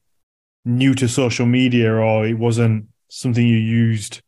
new 0.64 0.94
to 0.96 1.10
social 1.10 1.46
media, 1.46 1.94
or 1.94 2.26
it 2.26 2.38
wasn't 2.38 2.88
something 3.10 3.46
you 3.46 3.58
used 3.58 4.22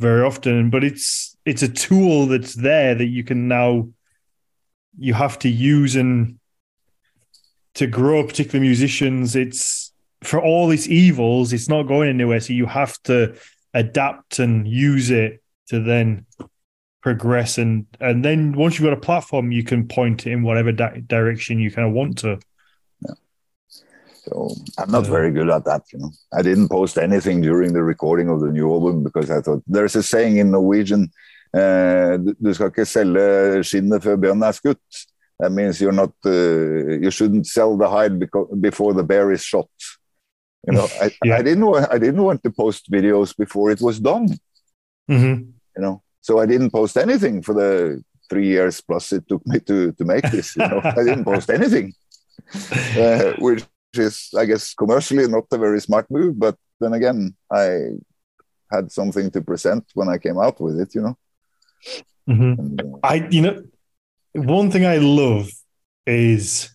very 0.00 0.22
often. 0.24 0.70
But 0.70 0.82
it's 0.82 1.36
it's 1.44 1.62
a 1.62 1.68
tool 1.68 2.26
that's 2.26 2.54
there 2.54 2.96
that 2.96 3.06
you 3.06 3.22
can 3.22 3.46
now 3.46 3.88
you 4.98 5.14
have 5.14 5.38
to 5.40 5.48
use 5.48 5.94
and 5.96 6.38
to 7.74 7.86
grow 7.86 8.24
particular 8.24 8.60
musicians. 8.60 9.36
It's 9.36 9.92
for 10.22 10.40
all 10.40 10.70
its 10.70 10.88
evils, 10.88 11.52
it's 11.52 11.68
not 11.68 11.84
going 11.84 12.08
anywhere. 12.08 12.40
So 12.40 12.52
you 12.52 12.66
have 12.66 13.00
to 13.04 13.36
adapt 13.74 14.38
and 14.38 14.66
use 14.66 15.10
it 15.10 15.42
to 15.68 15.82
then 15.82 16.26
progress. 17.02 17.58
And 17.58 17.86
and 18.00 18.24
then 18.24 18.52
once 18.52 18.78
you've 18.78 18.88
got 18.88 18.96
a 18.96 19.00
platform 19.08 19.52
you 19.52 19.64
can 19.64 19.86
point 19.88 20.26
it 20.26 20.32
in 20.32 20.42
whatever 20.42 20.72
di- 20.72 21.02
direction 21.06 21.58
you 21.58 21.70
kind 21.70 21.88
of 21.88 21.94
want 21.94 22.18
to. 22.18 22.38
Yeah. 23.00 23.14
so 24.24 24.54
i'm 24.78 24.90
not 24.90 25.06
very 25.06 25.30
good 25.30 25.50
at 25.50 25.64
that 25.66 25.82
you 25.92 25.98
know. 25.98 26.10
I 26.32 26.40
didn't 26.42 26.70
post 26.70 26.96
anything 26.96 27.42
during 27.42 27.74
the 27.74 27.82
recording 27.82 28.28
of 28.30 28.40
the 28.40 28.50
new 28.50 28.70
album 28.72 29.02
because 29.02 29.30
i 29.30 29.40
thought 29.40 29.62
there's 29.66 29.96
a 29.96 30.02
saying 30.02 30.38
in 30.38 30.50
norwegian 30.50 31.10
uh, 31.54 32.16
du 32.44 32.54
skal 32.54 32.66
ikke 32.66 32.84
skinnet 33.62 34.02
før 34.02 34.16
bjørnen 34.16 34.42
er 34.42 34.52
skutt. 34.52 35.04
That 35.40 35.52
means 35.52 35.80
you're 35.80 35.92
not 35.92 36.14
uh, 36.26 36.98
you 37.02 37.10
shouldn't 37.10 37.46
sell 37.46 37.76
the 37.76 37.88
hide 37.88 38.18
before 38.60 38.92
the 38.92 39.04
bear 39.04 39.30
is 39.32 39.42
shot 39.42 39.70
you 40.66 40.72
know, 40.72 40.88
I, 41.00 41.10
yeah. 41.24 41.36
I 41.36 41.42
didn't 41.42 41.66
want 41.66 41.90
I 41.90 41.98
didn't 41.98 42.22
want 42.22 42.42
to 42.44 42.50
post 42.50 42.90
videos 42.90 43.36
before 43.36 43.70
it 43.70 43.80
was 43.80 44.00
done. 44.00 44.28
Mm-hmm. 45.10 45.50
You 45.76 45.82
know, 45.82 46.02
so 46.20 46.38
I 46.40 46.46
didn't 46.46 46.70
post 46.70 46.96
anything 46.96 47.42
for 47.42 47.54
the 47.54 48.02
three 48.30 48.46
years 48.46 48.80
plus 48.80 49.12
it 49.12 49.28
took 49.28 49.46
me 49.46 49.60
to 49.60 49.92
to 49.92 50.04
make 50.04 50.24
this. 50.30 50.56
You 50.56 50.68
know, 50.68 50.80
I 50.82 51.02
didn't 51.04 51.24
post 51.24 51.50
anything, 51.58 51.92
uh, 52.96 53.32
which 53.38 53.64
is, 53.94 54.30
I 54.36 54.44
guess, 54.44 54.74
commercially 54.74 55.26
not 55.28 55.44
a 55.52 55.58
very 55.58 55.80
smart 55.80 56.10
move. 56.10 56.38
But 56.38 56.56
then 56.80 56.94
again, 56.94 57.34
I 57.50 57.98
had 58.70 58.90
something 58.90 59.30
to 59.30 59.40
present 59.40 59.84
when 59.94 60.08
I 60.08 60.18
came 60.18 60.38
out 60.38 60.60
with 60.60 60.80
it. 60.80 60.94
You 60.94 61.02
know, 61.02 61.18
mm-hmm. 62.28 62.60
and, 62.60 62.80
uh, 62.80 62.98
I 63.02 63.28
you 63.30 63.42
know, 63.42 63.62
one 64.32 64.70
thing 64.70 64.86
I 64.86 64.98
love 64.98 65.50
is 66.06 66.74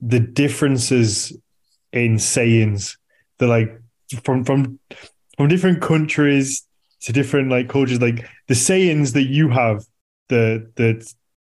the 0.00 0.20
differences 0.20 1.36
in 1.92 2.18
sayings. 2.18 2.98
They're 3.38 3.48
like 3.48 3.80
from 4.22 4.44
from 4.44 4.78
from 5.36 5.48
different 5.48 5.80
countries 5.80 6.66
to 7.02 7.12
different 7.12 7.50
like 7.50 7.68
cultures. 7.68 8.00
Like 8.00 8.26
the 8.48 8.54
sayings 8.54 9.12
that 9.14 9.24
you 9.24 9.48
have, 9.48 9.84
the 10.28 10.70
the 10.76 11.12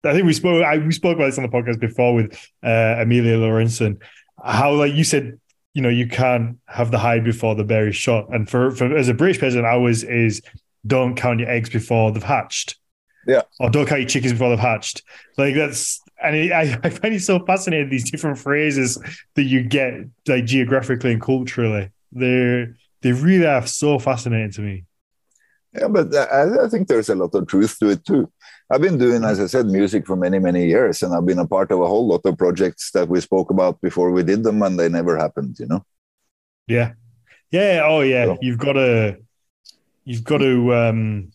I 0.05 0.13
think 0.13 0.25
we 0.25 0.33
spoke 0.33 0.63
I, 0.63 0.77
we 0.77 0.91
spoke 0.91 1.15
about 1.15 1.25
this 1.25 1.37
on 1.37 1.43
the 1.43 1.49
podcast 1.49 1.79
before 1.79 2.13
with 2.13 2.33
uh, 2.63 2.95
Amelia 2.99 3.37
Lorentzen. 3.37 4.01
How 4.43 4.73
like 4.73 4.93
you 4.93 5.03
said, 5.03 5.39
you 5.73 5.81
know, 5.81 5.89
you 5.89 6.07
can't 6.07 6.57
have 6.67 6.91
the 6.91 6.99
hide 6.99 7.23
before 7.23 7.55
the 7.55 7.63
bear 7.63 7.87
is 7.87 7.95
shot. 7.95 8.27
And 8.29 8.49
for, 8.49 8.71
for 8.71 8.95
as 8.95 9.09
a 9.09 9.13
British 9.13 9.39
person, 9.39 9.65
ours 9.65 10.03
is 10.03 10.41
don't 10.85 11.15
count 11.15 11.39
your 11.39 11.49
eggs 11.49 11.69
before 11.69 12.11
they've 12.11 12.21
hatched. 12.21 12.77
Yeah. 13.25 13.41
Or 13.59 13.69
don't 13.69 13.85
count 13.85 14.01
your 14.01 14.09
chickens 14.09 14.33
before 14.33 14.49
they've 14.49 14.59
hatched. 14.59 15.03
Like 15.37 15.55
that's 15.55 16.01
and 16.23 16.35
it, 16.35 16.51
I, 16.51 16.79
I 16.83 16.89
find 16.89 17.13
it 17.13 17.21
so 17.21 17.43
fascinating 17.45 17.89
these 17.89 18.09
different 18.09 18.37
phrases 18.37 18.97
that 19.35 19.43
you 19.43 19.63
get 19.63 19.93
like 20.27 20.45
geographically 20.45 21.11
and 21.13 21.21
culturally. 21.21 21.91
They're 22.11 22.75
they 23.01 23.11
really 23.11 23.45
are 23.45 23.67
so 23.67 23.99
fascinating 23.99 24.51
to 24.51 24.61
me. 24.61 24.85
Yeah, 25.73 25.87
but 25.87 26.15
I, 26.15 26.65
I 26.65 26.69
think 26.69 26.87
there's 26.87 27.09
a 27.09 27.15
lot 27.15 27.35
of 27.35 27.47
truth 27.47 27.77
to 27.79 27.89
it 27.89 28.05
too. 28.05 28.31
I've 28.71 28.81
been 28.81 28.97
doing, 28.97 29.23
as 29.23 29.39
I 29.39 29.47
said, 29.47 29.65
music 29.65 30.07
for 30.07 30.15
many, 30.15 30.39
many 30.39 30.67
years, 30.67 31.03
and 31.03 31.13
I've 31.13 31.25
been 31.25 31.39
a 31.39 31.47
part 31.47 31.71
of 31.71 31.81
a 31.81 31.87
whole 31.87 32.07
lot 32.07 32.21
of 32.25 32.37
projects 32.37 32.91
that 32.91 33.09
we 33.09 33.19
spoke 33.19 33.49
about 33.49 33.81
before 33.81 34.11
we 34.11 34.23
did 34.23 34.43
them, 34.43 34.61
and 34.61 34.79
they 34.79 34.87
never 34.87 35.17
happened. 35.17 35.57
You 35.59 35.67
know. 35.67 35.85
Yeah, 36.67 36.93
yeah. 37.51 37.81
Oh, 37.83 38.01
yeah. 38.01 38.25
So. 38.25 38.37
You've 38.41 38.59
got 38.59 38.73
to, 38.73 39.17
you've 40.05 40.23
got 40.23 40.37
to 40.37 40.73
um, 40.73 41.31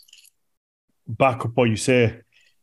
back 1.07 1.45
up 1.45 1.51
what 1.55 1.69
you 1.69 1.77
say 1.77 2.21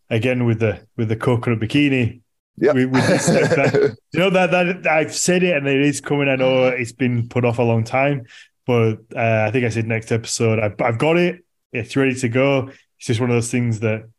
again 0.10 0.46
with 0.46 0.60
the 0.60 0.86
with 0.98 1.10
the 1.10 1.16
coconut 1.16 1.60
bikini. 1.60 2.22
Yeah, 2.58 2.72
we, 2.72 2.86
we 2.86 3.00
that, 3.02 3.98
you 4.14 4.20
know 4.20 4.30
that 4.30 4.52
that 4.52 4.88
I've 4.88 5.14
said 5.14 5.44
it 5.44 5.58
and 5.58 5.68
it 5.68 5.82
is 5.82 6.00
coming. 6.00 6.30
I 6.30 6.36
know 6.36 6.68
it's 6.68 6.94
been 6.94 7.28
put 7.28 7.44
off 7.44 7.60
a 7.60 7.64
long 7.64 7.84
time, 7.84 8.26
but 8.66 9.00
uh, 9.16 9.46
I 9.48 9.52
think 9.52 9.66
I 9.66 9.70
said 9.70 9.88
next 9.88 10.12
episode. 10.12 10.60
I've, 10.60 10.80
I've 10.82 10.98
got 10.98 11.18
it. 11.18 11.44
It's 11.74 11.96
ready 11.96 12.16
to 12.16 12.30
go. 12.30 12.70
It's 12.98 13.08
just 13.08 13.20
one 13.20 13.30
of 13.30 13.36
those 13.36 13.52
things 13.52 13.82
that, 13.82 14.10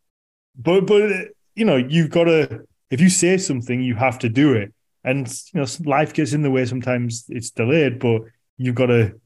but 0.55 0.85
but 0.85 1.29
you 1.55 1.65
know 1.65 1.77
you've 1.77 2.11
got 2.11 2.25
to 2.25 2.67
if 2.91 3.01
you 3.01 3.09
say 3.09 3.37
something 3.37 3.81
you 3.81 3.95
have 3.95 4.19
to 4.19 4.29
do 4.29 4.53
it, 4.53 4.73
and 5.03 5.27
you 5.53 5.61
know 5.61 5.67
life 5.85 6.13
gets 6.13 6.33
in 6.33 6.43
the 6.43 6.51
way. 6.51 6.65
Sometimes 6.65 7.25
it's 7.29 7.49
delayed, 7.49 7.97
but 7.97 8.21
you've 8.57 8.75
got 8.75 8.87
to 8.87 9.19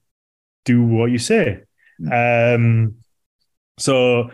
do 0.63 0.83
what 0.83 1.11
you 1.11 1.17
say. 1.17 1.63
Mm. 1.99 2.55
Um, 2.55 2.95
so, 3.77 4.29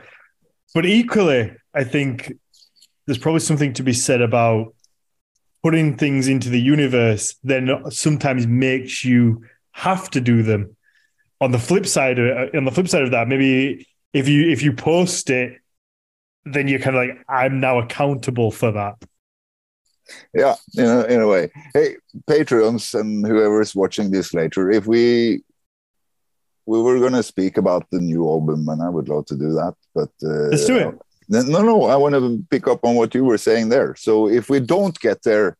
but 0.78 0.86
equally, 0.86 1.52
I 1.74 1.84
think 1.84 2.32
there's 3.08 3.18
probably 3.18 3.40
something 3.40 3.74
to 3.74 3.82
be 3.82 3.94
said 3.94 4.22
about 4.22 4.76
putting 5.64 5.98
things 5.98 6.28
into 6.28 6.50
the 6.50 6.62
universe 6.62 7.34
then 7.44 7.90
sometimes 7.90 8.46
makes 8.46 9.04
you 9.04 9.44
have 9.72 10.08
to 10.12 10.22
do 10.22 10.44
them. 10.44 10.78
On 11.42 11.50
the 11.50 11.58
flip 11.58 11.88
side, 11.88 12.20
of, 12.20 12.54
on 12.54 12.66
the 12.66 12.70
flip 12.70 12.88
side 12.88 13.02
of 13.02 13.10
that, 13.10 13.28
maybe 13.28 13.88
if 14.14 14.28
you 14.28 14.52
if 14.52 14.62
you 14.62 14.72
post 14.72 15.32
it, 15.32 15.60
then 16.46 16.68
you're 16.68 16.78
kind 16.78 16.96
of 16.96 17.08
like, 17.08 17.26
I'm 17.28 17.60
now 17.60 17.80
accountable 17.80 18.52
for 18.52 18.72
that. 18.72 18.98
Yeah, 20.36 20.58
in 20.76 20.86
a, 20.86 21.04
in 21.06 21.22
a 21.22 21.28
way. 21.28 21.50
Hey, 21.74 21.96
Patreons 22.30 22.94
and 22.94 23.26
whoever's 23.26 23.74
watching 23.74 24.12
this 24.12 24.32
later, 24.32 24.70
if 24.70 24.86
we 24.86 25.42
we 26.68 26.82
were 26.82 27.00
going 27.00 27.14
to 27.14 27.24
speak 27.24 27.58
about 27.58 27.84
the 27.92 28.00
new 28.00 28.28
album, 28.30 28.68
and 28.70 28.82
I 28.84 28.90
would 28.90 29.08
love 29.10 29.26
to 29.28 29.36
do 29.36 29.50
that, 29.54 29.74
but 29.96 30.10
uh, 30.24 30.50
let's 30.52 30.66
do 30.66 30.78
it. 30.78 30.96
No, 31.30 31.62
no, 31.62 31.86
I 31.86 31.96
want 31.96 32.14
to 32.16 32.44
pick 32.50 32.68
up 32.68 32.82
on 32.84 32.96
what 32.96 33.16
you 33.16 33.24
were 33.26 33.38
saying 33.38 33.70
there. 33.70 33.96
So 33.96 34.30
if 34.30 34.50
we 34.50 34.60
don't 34.60 34.98
get 35.00 35.24
there, 35.24 35.58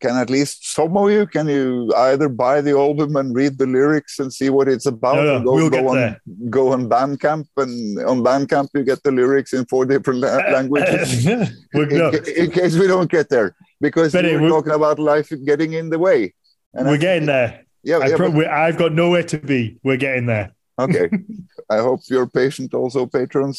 can 0.00 0.14
at 0.16 0.28
least 0.28 0.74
some 0.74 0.94
of 0.96 1.10
you 1.10 1.26
can 1.26 1.48
you 1.48 1.90
either 1.96 2.28
buy 2.28 2.60
the 2.60 2.72
album 2.72 3.16
and 3.16 3.34
read 3.34 3.56
the 3.58 3.64
lyrics 3.66 4.18
and 4.18 4.32
see 4.32 4.50
what 4.50 4.68
it's 4.68 4.86
about? 4.86 5.16
No, 5.16 5.38
no, 5.38 5.44
go, 5.44 5.52
we'll 5.54 5.70
go 5.70 5.76
get 5.78 5.86
on, 5.86 5.96
there. 5.96 6.20
Go 6.50 6.72
on 6.72 6.88
Bandcamp, 6.88 7.46
and 7.56 7.98
on 8.04 8.18
Bandcamp 8.22 8.68
you 8.74 8.84
get 8.84 9.02
the 9.02 9.10
lyrics 9.12 9.52
in 9.54 9.64
four 9.66 9.86
different 9.86 10.20
la- 10.20 10.36
languages. 10.56 11.24
We're- 11.74 11.90
in, 11.90 11.98
no, 11.98 12.10
in 12.10 12.50
case 12.50 12.76
we 12.76 12.86
don't 12.86 13.10
get 13.10 13.28
there, 13.28 13.56
because 13.80 14.12
Benny, 14.12 14.32
we're 14.34 14.42
we're- 14.42 14.50
talking 14.50 14.72
about 14.72 14.98
life 14.98 15.32
getting 15.44 15.72
in 15.72 15.90
the 15.90 15.98
way. 15.98 16.34
And 16.74 16.86
we're 16.86 16.92
think- 16.92 17.02
getting 17.02 17.26
there. 17.26 17.62
Yeah, 17.88 17.98
I 18.06 18.10
pro- 18.20 18.32
but- 18.32 18.78
got 18.82 18.92
nowhere 19.02 19.22
to 19.32 19.38
be. 19.38 19.78
We're 19.86 19.96
getting 20.06 20.26
there. 20.26 20.48
okay. 20.84 21.08
I 21.74 21.78
hope 21.86 22.00
you're 22.12 22.26
patient, 22.42 22.74
also 22.74 23.00
patrons 23.18 23.58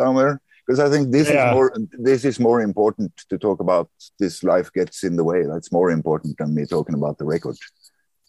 down 0.00 0.14
there, 0.20 0.34
because 0.66 0.78
I 0.86 0.88
think 0.92 1.04
this 1.16 1.28
Yeah. 1.28 1.48
is 1.48 1.54
more. 1.56 1.68
This 2.08 2.22
is 2.30 2.36
more 2.48 2.60
important 2.70 3.10
to 3.30 3.36
talk 3.46 3.58
about. 3.66 3.88
This 4.22 4.34
life 4.52 4.68
gets 4.78 4.96
in 5.08 5.14
the 5.16 5.24
way. 5.30 5.40
That's 5.52 5.70
more 5.78 5.88
important 5.98 6.32
than 6.38 6.48
me 6.56 6.62
talking 6.66 6.96
about 7.00 7.14
the 7.18 7.24
record. 7.34 7.56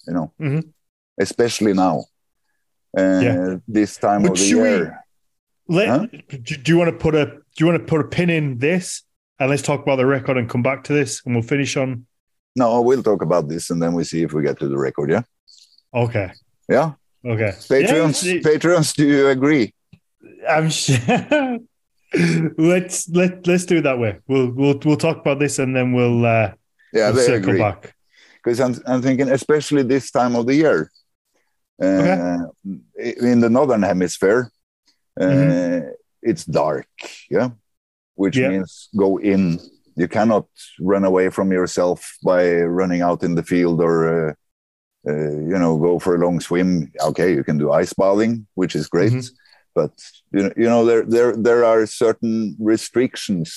You 0.08 0.14
know, 0.16 0.28
Mhm. 0.46 0.62
especially 1.26 1.74
now, 1.86 1.96
uh, 2.98 3.20
Yeah. 3.28 3.56
this 3.68 3.92
time 4.08 4.22
But 4.24 4.32
of 4.32 4.38
the 4.38 4.44
should 4.46 4.62
we- 4.64 4.70
year. 4.70 4.86
Let, 5.78 5.88
Huh? 5.90 6.06
do 6.64 6.72
you 6.72 6.78
want 6.82 6.90
to 6.94 6.98
put 7.06 7.14
a 7.22 7.26
do 7.26 7.58
you 7.60 7.66
want 7.70 7.80
to 7.84 7.86
put 7.94 8.02
a 8.06 8.08
pin 8.18 8.30
in 8.40 8.46
this 8.68 9.04
and 9.40 9.50
let's 9.52 9.62
talk 9.70 9.80
about 9.86 9.98
the 9.98 10.06
record 10.18 10.36
and 10.40 10.48
come 10.54 10.64
back 10.70 10.80
to 10.86 10.94
this 11.00 11.22
and 11.26 11.30
we'll 11.36 11.44
finish 11.56 11.76
on 11.78 12.06
No, 12.56 12.82
we'll 12.88 13.04
talk 13.04 13.22
about 13.22 13.46
this 13.54 13.70
and 13.72 13.80
then 13.82 13.92
we 13.98 14.04
see 14.04 14.22
if 14.24 14.32
we 14.34 14.42
get 14.42 14.58
to 14.60 14.68
the 14.74 14.78
record. 14.88 15.08
Yeah, 15.12 15.24
okay 15.94 16.32
yeah. 16.70 16.94
okay 17.26 17.52
Patreons, 17.70 18.24
Yeah, 18.24 18.42
patrons, 18.44 18.94
do 18.94 19.06
you 19.08 19.28
agree? 19.28 19.74
I'm 20.48 20.70
sure. 20.70 20.98
let's 22.58 23.10
let 23.10 23.46
let's 23.48 23.66
do 23.66 23.78
it 23.78 23.82
that 23.84 24.00
way. 24.00 24.20
We'll 24.28 24.52
we'll 24.52 24.80
we'll 24.86 24.98
talk 24.98 25.18
about 25.18 25.40
this 25.40 25.60
and 25.60 25.76
then 25.76 25.94
we'll 25.94 26.26
uh, 26.26 26.54
Yeah, 26.94 27.12
we'll 27.12 27.26
circle 27.26 27.50
agree. 27.50 27.60
back. 27.60 27.94
because 28.44 28.60
I'm, 28.60 28.76
I'm 28.86 29.02
thinking 29.02 29.30
especially 29.30 29.84
this 29.84 30.12
time 30.12 30.36
of 30.36 30.46
the 30.48 30.56
year 30.56 30.92
uh, 31.82 32.46
in 32.98 33.40
the 33.42 33.50
northern 33.50 33.84
hemisphere 33.84 34.52
uh, 35.20 35.24
Mhm. 35.26 35.92
it's 36.22 36.46
dark 36.46 36.88
yeah 37.30 37.50
which 38.16 38.38
Yeah. 38.38 38.50
means 38.50 38.90
go 38.96 39.18
in 39.20 39.60
you 39.96 40.08
cannot 40.08 40.46
run 40.80 41.04
away 41.06 41.30
from 41.30 41.52
yourself 41.52 42.00
by 42.24 42.62
running 42.80 43.02
out 43.02 43.24
in 43.24 43.36
the 43.36 43.44
field 43.44 43.82
or 43.82 43.96
uh, 44.30 44.34
you 45.06 45.58
know 45.62 45.78
go 45.78 46.00
for 46.00 46.16
a 46.16 46.20
long 46.20 46.40
swim 46.40 46.92
okay 47.02 47.34
you 47.34 47.44
can 47.44 47.58
do 47.58 47.72
ice 47.72 47.94
bathing 47.94 48.46
which 48.56 48.76
is 48.76 48.88
great 48.88 49.14
Mhm. 49.14 49.30
but 49.76 49.92
you 50.36 50.44
know, 50.44 50.54
you 50.58 50.70
know 50.72 50.86
there 50.86 51.04
there 51.16 51.34
there 51.48 51.64
are 51.72 51.86
certain 51.86 52.36
restrictions 52.60 53.50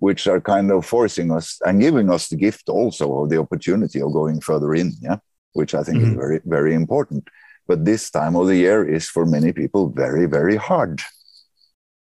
which 0.00 0.26
are 0.26 0.40
kind 0.40 0.70
of 0.70 0.84
forcing 0.84 1.28
us 1.38 1.58
and 1.66 1.80
giving 1.80 2.10
us 2.10 2.28
the 2.28 2.36
gift 2.36 2.68
also 2.68 3.04
of 3.20 3.30
the 3.30 3.38
opportunity 3.38 4.00
of 4.02 4.12
going 4.12 4.38
further 4.40 4.74
in 4.74 4.88
yeah 5.00 5.18
which 5.58 5.72
i 5.74 5.82
think 5.82 5.98
is 6.02 6.08
Mhm. 6.12 6.16
very 6.22 6.38
very 6.56 6.74
important 6.82 7.22
but 7.68 7.84
this 7.84 8.10
time 8.10 8.34
of 8.40 8.46
the 8.46 8.56
year 8.66 8.80
is 8.96 9.04
for 9.14 9.24
many 9.36 9.50
people 9.60 9.82
very 10.04 10.26
very 10.38 10.56
hard 10.70 11.00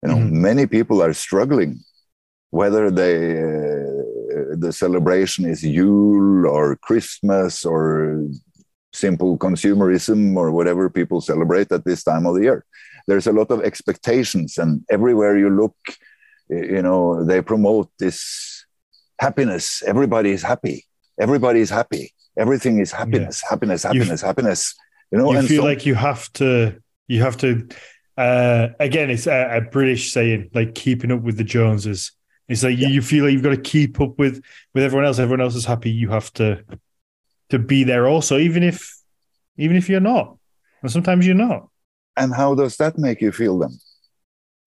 you 0.02 0.08
know 0.10 0.18
Mhm. 0.18 0.30
many 0.48 0.64
people 0.66 0.98
are 1.06 1.14
struggling 1.26 1.72
whether 2.60 2.84
they 3.00 3.16
uh, 3.48 3.93
the 4.60 4.72
celebration 4.72 5.44
is 5.44 5.62
yule 5.62 6.46
or 6.46 6.76
christmas 6.76 7.64
or 7.64 8.24
simple 8.92 9.36
consumerism 9.38 10.36
or 10.36 10.52
whatever 10.52 10.88
people 10.88 11.20
celebrate 11.20 11.70
at 11.72 11.84
this 11.84 12.04
time 12.04 12.26
of 12.26 12.34
the 12.36 12.42
year. 12.42 12.64
There's 13.08 13.26
a 13.26 13.32
lot 13.32 13.50
of 13.50 13.60
expectations 13.62 14.56
and 14.56 14.82
everywhere 14.88 15.36
you 15.36 15.50
look 15.50 15.76
you 16.48 16.82
know 16.82 17.24
they 17.24 17.40
promote 17.42 17.90
this 17.98 18.64
happiness. 19.18 19.82
Everybody 19.86 20.30
is 20.30 20.42
happy. 20.42 20.84
Everybody 21.18 21.60
is 21.60 21.70
happy. 21.70 22.12
Everything 22.38 22.78
is 22.78 22.92
happiness 22.92 23.42
happiness 23.48 23.82
happiness 23.82 24.20
happiness 24.22 24.74
you 25.10 25.18
know 25.18 25.32
You 25.32 25.38
and 25.38 25.48
feel 25.48 25.62
some- 25.62 25.70
like 25.70 25.86
you 25.86 25.94
have 25.94 26.32
to 26.34 26.76
you 27.08 27.22
have 27.22 27.36
to 27.38 27.66
uh 28.16 28.68
again 28.78 29.10
it's 29.10 29.26
a, 29.26 29.56
a 29.58 29.60
British 29.60 30.12
saying 30.12 30.50
like 30.54 30.74
keeping 30.74 31.10
up 31.10 31.22
with 31.22 31.36
the 31.36 31.44
Joneses. 31.44 32.12
It's 32.48 32.62
like 32.62 32.76
you, 32.78 32.88
you 32.88 33.02
feel 33.02 33.24
like 33.24 33.32
you've 33.32 33.42
got 33.42 33.50
to 33.50 33.60
keep 33.60 34.00
up 34.00 34.18
with 34.18 34.42
with 34.74 34.84
everyone 34.84 35.06
else. 35.06 35.18
Everyone 35.18 35.40
else 35.40 35.54
is 35.54 35.64
happy. 35.64 35.90
You 35.90 36.10
have 36.10 36.32
to 36.34 36.62
to 37.50 37.58
be 37.58 37.84
there 37.84 38.06
also, 38.06 38.38
even 38.38 38.62
if 38.62 38.94
even 39.56 39.76
if 39.76 39.88
you're 39.88 40.00
not. 40.00 40.36
And 40.82 40.90
sometimes 40.90 41.26
you're 41.26 41.34
not. 41.34 41.68
And 42.16 42.34
how 42.34 42.54
does 42.54 42.76
that 42.76 42.98
make 42.98 43.20
you 43.20 43.32
feel 43.32 43.58
then? 43.58 43.70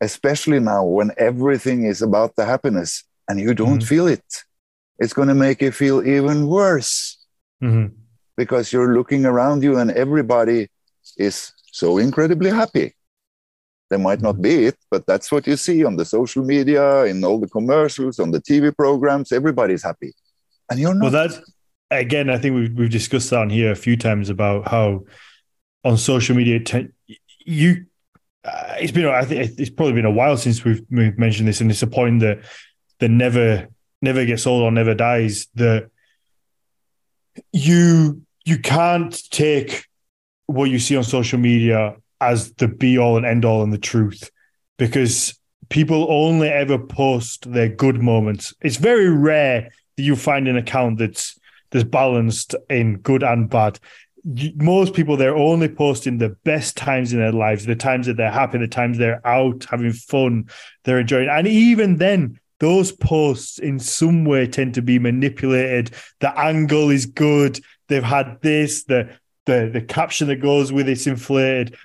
Especially 0.02 0.60
now 0.60 0.84
when 0.86 1.12
everything 1.18 1.84
is 1.86 2.02
about 2.02 2.36
the 2.36 2.46
happiness 2.46 3.04
and 3.30 3.40
you 3.40 3.54
don't 3.54 3.82
Mhm. 3.82 3.88
feel 3.88 4.08
it. 4.08 4.44
It's 5.00 5.14
going 5.14 5.28
to 5.28 5.36
make 5.36 5.62
you 5.62 5.72
feel 5.72 6.06
even 6.06 6.48
worse 6.48 7.18
Mhm. 7.64 7.92
because 8.36 8.74
you're 8.74 8.94
looking 8.96 9.26
around 9.26 9.64
you 9.64 9.78
and 9.78 9.92
everybody 9.92 10.70
is 11.18 11.54
so 11.72 11.98
incredibly 12.00 12.50
happy. 12.50 12.96
They 13.90 13.98
might 13.98 14.22
not 14.22 14.42
be 14.42 14.66
it, 14.66 14.78
but 14.92 15.06
that's 15.06 15.32
what 15.32 15.48
you 15.48 15.56
see 15.56 15.86
on 15.86 15.96
the 15.96 16.06
social 16.06 16.44
media, 16.44 17.06
in 17.06 17.24
all 17.24 17.40
the 17.40 17.48
commercials, 17.48 18.20
on 18.20 18.32
the 18.32 18.42
TV 18.42 18.76
programs. 18.76 19.32
Everybody's 19.32 19.84
happy. 19.84 20.14
And 20.70 20.80
you're 20.80 20.94
not. 20.94 21.04
Well, 21.04 21.12
that's 21.12 21.40
again. 21.90 22.30
I 22.30 22.38
think 22.38 22.56
we've 22.56 22.74
we've 22.74 22.90
discussed 22.90 23.30
that 23.30 23.40
on 23.40 23.50
here 23.50 23.72
a 23.72 23.76
few 23.76 23.96
times 23.96 24.30
about 24.30 24.68
how 24.68 25.06
on 25.84 25.98
social 25.98 26.36
media 26.36 26.60
you. 27.46 27.86
Uh, 28.44 28.76
it's 28.80 28.92
been. 28.92 29.06
I 29.08 29.24
think 29.24 29.58
it's 29.58 29.70
probably 29.70 29.94
been 29.94 30.06
a 30.06 30.12
while 30.12 30.38
since 30.38 30.64
we've, 30.64 30.82
we've 30.90 31.18
mentioned 31.18 31.48
this, 31.48 31.62
and 31.62 31.72
it's 31.72 31.84
a 31.84 31.88
point 31.88 32.20
that 32.22 32.40
that 33.00 33.10
never 33.10 33.68
never 34.02 34.26
gets 34.26 34.46
old 34.46 34.64
or 34.64 34.72
never 34.72 34.94
dies. 34.94 35.48
That 35.56 35.90
you 37.54 38.22
you 38.44 38.60
can't 38.60 39.18
take 39.32 39.86
what 40.48 40.70
you 40.70 40.80
see 40.80 40.96
on 40.98 41.04
social 41.04 41.40
media 41.40 41.96
as 42.22 42.52
the 42.54 42.68
be 42.68 42.98
all 42.98 43.18
and 43.18 43.26
end 43.26 43.46
all 43.46 43.64
and 43.64 43.74
the 43.74 43.78
truth, 43.78 44.30
because 44.78 45.40
people 45.70 46.08
only 46.10 46.50
ever 46.50 46.78
post 46.78 47.52
their 47.52 47.70
good 47.70 48.02
moments. 48.02 48.54
It's 48.62 48.78
very 48.78 49.10
rare 49.10 49.70
that 49.96 50.04
you 50.04 50.16
find 50.16 50.48
an 50.48 50.58
account 50.58 51.00
that's 51.00 51.40
that's 51.72 51.84
balanced 51.84 52.56
in 52.70 52.98
good 53.00 53.24
and 53.24 53.50
bad. 53.50 53.80
Most 54.56 54.94
people 54.94 55.18
they're 55.18 55.36
only 55.36 55.70
posting 55.70 56.18
the 56.18 56.30
best 56.44 56.76
times 56.78 57.14
in 57.14 57.20
their 57.20 57.32
lives, 57.32 57.66
the 57.66 57.76
times 57.76 58.08
that 58.08 58.18
they're 58.18 58.32
happy, 58.32 58.58
the 58.58 58.68
times 58.68 58.98
they're 58.98 59.26
out 59.26 59.66
having 59.70 59.94
fun, 59.94 60.50
they're 60.84 61.00
enjoying, 61.00 61.30
and 61.30 61.48
even 61.48 61.98
then, 61.98 62.40
those 62.60 62.92
posts 62.92 63.60
in 63.60 63.80
some 63.80 64.26
way 64.26 64.48
tend 64.48 64.74
to 64.74 64.82
be 64.82 65.00
manipulated. 65.00 65.92
The 66.20 66.38
angle 66.38 66.90
is 66.90 67.06
good. 67.06 67.60
They've 67.88 68.04
had 68.04 68.40
this. 68.42 68.84
The 68.86 69.10
the 69.46 69.70
the 69.72 69.82
caption 69.82 70.28
that 70.28 70.38
goes 70.38 70.72
with 70.72 70.90
it's 70.90 71.08
inflated. 71.08 71.76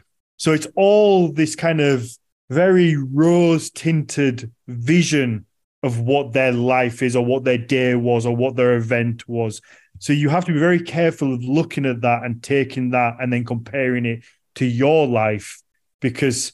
So 0.43 0.52
it's 0.52 0.66
all 0.74 1.31
this 1.31 1.55
kind 1.55 1.81
of 1.81 2.10
very 2.51 2.97
rose 2.97 3.70
tinted 3.70 4.51
vision 4.66 5.47
of 5.85 6.01
what 6.01 6.32
their 6.32 6.51
life 6.51 7.01
is 7.01 7.14
or 7.14 7.24
what 7.24 7.44
their 7.44 7.59
day 7.59 7.94
was 7.94 8.27
or 8.27 8.35
what 8.35 8.56
their 8.56 8.74
event 8.74 9.28
was. 9.28 9.60
So 10.01 10.12
you 10.12 10.31
have 10.31 10.44
to 10.47 10.52
be 10.52 10.59
very 10.59 10.81
careful 10.81 11.32
of 11.32 11.44
looking 11.44 11.86
at 11.86 12.01
that 12.01 12.24
and 12.24 12.43
taking 12.43 12.90
that 12.90 13.19
and 13.20 13.32
then 13.32 13.44
comparing 13.44 14.05
it 14.05 14.24
to 14.56 14.64
your 14.64 15.06
life 15.06 15.62
because 16.01 16.52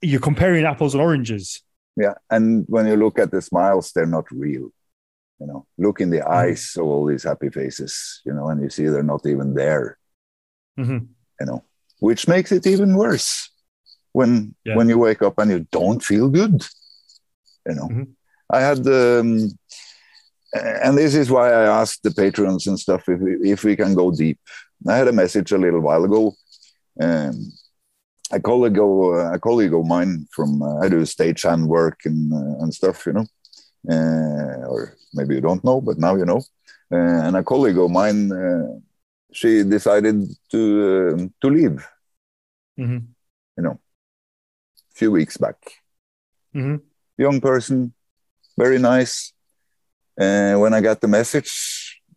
you're 0.00 0.18
comparing 0.18 0.64
apples 0.64 0.94
and 0.94 1.02
oranges. 1.02 1.62
Yeah, 1.98 2.14
and 2.30 2.64
when 2.68 2.86
you 2.86 2.96
look 2.96 3.18
at 3.18 3.32
the 3.32 3.42
smiles, 3.42 3.92
they're 3.92 4.06
not 4.06 4.30
real. 4.30 4.70
You 5.40 5.46
know, 5.46 5.66
look 5.76 6.00
in 6.00 6.08
the 6.08 6.26
eyes 6.26 6.72
of 6.78 6.84
all 6.86 7.04
these 7.04 7.24
happy 7.24 7.50
faces. 7.50 8.22
You 8.24 8.32
know, 8.32 8.48
and 8.48 8.62
you 8.62 8.70
see 8.70 8.86
they're 8.86 9.02
not 9.02 9.26
even 9.26 9.52
there. 9.52 9.98
Mhm. 10.78 11.08
You 11.38 11.46
know, 11.46 11.64
which 12.00 12.26
makes 12.28 12.50
it 12.52 12.66
even 12.66 12.96
worse 12.96 13.50
when 14.12 14.54
Yeah. 14.64 14.76
when 14.76 14.88
you 14.88 14.98
wake 14.98 15.22
up 15.26 15.38
and 15.38 15.50
you 15.50 15.60
don't 15.70 16.02
feel 16.10 16.28
good. 16.28 16.56
You 17.68 17.74
know, 17.78 17.88
Mhm. 17.88 18.06
I 18.56 18.60
had 18.68 18.80
um, 18.86 19.28
and 20.84 20.98
this 20.98 21.14
is 21.14 21.30
why 21.30 21.46
I 21.52 21.64
asked 21.80 22.02
the 22.02 22.10
patrons 22.10 22.66
and 22.66 22.78
stuff 22.78 23.08
if 23.08 23.20
we, 23.20 23.32
if 23.54 23.62
we 23.64 23.76
can 23.76 23.94
go 23.94 24.10
deep. 24.10 24.38
I 24.88 24.96
had 24.96 25.08
a 25.08 25.12
message 25.22 25.52
a 25.52 25.58
little 25.58 25.80
while 25.80 26.04
ago. 26.04 26.34
Um, 27.00 27.52
a 28.32 28.40
colleague, 28.40 28.78
of, 28.78 29.34
a 29.34 29.38
colleague 29.38 29.74
of 29.74 29.84
mine 29.86 30.26
from 30.34 30.62
uh, 30.62 30.78
I 30.84 30.88
do 30.88 31.02
stagehand 31.04 31.66
work 31.66 31.98
and 32.04 32.32
uh, 32.32 32.62
and 32.62 32.72
stuff, 32.74 33.06
you 33.06 33.12
know, 33.16 33.26
uh, 33.94 34.66
or 34.72 34.80
maybe 35.14 35.34
you 35.36 35.40
don't 35.40 35.64
know, 35.64 35.80
but 35.80 35.98
now 35.98 36.14
you 36.16 36.24
know. 36.24 36.42
Uh, 36.92 37.20
and 37.26 37.36
a 37.36 37.42
colleague 37.44 37.78
of 37.78 37.90
mine, 37.90 38.32
uh, 38.32 38.68
she 39.32 39.62
decided 39.64 40.16
to 40.52 40.60
uh, 41.18 41.26
to 41.40 41.48
leave, 41.50 41.86
Mhm. 42.78 43.02
you 43.56 43.62
know, 43.64 43.76
a 44.92 44.94
few 44.94 45.10
weeks 45.12 45.36
back. 45.36 45.56
Mm-hmm. 46.54 46.76
Young 47.18 47.40
person, 47.40 47.92
very 48.58 48.78
nice. 48.78 49.32
And 50.18 50.60
when 50.60 50.74
I 50.74 50.80
got 50.80 51.00
the 51.00 51.08
message, 51.08 51.52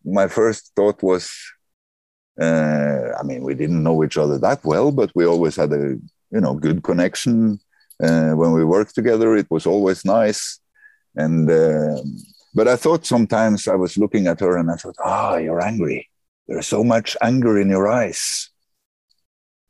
my 0.03 0.27
first 0.27 0.71
thought 0.75 1.01
was, 1.03 1.29
uh, 2.41 3.13
I 3.19 3.23
mean, 3.23 3.43
we 3.43 3.53
didn't 3.53 3.83
know 3.83 4.03
each 4.03 4.17
other 4.17 4.37
that 4.39 4.63
well, 4.65 4.91
but 4.91 5.11
we 5.15 5.25
always 5.25 5.55
had 5.55 5.71
a 5.73 5.97
you 6.33 6.41
know 6.41 6.55
good 6.55 6.83
connection. 6.83 7.59
Uh, 8.03 8.33
when 8.33 8.51
we 8.53 8.65
worked 8.65 8.95
together, 8.95 9.35
it 9.37 9.47
was 9.49 9.65
always 9.67 10.03
nice. 10.03 10.59
And 11.15 11.49
uh, 11.49 12.01
but 12.55 12.67
I 12.67 12.75
thought 12.75 13.05
sometimes 13.05 13.67
I 13.67 13.75
was 13.75 13.97
looking 13.97 14.27
at 14.27 14.39
her 14.39 14.57
and 14.57 14.69
I 14.71 14.75
thought, 14.75 14.95
ah, 14.99 15.33
oh, 15.33 15.37
you're 15.37 15.63
angry. 15.63 16.09
There's 16.47 16.67
so 16.67 16.83
much 16.83 17.15
anger 17.21 17.59
in 17.59 17.69
your 17.69 17.87
eyes. 17.87 18.49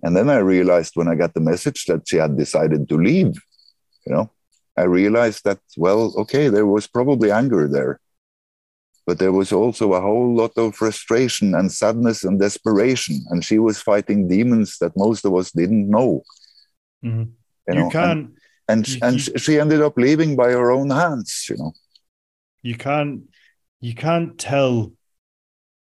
And 0.02 0.16
then 0.16 0.30
I 0.30 0.38
realized 0.38 0.94
when 0.96 1.08
I 1.08 1.16
got 1.16 1.34
the 1.34 1.40
message 1.40 1.86
that 1.86 2.08
she 2.08 2.18
had 2.18 2.38
decided 2.38 2.90
to 2.90 2.98
leave, 2.98 3.36
you 4.06 4.14
know, 4.14 4.32
I 4.78 4.84
realized 4.84 5.44
that, 5.46 5.60
well, 5.78 6.14
okay, 6.18 6.50
there 6.50 6.66
was 6.66 6.88
probably 6.88 7.32
anger 7.32 7.68
there. 7.68 8.00
But 9.06 9.20
there 9.20 9.32
was 9.32 9.52
also 9.52 9.94
a 9.94 10.02
whole 10.02 10.34
lot 10.36 10.52
of 10.58 10.76
frustration 10.76 11.56
and 11.56 11.72
sadness 11.72 12.24
and 12.24 12.40
desperation. 12.40 13.24
And 13.30 13.44
she 13.44 13.60
was 13.60 13.82
fighting 13.82 14.28
demons 14.28 14.78
that 14.80 14.98
most 14.98 15.26
of 15.26 15.36
us 15.36 15.52
didn't 15.52 15.90
know. 15.90 16.24
Mm-hmm. 17.04 17.32
You, 17.68 17.74
know? 17.76 17.86
you 17.86 17.90
can't. 17.92 18.34
And, 18.68 18.88
and, 18.88 18.88
you, 18.88 19.00
and 19.04 19.42
she 19.42 19.60
ended 19.60 19.82
up 19.82 19.98
leaving 19.98 20.36
by 20.36 20.52
her 20.52 20.72
own 20.72 20.90
hands, 20.90 21.48
you 21.50 21.58
know. 21.58 21.74
You 22.62 22.76
can't 22.76 23.24
you 23.82 23.94
can't 23.94 24.40
tell 24.40 24.94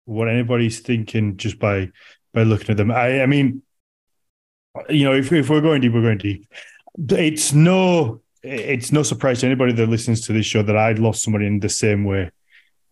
what 0.07 0.29
anybody's 0.29 0.81
thinking 0.81 1.37
just 1.37 1.59
by 1.59 1.91
by 2.33 2.43
looking 2.43 2.71
at 2.71 2.77
them. 2.79 2.91
I 2.91 3.23
I 3.23 3.27
mean, 3.27 3.63
you 4.89 5.05
know, 5.05 5.13
if 5.13 5.31
if 5.33 5.51
we're 5.51 5.61
going 5.61 5.83
deep, 5.83 5.93
we're 5.93 6.03
going 6.03 6.19
deep. 6.19 6.47
It's 7.11 7.53
no 7.53 8.23
it's 8.43 8.93
no 8.93 9.03
surprise 9.03 9.41
to 9.41 9.47
anybody 9.47 9.73
that 9.73 9.89
listens 9.89 10.23
to 10.23 10.33
this 10.33 10.47
show 10.47 10.63
that 10.63 10.77
I'd 10.77 10.99
lost 10.99 11.23
somebody 11.23 11.47
in 11.47 11.61
the 11.61 11.69
same 11.69 12.05
way. 12.05 12.31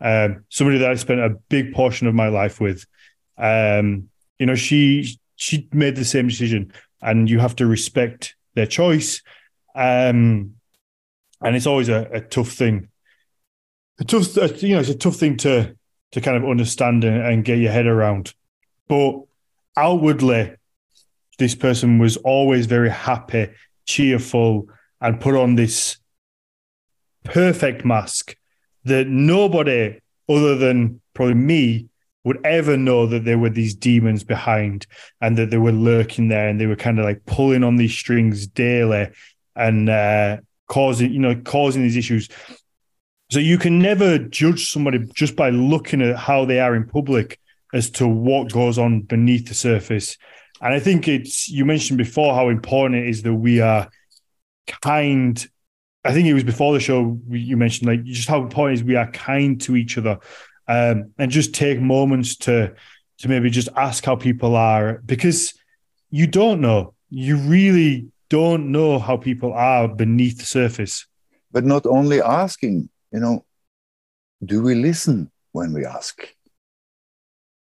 Um, 0.01 0.45
somebody 0.49 0.79
that 0.79 0.91
I 0.91 0.95
spent 0.97 1.21
a 1.21 1.37
big 1.49 1.73
portion 1.73 2.07
of 2.07 2.15
my 2.15 2.29
life 2.29 2.61
with. 2.61 2.85
Um, 3.39 4.11
you 4.39 4.47
know, 4.47 4.55
she 4.55 5.19
she 5.37 5.69
made 5.73 5.97
the 5.97 6.05
same 6.05 6.29
decision, 6.29 6.73
and 7.01 7.31
you 7.31 7.39
have 7.39 7.57
to 7.57 7.67
respect 7.67 8.37
their 8.55 8.67
choice. 8.67 9.23
Um, 9.75 10.55
and 11.41 11.57
it's 11.57 11.67
always 11.67 11.89
a, 11.89 12.09
a 12.13 12.21
tough 12.21 12.51
thing. 12.51 12.89
A 14.01 14.05
tough, 14.05 14.63
you 14.63 14.75
know, 14.75 14.81
it's 14.81 14.89
a 14.89 14.99
tough 14.99 15.17
thing 15.17 15.37
to 15.39 15.77
to 16.15 16.21
kind 16.21 16.37
of 16.37 16.49
understand 16.49 17.03
and, 17.03 17.21
and 17.27 17.45
get 17.45 17.59
your 17.59 17.73
head 17.73 17.87
around. 17.87 18.35
But 18.87 19.21
outwardly, 19.77 20.55
this 21.41 21.57
person 21.57 21.99
was 21.99 22.17
always 22.19 22.67
very 22.67 22.91
happy, 22.91 23.49
cheerful, 23.85 24.69
and 25.01 25.21
put 25.21 25.35
on 25.35 25.57
this 25.57 25.97
perfect 27.25 27.85
mask 27.85 28.37
that 28.85 29.09
nobody 29.09 29.99
other 30.29 30.55
than 30.55 31.01
probably 31.15 31.35
me 31.35 31.89
would 32.23 32.39
ever 32.45 32.77
know 32.77 33.07
that 33.07 33.25
there 33.25 33.39
were 33.39 33.51
these 33.51 33.75
demons 33.75 34.23
behind 34.23 34.87
and 35.21 35.37
that 35.37 35.51
they 35.51 35.59
were 35.59 35.73
lurking 35.73 36.29
there 36.29 36.49
and 36.49 36.61
they 36.61 36.67
were 36.67 36.77
kind 36.77 37.01
of 37.01 37.05
like 37.05 37.27
pulling 37.27 37.65
on 37.65 37.75
these 37.75 37.93
strings 37.93 38.47
daily 38.47 39.09
and 39.57 39.91
uh, 39.91 40.37
causing 40.69 41.13
you 41.13 41.19
know 41.19 41.35
causing 41.35 41.83
these 41.83 41.97
issues 41.97 42.29
so 43.31 43.39
you 43.39 43.59
can 43.59 43.79
never 43.79 44.19
judge 44.19 44.71
somebody 44.71 44.99
just 45.15 45.37
by 45.37 45.51
looking 45.51 46.03
at 46.03 46.17
how 46.17 46.45
they 46.45 46.61
are 46.61 46.75
in 46.75 46.87
public 46.87 47.41
as 47.73 47.91
to 47.91 48.07
what 48.07 48.53
goes 48.53 48.79
on 48.79 49.01
beneath 49.01 49.49
the 49.49 49.55
surface 49.55 50.17
and 50.61 50.73
i 50.73 50.79
think 50.79 51.09
it's 51.09 51.49
you 51.49 51.65
mentioned 51.65 51.99
before 51.99 52.35
how 52.35 52.49
important 52.49 53.03
it 53.03 53.09
is 53.09 53.23
that 53.23 53.35
we 53.35 53.61
are 53.61 53.89
kind. 54.67 55.47
I 56.05 56.13
think 56.13 56.27
it 56.27 56.35
was 56.35 56.45
before 56.45 56.73
the 56.73 56.81
show 56.81 57.19
you 57.29 57.57
mentioned 57.57 57.89
like 57.89 58.05
just 58.05 58.29
how 58.29 58.43
important 58.43 58.79
is 58.79 58.85
we 58.85 58.97
are 58.97 59.11
kind 59.11 59.61
to 59.63 59.77
each 59.77 59.97
other, 59.97 60.19
um, 60.69 61.13
and 61.19 61.31
just 61.31 61.55
take 61.55 61.81
moments 61.81 62.37
to 62.37 62.75
to 63.19 63.29
maybe 63.29 63.49
just 63.49 63.69
ask 63.77 64.05
how 64.05 64.17
people 64.17 64.57
are 64.57 65.01
because 65.07 65.55
you 66.11 66.27
don't 66.27 66.61
know. 66.61 66.95
You 67.11 67.37
really 67.37 68.09
don't 68.29 68.73
know 68.73 68.99
how 68.99 69.17
people 69.17 69.53
are 69.53 69.89
beneath 69.89 70.39
the 70.39 70.47
surface. 70.47 71.07
But 71.53 71.65
not 71.65 71.87
only 71.87 72.21
asking, 72.21 72.89
you 73.15 73.21
know, 73.21 73.45
do 74.45 74.63
we 74.63 74.75
listen 74.75 75.31
when 75.53 75.73
we 75.73 75.87
ask? 75.87 76.17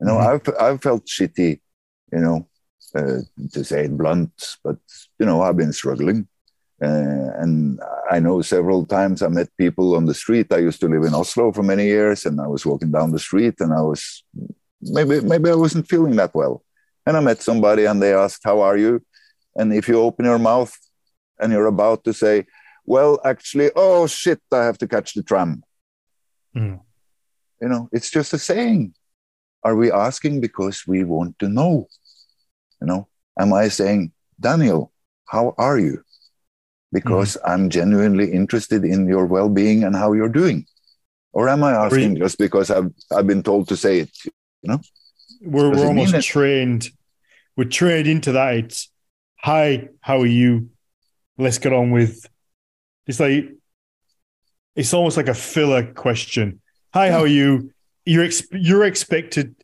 You 0.01 0.07
know, 0.07 0.17
mm-hmm. 0.17 0.49
I've 0.49 0.65
I've 0.65 0.83
felt 0.83 1.05
shitty, 1.07 1.61
you 2.13 2.19
know, 2.25 2.49
uh, 2.97 3.19
to 3.53 3.63
say 3.63 3.85
it 3.85 3.97
blunt, 3.97 4.33
but 4.65 4.79
you 5.19 5.27
know, 5.27 5.43
I've 5.43 5.59
been 5.59 5.75
struggling. 5.75 6.27
Uh, 6.83 7.31
and 7.43 7.81
I 8.11 8.19
know 8.19 8.43
several 8.43 8.85
times 8.87 9.23
I 9.23 9.29
met 9.29 9.57
people 9.57 9.95
on 9.95 10.07
the 10.07 10.15
street. 10.15 10.53
I 10.53 10.67
used 10.69 10.81
to 10.81 10.89
live 10.89 11.05
in 11.05 11.15
Oslo 11.15 11.53
for 11.53 11.63
many 11.63 11.85
years, 11.85 12.27
and 12.27 12.41
I 12.41 12.49
was 12.49 12.67
walking 12.67 12.91
down 12.91 13.13
the 13.13 13.27
street, 13.29 13.57
and 13.61 13.73
I 13.73 13.83
was 13.83 14.25
maybe 14.81 15.21
maybe 15.21 15.51
I 15.51 15.55
wasn't 15.55 15.89
feeling 15.89 16.17
that 16.17 16.35
well, 16.35 16.65
and 17.07 17.17
I 17.17 17.21
met 17.21 17.43
somebody, 17.43 17.85
and 17.85 18.03
they 18.03 18.15
asked, 18.15 18.43
"How 18.43 18.63
are 18.63 18.79
you?" 18.79 19.03
And 19.55 19.73
if 19.75 19.87
you 19.87 20.01
open 20.01 20.25
your 20.25 20.39
mouth 20.39 20.75
and 21.39 21.53
you're 21.53 21.67
about 21.67 22.05
to 22.05 22.15
say, 22.15 22.47
"Well, 22.85 23.21
actually, 23.25 23.71
oh 23.77 24.07
shit, 24.07 24.41
I 24.53 24.65
have 24.65 24.79
to 24.79 24.89
catch 24.89 25.15
the 25.15 25.23
tram," 25.23 25.63
mm. 26.57 26.81
you 27.61 27.69
know, 27.69 27.89
it's 27.93 28.11
just 28.11 28.33
a 28.33 28.39
saying. 28.39 28.95
Are 29.65 29.77
we 29.77 29.93
asking 29.93 30.41
because 30.41 30.87
we 30.87 31.05
want 31.05 31.39
to 31.39 31.49
know? 31.49 31.87
You 32.81 32.87
know, 32.89 33.09
am 33.39 33.53
I 33.53 33.69
saying, 33.69 34.13
Daniel, 34.41 34.93
how 35.25 35.55
are 35.57 35.79
you? 35.79 36.03
because 36.93 37.37
mm-hmm. 37.37 37.51
I'm 37.51 37.71
genuinely 37.71 38.31
interested 38.31 38.85
in 38.85 39.09
your 39.09 39.27
well 39.27 39.49
being 39.49 39.83
and 39.83 39.97
how 39.97 40.13
you're 40.13 40.29
doing? 40.29 40.67
Or 41.33 41.49
am 41.49 41.65
I 41.65 41.73
asking 41.73 42.17
just 42.17 42.39
because 42.39 42.71
I've, 42.71 42.93
I've 43.11 43.27
been 43.27 43.43
told 43.43 43.69
to 43.69 43.77
say 43.77 44.01
it? 44.01 44.11
You 44.25 44.33
know, 44.65 44.81
we're, 45.41 45.71
we're 45.71 45.87
almost 45.87 46.21
trained. 46.27 46.91
We're 47.57 47.65
trained 47.65 48.07
into 48.07 48.33
that. 48.33 48.55
It's 48.55 48.91
hi, 49.39 49.89
how 50.03 50.21
are 50.21 50.27
you? 50.27 50.69
Let's 51.39 51.59
get 51.59 51.73
on 51.73 51.91
with. 51.91 52.29
It's 53.07 53.21
like 53.21 53.51
it's 54.75 54.95
almost 54.95 55.17
like 55.17 55.29
a 55.29 55.35
filler 55.35 55.93
question. 55.93 56.61
Hi, 56.95 57.11
how 57.11 57.21
are 57.21 57.27
you? 57.27 57.73
You're 58.05 58.25
ex- 58.25 58.47
you're 58.53 58.85
expected, 58.85 59.55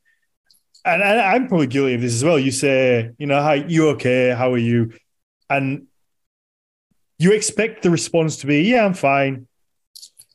and, 0.84 1.02
and 1.02 1.20
I'm 1.20 1.48
probably 1.48 1.66
guilty 1.66 1.94
of 1.94 2.00
this 2.00 2.14
as 2.14 2.24
well. 2.24 2.38
You 2.38 2.50
say, 2.50 3.10
you 3.18 3.26
know, 3.26 3.40
hi, 3.40 3.54
you 3.54 3.88
okay? 3.90 4.34
How 4.36 4.52
are 4.52 4.58
you? 4.58 4.92
And 5.50 5.86
you 7.18 7.32
expect 7.32 7.82
the 7.82 7.90
response 7.90 8.36
to 8.38 8.46
be, 8.46 8.62
yeah, 8.62 8.84
I'm 8.84 8.94
fine. 8.94 9.46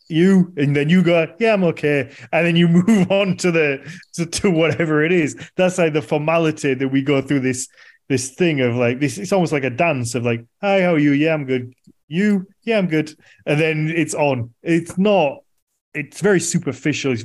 You 0.09 0.53
and 0.57 0.75
then 0.75 0.89
you 0.89 1.01
go, 1.01 1.27
yeah, 1.39 1.53
I'm 1.53 1.63
okay, 1.65 2.13
and 2.31 2.45
then 2.45 2.55
you 2.55 2.67
move 2.87 3.11
on 3.11 3.37
to 3.37 3.51
the 3.51 3.99
to, 4.13 4.25
to 4.25 4.51
whatever 4.51 5.03
it 5.03 5.11
is. 5.11 5.35
That's 5.55 5.77
like 5.77 5.93
the 5.93 6.01
formality 6.01 6.73
that 6.73 6.87
we 6.87 7.01
go 7.01 7.21
through 7.21 7.41
this 7.41 7.67
this 8.09 8.31
thing 8.31 8.61
of 8.61 8.75
like 8.75 8.99
this. 8.99 9.17
It's 9.17 9.31
almost 9.31 9.53
like 9.53 9.63
a 9.63 9.69
dance 9.69 10.15
of 10.15 10.23
like, 10.23 10.45
hi, 10.61 10.81
how 10.81 10.93
are 10.93 10.99
you? 10.99 11.11
Yeah, 11.11 11.33
I'm 11.33 11.45
good. 11.45 11.73
You, 12.13 12.47
yeah, 12.61 12.77
I'm 12.77 12.87
good. 12.87 13.15
And 13.47 13.59
then 13.59 13.89
it's 13.89 14.13
on. 14.13 14.53
It's 14.61 14.99
not. 14.99 15.39
It's 15.95 16.21
very 16.21 16.39
superficial. 16.39 17.13
It's, 17.13 17.23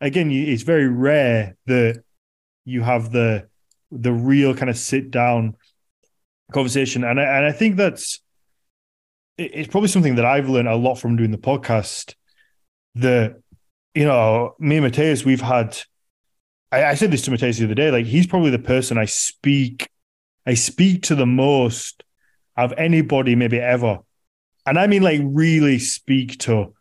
again, 0.00 0.30
it's 0.32 0.64
very 0.64 0.88
rare 0.88 1.56
that 1.66 2.02
you 2.64 2.82
have 2.82 3.12
the 3.12 3.48
the 3.92 4.12
real 4.12 4.52
kind 4.54 4.70
of 4.70 4.76
sit 4.76 5.12
down 5.12 5.54
conversation, 6.52 7.04
and 7.04 7.20
I, 7.20 7.22
and 7.22 7.46
I 7.46 7.52
think 7.52 7.76
that's 7.76 8.20
it's 9.38 9.68
probably 9.68 9.88
something 9.88 10.16
that 10.16 10.24
I've 10.24 10.48
learned 10.48 10.68
a 10.68 10.74
lot 10.74 10.96
from 10.96 11.16
doing 11.16 11.30
the 11.30 11.38
podcast. 11.38 12.14
The, 12.96 13.40
you 13.94 14.04
know, 14.04 14.54
me 14.58 14.76
and 14.76 14.84
Matthias, 14.84 15.24
we've 15.24 15.40
had. 15.40 15.78
I, 16.72 16.84
I 16.86 16.94
said 16.94 17.12
this 17.12 17.22
to 17.22 17.30
Matthias 17.30 17.58
the 17.58 17.66
other 17.66 17.74
day. 17.74 17.92
Like 17.92 18.06
he's 18.06 18.26
probably 18.26 18.50
the 18.50 18.58
person 18.58 18.98
I 18.98 19.04
speak, 19.04 19.88
I 20.44 20.54
speak 20.54 21.02
to 21.04 21.14
the 21.14 21.26
most 21.26 22.02
of 22.56 22.72
anybody 22.72 23.34
maybe 23.34 23.60
ever, 23.60 24.00
and 24.66 24.78
I 24.78 24.86
mean 24.86 25.02
like 25.02 25.20
really 25.22 25.78
speak 25.78 26.38
to. 26.40 26.74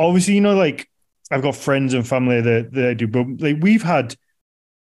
Obviously, 0.00 0.34
you 0.34 0.40
know, 0.40 0.54
like 0.54 0.88
I've 1.30 1.42
got 1.42 1.56
friends 1.56 1.94
and 1.94 2.06
family 2.06 2.40
that 2.40 2.72
that 2.72 2.88
I 2.88 2.94
do, 2.94 3.06
but 3.06 3.26
like 3.40 3.56
we've 3.60 3.82
had 3.82 4.14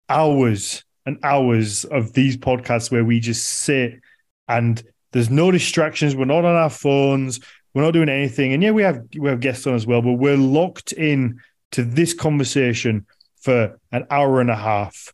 hours 0.10 0.84
and 1.06 1.18
hours 1.24 1.86
of 1.86 2.14
these 2.14 2.38
podcasts 2.38 2.92
where 2.92 3.06
we 3.06 3.20
just 3.20 3.46
sit 3.48 4.00
and 4.48 4.84
there's 5.12 5.30
no 5.30 5.52
distractions. 5.52 6.16
We're 6.16 6.26
not 6.26 6.46
on 6.46 6.56
our 6.56 6.70
phones. 6.70 7.40
We're 7.74 7.84
not 7.84 7.92
doing 7.92 8.10
anything. 8.10 8.54
And 8.54 8.62
yeah, 8.62 8.72
we 8.72 8.84
have 8.84 9.02
we 9.18 9.30
have 9.30 9.40
guests 9.40 9.66
on 9.68 9.74
as 9.74 9.88
well, 9.88 10.02
but 10.02 10.14
we're 10.14 10.38
locked 10.38 10.92
in 10.92 11.40
to 11.72 11.84
this 11.84 12.14
conversation 12.14 13.06
for 13.42 13.80
an 13.92 14.06
hour 14.10 14.42
and 14.42 14.50
a 14.50 14.56
half. 14.56 15.14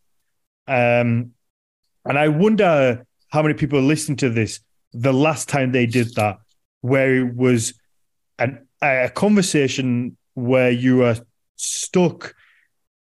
Um, 0.68 1.34
and 2.06 2.18
I 2.18 2.28
wonder 2.30 3.06
how 3.30 3.42
many 3.42 3.54
people 3.54 3.82
listen 3.82 4.16
to 4.18 4.30
this 4.30 4.60
the 4.94 5.14
last 5.14 5.50
time 5.50 5.72
they 5.72 5.86
did 5.86 6.16
that, 6.16 6.40
where 6.82 7.16
it 7.18 7.36
was 7.36 7.74
an, 8.40 8.68
a 8.82 9.10
conversation 9.14 10.18
where 10.34 10.72
you 10.72 11.04
are 11.04 11.16
stuck 11.56 12.36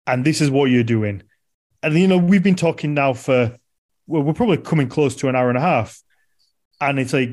and 0.06 0.26
this 0.26 0.42
is 0.42 0.50
what 0.50 0.66
you're 0.66 0.84
doing. 0.84 1.24
And, 1.84 1.98
you 1.98 2.08
know, 2.08 2.18
we've 2.18 2.44
been 2.44 2.56
talking 2.56 2.94
now 2.94 3.14
for, 3.14 3.56
well, 4.08 4.24
we're 4.24 4.34
probably 4.34 4.58
coming 4.58 4.88
close 4.88 5.16
to 5.18 5.30
an 5.30 5.36
hour 5.36 5.50
and 5.50 5.58
a 5.58 5.62
half 5.62 6.02
and 6.80 7.00
it's 7.00 7.14
like 7.14 7.32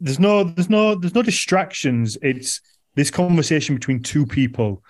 there's 0.00 0.18
no 0.18 0.44
there's 0.44 0.70
no 0.70 0.94
there's 0.94 1.14
no 1.14 1.22
distractions. 1.22 2.16
It's 2.22 2.60
this 2.94 3.10
conversation 3.10 3.74
between 3.74 4.02
two 4.02 4.26
people. 4.26 4.82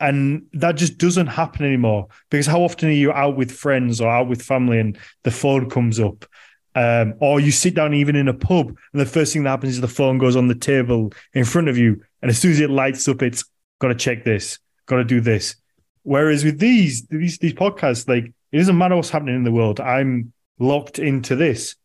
And 0.00 0.46
that 0.54 0.76
just 0.76 0.98
doesn't 0.98 1.28
happen 1.28 1.64
anymore 1.64 2.08
because 2.28 2.46
how 2.46 2.62
often 2.62 2.88
are 2.88 2.92
you 2.92 3.12
out 3.12 3.36
with 3.36 3.52
friends 3.52 4.00
or 4.00 4.10
out 4.10 4.28
with 4.28 4.42
family 4.42 4.80
and 4.80 4.98
the 5.22 5.30
phone 5.30 5.70
comes 5.70 6.00
up? 6.00 6.24
Um, 6.74 7.14
or 7.20 7.38
you 7.38 7.52
sit 7.52 7.74
down 7.74 7.92
even 7.92 8.16
in 8.16 8.28
a 8.28 8.34
pub 8.34 8.68
and 8.68 9.00
the 9.00 9.06
first 9.06 9.32
thing 9.32 9.42
that 9.42 9.50
happens 9.50 9.74
is 9.74 9.80
the 9.82 9.88
phone 9.88 10.16
goes 10.16 10.36
on 10.36 10.48
the 10.48 10.54
table 10.54 11.12
in 11.34 11.44
front 11.44 11.68
of 11.68 11.76
you. 11.76 12.02
And 12.22 12.30
as 12.30 12.38
soon 12.38 12.52
as 12.52 12.60
it 12.60 12.70
lights 12.70 13.06
up, 13.08 13.22
it's 13.22 13.44
got 13.78 13.88
to 13.88 13.94
check 13.94 14.24
this, 14.24 14.58
got 14.86 14.96
to 14.96 15.04
do 15.04 15.20
this. 15.20 15.56
Whereas 16.02 16.44
with 16.44 16.58
these, 16.58 17.06
these, 17.06 17.38
these 17.38 17.52
podcasts, 17.52 18.08
like 18.08 18.32
it 18.52 18.58
doesn't 18.58 18.78
matter 18.78 18.96
what's 18.96 19.10
happening 19.10 19.36
in 19.36 19.44
the 19.44 19.52
world. 19.52 19.80
I'm 19.80 20.32
locked 20.58 20.98
into 20.98 21.36
this. 21.36 21.76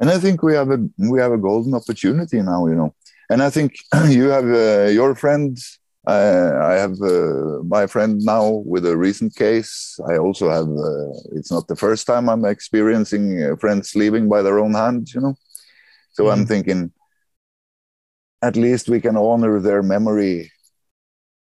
And 0.00 0.10
I 0.10 0.18
think 0.18 0.42
we 0.42 0.54
have 0.54 0.70
a, 0.70 0.78
we 0.98 1.20
have 1.20 1.32
a 1.32 1.38
golden 1.38 1.72
opportunity 1.72 2.42
now, 2.42 2.66
you 2.66 2.74
know, 2.74 2.94
and 3.30 3.42
I 3.42 3.50
think 3.50 3.74
you 4.08 4.28
have 4.28 4.44
uh, 4.44 4.90
your 4.90 5.14
friends. 5.14 5.78
Uh, 6.06 6.60
I 6.62 6.74
have 6.74 7.00
uh, 7.00 7.62
my 7.64 7.86
friend 7.86 8.20
now 8.22 8.62
with 8.66 8.84
a 8.86 8.96
recent 8.96 9.34
case. 9.34 9.98
I 10.08 10.18
also 10.18 10.50
have. 10.50 10.68
Uh, 10.68 11.36
it's 11.36 11.50
not 11.50 11.66
the 11.66 11.76
first 11.76 12.06
time 12.06 12.28
I'm 12.28 12.44
experiencing 12.44 13.42
uh, 13.42 13.56
friends 13.56 13.94
leaving 13.94 14.28
by 14.28 14.42
their 14.42 14.58
own 14.58 14.74
hand. 14.74 15.12
You 15.14 15.20
know, 15.20 15.34
so 16.12 16.24
mm. 16.24 16.32
I'm 16.32 16.46
thinking. 16.46 16.92
At 18.42 18.56
least 18.56 18.90
we 18.90 19.00
can 19.00 19.16
honor 19.16 19.58
their 19.58 19.82
memory 19.82 20.52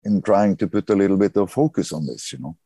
in 0.05 0.23
trying 0.23 0.56
to 0.59 0.68
put 0.68 0.89
a 0.89 0.94
little 0.94 1.16
bit 1.16 1.36
of 1.36 1.51
focus 1.51 1.93
on 1.93 2.06
this. 2.06 2.32
You 2.32 2.39
know, 2.39 2.56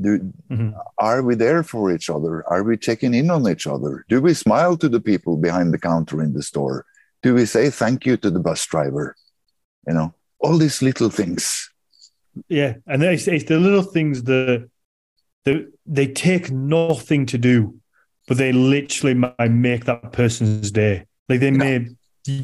do, 0.00 0.32
mm-hmm. 0.50 0.70
are 0.96 1.22
we 1.22 1.34
there 1.34 1.62
for 1.62 1.92
each 1.92 2.08
other? 2.08 2.42
Are 2.48 2.62
we 2.62 2.78
checking 2.78 3.12
in 3.12 3.30
on 3.30 3.46
each 3.46 3.66
other? 3.66 4.06
Do 4.08 4.22
we 4.22 4.32
smile 4.32 4.78
to 4.78 4.88
the 4.88 5.00
people 5.00 5.36
behind 5.36 5.74
the 5.74 5.78
counter 5.78 6.22
in 6.22 6.32
the 6.32 6.42
store? 6.42 6.86
do 7.22 7.34
we 7.34 7.46
say 7.46 7.70
thank 7.70 8.06
you 8.06 8.16
to 8.18 8.30
the 8.30 8.40
bus 8.40 8.64
driver? 8.66 9.16
You 9.86 9.94
know, 9.94 10.14
all 10.40 10.58
these 10.58 10.82
little 10.82 11.10
things. 11.10 11.70
Yeah, 12.48 12.74
and 12.86 13.02
it's, 13.02 13.28
it's 13.28 13.44
the 13.44 13.58
little 13.58 13.82
things 13.82 14.22
that, 14.24 14.68
that 15.44 15.72
they 15.86 16.06
take 16.06 16.50
nothing 16.50 17.26
to 17.26 17.38
do, 17.38 17.78
but 18.28 18.36
they 18.36 18.52
literally 18.52 19.14
might 19.14 19.50
make 19.50 19.84
that 19.86 20.12
person's 20.12 20.70
day. 20.70 21.06
Like 21.28 21.40
they 21.40 21.50
yeah. 21.50 22.42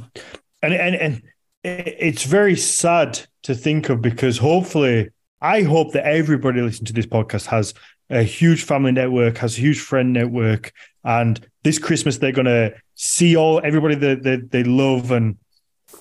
and 0.62 0.74
and 0.74 0.94
and 0.96 1.22
it's 1.64 2.24
very 2.24 2.56
sad 2.56 3.20
to 3.42 3.54
think 3.54 3.88
of 3.88 4.00
because 4.00 4.38
hopefully, 4.38 5.10
I 5.40 5.62
hope 5.62 5.92
that 5.92 6.06
everybody 6.06 6.60
listening 6.60 6.86
to 6.86 6.92
this 6.92 7.06
podcast 7.06 7.46
has 7.46 7.74
a 8.10 8.22
huge 8.22 8.62
family 8.62 8.92
network, 8.92 9.38
has 9.38 9.58
a 9.58 9.60
huge 9.60 9.80
friend 9.80 10.12
network, 10.12 10.72
and 11.04 11.44
this 11.64 11.78
Christmas 11.78 12.18
they're 12.18 12.32
going 12.32 12.46
to 12.46 12.74
see 12.94 13.36
all 13.36 13.60
everybody 13.64 13.94
that 13.96 14.22
they, 14.22 14.36
they 14.36 14.64
love 14.64 15.10
and 15.10 15.36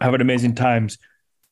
having 0.01 0.21
amazing 0.21 0.55
times. 0.55 0.97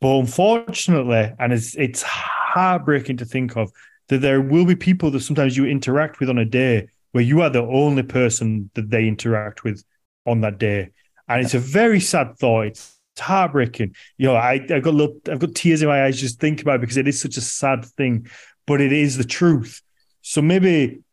But 0.04 0.20
unfortunately, 0.20 1.32
and 1.40 1.54
it's 1.54 1.76
it's 1.76 2.02
heartbreaking 2.02 3.16
to 3.18 3.26
think 3.26 3.56
of 3.56 3.72
that 4.10 4.18
there 4.18 4.42
will 4.42 4.66
be 4.66 4.76
people 4.76 5.10
that 5.12 5.22
sometimes 5.22 5.56
you 5.56 5.66
interact 5.66 6.20
with 6.20 6.30
on 6.30 6.38
a 6.38 6.44
day 6.44 6.90
where 7.14 7.24
you 7.24 7.42
are 7.42 7.50
the 7.50 7.62
only 7.62 8.04
person 8.04 8.70
that 8.74 8.90
they 8.90 9.08
interact 9.08 9.64
with 9.64 9.82
on 10.26 10.42
that 10.42 10.58
day, 10.58 10.92
and 11.30 11.42
it's 11.42 11.54
a 11.54 11.60
very 11.60 12.02
sad 12.02 12.38
thought. 12.38 12.68
It's, 12.68 13.00
heartbreaking. 13.18 13.96
You 14.18 14.26
know, 14.26 14.36
I 14.36 14.54
I've 14.70 14.82
got 14.82 14.96
little, 14.96 15.22
I've 15.32 15.40
got 15.40 15.56
tears 15.56 15.84
in 15.84 15.88
my 15.88 16.04
eyes 16.04 16.20
just 16.20 16.40
thinking 16.40 16.66
about 16.66 16.78
it 16.78 16.82
because 16.82 16.98
it 16.98 17.08
is 17.08 17.22
such 17.22 17.38
a 17.38 17.42
sad 17.42 17.86
thing, 17.86 18.28
but 18.66 18.82
it 18.82 18.92
is 18.92 19.18
the 19.18 19.24
truth. 19.24 19.84
So 20.24 20.42
maybe 20.42 21.04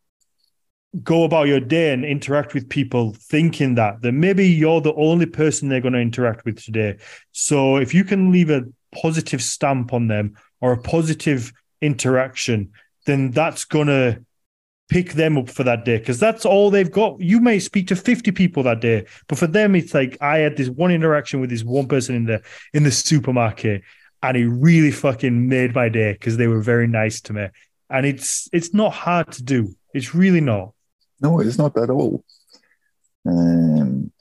go 1.04 1.24
about 1.24 1.46
your 1.46 1.60
day 1.60 1.92
and 1.92 2.04
interact 2.04 2.54
with 2.54 2.68
people 2.68 3.12
thinking 3.12 3.76
that 3.76 4.02
that 4.02 4.12
maybe 4.12 4.48
you're 4.48 4.80
the 4.80 4.94
only 4.94 5.26
person 5.26 5.68
they're 5.68 5.80
going 5.80 5.92
to 5.92 6.00
interact 6.00 6.44
with 6.44 6.60
today 6.60 6.96
so 7.30 7.76
if 7.76 7.94
you 7.94 8.02
can 8.02 8.32
leave 8.32 8.50
a 8.50 8.64
positive 8.92 9.42
stamp 9.42 9.92
on 9.92 10.08
them 10.08 10.36
or 10.60 10.72
a 10.72 10.82
positive 10.82 11.52
interaction 11.80 12.70
then 13.06 13.30
that's 13.30 13.64
going 13.64 13.86
to 13.86 14.22
pick 14.88 15.12
them 15.12 15.38
up 15.38 15.48
for 15.48 15.62
that 15.62 15.84
day 15.84 15.98
because 15.98 16.18
that's 16.18 16.44
all 16.44 16.68
they've 16.68 16.90
got. 16.90 17.20
You 17.20 17.40
may 17.40 17.60
speak 17.60 17.86
to 17.88 17.96
50 17.96 18.32
people 18.32 18.64
that 18.64 18.80
day 18.80 19.06
but 19.28 19.38
for 19.38 19.46
them 19.46 19.74
it's 19.74 19.94
like 19.94 20.18
i 20.20 20.38
had 20.38 20.56
this 20.56 20.68
one 20.68 20.90
interaction 20.90 21.40
with 21.40 21.48
this 21.48 21.62
one 21.62 21.86
person 21.86 22.14
in 22.16 22.24
the 22.24 22.42
in 22.74 22.82
the 22.82 22.90
supermarket 22.90 23.82
and 24.22 24.36
it 24.36 24.48
really 24.48 24.90
fucking 24.90 25.48
made 25.48 25.74
my 25.74 25.88
day 25.88 26.12
because 26.12 26.36
they 26.36 26.46
were 26.46 26.60
very 26.60 26.86
nice 26.86 27.20
to 27.22 27.32
me. 27.32 27.48
And 27.88 28.06
it's 28.06 28.48
it's 28.52 28.74
not 28.74 28.92
hard 28.92 29.32
to 29.32 29.42
do. 29.42 29.74
It's 29.94 30.14
really 30.14 30.40
not. 30.40 30.72
No, 31.20 31.40
it's 31.40 31.58
not 31.58 31.76
at 31.76 31.90
all. 31.90 32.24
Um, 33.26 34.12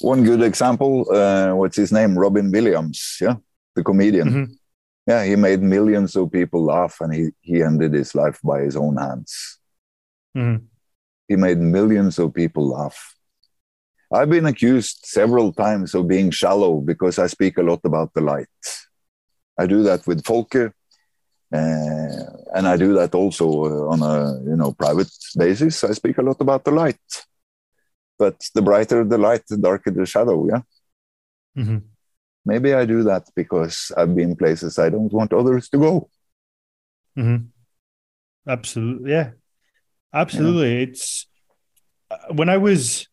one 0.00 0.24
good 0.24 0.42
example, 0.42 1.06
uh, 1.14 1.54
what's 1.54 1.76
his 1.76 1.92
name? 1.92 2.18
Robin 2.18 2.50
Williams, 2.50 3.18
yeah, 3.20 3.36
the 3.74 3.84
comedian. 3.84 4.28
Mm-hmm. 4.28 4.52
Yeah, 5.06 5.24
he 5.24 5.36
made 5.36 5.62
millions 5.62 6.14
of 6.14 6.30
people 6.30 6.64
laugh 6.64 7.00
and 7.00 7.12
he, 7.12 7.30
he 7.40 7.62
ended 7.62 7.92
his 7.92 8.14
life 8.14 8.38
by 8.44 8.60
his 8.60 8.76
own 8.76 8.96
hands. 8.96 9.58
Mm-hmm. 10.36 10.64
He 11.28 11.36
made 11.36 11.58
millions 11.58 12.18
of 12.18 12.34
people 12.34 12.68
laugh. 12.68 13.14
I've 14.12 14.30
been 14.30 14.46
accused 14.46 15.00
several 15.04 15.52
times 15.52 15.94
of 15.94 16.06
being 16.06 16.30
shallow 16.30 16.80
because 16.80 17.18
I 17.18 17.26
speak 17.26 17.58
a 17.58 17.62
lot 17.62 17.80
about 17.84 18.12
the 18.14 18.20
light. 18.20 18.48
I 19.58 19.66
do 19.66 19.82
that 19.84 20.06
with 20.06 20.22
Folque. 20.22 20.72
Uh, 21.52 22.32
and 22.54 22.66
I 22.66 22.76
do 22.76 22.94
that 22.94 23.14
also 23.14 23.46
uh, 23.46 23.92
on 23.92 24.02
a 24.02 24.40
you 24.48 24.56
know 24.56 24.72
private 24.72 25.10
basis. 25.36 25.84
I 25.84 25.92
speak 25.92 26.16
a 26.16 26.22
lot 26.22 26.40
about 26.40 26.64
the 26.64 26.70
light, 26.70 27.00
but 28.18 28.36
the 28.54 28.62
brighter 28.62 29.04
the 29.04 29.18
light, 29.18 29.42
the 29.46 29.58
darker 29.58 29.90
the 29.90 30.06
shadow. 30.06 30.46
Yeah. 30.46 30.62
Mm-hmm. 31.58 31.78
Maybe 32.44 32.74
I 32.74 32.84
do 32.84 33.04
that 33.04 33.28
because 33.36 33.92
I've 33.96 34.14
been 34.14 34.36
places 34.36 34.78
I 34.78 34.88
don't 34.90 35.12
want 35.12 35.32
others 35.32 35.68
to 35.70 35.78
go. 35.78 36.10
Mm-hmm. 37.16 37.46
Absolutely, 38.48 39.10
yeah, 39.10 39.30
absolutely. 40.12 40.74
Yeah. 40.74 40.82
It's 40.82 41.26
uh, 42.10 42.32
when 42.32 42.48
I 42.48 42.56
was 42.56 43.06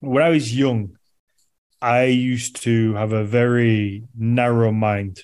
when 0.00 0.22
I 0.22 0.28
was 0.28 0.56
young, 0.56 0.98
I 1.80 2.04
used 2.04 2.62
to 2.62 2.94
have 2.94 3.12
a 3.12 3.24
very 3.24 4.04
narrow 4.16 4.72
mind 4.72 5.22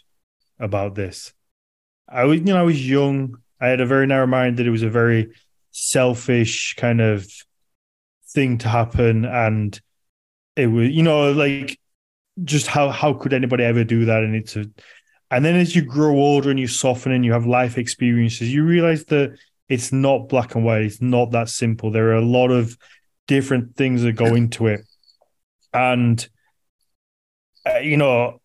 about 0.58 0.94
this. 0.94 1.32
I 2.08 2.24
was, 2.24 2.38
you 2.38 2.46
know, 2.46 2.58
I 2.58 2.62
was 2.62 2.88
young. 2.88 3.36
I 3.60 3.68
had 3.68 3.80
a 3.80 3.86
very 3.86 4.06
narrow 4.06 4.26
mind 4.26 4.56
that 4.56 4.66
it 4.66 4.70
was 4.70 4.82
a 4.82 4.88
very 4.88 5.34
selfish 5.72 6.74
kind 6.76 7.00
of 7.00 7.28
thing 8.30 8.58
to 8.58 8.68
happen, 8.68 9.24
and 9.24 9.78
it 10.56 10.68
was, 10.68 10.88
you 10.90 11.02
know, 11.02 11.32
like 11.32 11.78
just 12.44 12.66
how 12.66 12.90
how 12.90 13.12
could 13.14 13.32
anybody 13.32 13.64
ever 13.64 13.84
do 13.84 14.04
that? 14.06 14.22
And 14.22 14.34
it's 14.34 14.56
a, 14.56 14.64
and 15.30 15.44
then 15.44 15.56
as 15.56 15.74
you 15.76 15.82
grow 15.82 16.14
older 16.14 16.50
and 16.50 16.58
you 16.58 16.68
soften 16.68 17.12
and 17.12 17.24
you 17.24 17.32
have 17.32 17.46
life 17.46 17.78
experiences, 17.78 18.52
you 18.52 18.64
realize 18.64 19.04
that 19.06 19.38
it's 19.68 19.92
not 19.92 20.28
black 20.28 20.54
and 20.54 20.64
white. 20.64 20.82
It's 20.82 21.02
not 21.02 21.32
that 21.32 21.48
simple. 21.48 21.90
There 21.90 22.08
are 22.08 22.16
a 22.16 22.24
lot 22.24 22.50
of 22.50 22.76
different 23.26 23.76
things 23.76 24.02
that 24.02 24.12
go 24.12 24.34
into 24.34 24.66
it, 24.66 24.80
and 25.72 26.26
uh, 27.66 27.78
you 27.78 27.96
know, 27.96 28.40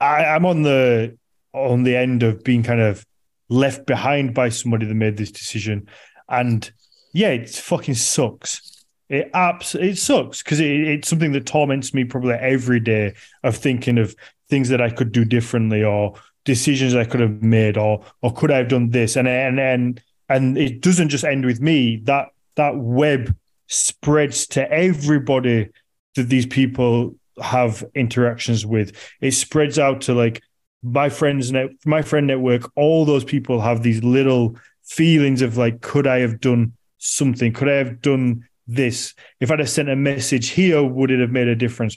I, 0.00 0.24
I'm 0.24 0.46
on 0.46 0.62
the 0.62 1.18
on 1.52 1.82
the 1.84 1.96
end 1.96 2.22
of 2.22 2.44
being 2.44 2.62
kind 2.62 2.80
of 2.80 3.04
left 3.48 3.86
behind 3.86 4.34
by 4.34 4.48
somebody 4.48 4.86
that 4.86 4.94
made 4.94 5.16
this 5.16 5.30
decision. 5.30 5.88
And 6.28 6.70
yeah, 7.12 7.28
it 7.28 7.50
fucking 7.50 7.94
sucks. 7.94 8.73
It 9.14 9.30
abs- 9.32 9.76
it 9.76 9.96
sucks 9.96 10.42
because 10.42 10.58
it, 10.58 10.66
it's 10.66 11.08
something 11.08 11.32
that 11.32 11.46
torments 11.46 11.94
me 11.94 12.04
probably 12.04 12.34
every 12.34 12.80
day 12.80 13.14
of 13.44 13.56
thinking 13.56 13.96
of 13.98 14.16
things 14.48 14.68
that 14.70 14.80
I 14.80 14.90
could 14.90 15.12
do 15.12 15.24
differently 15.24 15.84
or 15.84 16.14
decisions 16.44 16.94
I 16.94 17.04
could 17.04 17.20
have 17.20 17.42
made 17.42 17.78
or 17.78 18.04
or 18.22 18.32
could 18.32 18.50
I 18.50 18.56
have 18.58 18.68
done 18.68 18.90
this. 18.90 19.16
And 19.16 19.28
and 19.28 19.60
and 19.60 20.02
and 20.28 20.58
it 20.58 20.80
doesn't 20.80 21.10
just 21.10 21.24
end 21.24 21.44
with 21.44 21.60
me. 21.60 21.98
That 22.04 22.30
that 22.56 22.76
web 22.76 23.36
spreads 23.68 24.48
to 24.48 24.68
everybody 24.72 25.68
that 26.16 26.28
these 26.28 26.46
people 26.46 27.14
have 27.40 27.84
interactions 27.94 28.66
with. 28.66 28.96
It 29.20 29.32
spreads 29.32 29.78
out 29.78 30.00
to 30.02 30.14
like 30.14 30.42
my 30.82 31.08
friends 31.08 31.52
net 31.52 31.70
my 31.86 32.02
friend 32.02 32.26
network 32.26 32.70
all 32.76 33.04
those 33.04 33.24
people 33.24 33.60
have 33.60 33.82
these 33.82 34.02
little 34.02 34.56
feelings 34.82 35.40
of 35.40 35.56
like 35.56 35.80
could 35.80 36.06
i 36.06 36.18
have 36.18 36.40
done 36.40 36.72
something? 36.98 37.52
Could 37.52 37.68
i 37.68 37.74
have 37.74 38.00
done 38.00 38.44
this 38.66 39.14
if 39.40 39.50
i'd 39.50 39.58
have 39.58 39.70
sent 39.70 39.88
a 39.88 39.96
message 39.96 40.50
here 40.50 40.82
would 40.82 41.10
it 41.10 41.20
have 41.20 41.30
made 41.30 41.48
a 41.48 41.56
difference 41.56 41.96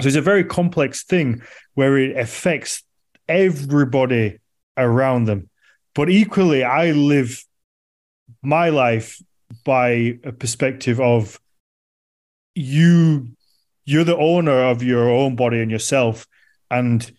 so 0.00 0.06
it's 0.06 0.16
a 0.16 0.22
very 0.22 0.44
complex 0.44 1.04
thing 1.04 1.42
where 1.74 1.96
it 1.98 2.16
affects 2.16 2.82
everybody 3.28 4.38
around 4.76 5.24
them 5.24 5.48
but 5.94 6.10
equally 6.10 6.64
i 6.64 6.90
live 6.90 7.44
my 8.42 8.68
life 8.68 9.22
by 9.64 10.18
a 10.24 10.32
perspective 10.32 11.00
of 11.00 11.38
you 12.54 13.28
you're 13.84 14.04
the 14.04 14.16
owner 14.16 14.62
of 14.64 14.82
your 14.82 15.08
own 15.08 15.36
body 15.36 15.60
and 15.60 15.70
yourself 15.70 16.26
and 16.70 17.12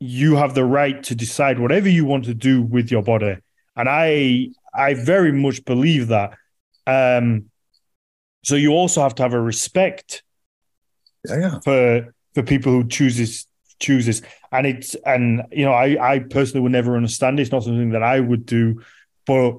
you 0.00 0.36
have 0.36 0.54
the 0.54 0.64
right 0.64 1.02
to 1.04 1.14
decide 1.14 1.58
whatever 1.58 1.88
you 1.88 2.04
want 2.04 2.24
to 2.24 2.34
do 2.34 2.62
with 2.62 2.90
your 2.90 3.02
body. 3.02 3.36
And 3.76 3.88
I 3.88 4.48
I 4.74 4.94
very 4.94 5.32
much 5.32 5.64
believe 5.64 6.08
that. 6.08 6.36
Um, 6.86 7.50
so 8.42 8.54
you 8.54 8.72
also 8.72 9.02
have 9.02 9.14
to 9.14 9.22
have 9.22 9.34
a 9.34 9.40
respect 9.40 10.22
Yeah, 11.28 11.38
yeah. 11.38 11.60
For 11.60 12.14
for 12.34 12.42
people 12.42 12.72
who 12.72 12.86
chooses 12.88 13.46
chooses, 13.78 14.22
and 14.52 14.66
it's 14.66 14.94
and 15.06 15.42
you 15.50 15.64
know 15.64 15.72
I 15.72 16.14
I 16.14 16.18
personally 16.20 16.62
would 16.62 16.72
never 16.72 16.96
understand 16.96 17.38
it. 17.38 17.42
It's 17.42 17.52
not 17.52 17.64
something 17.64 17.90
that 17.90 18.02
I 18.02 18.20
would 18.20 18.46
do, 18.46 18.82
but 19.26 19.58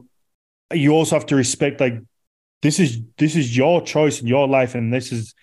you 0.73 0.93
also 0.93 1.15
have 1.15 1.25
to 1.27 1.35
respect 1.35 1.79
like 1.79 1.95
this 2.61 2.79
is 2.79 2.99
this 3.17 3.35
is 3.35 3.55
your 3.55 3.81
choice 3.81 4.21
in 4.21 4.27
your 4.27 4.47
life, 4.47 4.75
and 4.75 4.93
this 4.93 5.11
is 5.11 5.35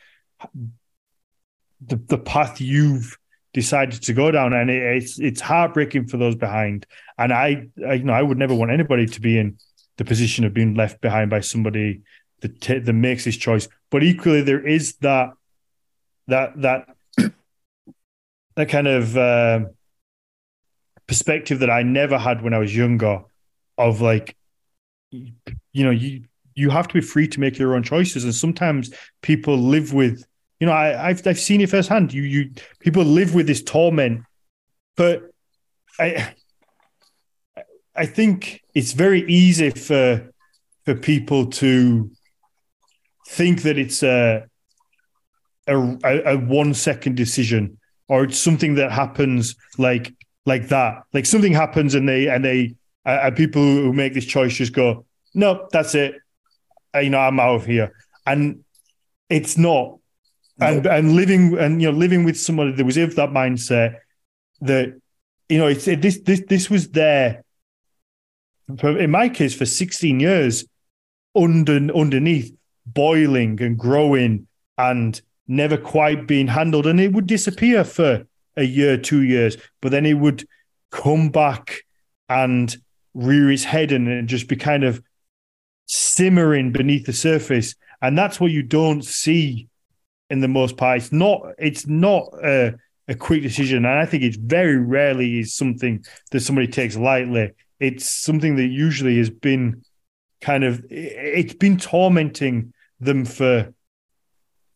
the 1.87 1.97
the 1.97 2.19
path 2.19 2.61
you've 2.61 3.19
decided 3.55 4.03
to 4.03 4.13
go 4.13 4.31
down, 4.31 4.53
and 4.53 4.71
it, 4.71 4.83
it's 4.97 5.19
it's 5.19 5.41
heartbreaking 5.41 6.07
for 6.07 6.17
those 6.17 6.37
behind. 6.37 6.87
And 7.19 7.33
I, 7.33 7.67
I, 7.87 7.95
you 7.95 8.05
know, 8.05 8.13
I 8.13 8.23
would 8.23 8.39
never 8.39 8.55
want 8.55 8.71
anybody 8.71 9.07
to 9.07 9.21
be 9.21 9.39
in 9.39 9.59
the 9.97 10.05
position 10.05 10.45
of 10.45 10.55
being 10.55 10.75
left 10.75 11.01
behind 11.01 11.31
by 11.31 11.41
somebody 11.41 12.03
that 12.41 12.61
t- 12.61 12.81
makes 12.93 13.25
his 13.25 13.37
choice. 13.37 13.69
But 13.91 14.03
equally, 14.03 14.43
there 14.43 14.67
is 14.67 14.97
that 14.97 15.31
that 16.27 16.61
that 16.63 16.89
that 18.57 18.69
kind 18.69 18.87
of 18.87 19.17
uh, 19.17 19.61
perspective 21.07 21.61
that 21.61 21.71
I 21.71 21.83
never 21.83 22.19
had 22.19 22.43
when 22.43 22.55
I 22.55 22.59
was 22.59 22.75
younger, 22.77 23.23
of 23.77 24.01
like, 24.01 24.37
you 25.11 25.35
know, 25.75 25.91
you 25.91 26.25
you 26.55 26.71
have 26.71 26.89
to 26.89 26.95
be 26.95 27.01
free 27.01 27.29
to 27.29 27.41
make 27.41 27.59
your 27.59 27.75
own 27.75 27.83
choices, 27.83 28.25
and 28.25 28.35
sometimes 28.35 28.93
people 29.23 29.57
live 29.57 29.93
with 29.93 30.25
you 30.61 30.67
know, 30.67 30.73
I, 30.73 31.09
have 31.09 31.27
I've 31.27 31.39
seen 31.39 31.61
it 31.61 31.71
firsthand. 31.71 32.13
You 32.13 32.23
you 32.23 32.51
people 32.81 33.05
live 33.05 33.35
with 33.35 33.47
this 33.47 33.63
torment, 33.63 34.25
but 34.97 35.31
I 35.99 36.35
I 37.95 38.07
think 38.07 38.63
it's 38.75 38.93
very 38.93 39.29
easy 39.29 39.71
for 39.71 40.31
for 40.85 40.95
people 40.95 41.47
to 41.47 42.11
think 43.29 43.63
that 43.63 43.79
it's 43.79 44.03
a 44.03 44.47
a, 45.67 45.75
a 45.75 46.37
one 46.39 46.73
second 46.75 47.17
decision 47.17 47.79
or 48.09 48.25
it's 48.25 48.39
something 48.39 48.75
that 48.77 48.91
happens 48.91 49.55
like 49.77 50.15
like 50.47 50.69
that. 50.69 51.03
Like 51.13 51.27
something 51.27 51.53
happens 51.53 51.95
and 51.95 52.09
they 52.09 52.29
and 52.29 52.45
they 52.45 52.75
uh, 53.07 53.21
and 53.23 53.37
people 53.37 53.63
who 53.63 53.93
make 53.93 54.15
this 54.15 54.25
choice 54.25 54.55
just 54.55 54.73
go, 54.73 55.05
no, 55.35 55.69
that's 55.71 55.95
it. 55.95 56.17
Uh, 56.95 57.01
you 57.01 57.11
know, 57.11 57.19
I'm 57.19 57.39
out 57.39 57.57
of 57.57 57.67
here, 57.67 57.93
and 58.27 58.65
it's 59.29 59.59
not 59.59 59.99
and 60.61 60.87
and 60.87 61.13
living 61.13 61.57
and 61.59 61.81
you 61.81 61.91
know 61.91 61.97
living 61.97 62.25
with 62.25 62.39
somebody 62.39 62.73
that 62.73 62.85
was 62.85 62.97
of 62.97 63.15
that 63.17 63.31
mindset 63.31 63.97
that 64.61 64.99
you 65.49 65.59
know 65.59 65.67
it's 65.67 65.87
it, 65.87 66.03
this 66.03 66.19
this 66.21 66.43
this 66.49 66.71
was 66.71 66.91
there 66.91 67.45
for, 68.79 68.99
in 68.99 69.11
my 69.11 69.29
case 69.29 69.55
for 69.55 69.65
16 69.65 70.21
years 70.21 70.65
under 71.37 71.77
underneath 71.95 72.58
boiling 72.95 73.61
and 73.63 73.79
growing 73.79 74.47
and 74.77 75.21
never 75.47 75.77
quite 75.77 76.27
being 76.27 76.47
handled 76.47 76.87
and 76.87 77.01
it 77.01 77.13
would 77.13 77.27
disappear 77.27 77.85
for 77.85 78.27
a 78.57 78.65
year 78.65 78.97
two 78.97 79.23
years 79.23 79.57
but 79.81 79.91
then 79.91 80.05
it 80.05 80.15
would 80.15 80.47
come 80.91 81.31
back 81.31 81.85
and 82.29 82.77
rear 83.15 83.51
its 83.51 83.65
head 83.65 83.91
and, 83.93 84.09
and 84.09 84.29
just 84.29 84.49
be 84.49 84.57
kind 84.57 84.85
of 84.85 85.03
simmering 85.87 86.71
beneath 86.71 87.07
the 87.07 87.13
surface 87.13 87.75
and 88.03 88.17
that's 88.17 88.39
what 88.39 88.51
you 88.51 88.63
don't 88.63 89.05
see 89.05 89.69
in 90.31 90.41
the 90.41 90.49
most 90.49 90.77
part. 90.77 90.99
It's 90.99 91.13
not. 91.13 91.43
It's 91.59 91.87
not 91.87 92.29
a, 92.43 92.75
a 93.09 93.15
quick 93.15 93.43
decision, 93.43 93.79
and 93.79 93.99
I 93.99 94.07
think 94.07 94.23
it's 94.23 94.37
very 94.37 94.77
rarely 94.77 95.41
is 95.41 95.55
something 95.55 96.05
that 96.31 96.41
somebody 96.41 96.69
takes 96.69 96.97
lightly. 96.97 97.53
It's 97.81 98.09
something 98.09 98.57
that 98.57 98.67
usually 98.67 99.19
has 99.19 99.31
been 99.31 99.83
kind 100.41 100.65
of. 100.65 100.85
It's 100.91 101.55
been 101.55 101.79
tormenting 101.79 102.73
them 103.01 103.25
for 103.25 103.73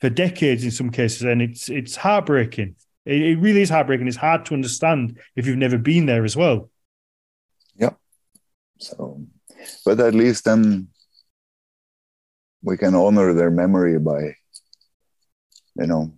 for 0.00 0.10
decades 0.10 0.64
in 0.64 0.70
some 0.70 0.90
cases, 0.90 1.22
and 1.22 1.42
it's 1.42 1.68
it's 1.68 1.96
heartbreaking. 1.96 2.76
It, 3.04 3.22
it 3.22 3.38
really 3.38 3.62
is 3.62 3.70
heartbreaking. 3.70 4.08
It's 4.08 4.16
hard 4.16 4.44
to 4.46 4.54
understand 4.54 5.18
if 5.36 5.46
you've 5.46 5.56
never 5.56 5.78
been 5.78 6.06
there 6.06 6.24
as 6.24 6.36
well. 6.36 6.70
Yeah. 7.74 7.94
So, 8.78 9.22
but 9.84 10.00
at 10.00 10.14
least 10.14 10.44
then 10.44 10.88
we 12.62 12.76
can 12.76 12.94
honor 12.94 13.34
their 13.34 13.50
memory 13.50 13.98
by 13.98 14.36
you 15.74 15.86
know, 15.86 16.12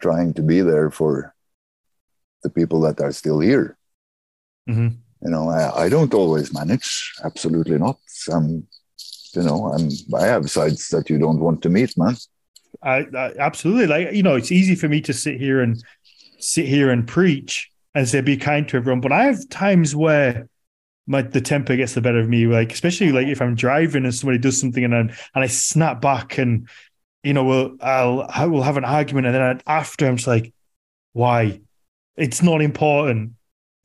trying 0.00 0.34
to 0.34 0.42
be 0.42 0.60
there 0.60 0.90
for 0.90 1.34
the 2.42 2.50
people 2.50 2.80
that 2.82 3.00
are 3.00 3.12
still 3.12 3.40
here. 3.40 3.76
Mm-hmm. 4.68 4.88
You 5.24 5.30
know, 5.30 5.48
I, 5.48 5.84
I 5.84 5.88
don't 5.88 6.12
always 6.14 6.52
manage. 6.52 7.14
Absolutely 7.24 7.78
not. 7.78 7.98
I'm, 8.30 8.66
you 9.34 9.42
know, 9.42 9.72
I'm. 9.72 9.88
I 10.14 10.26
have 10.26 10.50
sides 10.50 10.88
that 10.88 11.10
you 11.10 11.18
don't 11.18 11.40
want 11.40 11.62
to 11.62 11.68
meet, 11.68 11.96
man. 11.96 12.16
I, 12.82 13.06
I 13.16 13.32
absolutely 13.38 13.86
like. 13.86 14.12
You 14.12 14.22
know, 14.22 14.36
it's 14.36 14.52
easy 14.52 14.74
for 14.74 14.88
me 14.88 15.00
to 15.02 15.12
sit 15.12 15.38
here 15.38 15.60
and 15.60 15.82
sit 16.38 16.66
here 16.66 16.90
and 16.90 17.06
preach 17.06 17.70
and 17.94 18.08
say 18.08 18.20
be 18.20 18.36
kind 18.36 18.68
to 18.68 18.76
everyone, 18.76 19.00
but 19.00 19.12
I 19.12 19.24
have 19.24 19.48
times 19.48 19.94
where 19.94 20.48
my 21.06 21.22
the 21.22 21.40
temper 21.40 21.76
gets 21.76 21.94
the 21.94 22.00
better 22.00 22.20
of 22.20 22.28
me. 22.28 22.46
Like 22.46 22.72
especially 22.72 23.12
like 23.12 23.26
if 23.26 23.42
I'm 23.42 23.54
driving 23.54 24.04
and 24.04 24.14
somebody 24.14 24.38
does 24.38 24.58
something 24.58 24.84
and 24.84 24.94
I, 24.94 25.00
and 25.00 25.14
I 25.34 25.46
snap 25.46 26.00
back 26.00 26.38
and 26.38 26.68
you 27.22 27.32
know, 27.32 27.44
we'll 27.44 27.76
I'll 27.80 28.26
I 28.28 28.46
will 28.46 28.62
have 28.62 28.76
an 28.76 28.84
argument, 28.84 29.26
and 29.26 29.34
then 29.34 29.60
after 29.66 30.06
I'm 30.06 30.16
just 30.16 30.26
like, 30.26 30.52
why? 31.12 31.60
It's 32.16 32.42
not 32.42 32.60
important. 32.60 33.32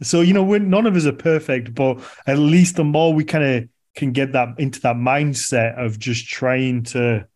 So 0.01 0.21
you 0.21 0.33
know, 0.33 0.43
we're, 0.43 0.59
none 0.59 0.85
of 0.85 0.95
us 0.95 1.05
are 1.05 1.13
perfect, 1.13 1.73
but 1.73 1.99
at 2.25 2.37
least 2.37 2.75
the 2.75 2.83
more 2.83 3.13
we 3.13 3.23
kind 3.23 3.43
of 3.43 3.69
can 3.97 4.11
get 4.11 4.31
that 4.33 4.59
into 4.59 4.79
that 4.81 4.95
mindset 4.95 5.77
of 5.83 5.99
just 5.99 6.27
trying 6.27 6.83
to 6.83 7.27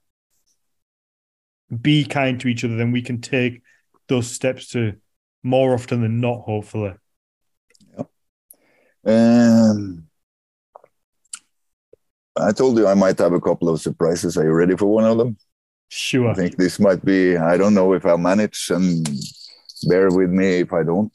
be 1.81 2.05
kind 2.05 2.39
to 2.39 2.47
each 2.47 2.63
other, 2.63 2.75
then 2.75 2.91
we 2.91 3.01
can 3.01 3.19
take 3.19 3.61
those 4.07 4.29
steps 4.29 4.69
to 4.69 4.93
more 5.43 5.73
often 5.73 6.01
than 6.01 6.21
not, 6.21 6.41
hopefully. 6.41 6.93
Yeah. 7.97 8.03
Um, 9.05 10.07
I 12.35 12.51
told 12.51 12.77
you 12.77 12.88
I 12.88 12.93
might 12.93 13.17
have 13.17 13.33
a 13.33 13.41
couple 13.41 13.67
of 13.69 13.81
surprises. 13.81 14.38
Are 14.38 14.43
you 14.43 14.51
ready 14.51 14.77
for 14.77 14.85
one 14.85 15.05
of 15.05 15.17
them? 15.17 15.38
Sure. 15.89 16.29
I 16.29 16.33
think 16.35 16.57
this 16.57 16.79
might 16.79 17.03
be, 17.03 17.38
I 17.38 17.57
don't 17.57 17.73
know 17.73 17.93
if 17.93 18.05
I'll 18.05 18.17
manage 18.17 18.69
and 18.69 19.09
bear 19.89 20.09
with 20.09 20.29
me 20.29 20.59
if 20.59 20.71
I 20.73 20.83
don't. 20.83 21.11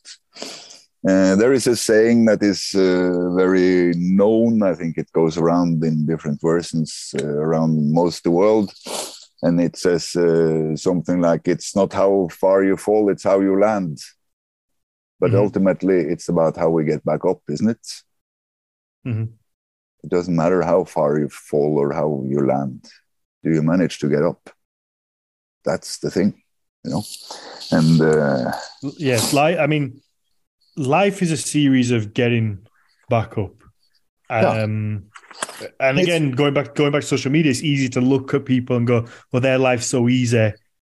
Uh, 1.09 1.37
there 1.37 1.53
is 1.53 1.67
a 1.67 1.77
saying 1.77 2.25
that 2.25 2.43
is 2.43 2.75
uh, 2.75 3.35
very 3.35 3.93
known. 3.97 4.63
I 4.63 4.75
think 4.75 4.99
it 4.99 5.13
goes 5.13 5.37
around 5.37 5.85
in 5.85 6.07
different 6.07 6.41
versions 6.41 7.15
uh, 7.21 7.27
around 7.27 7.93
most 7.93 8.19
of 8.19 8.23
the 8.25 8.31
world. 8.33 8.73
And 9.43 9.61
it 9.61 9.77
says 9.77 10.17
uh, 10.17 10.75
something 10.77 11.21
like, 11.21 11.47
it's 11.47 11.77
not 11.77 11.93
how 11.93 12.29
far 12.33 12.65
you 12.65 12.77
fall, 12.77 13.11
it's 13.11 13.25
how 13.25 13.41
you 13.41 13.61
land. 13.61 13.99
But 15.21 15.31
mm-hmm. 15.31 15.41
ultimately, 15.41 16.01
it's 16.01 16.29
about 16.29 16.57
how 16.57 16.71
we 16.71 16.85
get 16.85 17.05
back 17.05 17.25
up, 17.25 17.41
isn't 17.49 17.69
it? 17.69 17.87
Mm-hmm. 19.07 19.33
It 20.03 20.11
doesn't 20.11 20.35
matter 20.35 20.63
how 20.63 20.85
far 20.85 21.19
you 21.19 21.29
fall 21.29 21.79
or 21.79 21.93
how 21.93 22.25
you 22.27 22.45
land. 22.47 22.85
Do 23.45 23.51
you 23.51 23.63
manage 23.63 23.99
to 24.01 24.09
get 24.09 24.23
up? 24.23 24.51
that's 25.67 25.99
the 25.99 26.11
thing, 26.11 26.43
you 26.85 26.93
know. 26.93 27.03
And 27.73 28.01
uh, 28.01 28.53
yes, 28.97 29.35
like 29.35 29.59
I 29.59 29.67
mean, 29.67 30.01
life 30.77 31.23
is 31.23 31.33
a 31.33 31.37
series 31.37 31.91
of 31.91 32.15
getting 32.15 32.67
back 33.09 33.39
up. 33.39 33.53
Um, 34.29 35.05
yeah. 35.61 35.69
and 35.81 35.99
again, 35.99 36.31
going 36.33 36.55
back 36.55 36.75
going 36.75 36.93
back 36.93 37.03
to 37.03 37.07
social 37.07 37.31
media, 37.31 37.51
it's 37.51 37.63
easy 37.63 37.89
to 37.91 38.01
look 38.01 38.35
at 38.35 38.45
people 38.45 38.77
and 38.77 38.87
go, 38.87 39.07
"Well, 39.33 39.41
their 39.41 39.59
life's 39.59 39.87
so 39.87 40.09
easy." 40.09 40.37
Yeah. 40.37 40.53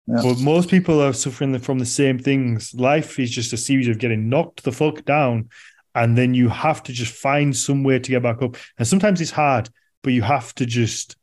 But 0.07 0.41
most 0.41 0.69
people 0.69 1.01
are 1.01 1.13
suffering 1.13 1.57
from 1.59 1.79
the 1.79 1.87
same 1.87 2.19
things. 2.19 2.75
Life 2.75 3.19
is 3.19 3.31
just 3.31 3.53
a 3.53 3.57
series 3.57 3.89
of 3.89 3.99
getting 3.99 4.29
knocked 4.29 4.65
the 4.65 4.73
fuck 4.73 5.05
down, 5.05 5.51
and 5.95 6.19
then 6.19 6.35
you 6.35 6.49
have 6.49 6.83
to 6.85 6.93
just 6.93 7.13
find 7.13 7.57
some 7.57 7.85
way 7.85 7.99
to 7.99 8.11
get 8.11 8.23
back 8.23 8.43
up. 8.43 8.57
And 8.79 8.89
sometimes 8.89 9.21
it's 9.21 9.31
hard, 9.31 9.69
but 10.03 10.13
you 10.13 10.23
have 10.23 10.55
to 10.57 10.67
just 10.67 11.17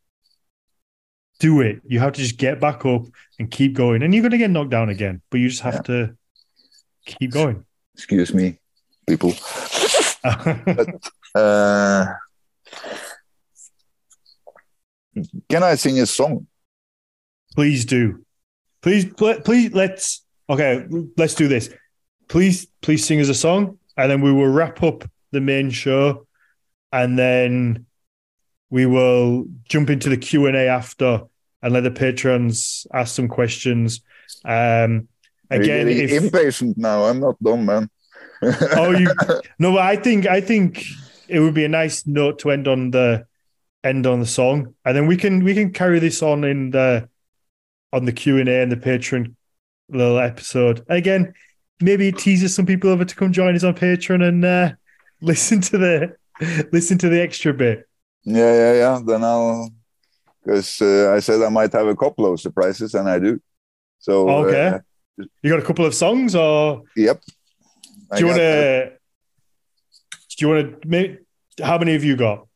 do 1.39 1.61
it. 1.61 1.81
You 1.85 1.99
have 1.99 2.13
to 2.13 2.21
just 2.21 2.37
get 2.37 2.59
back 2.59 2.85
up 2.85 3.03
and 3.39 3.51
keep 3.51 3.73
going. 3.73 4.01
And 4.03 4.13
you're 4.13 4.23
going 4.23 4.31
to 4.31 4.37
get 4.37 4.49
knocked 4.49 4.71
down 4.71 4.89
again, 4.89 5.21
but 5.29 5.39
you 5.39 5.49
just 5.49 5.61
have 5.61 5.75
yeah. 5.75 5.81
to 5.81 6.17
keep 7.05 7.31
going. 7.31 7.65
Excuse 7.97 8.31
me, 8.31 8.59
people. 9.07 9.33
but, 10.23 11.11
uh, 11.35 12.05
can 15.49 15.63
I 15.63 15.75
sing 15.75 15.99
a 15.99 16.05
song? 16.05 16.45
Please 17.55 17.85
do. 17.85 18.23
Please, 18.83 19.05
please, 19.15 19.73
let's. 19.73 20.23
Okay, 20.47 20.85
let's 21.17 21.33
do 21.33 21.47
this. 21.47 21.69
Please, 22.29 22.67
please 22.81 23.03
sing 23.03 23.19
us 23.19 23.29
a 23.29 23.33
song, 23.33 23.79
and 23.97 24.11
then 24.11 24.21
we 24.21 24.31
will 24.31 24.47
wrap 24.47 24.83
up 24.83 25.03
the 25.31 25.41
main 25.41 25.71
show, 25.71 26.27
and 26.91 27.17
then 27.17 27.87
we 28.69 28.85
will 28.85 29.45
jump 29.67 29.89
into 29.89 30.09
the 30.09 30.17
Q 30.17 30.45
and 30.45 30.55
A 30.55 30.67
after 30.67 31.23
and 31.61 31.73
let 31.73 31.83
the 31.83 31.91
patrons 31.91 32.85
ask 32.93 33.15
some 33.15 33.27
questions. 33.27 34.01
Um, 34.45 35.07
again, 35.49 35.87
if, 35.87 36.11
impatient 36.11 36.77
now. 36.77 37.05
I'm 37.05 37.19
not 37.19 37.41
done, 37.41 37.65
man. 37.65 37.89
oh, 38.41 38.91
you 38.91 39.09
no, 39.59 39.77
I 39.77 39.95
think 39.95 40.27
I 40.27 40.41
think 40.41 40.85
it 41.27 41.39
would 41.39 41.53
be 41.53 41.65
a 41.65 41.69
nice 41.69 42.05
note 42.05 42.39
to 42.39 42.51
end 42.51 42.67
on 42.67 42.91
the 42.91 43.25
end 43.83 44.05
on 44.05 44.19
the 44.19 44.25
song, 44.25 44.75
and 44.85 44.95
then 44.95 45.07
we 45.07 45.17
can 45.17 45.43
we 45.43 45.53
can 45.53 45.71
carry 45.71 45.99
this 45.99 46.21
on 46.21 46.43
in 46.43 46.71
the 46.71 47.09
on 47.93 48.05
the 48.05 48.11
Q 48.11 48.37
and 48.37 48.49
A 48.49 48.61
and 48.61 48.71
the 48.71 48.77
patron 48.77 49.35
little 49.89 50.19
episode. 50.19 50.85
Again, 50.89 51.33
maybe 51.81 52.09
it 52.09 52.17
teases 52.17 52.53
some 52.53 52.65
people 52.65 52.89
over 52.89 53.05
to 53.05 53.15
come 53.15 53.31
join 53.31 53.55
us 53.55 53.63
on 53.63 53.73
Patreon 53.73 54.27
and 54.27 54.45
uh, 54.45 54.71
listen 55.21 55.61
to 55.61 55.77
the 55.77 56.15
listen 56.71 56.97
to 56.99 57.09
the 57.09 57.21
extra 57.21 57.53
bit. 57.53 57.87
Yeah, 58.23 58.53
yeah, 58.53 58.73
yeah. 58.73 59.01
Then 59.03 59.23
I'll 59.23 59.69
because 60.43 60.81
uh, 60.81 61.13
I 61.13 61.19
said 61.19 61.41
I 61.41 61.49
might 61.49 61.73
have 61.73 61.87
a 61.87 61.95
couple 61.95 62.31
of 62.31 62.39
surprises, 62.39 62.93
and 62.93 63.09
I 63.09 63.19
do. 63.19 63.41
So 63.99 64.29
okay, 64.29 64.67
uh, 64.67 64.79
you 65.17 65.49
got 65.49 65.59
a 65.59 65.65
couple 65.65 65.85
of 65.85 65.93
songs, 65.93 66.35
or 66.35 66.83
yep. 66.95 67.21
Do 68.15 68.19
you 68.19 68.25
want 68.27 68.37
to? 68.37 68.91
Do 70.37 70.45
you 70.45 70.47
want 70.47 70.81
to? 70.81 71.17
How 71.63 71.77
many 71.77 71.93
have 71.93 72.03
you 72.03 72.15
got? 72.15 72.47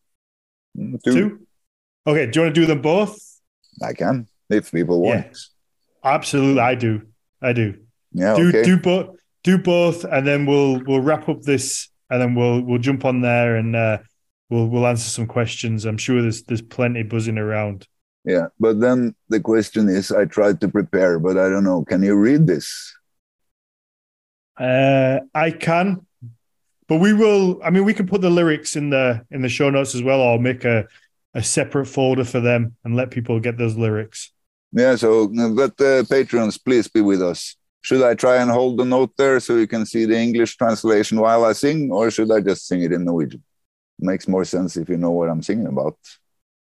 Two. 0.75 0.97
Two. 1.03 1.47
Okay. 2.07 2.27
Do 2.27 2.39
you 2.39 2.45
want 2.45 2.55
to 2.55 2.61
do 2.61 2.65
them 2.65 2.81
both? 2.81 3.17
I 3.81 3.93
can 3.93 4.27
if 4.49 4.71
people 4.71 5.01
want. 5.01 5.25
Yeah. 5.25 5.33
Absolutely, 6.03 6.61
I 6.61 6.75
do. 6.75 7.01
I 7.41 7.53
do. 7.53 7.75
Yeah. 8.13 8.35
Do 8.35 8.49
okay. 8.49 8.63
do 8.63 8.77
both. 8.77 9.17
Do 9.43 9.57
both, 9.57 10.03
and 10.03 10.25
then 10.27 10.45
we'll 10.45 10.81
we'll 10.83 11.01
wrap 11.01 11.27
up 11.27 11.41
this, 11.41 11.89
and 12.09 12.21
then 12.21 12.35
we'll 12.35 12.61
we'll 12.61 12.79
jump 12.79 13.05
on 13.05 13.21
there 13.21 13.55
and 13.55 13.75
uh, 13.75 13.97
we'll 14.49 14.67
we'll 14.67 14.85
answer 14.85 15.09
some 15.09 15.25
questions. 15.25 15.85
I'm 15.85 15.97
sure 15.97 16.21
there's 16.21 16.43
there's 16.43 16.61
plenty 16.61 17.03
buzzing 17.03 17.37
around. 17.37 17.87
Yeah, 18.23 18.47
but 18.59 18.79
then 18.79 19.15
the 19.29 19.39
question 19.39 19.89
is, 19.89 20.11
I 20.11 20.25
tried 20.25 20.61
to 20.61 20.67
prepare, 20.67 21.17
but 21.19 21.37
I 21.37 21.49
don't 21.49 21.63
know. 21.63 21.83
Can 21.83 22.03
you 22.03 22.15
read 22.15 22.45
this? 22.45 22.95
Uh, 24.59 25.19
I 25.33 25.51
can, 25.51 26.05
but 26.87 26.97
we 26.97 27.13
will. 27.13 27.59
I 27.63 27.71
mean, 27.71 27.83
we 27.83 27.95
can 27.95 28.05
put 28.05 28.21
the 28.21 28.29
lyrics 28.29 28.75
in 28.75 28.91
the 28.91 29.25
in 29.31 29.41
the 29.41 29.49
show 29.49 29.69
notes 29.71 29.95
as 29.95 30.03
well, 30.03 30.21
or 30.21 30.37
make 30.37 30.65
a 30.65 30.87
a 31.33 31.41
separate 31.41 31.87
folder 31.87 32.25
for 32.25 32.41
them 32.41 32.75
and 32.83 32.95
let 32.95 33.09
people 33.09 33.39
get 33.39 33.57
those 33.57 33.75
lyrics. 33.75 34.31
Yeah. 34.71 34.95
So, 34.97 35.27
but 35.27 35.79
uh, 35.81 36.03
patrons, 36.09 36.57
please 36.57 36.87
be 36.87 37.01
with 37.01 37.21
us. 37.21 37.55
Should 37.81 38.03
I 38.03 38.13
try 38.13 38.37
and 38.37 38.51
hold 38.51 38.77
the 38.77 38.85
note 38.85 39.11
there 39.17 39.39
so 39.39 39.55
you 39.55 39.65
can 39.65 39.87
see 39.87 40.05
the 40.05 40.17
English 40.17 40.57
translation 40.57 41.19
while 41.19 41.45
I 41.45 41.53
sing, 41.53 41.91
or 41.91 42.11
should 42.11 42.31
I 42.31 42.41
just 42.41 42.67
sing 42.67 42.83
it 42.83 42.91
in 42.91 43.05
Norwegian? 43.05 43.43
makes 44.01 44.27
more 44.27 44.43
sense 44.43 44.77
if 44.77 44.89
you 44.89 44.97
know 44.97 45.11
what 45.11 45.29
I'm 45.29 45.43
singing 45.43 45.67
about. 45.67 45.97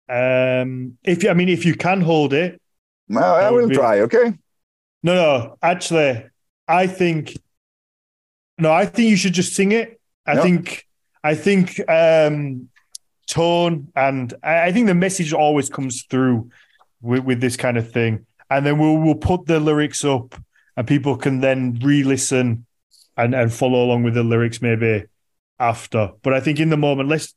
Um, 0.07 0.97
if 1.03 1.23
you, 1.23 1.29
I 1.29 1.33
mean, 1.33 1.49
if 1.49 1.65
you 1.65 1.75
can 1.75 2.01
hold 2.01 2.33
it, 2.33 2.61
well, 3.09 3.35
I 3.35 3.49
will 3.49 3.67
be... 3.67 3.75
try. 3.75 4.01
Okay. 4.01 4.33
No, 5.03 5.13
no. 5.13 5.57
Actually, 5.61 6.25
I 6.67 6.87
think 6.87 7.37
no. 8.57 8.71
I 8.71 8.85
think 8.85 9.09
you 9.09 9.15
should 9.15 9.33
just 9.33 9.53
sing 9.53 9.71
it. 9.71 9.99
I 10.25 10.41
think. 10.41 10.85
I 11.23 11.33
think 11.33 11.81
um, 11.89 12.69
tone 13.25 13.91
and 13.95 14.31
I, 14.43 14.67
I 14.67 14.71
think 14.71 14.85
the 14.85 14.93
message 14.93 15.33
always 15.33 15.69
comes 15.69 16.03
through 16.03 16.51
with, 17.01 17.23
with 17.23 17.41
this 17.41 17.57
kind 17.57 17.77
of 17.77 17.91
thing, 17.91 18.27
and 18.51 18.63
then 18.63 18.77
we'll 18.77 18.97
we'll 18.97 19.15
put 19.15 19.47
the 19.47 19.59
lyrics 19.59 20.05
up, 20.05 20.35
and 20.77 20.87
people 20.87 21.17
can 21.17 21.41
then 21.41 21.79
re-listen 21.81 22.67
and 23.17 23.33
and 23.33 23.51
follow 23.51 23.83
along 23.83 24.03
with 24.03 24.13
the 24.13 24.23
lyrics 24.23 24.61
maybe 24.61 25.05
after. 25.59 26.11
But 26.21 26.33
I 26.33 26.41
think 26.41 26.59
in 26.59 26.69
the 26.69 26.77
moment, 26.77 27.09
let's 27.09 27.33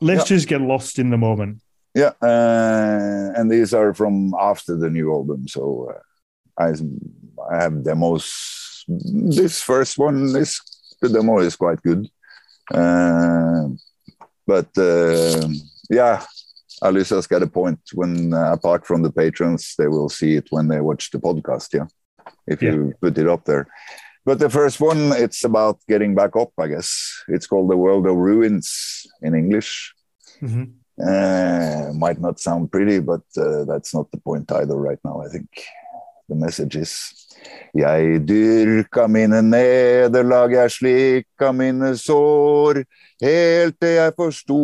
let's 0.00 0.28
yeah. 0.28 0.36
just 0.36 0.48
get 0.48 0.60
lost 0.60 0.98
in 0.98 1.10
the 1.10 1.18
moment. 1.18 1.62
Yeah, 1.94 2.12
uh, 2.22 3.32
and 3.36 3.50
these 3.50 3.74
are 3.74 3.94
from 3.94 4.34
after 4.38 4.76
the 4.76 4.90
new 4.90 5.12
album, 5.12 5.48
so 5.48 5.92
uh, 5.94 6.62
I 6.62 6.74
I 7.50 7.62
have 7.62 7.82
demos. 7.82 8.84
This 8.86 9.62
first 9.62 9.98
one 9.98 10.36
is 10.36 10.60
the 11.00 11.08
demo 11.08 11.38
is 11.38 11.56
quite 11.56 11.82
good, 11.82 12.08
uh, 12.72 13.68
but 14.46 14.68
uh, 14.78 15.48
yeah, 15.90 16.24
Alyssa's 16.82 17.26
got 17.26 17.42
a 17.42 17.46
point. 17.46 17.80
When 17.94 18.32
uh, 18.34 18.52
apart 18.52 18.86
from 18.86 19.02
the 19.02 19.12
patrons, 19.12 19.74
they 19.78 19.88
will 19.88 20.08
see 20.08 20.36
it 20.36 20.48
when 20.50 20.68
they 20.68 20.80
watch 20.80 21.10
the 21.10 21.18
podcast. 21.18 21.74
Yeah, 21.74 21.86
if 22.46 22.62
yeah. 22.62 22.72
you 22.72 22.94
put 23.00 23.18
it 23.18 23.28
up 23.28 23.44
there. 23.44 23.66
But 24.24 24.38
the 24.38 24.50
first 24.50 24.78
one, 24.78 25.12
it's 25.12 25.42
about 25.44 25.80
getting 25.88 26.14
back 26.14 26.36
up, 26.36 26.52
I 26.58 26.68
guess. 26.68 27.24
It's 27.28 27.46
called 27.46 27.70
The 27.70 27.78
World 27.78 28.06
of 28.06 28.14
Ruins 28.14 29.06
in 29.22 29.34
English. 29.34 29.94
Mm-hmm. 30.42 30.64
Uh, 31.00 31.92
might 31.94 32.20
not 32.20 32.40
sound 32.40 32.72
pretty, 32.72 32.98
but 32.98 33.22
uh, 33.36 33.64
that's 33.64 33.94
not 33.94 34.10
the 34.10 34.18
point 34.18 34.50
either 34.52 34.76
right 34.76 34.98
now, 35.04 35.22
I 35.22 35.28
think. 35.28 35.48
The 36.28 36.34
message 36.34 36.76
is 36.76 37.18
Jeg 37.74 38.24
dyrka 38.26 39.06
mine 39.08 39.42
nederlag, 39.44 40.52
jeg 40.52 40.72
slikka 40.72 41.52
mine 41.52 41.92
sår, 41.96 42.82
helt 43.22 43.76
til 43.80 43.94
jeg 43.94 44.14
forsto 44.16 44.62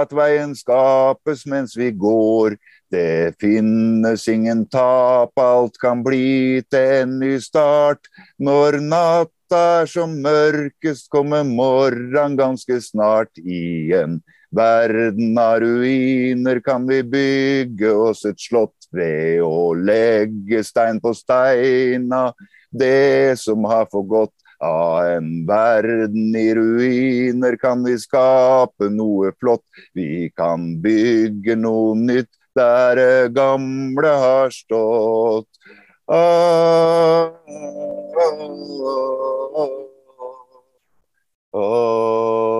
at 0.00 0.14
veien 0.16 0.54
skapes 0.56 1.44
mens 1.46 1.76
vi 1.76 1.92
går. 1.92 2.56
Det 2.90 3.34
finnes 3.42 4.26
ingen 4.30 4.64
tap, 4.70 5.32
alt 5.38 5.78
kan 5.82 6.04
bli 6.06 6.62
til 6.70 7.02
en 7.02 7.16
ny 7.20 7.36
start. 7.42 8.08
Når 8.38 8.80
natta 8.80 9.62
er 9.82 9.90
som 9.90 10.14
mørkest, 10.22 11.10
kommer 11.10 11.44
morgen 11.46 12.38
ganske 12.38 12.80
snart. 12.82 13.30
I 13.38 13.92
en 13.98 14.20
verden 14.54 15.38
av 15.38 15.60
ruiner 15.60 16.60
kan 16.64 16.86
vi 16.86 17.02
bygge 17.02 17.92
oss 17.92 18.24
et 18.28 18.40
slott 18.40 18.88
ved 18.92 19.42
å 19.44 19.74
legge 19.74 20.62
stein 20.64 21.00
på 21.02 21.14
steina. 21.14 22.30
Det 22.70 23.38
som 23.40 23.64
har 23.64 23.88
forgått 23.92 24.34
av 24.62 25.04
en 25.04 25.46
verden 25.46 26.36
i 26.36 26.54
ruiner 26.54 27.56
kan 27.60 27.84
vi 27.84 27.96
skape 28.00 28.88
noe 28.92 29.32
flott. 29.40 29.64
Vi 29.94 30.30
kan 30.36 30.76
bygge 30.82 31.56
noe 31.56 31.96
nytt 31.98 32.32
der 32.56 32.96
det 32.96 33.34
gamle 33.36 34.08
har 34.08 34.50
stått. 34.50 35.48
Ah, 36.08 37.30
ah, 41.52 42.56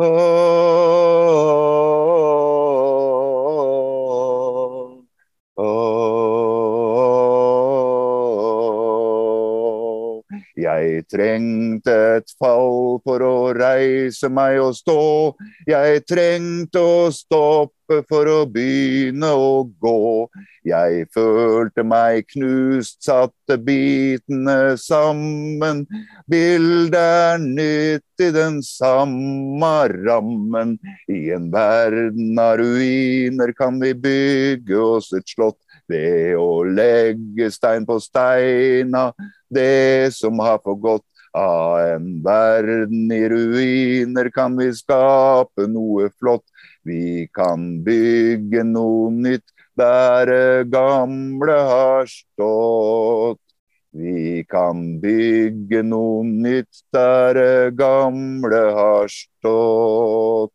Jeg 0.00 0.08
trengte 11.12 11.92
et 12.16 12.32
fall 12.40 12.96
for 13.04 13.20
å 13.20 13.52
reise 13.52 14.30
meg 14.32 14.62
og 14.64 14.72
stå. 14.78 15.36
Jeg 15.68 16.00
trengte 16.08 16.80
å 16.80 17.10
stoppe 17.12 17.79
for 18.08 18.28
å 18.30 18.38
begynne 18.48 19.30
å 19.34 19.64
gå. 19.82 20.28
Jeg 20.66 21.06
følte 21.14 21.84
meg 21.86 22.28
knust, 22.32 23.00
satte 23.04 23.56
bitene 23.64 24.76
sammen. 24.80 25.82
Bildet 26.30 26.98
er 27.00 27.42
nytt 27.42 28.24
i 28.24 28.30
den 28.34 28.60
samme 28.66 29.72
rammen. 29.96 30.76
I 31.10 31.32
en 31.36 31.50
verden 31.54 32.38
av 32.40 32.58
ruiner 32.60 33.54
kan 33.58 33.80
vi 33.82 33.94
bygge 34.06 34.80
oss 34.80 35.12
et 35.16 35.28
slott 35.28 35.58
ved 35.90 36.36
å 36.38 36.62
legge 36.64 37.50
stein 37.50 37.86
på 37.88 37.98
steina 38.02 39.10
det 39.50 40.14
som 40.14 40.38
har 40.38 40.60
forgått 40.62 41.06
av 41.36 41.78
en 41.78 42.06
verden 42.24 43.12
i 43.14 43.22
ruiner 43.30 44.30
kan 44.34 44.56
vi 44.58 44.70
skape 44.74 45.66
noe 45.70 46.10
flott. 46.18 46.44
Vi 46.86 47.28
kan 47.34 47.82
bygge 47.84 48.64
noe 48.64 49.10
nytt 49.12 49.50
der 49.76 50.26
det 50.30 50.70
gamle 50.72 51.52
har 51.52 52.06
stått. 52.08 53.40
Vi 53.92 54.44
kan 54.48 55.00
bygge 55.02 55.82
noe 55.82 56.24
nytt 56.24 56.84
der 56.94 57.34
det 57.34 57.76
gamle 57.76 58.62
har 58.78 59.08
stått. 59.08 60.54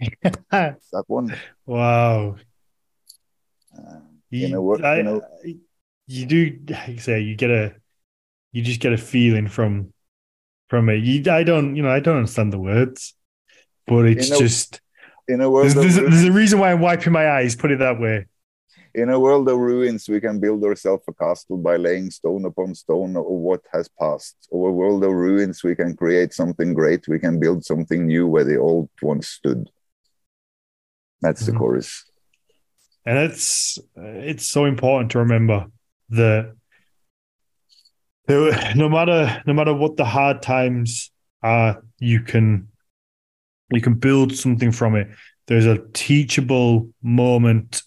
that 0.50 1.04
one. 1.06 1.34
Wow. 1.66 2.36
Uh, 3.76 4.00
you, 4.30 4.72
a, 4.72 4.86
I, 4.86 5.00
in 5.00 5.06
a, 5.08 5.20
you 6.06 6.26
do 6.26 6.58
like 6.68 7.00
say 7.00 7.20
you 7.20 7.34
get 7.34 7.50
a 7.50 7.74
you 8.52 8.62
just 8.62 8.80
get 8.80 8.92
a 8.92 8.98
feeling 8.98 9.48
from 9.48 9.93
from 10.68 10.88
it. 10.88 11.02
You, 11.02 11.30
I 11.30 11.42
don't, 11.42 11.76
you 11.76 11.82
know, 11.82 11.90
I 11.90 12.00
don't 12.00 12.18
understand 12.18 12.52
the 12.52 12.58
words, 12.58 13.14
but 13.86 14.06
it's 14.06 14.28
just 14.28 14.80
in 15.28 15.40
a 15.40 15.50
world. 15.50 15.72
There's, 15.72 15.96
there's, 15.96 16.10
there's, 16.10 16.24
a 16.24 16.32
reason 16.32 16.58
why 16.58 16.72
I'm 16.72 16.80
wiping 16.80 17.12
my 17.12 17.28
eyes. 17.30 17.56
Put 17.56 17.70
it 17.70 17.78
that 17.78 18.00
way. 18.00 18.26
In 18.94 19.10
a 19.10 19.18
world 19.18 19.48
of 19.48 19.58
ruins, 19.58 20.08
we 20.08 20.20
can 20.20 20.38
build 20.38 20.62
ourselves 20.62 21.02
a 21.08 21.12
castle 21.12 21.56
by 21.56 21.76
laying 21.76 22.10
stone 22.10 22.44
upon 22.44 22.74
stone 22.76 23.16
of 23.16 23.24
what 23.24 23.60
has 23.72 23.88
passed. 24.00 24.36
Or 24.50 24.68
a 24.68 24.72
world 24.72 25.02
of 25.02 25.10
ruins, 25.10 25.64
we 25.64 25.74
can 25.74 25.96
create 25.96 26.32
something 26.32 26.74
great. 26.74 27.08
We 27.08 27.18
can 27.18 27.40
build 27.40 27.64
something 27.64 28.06
new 28.06 28.28
where 28.28 28.44
the 28.44 28.56
old 28.56 28.88
once 29.02 29.28
stood. 29.28 29.68
That's 31.20 31.42
mm-hmm. 31.42 31.52
the 31.52 31.58
chorus 31.58 32.04
and 33.06 33.18
it's 33.18 33.78
it's 33.96 34.46
so 34.46 34.64
important 34.64 35.10
to 35.12 35.18
remember 35.18 35.66
that 36.10 36.54
no 38.28 38.88
matter 38.88 39.42
no 39.46 39.52
matter 39.52 39.74
what 39.74 39.96
the 39.96 40.04
hard 40.04 40.42
times 40.42 41.10
are, 41.42 41.82
you 41.98 42.20
can 42.20 42.68
you 43.70 43.80
can 43.80 43.94
build 43.94 44.34
something 44.34 44.72
from 44.72 44.94
it. 44.94 45.08
there's 45.46 45.66
a 45.66 45.82
teachable 45.92 46.88
moment 47.02 47.82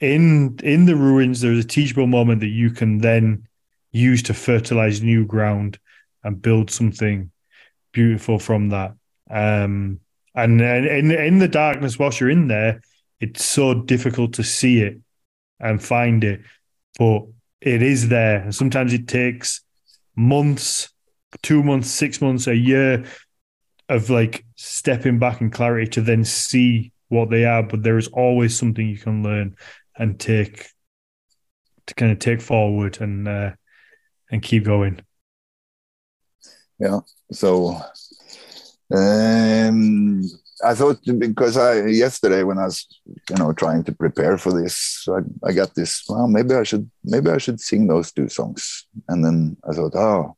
in 0.00 0.58
in 0.62 0.86
the 0.86 0.96
ruins. 0.96 1.40
There's 1.40 1.64
a 1.64 1.68
teachable 1.68 2.06
moment 2.06 2.40
that 2.40 2.48
you 2.48 2.70
can 2.70 2.98
then 2.98 3.46
use 3.90 4.22
to 4.24 4.34
fertilize 4.34 5.02
new 5.02 5.26
ground 5.26 5.78
and 6.24 6.40
build 6.40 6.70
something 6.70 7.30
beautiful 7.92 8.38
from 8.38 8.70
that. 8.70 8.94
Um, 9.30 10.00
and, 10.34 10.60
in 10.60 11.10
in 11.10 11.38
the 11.38 11.48
darkness, 11.48 11.98
whilst 11.98 12.20
you're 12.20 12.30
in 12.30 12.48
there, 12.48 12.80
it's 13.20 13.44
so 13.44 13.74
difficult 13.74 14.34
to 14.34 14.44
see 14.44 14.80
it 14.80 14.98
and 15.60 15.82
find 15.82 16.24
it, 16.24 16.40
but 16.98 17.26
it 17.62 17.82
is 17.82 18.08
there. 18.08 18.50
Sometimes 18.50 18.92
it 18.92 19.06
takes 19.06 19.60
months, 20.16 20.90
two 21.42 21.62
months, 21.62 21.88
six 21.88 22.20
months, 22.20 22.48
a 22.48 22.56
year 22.56 23.04
of 23.88 24.10
like 24.10 24.44
stepping 24.56 25.18
back 25.18 25.40
in 25.40 25.50
clarity 25.50 25.88
to 25.92 26.00
then 26.00 26.24
see 26.24 26.92
what 27.08 27.30
they 27.30 27.44
are. 27.44 27.62
But 27.62 27.82
there 27.82 27.98
is 27.98 28.08
always 28.08 28.58
something 28.58 28.86
you 28.86 28.98
can 28.98 29.22
learn 29.22 29.56
and 29.96 30.18
take 30.18 30.66
to 31.86 31.94
kind 31.94 32.10
of 32.10 32.18
take 32.18 32.40
forward 32.40 33.00
and 33.00 33.28
uh, 33.28 33.52
and 34.30 34.42
keep 34.42 34.64
going. 34.64 35.00
Yeah. 36.80 37.00
So 37.30 37.80
um, 38.92 40.24
I 40.64 40.74
thought 40.74 41.00
because 41.18 41.56
I 41.56 41.86
yesterday 41.86 42.42
when 42.42 42.58
I 42.58 42.64
was 42.64 42.86
you 43.30 43.36
know 43.36 43.52
trying 43.52 43.84
to 43.84 43.92
prepare 43.92 44.38
for 44.38 44.52
this, 44.52 45.06
I, 45.08 45.48
I 45.48 45.52
got 45.52 45.74
this. 45.74 46.04
Well, 46.08 46.28
maybe 46.28 46.54
I 46.54 46.62
should 46.62 46.90
maybe 47.04 47.30
I 47.30 47.38
should 47.38 47.60
sing 47.60 47.86
those 47.86 48.12
two 48.12 48.28
songs, 48.28 48.86
and 49.08 49.24
then 49.24 49.56
I 49.68 49.74
thought, 49.74 49.94
oh, 49.96 50.36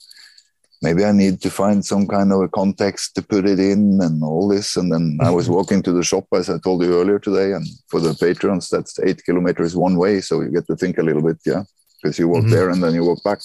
maybe 0.82 1.04
I 1.04 1.12
need 1.12 1.40
to 1.42 1.50
find 1.50 1.84
some 1.84 2.06
kind 2.06 2.32
of 2.32 2.40
a 2.40 2.48
context 2.48 3.14
to 3.14 3.22
put 3.22 3.46
it 3.46 3.58
in 3.58 4.00
and 4.02 4.22
all 4.22 4.48
this. 4.48 4.76
And 4.76 4.92
then 4.92 5.18
I 5.20 5.30
was 5.30 5.48
walking 5.56 5.82
to 5.82 5.92
the 5.92 6.02
shop 6.02 6.26
as 6.32 6.48
I 6.48 6.58
told 6.58 6.82
you 6.82 7.00
earlier 7.00 7.18
today, 7.18 7.52
and 7.52 7.66
for 7.88 8.00
the 8.00 8.14
patrons, 8.14 8.68
that's 8.68 8.98
eight 9.00 9.24
kilometers 9.24 9.76
one 9.76 9.96
way, 9.96 10.20
so 10.20 10.40
you 10.40 10.50
get 10.50 10.66
to 10.68 10.76
think 10.76 10.98
a 10.98 11.02
little 11.02 11.22
bit, 11.22 11.38
yeah, 11.44 11.64
because 12.02 12.18
you 12.18 12.28
walk 12.28 12.44
mm-hmm. 12.44 12.50
there 12.50 12.70
and 12.70 12.82
then 12.82 12.94
you 12.94 13.04
walk 13.04 13.22
back. 13.22 13.40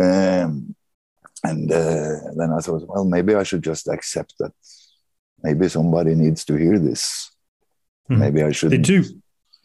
Um, 0.00 0.74
and 1.44 1.70
uh, 1.72 2.16
then 2.36 2.52
I 2.56 2.60
thought, 2.60 2.88
well, 2.88 3.04
maybe 3.04 3.34
I 3.34 3.42
should 3.42 3.64
just 3.64 3.88
accept 3.88 4.34
that 4.38 4.52
maybe 5.42 5.68
somebody 5.68 6.14
needs 6.14 6.44
to 6.46 6.54
hear 6.54 6.78
this. 6.78 7.30
Mm-hmm. 8.10 8.20
Maybe 8.20 8.42
I 8.42 8.52
should. 8.52 8.70
They 8.70 8.78
do. 8.78 9.04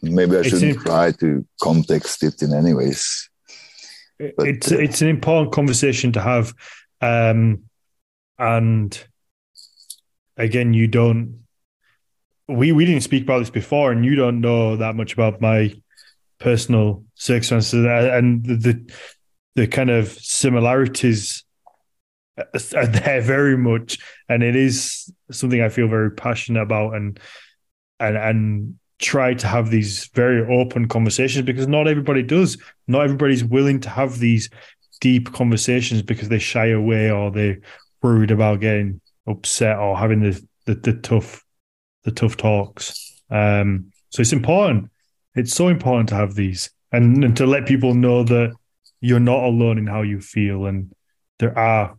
Maybe 0.02 0.36
I 0.36 0.42
shouldn't 0.42 0.80
try 0.80 1.12
to 1.12 1.44
context 1.60 2.22
it 2.22 2.40
in 2.42 2.54
any 2.54 2.72
ways. 2.72 3.28
But, 4.18 4.48
it's 4.48 4.72
uh, 4.72 4.78
it's 4.78 5.02
an 5.02 5.08
important 5.08 5.52
conversation 5.52 6.12
to 6.12 6.20
have, 6.20 6.54
um, 7.00 7.64
and 8.38 9.04
again, 10.36 10.74
you 10.74 10.86
don't. 10.86 11.40
We 12.48 12.72
we 12.72 12.84
didn't 12.84 13.02
speak 13.02 13.24
about 13.24 13.40
this 13.40 13.50
before, 13.50 13.92
and 13.92 14.04
you 14.04 14.14
don't 14.14 14.40
know 14.40 14.76
that 14.76 14.96
much 14.96 15.12
about 15.12 15.40
my 15.40 15.74
personal 16.38 17.04
circumstances 17.14 17.84
and 17.84 18.44
the 18.44 18.56
the, 18.56 18.92
the 19.54 19.66
kind 19.66 19.90
of 19.90 20.08
similarities 20.08 21.44
are 22.76 22.86
there 22.86 23.20
very 23.20 23.56
much, 23.56 23.98
and 24.28 24.42
it 24.42 24.56
is 24.56 25.12
something 25.30 25.62
I 25.62 25.68
feel 25.68 25.88
very 25.88 26.10
passionate 26.10 26.62
about, 26.62 26.94
and 26.94 27.18
and 28.00 28.16
and 28.16 28.78
try 28.98 29.32
to 29.32 29.46
have 29.46 29.70
these 29.70 30.06
very 30.14 30.44
open 30.52 30.88
conversations 30.88 31.46
because 31.46 31.68
not 31.68 31.86
everybody 31.86 32.22
does. 32.22 32.58
Not 32.86 33.04
everybody's 33.04 33.44
willing 33.44 33.80
to 33.80 33.88
have 33.88 34.18
these 34.18 34.50
deep 35.00 35.32
conversations 35.32 36.02
because 36.02 36.28
they 36.28 36.38
shy 36.38 36.68
away 36.68 37.10
or 37.10 37.30
they're 37.30 37.60
worried 38.02 38.30
about 38.30 38.60
getting 38.60 39.00
upset 39.26 39.78
or 39.78 39.96
having 39.96 40.20
the 40.20 40.44
the, 40.66 40.74
the 40.74 40.94
tough 40.94 41.44
the 42.04 42.10
tough 42.10 42.36
talks. 42.36 43.20
Um, 43.30 43.92
so 44.10 44.22
it's 44.22 44.32
important. 44.32 44.90
It's 45.34 45.52
so 45.52 45.68
important 45.68 46.08
to 46.08 46.14
have 46.14 46.34
these 46.34 46.70
and, 46.92 47.22
and 47.22 47.36
to 47.36 47.46
let 47.46 47.66
people 47.66 47.94
know 47.94 48.24
that 48.24 48.54
you're 49.00 49.20
not 49.20 49.44
alone 49.44 49.78
in 49.78 49.86
how 49.86 50.02
you 50.02 50.20
feel 50.20 50.66
and 50.66 50.92
there 51.38 51.56
are 51.56 51.97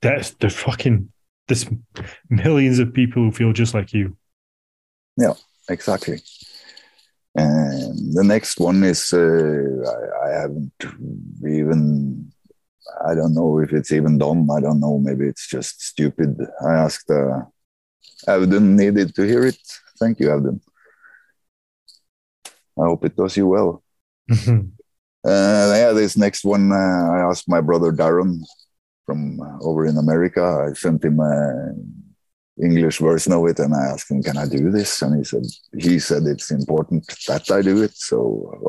there's 0.00 0.32
the 0.34 0.50
fucking 0.50 1.10
there's 1.48 1.66
millions 2.28 2.78
of 2.78 2.92
people 2.92 3.22
who 3.22 3.32
feel 3.32 3.52
just 3.52 3.74
like 3.74 3.92
you. 3.92 4.16
Yeah, 5.16 5.34
exactly. 5.68 6.20
And 7.34 8.14
the 8.14 8.24
next 8.24 8.60
one 8.60 8.82
is 8.84 9.12
uh, 9.12 9.18
I, 9.18 10.28
I, 10.28 10.40
haven't 10.40 10.72
even 11.46 12.30
I 13.06 13.14
don't 13.14 13.34
know 13.34 13.58
if 13.60 13.72
it's 13.72 13.92
even 13.92 14.18
done. 14.18 14.48
I 14.50 14.60
don't 14.60 14.80
know. 14.80 14.98
Maybe 14.98 15.26
it's 15.26 15.46
just 15.46 15.80
stupid. 15.82 16.38
I 16.66 16.74
asked 16.74 17.10
uh, 17.10 17.42
Audun 18.26 18.76
needed 18.76 19.14
to 19.14 19.22
hear 19.22 19.46
it. 19.46 19.58
Thank 19.98 20.20
you, 20.20 20.28
Audun. 20.28 20.60
I 22.80 22.84
hope 22.84 23.04
it 23.04 23.16
does 23.16 23.36
you 23.36 23.46
well. 23.46 23.82
uh, 24.30 24.62
yeah, 25.24 25.92
this 25.92 26.16
next 26.16 26.44
one 26.44 26.72
uh, 26.72 27.10
I 27.12 27.28
asked 27.30 27.48
my 27.48 27.60
brother 27.60 27.92
Darren 27.92 28.40
from 29.08 29.40
uh, 29.40 29.56
over 29.68 29.86
in 29.86 29.96
America. 29.96 30.44
I 30.68 30.74
sent 30.74 31.02
him 31.02 31.18
an 31.18 32.04
English 32.62 32.98
version 32.98 33.32
of 33.32 33.46
it, 33.46 33.58
and 33.58 33.72
I 33.74 33.84
asked 33.92 34.10
him, 34.10 34.22
"Can 34.22 34.36
I 34.36 34.46
do 34.46 34.70
this?" 34.70 34.90
And 35.02 35.12
he 35.18 35.24
said, 35.24 35.46
"He 35.86 35.98
said 35.98 36.22
it's 36.26 36.50
important 36.50 37.04
that 37.28 37.50
I 37.50 37.60
do 37.70 37.76
it, 37.86 37.94
so 38.10 38.18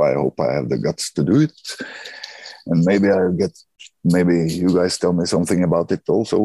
I 0.10 0.14
hope 0.22 0.38
I 0.40 0.52
have 0.58 0.70
the 0.70 0.82
guts 0.86 1.12
to 1.16 1.24
do 1.32 1.38
it." 1.48 1.60
And 2.68 2.86
maybe 2.90 3.08
I'll 3.10 3.40
get, 3.44 3.56
maybe 4.18 4.36
you 4.62 4.70
guys 4.80 4.98
tell 4.98 5.14
me 5.20 5.26
something 5.26 5.62
about 5.64 5.92
it 5.92 6.04
also. 6.08 6.40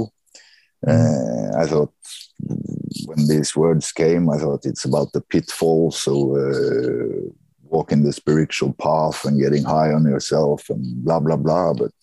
Uh, 0.92 1.48
I 1.62 1.64
thought 1.70 1.94
when 3.08 3.20
these 3.32 3.54
words 3.54 3.92
came, 3.92 4.24
I 4.28 4.38
thought 4.38 4.66
it's 4.70 4.86
about 4.90 5.12
the 5.12 5.20
pitfalls. 5.32 6.02
So 6.06 6.14
uh, 6.44 7.30
walking 7.74 8.02
the 8.02 8.12
spiritual 8.12 8.72
path 8.86 9.24
and 9.24 9.40
getting 9.44 9.64
high 9.74 9.92
on 9.96 10.04
yourself 10.14 10.68
and 10.72 10.82
blah 11.04 11.20
blah 11.20 11.40
blah. 11.44 11.72
But 11.82 11.96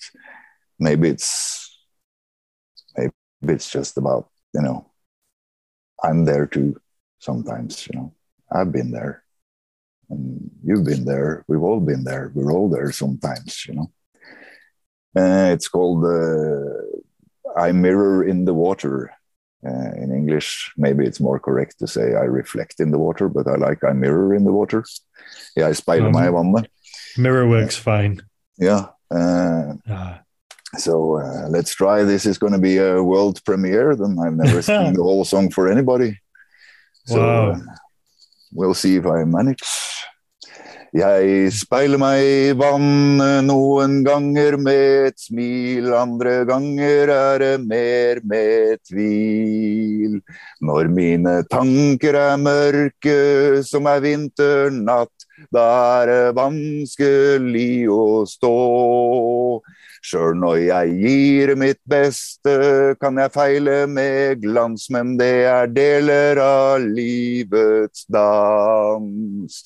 maybe 0.80 1.10
it's 1.10 1.61
it's 3.44 3.70
just 3.70 3.98
about 3.98 4.30
you 4.54 4.62
know 4.62 4.86
i'm 6.04 6.26
there 6.26 6.46
too 6.46 6.80
sometimes 7.22 7.88
you 7.88 8.00
know. 8.00 8.14
I've 8.52 8.72
been 8.72 8.92
there. 8.92 9.24
And 10.10 10.52
you've 10.62 10.84
been 10.84 11.06
there. 11.06 11.46
We've 11.48 11.64
all 11.64 11.80
been 11.80 12.04
there. 12.04 12.32
We're 12.36 12.52
all 12.52 12.70
there 12.70 12.92
sometimes 12.92 13.66
you 13.66 13.76
know. 13.76 13.92
Uh, 15.16 15.52
it's 15.54 15.68
called 15.68 16.04
uh, 16.06 17.60
i 17.60 17.72
mirror 17.72 18.24
in 18.28 18.46
the 18.46 18.54
water. 18.54 19.12
Uh, 19.64 19.92
in 20.02 20.12
english 20.12 20.74
maybe 20.76 21.06
it's 21.06 21.20
more 21.20 21.40
correct 21.40 21.78
to 21.78 21.86
say 21.86 22.16
i 22.16 22.26
reflect 22.26 22.80
in 22.80 22.90
the 22.90 22.98
water 22.98 23.30
but 23.30 23.46
i 23.48 23.54
like 23.54 23.84
i 23.84 23.94
mirror 23.94 24.34
in 24.34 24.44
the 24.44 24.52
water. 24.52 24.84
Yeah 25.56 25.68
i 25.68 25.74
speiler 25.74 26.08
um, 26.08 26.14
meg 26.14 26.24
i 26.24 26.32
vannet 26.32 26.68
mirror 27.16 27.48
works 27.48 27.78
fine. 27.78 28.22
Yeah 28.58 28.88
uh, 29.14 29.74
ah. 29.88 30.22
So 30.78 31.18
uh, 31.18 31.48
let's 31.50 31.76
try. 31.76 32.04
This 32.04 32.26
is 32.26 32.38
going 32.38 32.54
to 32.54 32.60
be 32.60 32.78
a 32.78 33.04
world 33.04 33.44
premiere. 33.44 33.96
Then 33.96 34.18
I've 34.20 34.36
never 34.36 34.62
sung 34.70 34.94
the 34.94 35.04
whole 35.04 35.26
song 35.26 35.52
for 35.52 35.70
anybody. 35.70 36.20
So 37.06 37.20
wow. 37.20 37.52
uh, 37.52 37.60
we'll 38.54 38.74
see 38.74 38.96
if 38.96 39.06
I 39.06 39.24
manage. 39.24 39.64
Jeg 40.92 41.54
speiler 41.56 41.96
meg 42.02 42.20
i 42.20 42.56
vannet 42.60 43.46
noen 43.48 44.02
ganger 44.04 44.58
med 44.60 45.06
et 45.08 45.22
smil, 45.24 45.86
andre 45.96 46.42
ganger 46.44 47.14
er 47.16 47.38
det 47.40 47.54
mer 47.64 48.20
med 48.28 48.82
tvil. 48.90 50.18
Når 50.60 50.90
mine 50.92 51.38
tanker 51.48 52.18
er 52.20 52.36
mørke 52.44 53.16
som 53.64 53.88
er 53.88 54.04
vinternatt, 54.04 55.16
da 55.48 55.64
er 56.02 56.12
det 56.12 56.36
vanskelig 56.36 57.88
å 57.88 58.04
stå. 58.28 58.52
Sjøl 60.02 60.34
når 60.42 60.56
jeg 60.66 60.94
gir 60.98 61.52
mitt 61.62 61.80
beste, 61.90 62.54
kan 62.98 63.20
jeg 63.22 63.34
feile 63.36 63.76
med 63.86 64.42
glans, 64.42 64.88
men 64.90 65.14
det 65.20 65.46
er 65.46 65.70
deler 65.70 66.42
av 66.42 66.82
livets 66.82 68.08
dans. 68.10 69.60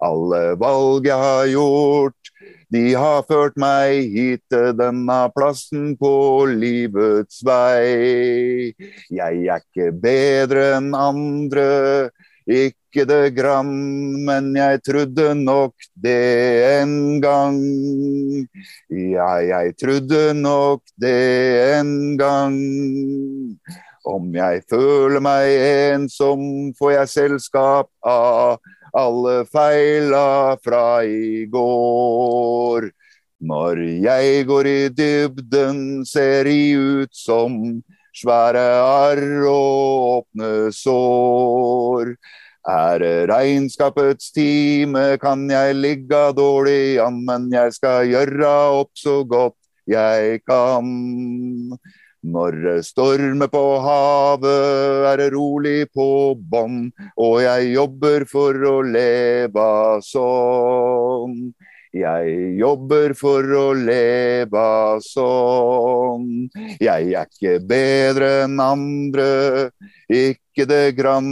Alle 0.00 0.42
valg 0.60 1.10
jeg 1.10 1.20
har 1.26 1.50
gjort, 1.52 2.32
de 2.72 2.84
har 2.96 3.26
ført 3.28 3.58
meg 3.60 4.08
hit 4.14 4.40
til 4.48 4.72
denne 4.78 5.18
plassen 5.36 5.92
på 6.00 6.14
livets 6.48 7.42
vei. 7.44 8.72
Jeg 9.12 9.44
er 9.44 9.60
ikke 9.60 9.90
bedre 9.92 10.70
enn 10.78 10.94
andre, 10.96 11.66
ikke 12.46 13.04
det 13.08 13.34
grann, 13.36 13.70
men 14.26 14.50
jeg 14.56 14.82
trodde 14.86 15.34
nok 15.38 15.74
det 15.94 16.18
en 16.80 17.20
gang. 17.22 17.60
Ja, 18.90 19.38
jeg 19.42 19.76
trodde 19.80 20.34
nok 20.34 20.82
det 21.00 21.78
en 21.78 22.16
gang. 22.18 22.58
Om 24.02 24.34
jeg 24.34 24.64
føler 24.70 25.22
meg 25.22 25.52
ensom, 25.94 26.72
får 26.78 26.96
jeg 26.96 27.12
selskap 27.12 27.90
av 28.02 28.58
alle 28.92 29.44
feila 29.46 30.58
fra 30.64 31.04
i 31.06 31.46
går. 31.50 32.90
Når 33.42 33.78
jeg 34.04 34.44
går 34.46 34.68
i 34.70 34.80
dybden, 34.94 36.04
ser 36.06 36.46
de 36.46 36.58
ut 36.78 37.14
som 37.14 37.56
svære 38.16 38.64
arr 38.82 39.24
og 39.48 40.06
åpne 40.12 40.52
sår. 40.76 42.14
Er 42.62 42.98
det 43.02 43.16
regnskapets 43.26 44.30
time, 44.30 45.16
kan 45.18 45.48
jeg 45.50 45.74
ligge 45.74 46.20
dårlig 46.36 47.00
an, 47.02 47.18
men 47.26 47.48
jeg 47.50 47.74
skal 47.74 48.06
gjøre 48.06 48.52
opp 48.78 48.92
så 48.94 49.22
godt 49.26 49.58
jeg 49.90 50.44
kan. 50.46 50.86
Når 52.22 52.58
det 52.62 52.76
stormer 52.86 53.50
på 53.50 53.64
havet, 53.82 55.08
er 55.10 55.16
det 55.18 55.32
rolig 55.34 55.88
på 55.90 56.36
bånn, 56.38 56.92
og 57.18 57.40
jeg 57.42 57.72
jobber 57.72 58.28
for 58.30 58.54
å 58.54 58.76
leve 58.86 59.66
sånn. 60.06 61.50
Jeg 61.92 62.56
jobber 62.56 63.12
for 63.12 63.44
å 63.52 63.66
leve 63.76 64.68
sånn. 65.04 66.46
Jeg 66.80 67.10
er 67.12 67.26
ikke 67.28 67.58
bedre 67.68 68.30
enn 68.46 68.56
andre, 68.64 69.26
ikke 70.08 70.64
det 70.70 70.94
grann, 70.96 71.28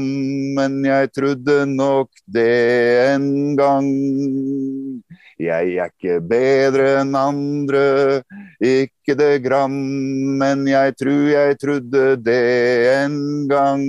men 0.59 0.83
jeg 0.85 1.15
trodde 1.17 1.65
nok 1.65 2.13
det 2.29 2.53
en 3.15 3.57
gang. 3.57 3.89
Jeg 5.41 5.73
er 5.81 5.89
ikke 5.89 6.21
bedre 6.29 6.91
enn 7.01 7.17
andre, 7.17 8.21
ikke 8.61 9.17
det 9.17 9.33
grann, 9.41 9.81
men 10.37 10.69
jeg 10.69 10.93
tror 11.01 11.25
jeg 11.33 11.61
trodde 11.65 12.07
det 12.21 12.45
en 12.99 13.19
gang. 13.49 13.89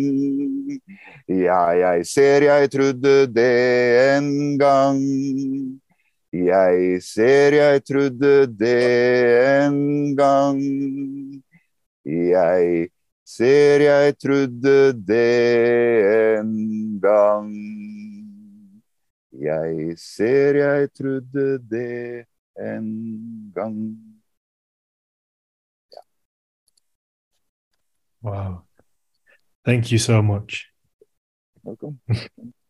Ja, 1.27 1.65
jeg 1.75 2.07
ser 2.07 2.47
jeg 2.47 2.71
trodde 2.71 3.25
det 3.27 3.53
en 4.15 4.55
gang. 4.59 5.80
Jeg 6.31 7.03
ser 7.03 7.51
jeg 7.59 7.83
trodde 7.83 8.47
det 8.55 9.65
en 9.67 10.15
gang. 10.15 10.61
Jeg 12.05 12.89
ser 13.27 13.83
jeg 13.83 14.15
trodde 14.17 14.93
det 14.95 16.39
en 16.39 16.99
gang. 17.03 17.51
Jeg 19.31 19.97
ser 19.99 20.55
jeg 20.55 20.93
trodde 20.95 21.59
det 21.67 22.25
en 22.55 23.51
gang. 23.55 23.77
Ja. 25.91 26.03
Wow. 28.23 28.63
Thank 29.65 29.91
you 29.91 29.99
so 29.99 30.21
much. 30.21 30.71
Welcome. 31.63 31.99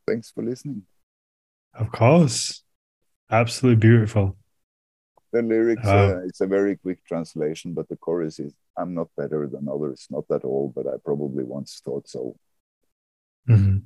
Thanks 0.08 0.32
for 0.34 0.42
listening. 0.42 0.88
Of 1.74 1.92
course. 1.92 2.64
Absolutely 3.32 3.80
beautiful. 3.80 4.38
The 5.32 5.42
lyrics, 5.42 5.88
uh, 5.88 6.22
it's 6.26 6.42
a 6.42 6.48
very 6.48 6.76
quick 6.76 7.06
translation, 7.06 7.74
but 7.74 7.88
the 7.88 7.96
chorus 7.96 8.38
is 8.40 8.54
I'm 8.78 8.94
not 8.94 9.08
better 9.16 9.48
than 9.48 9.70
others, 9.70 10.08
not 10.10 10.26
at 10.30 10.44
all, 10.44 10.74
but 10.76 10.88
I 10.88 10.98
probably 11.04 11.46
once 11.46 11.82
thought 11.86 12.10
so. 12.10 12.36
Mm-hmm 13.48 13.78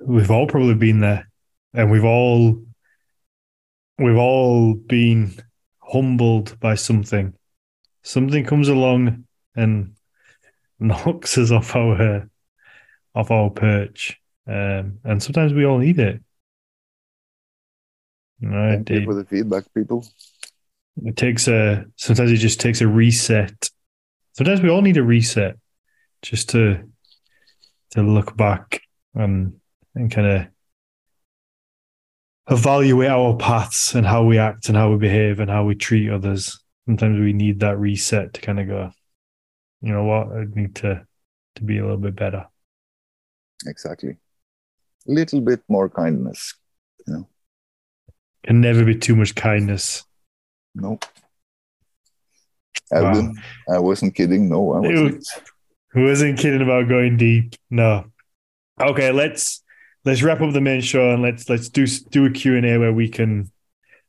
we've 0.00 0.30
all 0.30 0.46
probably 0.46 0.74
been 0.74 1.00
there, 1.00 1.30
and 1.74 1.90
we've 1.90 2.04
all 2.04 2.64
we've 3.98 4.16
all 4.16 4.74
been 4.74 5.34
humbled 5.80 6.58
by 6.60 6.74
something. 6.74 7.34
Something 8.02 8.44
comes 8.44 8.68
along 8.68 9.26
and 9.54 9.94
knocks 10.78 11.36
us 11.38 11.50
off 11.50 11.76
our 11.76 12.28
off 13.14 13.30
our 13.30 13.50
perch, 13.50 14.18
um, 14.46 14.98
and 15.04 15.22
sometimes 15.22 15.52
we 15.52 15.64
all 15.64 15.78
need 15.78 15.98
it. 15.98 16.22
Right, 18.42 18.76
Thank 18.76 18.90
you 18.90 19.04
for 19.04 19.14
the 19.14 19.24
feedback, 19.24 19.64
people. 19.74 20.06
It 21.04 21.16
takes 21.16 21.46
a 21.48 21.84
sometimes 21.96 22.32
it 22.32 22.36
just 22.36 22.60
takes 22.60 22.80
a 22.80 22.88
reset. 22.88 23.70
Sometimes 24.32 24.60
we 24.60 24.70
all 24.70 24.82
need 24.82 24.96
a 24.96 25.02
reset, 25.02 25.56
just 26.22 26.50
to 26.50 26.88
to 27.90 28.02
look 28.02 28.36
back 28.36 28.82
and 29.14 29.60
and 29.94 30.10
kind 30.10 30.26
of 30.26 30.46
evaluate 32.50 33.10
our 33.10 33.36
paths 33.36 33.94
and 33.94 34.06
how 34.06 34.24
we 34.24 34.38
act 34.38 34.68
and 34.68 34.76
how 34.76 34.90
we 34.90 34.96
behave 34.96 35.40
and 35.40 35.50
how 35.50 35.64
we 35.64 35.74
treat 35.74 36.10
others. 36.10 36.58
Sometimes 36.86 37.20
we 37.20 37.32
need 37.32 37.60
that 37.60 37.78
reset 37.78 38.34
to 38.34 38.40
kind 38.40 38.58
of 38.58 38.66
go, 38.66 38.90
you 39.82 39.92
know 39.92 40.04
what, 40.04 40.28
I 40.32 40.44
need 40.54 40.74
to 40.76 41.06
to 41.56 41.62
be 41.62 41.78
a 41.78 41.82
little 41.82 41.98
bit 41.98 42.16
better. 42.16 42.46
Exactly. 43.66 44.16
A 45.08 45.12
little 45.12 45.40
bit 45.40 45.62
more 45.68 45.88
kindness, 45.88 46.54
you 47.06 47.14
know. 47.14 47.28
Can 48.44 48.60
never 48.60 48.84
be 48.84 48.94
too 48.94 49.16
much 49.16 49.34
kindness. 49.34 50.04
No. 50.74 50.98
I, 52.92 53.02
wow. 53.02 53.32
I 53.72 53.78
wasn't 53.78 54.14
kidding. 54.14 54.48
No, 54.48 54.72
I 54.72 54.78
wasn't. 54.80 55.26
Who 55.92 56.04
wasn't 56.04 56.38
kidding 56.38 56.62
about 56.62 56.88
going 56.88 57.16
deep? 57.16 57.54
No. 57.68 58.06
Okay, 58.80 59.12
let's 59.12 59.62
let's 60.04 60.22
wrap 60.22 60.40
up 60.40 60.52
the 60.52 60.60
main 60.60 60.80
show 60.80 61.10
and 61.10 61.22
let's 61.22 61.48
let's 61.48 61.68
do 61.68 61.86
do 61.86 62.26
a 62.26 62.30
Q 62.30 62.56
and 62.56 62.66
A 62.66 62.78
where 62.78 62.92
we 62.92 63.08
can 63.08 63.50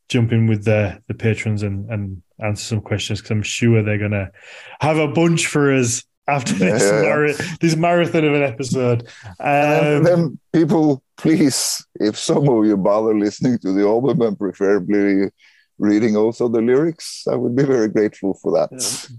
jump 0.10 0.32
in 0.32 0.48
with 0.48 0.64
the 0.64 1.02
the 1.08 1.14
patrons 1.14 1.64
and 1.64 1.90
and 1.90 2.22
answer 2.40 2.64
some 2.64 2.82
questions 2.82 3.20
because 3.20 3.32
I'm 3.32 3.44
sure 3.44 3.84
they're 3.84 3.98
gonna 3.98 4.32
have 4.80 4.98
a 4.98 5.08
bunch 5.08 5.48
for 5.48 5.74
us 5.74 6.04
after 6.28 6.54
this 6.54 6.84
yeah, 6.84 7.02
Mar- 7.02 7.58
this 7.60 7.76
marathon 7.76 8.26
of 8.26 8.34
an 8.34 8.44
episode. 8.44 9.08
Um, 9.40 10.04
then 10.04 10.40
people, 10.54 11.04
please, 11.18 11.86
if 11.96 12.18
some 12.18 12.48
of 12.48 12.66
you 12.66 12.78
bother 12.78 13.18
listening 13.18 13.58
to 13.60 13.74
the 13.74 13.84
album 13.84 14.22
and 14.22 14.38
preferably 14.38 15.32
reading 15.78 16.16
also 16.16 16.48
the 16.48 16.62
lyrics, 16.62 17.26
I 17.30 17.36
would 17.36 17.56
be 17.56 17.64
very 17.64 17.90
grateful 17.90 18.36
for 18.36 18.52
that. 18.52 19.10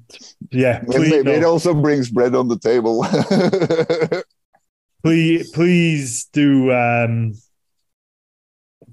Yeah, 0.50 0.80
please, 0.80 1.12
it, 1.12 1.24
no. 1.26 1.32
it 1.32 1.44
also 1.44 1.74
brings 1.74 2.10
bread 2.10 2.34
on 2.34 2.48
the 2.48 2.58
table. 2.58 3.04
please 5.02 5.50
please 5.50 6.26
do 6.26 6.72
um 6.72 7.34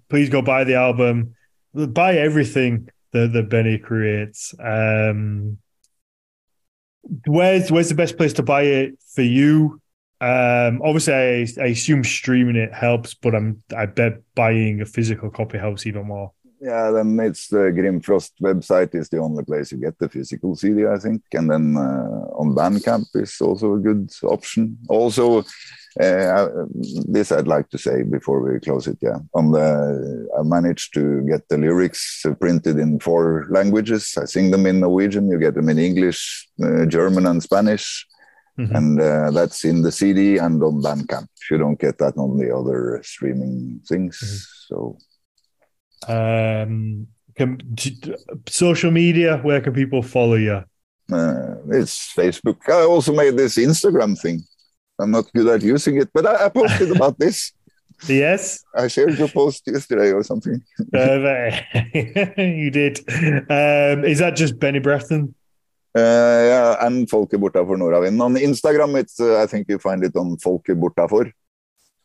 please 0.09 0.29
go 0.29 0.41
buy 0.41 0.63
the 0.63 0.75
album 0.75 1.35
buy 1.73 2.15
everything 2.15 2.89
that, 3.11 3.31
that 3.33 3.49
benny 3.49 3.77
creates 3.77 4.55
um 4.59 5.57
where's 7.25 7.71
where's 7.71 7.89
the 7.89 7.95
best 7.95 8.17
place 8.17 8.33
to 8.33 8.43
buy 8.43 8.63
it 8.63 8.99
for 9.13 9.21
you? 9.21 9.81
Um 10.21 10.81
obviously 10.83 11.13
I, 11.13 11.47
I 11.61 11.67
assume 11.67 12.03
streaming 12.03 12.57
it 12.57 12.73
helps 12.73 13.13
but 13.13 13.33
i'm 13.33 13.63
i 13.75 13.85
bet 13.85 14.21
buying 14.35 14.81
a 14.81 14.85
physical 14.85 15.29
copy 15.29 15.57
helps 15.57 15.85
even 15.85 16.07
more. 16.07 16.33
Yeah, 16.61 16.91
then 16.91 17.17
it's 17.21 17.47
the 17.47 17.71
Grimfrost 17.71 18.31
website 18.41 18.93
is 18.93 19.07
the 19.07 19.19
only 19.19 19.45
place 19.45 19.71
you 19.71 19.77
get 19.77 19.97
the 19.97 20.09
physical 20.09 20.55
CD, 20.55 20.85
I 20.85 20.97
think, 20.97 21.23
and 21.31 21.49
then 21.49 21.77
uh, 21.77 22.27
on 22.35 22.53
Bandcamp 22.53 23.05
is 23.15 23.39
also 23.39 23.75
a 23.75 23.79
good 23.79 24.11
option. 24.23 24.77
Also, 24.89 25.45
uh, 25.99 26.47
this 27.07 27.31
I'd 27.31 27.47
like 27.47 27.69
to 27.69 27.77
say 27.77 28.03
before 28.03 28.41
we 28.41 28.59
close 28.59 28.87
it. 28.87 28.97
Yeah, 29.01 29.19
on 29.33 29.51
the 29.51 30.29
I 30.39 30.43
managed 30.43 30.93
to 30.93 31.21
get 31.29 31.47
the 31.49 31.57
lyrics 31.57 32.25
printed 32.39 32.79
in 32.79 32.99
four 32.99 33.47
languages. 33.49 34.17
I 34.17 34.25
sing 34.25 34.51
them 34.51 34.65
in 34.65 34.79
Norwegian. 34.79 35.29
You 35.29 35.37
get 35.39 35.55
them 35.55 35.69
in 35.69 35.77
English, 35.77 36.47
uh, 36.63 36.85
German, 36.85 37.25
and 37.25 37.43
Spanish. 37.43 38.07
Mm-hmm. 38.57 38.75
And 38.75 39.01
uh, 39.01 39.31
that's 39.31 39.63
in 39.63 39.81
the 39.81 39.91
CD 39.91 40.37
and 40.37 40.61
on 40.63 40.81
Bandcamp. 40.81 41.27
You 41.49 41.57
don't 41.57 41.79
get 41.79 41.97
that 41.99 42.17
on 42.17 42.37
the 42.37 42.55
other 42.55 43.01
streaming 43.03 43.81
things. 43.87 44.19
Mm-hmm. 44.19 44.75
So, 44.75 44.97
um, 46.07 47.07
can, 47.35 47.57
social 48.47 48.91
media, 48.91 49.37
where 49.37 49.61
can 49.61 49.73
people 49.73 50.01
follow 50.01 50.35
you? 50.35 50.63
Uh, 51.11 51.55
it's 51.69 52.13
Facebook. 52.13 52.57
I 52.67 52.83
also 52.83 53.13
made 53.13 53.37
this 53.37 53.57
Instagram 53.57 54.19
thing. 54.19 54.43
I'm 54.99 55.11
not 55.11 55.31
good 55.33 55.47
at 55.47 55.61
using 55.61 55.97
it, 56.01 56.09
but 56.13 56.25
I, 56.25 56.45
I 56.45 56.49
posted 56.49 56.91
about 56.91 57.17
this. 57.23 57.53
Yes. 58.07 58.63
I 58.75 58.87
shared 58.87 59.17
your 59.17 59.27
post 59.27 59.63
yesterday 59.65 60.11
or 60.11 60.23
something. 60.23 60.61
uh, 60.93 61.51
you 62.41 62.71
did. 62.71 62.99
Um, 63.09 64.05
is 64.05 64.19
that 64.19 64.35
just 64.35 64.59
Benny 64.59 64.79
Braaten? 64.79 65.33
Uh, 65.95 66.41
yeah, 66.51 66.85
and 66.85 67.09
Folke 67.09 67.31
Bortafor 67.31 67.75
Nordavind. 67.75 68.21
On 68.21 68.35
Instagram, 68.35 68.97
it's 68.99 69.19
uh, 69.19 69.41
I 69.41 69.47
think 69.47 69.67
you 69.67 69.79
find 69.79 70.03
it 70.03 70.15
on 70.15 70.37
Folke 70.37 70.67
Bortafor. 70.67 71.31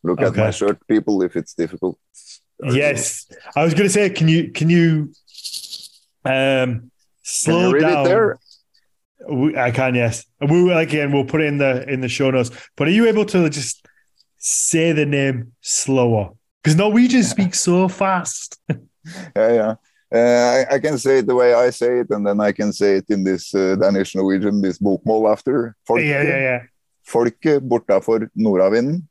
Look 0.03 0.19
okay. 0.19 0.27
at 0.27 0.35
my 0.35 0.51
shirt, 0.51 0.85
people, 0.87 1.21
if 1.21 1.35
it's 1.35 1.53
difficult. 1.53 1.97
Yes, 2.63 3.27
I 3.55 3.63
was 3.63 3.73
going 3.73 3.85
to 3.85 3.93
say, 3.93 4.09
can 4.09 4.27
you 4.27 4.51
can 4.51 4.69
you 4.69 5.11
um, 6.23 6.91
slow 7.21 7.71
can 7.71 7.81
you 7.81 7.87
down? 7.87 8.37
There? 9.27 9.63
I 9.63 9.71
can, 9.71 9.95
yes. 9.95 10.25
And 10.39 10.49
we 10.51 10.71
again, 10.71 11.11
we'll 11.11 11.25
put 11.25 11.41
it 11.41 11.47
in 11.47 11.57
the 11.57 11.87
in 11.89 12.01
the 12.01 12.09
show 12.09 12.31
notes. 12.31 12.51
But 12.75 12.87
are 12.87 12.91
you 12.91 13.07
able 13.07 13.25
to 13.25 13.49
just 13.49 13.85
say 14.37 14.91
the 14.91 15.05
name 15.05 15.53
slower? 15.61 16.31
Because 16.63 16.77
Norwegians 16.77 17.29
speak 17.29 17.53
so 17.55 17.87
fast. 17.87 18.59
yeah, 18.69 18.77
yeah. 19.35 19.75
Uh, 20.13 20.65
I, 20.69 20.75
I, 20.75 20.79
can 20.79 20.97
say 20.97 21.19
it 21.19 21.27
the 21.27 21.35
way 21.35 21.53
I 21.53 21.71
say 21.71 21.99
it, 21.99 22.09
and 22.11 22.25
then 22.25 22.39
I 22.39 22.51
can 22.51 22.71
say 22.71 22.97
it 22.97 23.05
in 23.09 23.23
this 23.23 23.53
uh, 23.53 23.75
Danish 23.75 24.15
Norwegian, 24.15 24.61
this 24.61 24.77
book 24.77 25.01
bokmål 25.03 25.31
after. 25.31 25.75
Folke, 25.85 26.01
yeah, 26.01 26.23
yeah, 26.23 26.39
yeah. 26.39 26.61
Folket 27.05 27.59
bortafor 27.67 28.29
nordavinden. 28.37 29.03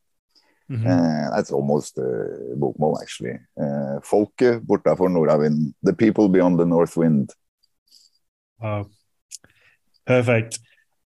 Mm-hmm. 0.71 0.87
Uh, 0.87 1.37
that's 1.37 1.51
almost 1.53 1.99
uh, 1.99 2.55
bokmål, 2.57 3.03
actually. 3.03 3.39
Uh, 3.61 4.01
Folket 4.01 4.61
bortafor 4.61 5.11
nordavinden. 5.11 5.75
The 5.83 5.93
people 5.93 6.29
beyond 6.29 6.59
the 6.59 6.65
north 6.65 6.97
wind. 6.97 7.31
Wow. 8.61 8.87
Perfect. 10.07 10.59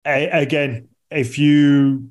again, 0.06 0.90
if 1.10 1.38
you 1.38 2.10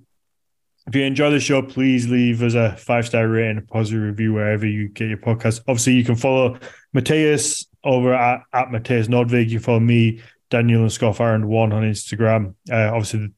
if 0.87 0.97
you 0.97 1.03
enjoy 1.05 1.31
the 1.31 1.39
show, 1.39 1.63
please 1.63 2.09
leave 2.09 2.43
us 2.43 2.55
a 2.55 2.77
five 2.77 3.07
star 3.07 3.29
rating, 3.29 3.59
a 3.59 3.63
positive 3.63 4.03
review 4.03 4.33
wherever 4.33 4.67
you 4.67 4.89
get 4.89 5.09
your 5.09 5.19
podcast. 5.19 5.61
Obviously, 5.69 5.95
you 5.95 6.05
can 6.05 6.17
follow 6.17 6.59
Matthias 6.93 7.67
over 7.85 8.13
at, 8.13 8.43
at 8.53 8.73
Matthias 8.73 9.07
Nordvig. 9.07 9.49
You 9.49 9.61
follow 9.61 9.81
me, 9.81 10.21
Daniel 10.51 10.83
and 10.83 10.93
Scott 10.93 11.21
Iron 11.21 11.47
one 11.47 11.73
on 11.73 11.83
Instagram. 11.83 12.55
Uh, 12.71 12.91
obviously, 12.93 13.33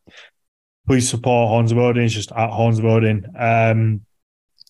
please 0.86 1.08
support 1.08 1.48
Horns 1.48 1.72
Odin. 1.72 2.04
It's 2.04 2.14
just 2.14 2.32
at 2.32 2.50
Horns 2.50 2.80
of. 2.80 3.26
Um, 3.38 4.00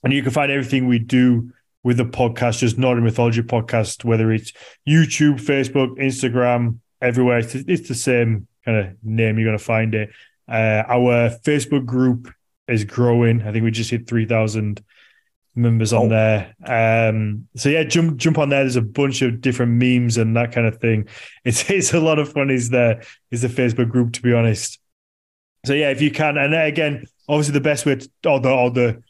and 0.03 0.13
you 0.13 0.23
can 0.23 0.33
find 0.33 0.51
everything 0.51 0.87
we 0.87 0.99
do 0.99 1.53
with 1.83 1.97
the 1.97 2.05
podcast, 2.05 2.59
just 2.59 2.77
Nordic 2.77 3.05
Mythology 3.05 3.43
Podcast, 3.43 4.05
whether 4.05 4.33
it's 4.33 4.53
YouTube, 4.87 5.41
Facebook, 5.41 5.97
Instagram, 5.99 6.79
everywhere. 7.01 7.39
It's, 7.39 7.55
it's 7.55 7.89
the 7.89 7.95
same 7.95 8.49
kind 8.65 8.79
of 8.79 8.97
name. 9.03 9.39
You're 9.39 9.49
going 9.49 9.59
to 9.59 9.65
find 9.65 9.95
it. 9.95 10.11
Uh, 10.49 10.83
our 10.87 11.31
Facebook 11.45 11.87
group 11.87 12.33
is 12.69 12.85
growing. 12.85 13.43
I 13.43 13.53
think 13.53 13.65
we 13.65 13.71
just 13.71 13.91
hit 13.91 14.07
3,000 14.07 14.83
members 15.55 15.93
on 15.93 16.07
oh. 16.07 16.09
there. 16.09 16.55
Um, 16.65 17.49
so 17.57 17.69
yeah, 17.69 17.85
jump 17.85 18.17
jump 18.17 18.39
on 18.39 18.49
there. 18.49 18.61
There's 18.61 18.77
a 18.77 18.83
bunch 18.83 19.23
of 19.23 19.41
different 19.41 19.73
memes 19.73 20.17
and 20.17 20.37
that 20.37 20.53
kind 20.53 20.67
of 20.67 20.79
thing. 20.79 21.09
It's 21.45 21.69
it's 21.71 21.93
a 21.93 22.01
lot 22.01 22.19
of 22.19 22.33
fun. 22.33 22.51
Is 22.51 22.71
there 22.71 23.03
is 23.31 23.43
the 23.43 23.49
Facebook 23.49 23.91
group 23.91 24.13
to 24.15 24.23
be 24.23 24.33
honest. 24.33 24.79
So 25.67 25.73
yeah, 25.73 25.91
if 25.91 26.03
you 26.03 26.11
can, 26.11 26.37
and 26.37 26.55
again, 26.55 27.05
obviously 27.29 27.53
the 27.53 27.61
best 27.61 27.87
way, 27.87 27.97
to, 27.97 28.09
or 28.27 28.41
the 28.41 28.51
or 28.51 28.71
the 28.71 29.03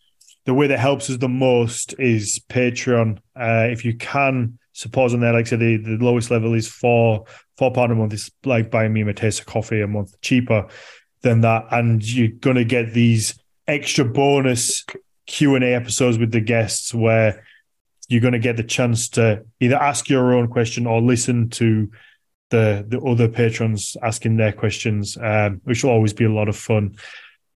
the 0.44 0.54
way 0.54 0.66
that 0.66 0.78
helps 0.78 1.08
us 1.10 1.16
the 1.16 1.28
most 1.28 1.94
is 1.98 2.40
Patreon. 2.48 3.18
Uh, 3.34 3.68
if 3.70 3.84
you 3.84 3.96
can 3.96 4.58
support 4.72 5.12
on 5.12 5.20
there, 5.20 5.32
like 5.32 5.46
I 5.46 5.50
said, 5.50 5.60
the, 5.60 5.76
the 5.78 5.96
lowest 6.04 6.30
level 6.30 6.54
is 6.54 6.68
four 6.68 7.24
four 7.56 7.72
pound 7.72 7.92
a 7.92 7.94
month. 7.94 8.12
It's 8.12 8.30
like 8.44 8.70
buying 8.70 8.92
me 8.92 9.02
a 9.02 9.12
taste 9.12 9.40
of 9.40 9.46
coffee 9.46 9.80
a 9.80 9.88
month 9.88 10.20
cheaper 10.20 10.68
than 11.22 11.40
that, 11.42 11.66
and 11.70 12.02
you're 12.02 12.28
gonna 12.28 12.64
get 12.64 12.92
these 12.92 13.38
extra 13.66 14.04
bonus 14.04 14.84
Q 15.26 15.54
and 15.54 15.64
A 15.64 15.74
episodes 15.74 16.18
with 16.18 16.32
the 16.32 16.40
guests 16.40 16.92
where 16.92 17.44
you're 18.08 18.20
going 18.20 18.32
to 18.32 18.38
get 18.38 18.56
the 18.56 18.62
chance 18.62 19.08
to 19.10 19.44
either 19.60 19.76
ask 19.76 20.08
your 20.08 20.34
own 20.34 20.48
question 20.48 20.86
or 20.86 21.00
listen 21.00 21.48
to 21.50 21.90
the 22.50 22.84
the 22.86 23.00
other 23.00 23.28
patrons 23.28 23.96
asking 24.02 24.36
their 24.36 24.52
questions, 24.52 25.16
um, 25.20 25.60
which 25.64 25.82
will 25.82 25.90
always 25.90 26.12
be 26.12 26.24
a 26.24 26.30
lot 26.32 26.48
of 26.48 26.56
fun. 26.56 26.96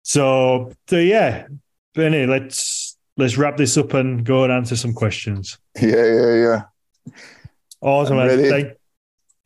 So, 0.02 0.72
so 0.88 0.96
yeah, 0.96 1.46
Benny, 1.94 2.26
let's 2.26 2.96
let's 3.16 3.36
wrap 3.36 3.56
this 3.56 3.76
up 3.76 3.92
and 3.94 4.24
go 4.24 4.44
and 4.44 4.52
answer 4.52 4.76
some 4.76 4.94
questions. 4.94 5.58
Yeah, 5.78 6.04
yeah, 6.04 6.34
yeah. 6.34 6.62
Awesome. 7.80 8.16
Thank, 8.16 8.77